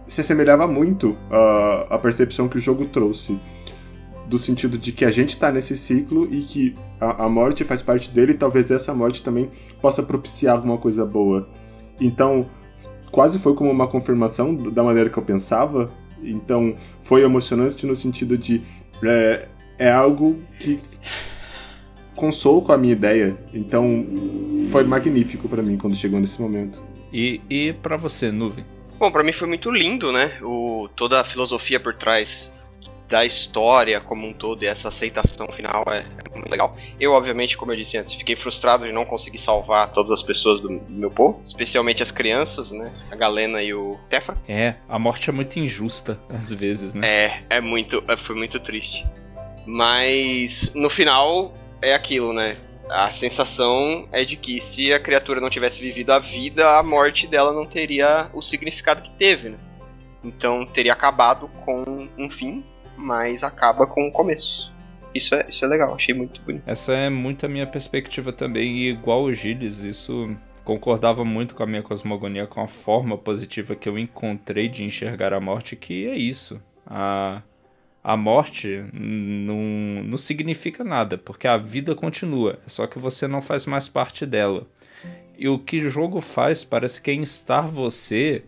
[0.07, 3.39] se assemelhava muito à, à percepção que o jogo trouxe.
[4.27, 7.81] Do sentido de que a gente está nesse ciclo e que a, a, morte faz
[7.81, 9.49] parte dele e talvez essa morte também
[9.81, 11.49] possa propiciar alguma coisa boa.
[12.01, 12.49] Então,
[13.17, 15.91] quase foi como uma confirmação da maneira que eu pensava.
[16.23, 18.61] Então, foi emocionante no sentido de
[19.03, 20.77] é, é algo que
[22.15, 23.35] consou com a minha ideia.
[23.55, 24.05] Então
[24.71, 26.85] foi magnífico para mim quando chegou nesse momento.
[27.11, 28.67] E, e para você, Nuvem?
[28.99, 30.39] Bom, para mim foi muito lindo, né?
[30.43, 32.53] O, toda a filosofia por trás
[33.09, 36.77] da história como um todo e essa aceitação final é, é, muito legal.
[36.99, 40.61] Eu, obviamente, como eu disse antes, fiquei frustrado de não conseguir salvar todas as pessoas
[40.61, 42.93] do, meu povo, especialmente as crianças, né?
[43.11, 44.37] A Galena e o Tefra.
[44.49, 47.07] É, a morte é muito injusta às vezes, né?
[47.07, 49.07] É, é muito, é, foi muito triste.
[49.65, 52.57] Mas no final é aquilo, né?
[52.89, 57.27] A sensação é de que se a criatura não tivesse vivido a vida, a morte
[57.27, 59.59] dela não teria o significado que teve, né?
[60.23, 62.65] Então teria acabado com um fim,
[62.97, 64.73] mas acaba com um começo.
[65.15, 66.63] Isso é, isso é legal, achei muito bonito.
[66.67, 71.63] Essa é muito a minha perspectiva também, e igual o Gilles, isso concordava muito com
[71.63, 76.07] a minha cosmogonia, com a forma positiva que eu encontrei de enxergar a morte, que
[76.07, 76.61] é isso.
[76.87, 77.43] A
[78.07, 83.43] a morte não, não significa nada, porque a vida continua, é só que você não
[83.43, 84.65] faz mais parte dela.
[85.37, 88.45] E o que o jogo faz parece que é instar você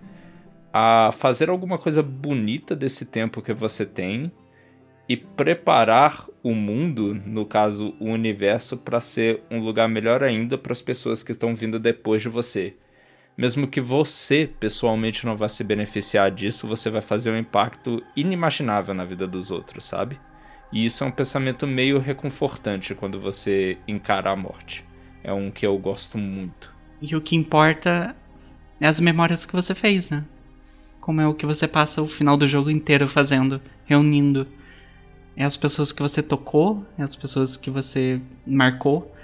[0.72, 4.30] a fazer alguma coisa bonita desse tempo que você tem
[5.08, 10.72] e preparar o mundo, no caso o universo, para ser um lugar melhor ainda para
[10.72, 12.74] as pessoas que estão vindo depois de você
[13.38, 18.92] mesmo que você pessoalmente não vá se beneficiar disso, você vai fazer um impacto inimaginável
[18.92, 20.18] na vida dos outros, sabe?
[20.72, 24.84] E isso é um pensamento meio reconfortante quando você encara a morte.
[25.22, 26.74] É um que eu gosto muito.
[27.00, 28.16] E o que importa
[28.80, 30.24] é as memórias que você fez, né?
[31.00, 34.48] Como é o que você passa o final do jogo inteiro fazendo, reunindo.
[35.38, 39.14] É as pessoas que você tocou, é as pessoas que você marcou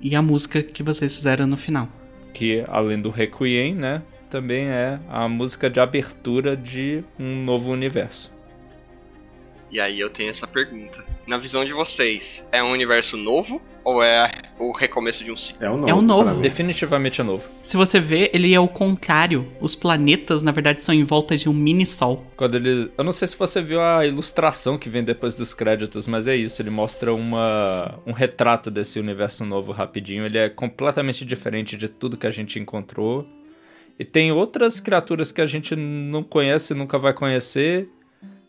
[0.00, 1.88] e a música que vocês fizeram no final
[2.34, 8.33] que além do Requiem, né, também é a música de abertura de um novo universo.
[9.74, 11.04] E aí eu tenho essa pergunta.
[11.26, 15.66] Na visão de vocês, é um universo novo ou é o recomeço de um ciclo?
[15.66, 15.90] É um novo.
[15.90, 16.40] É um novo.
[16.40, 17.48] Definitivamente é novo.
[17.60, 19.50] Se você vê, ele é o contrário.
[19.60, 22.24] Os planetas, na verdade, estão em volta de um mini sol.
[22.36, 26.06] Quando ele, eu não sei se você viu a ilustração que vem depois dos créditos,
[26.06, 30.24] mas é isso, ele mostra uma um retrato desse universo novo rapidinho.
[30.24, 33.26] Ele é completamente diferente de tudo que a gente encontrou.
[33.98, 37.88] E tem outras criaturas que a gente não conhece, nunca vai conhecer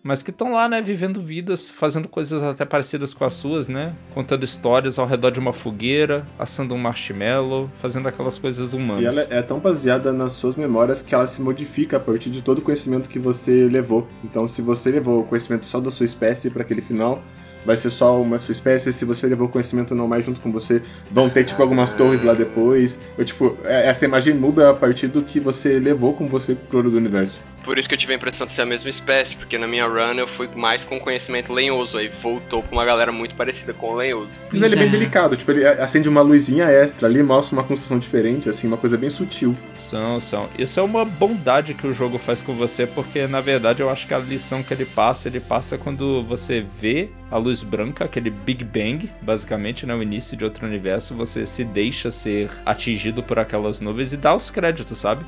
[0.05, 3.95] mas que estão lá, né, vivendo vidas, fazendo coisas até parecidas com as suas, né?
[4.13, 9.01] Contando histórias ao redor de uma fogueira, assando um marshmallow, fazendo aquelas coisas humanas.
[9.01, 12.43] E ela é tão baseada nas suas memórias que ela se modifica a partir de
[12.43, 14.07] todo o conhecimento que você levou.
[14.23, 17.23] Então, se você levou o conhecimento só da sua espécie para aquele final,
[17.65, 18.93] vai ser só uma sua espécie.
[18.93, 22.35] Se você levou conhecimento não mais junto com você, vão ter, tipo, algumas torres lá
[22.35, 23.01] depois.
[23.17, 26.83] Ou, tipo, é, essa imagem muda a partir do que você levou com você pro
[26.83, 27.41] do universo.
[27.65, 29.87] Por isso que eu tive a impressão de ser a mesma espécie, porque na minha
[29.87, 33.93] run eu fui mais com conhecimento lenhoso, aí voltou pra uma galera muito parecida com
[33.93, 34.29] o lenhoso.
[34.51, 37.97] Mas ele é bem delicado, tipo, ele acende uma luzinha extra ali, mostra uma construção
[37.97, 39.57] diferente, assim, uma coisa bem sutil.
[39.73, 40.47] São, são.
[40.59, 44.05] Isso é uma bondade que o jogo faz com você, porque na verdade eu acho
[44.05, 48.29] que a lição que ele passa, ele passa quando você vê a luz branca, aquele
[48.29, 53.39] Big Bang, basicamente, né, o início de outro universo, você se deixa ser atingido por
[53.39, 55.25] aquelas nuvens e dá os créditos, sabe?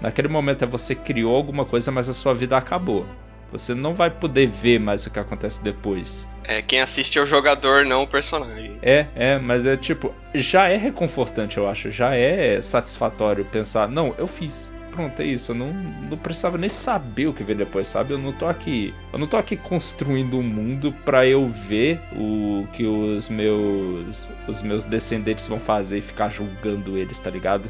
[0.00, 3.06] Naquele momento é você criou alguma coisa, mas a sua vida acabou.
[3.52, 6.28] Você não vai poder ver mais o que acontece depois.
[6.42, 8.76] É, quem assiste é o jogador, não o personagem.
[8.82, 11.90] É, é, mas é tipo, já é reconfortante, eu acho.
[11.90, 14.72] Já é satisfatório pensar, não, eu fiz.
[14.90, 15.52] Pronto, é isso.
[15.52, 18.12] Eu não, não precisava nem saber o que vem depois, sabe?
[18.12, 18.94] Eu não tô aqui.
[19.12, 24.28] Eu não tô aqui construindo um mundo para eu ver o que os meus.
[24.46, 27.68] os meus descendentes vão fazer e ficar julgando eles, tá ligado?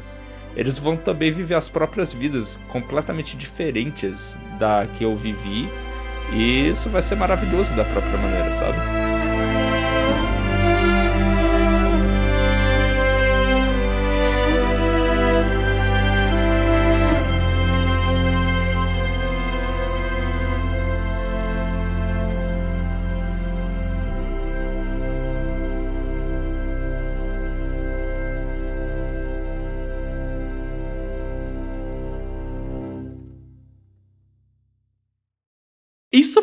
[0.55, 5.69] Eles vão também viver as próprias vidas completamente diferentes da que eu vivi.
[6.33, 9.04] E isso vai ser maravilhoso da própria maneira, sabe?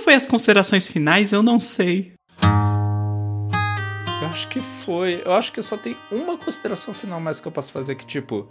[0.03, 1.33] Foi as considerações finais?
[1.33, 2.13] Eu não sei.
[4.21, 5.23] Eu acho que foi.
[5.25, 8.49] Eu acho que só tem uma consideração final mais que eu posso fazer que, tipo,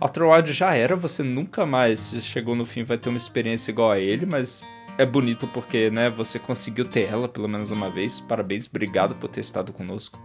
[0.00, 3.90] Outer Wild já era, você nunca mais chegou no fim vai ter uma experiência igual
[3.90, 4.64] a ele, mas
[4.98, 8.20] é bonito porque, né, você conseguiu ter ela pelo menos uma vez.
[8.20, 10.20] Parabéns, obrigado por ter estado conosco.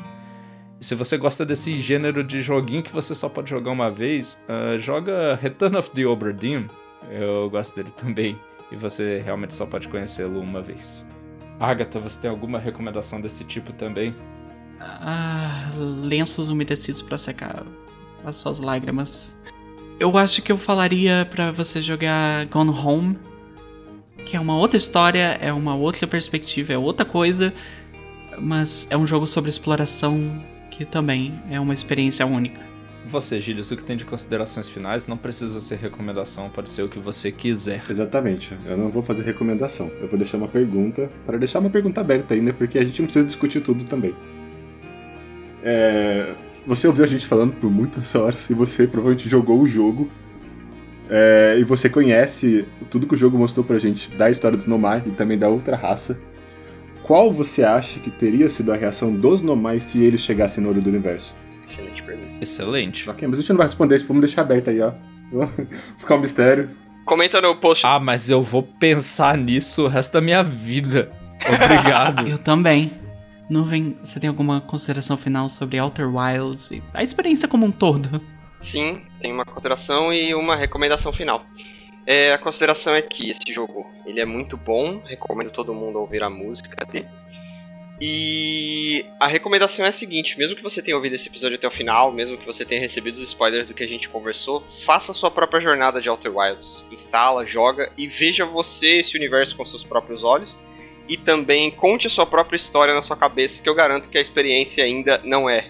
[0.80, 4.42] E se você gosta desse gênero de joguinho que você só pode jogar uma vez,
[4.48, 6.66] uh, joga Return of the Obra Dinn.
[7.10, 8.38] Eu gosto dele também
[8.72, 11.06] e você realmente só pode conhecê-lo uma vez.
[11.60, 14.16] Agatha, você tem alguma recomendação desse tipo também?
[14.80, 17.64] Ah, lenços umedecidos para secar
[18.26, 19.38] as suas lágrimas.
[20.00, 23.20] Eu acho que eu falaria para você jogar Gone Home,
[24.26, 27.54] que é uma outra história, é uma outra perspectiva, é outra coisa,
[28.40, 32.71] mas é um jogo sobre exploração que também é uma experiência única.
[33.12, 36.88] Você, Gílio, o que tem de considerações finais não precisa ser recomendação, pode ser o
[36.88, 37.84] que você quiser.
[37.90, 38.58] Exatamente.
[38.66, 39.92] Eu não vou fazer recomendação.
[40.00, 43.08] Eu vou deixar uma pergunta, para deixar uma pergunta aberta ainda, porque a gente não
[43.08, 44.16] precisa discutir tudo também.
[45.62, 46.34] É...
[46.66, 50.10] Você ouviu a gente falando por muitas horas e você provavelmente jogou o jogo.
[51.10, 51.58] É...
[51.60, 55.12] E você conhece tudo que o jogo mostrou pra gente da história dos Nomai e
[55.12, 56.18] também da outra raça.
[57.04, 60.82] Qual você acha que teria sido a reação dos Nomai se eles chegassem no olho
[60.82, 61.36] do universo?
[61.68, 62.01] Excelente.
[62.42, 63.08] Excelente.
[63.10, 64.94] Ok, mas a gente não vai responder, vamos deixar aberto aí, ó.
[65.98, 66.72] Ficar um mistério.
[67.06, 67.86] Comenta no post.
[67.86, 71.12] Ah, mas eu vou pensar nisso o resto da minha vida.
[71.48, 72.26] Obrigado.
[72.28, 73.00] eu também.
[73.50, 78.22] Nuvem, você tem alguma consideração final sobre Outer Wilds e a experiência como um todo?
[78.62, 81.44] Sim, tem uma consideração e uma recomendação final.
[82.06, 86.24] É, a consideração é que esse jogo ele é muito bom, recomendo todo mundo ouvir
[86.24, 87.08] a música dele.
[88.04, 91.72] E a recomendação é a seguinte: mesmo que você tenha ouvido esse episódio até o
[91.72, 95.16] final, mesmo que você tenha recebido os spoilers do que a gente conversou, faça a
[95.16, 96.84] sua própria jornada de Outer Wilds.
[96.92, 100.58] Instala, joga e veja você esse universo com seus próprios olhos.
[101.08, 104.22] E também conte a sua própria história na sua cabeça, que eu garanto que a
[104.22, 105.70] experiência ainda não é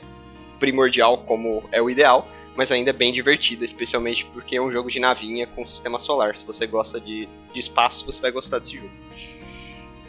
[0.57, 4.89] primordial como é o ideal, mas ainda é bem divertida, especialmente porque é um jogo
[4.89, 6.37] de navinha com sistema solar.
[6.37, 8.91] Se você gosta de, de espaço, você vai gostar desse jogo.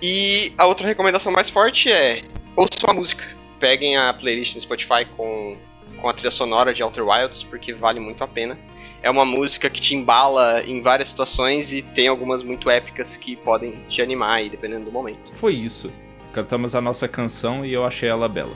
[0.02, 2.22] E a outra recomendação mais forte é
[2.56, 3.24] ouçam a música.
[3.60, 5.56] Peguem a playlist no Spotify com,
[6.00, 8.58] com a trilha sonora de Outer Wilds, porque vale muito a pena.
[9.00, 13.36] É uma música que te embala em várias situações e tem algumas muito épicas que
[13.36, 15.32] podem te animar aí, dependendo do momento.
[15.34, 15.92] Foi isso.
[16.32, 18.52] Cantamos a nossa canção e eu achei ela bela.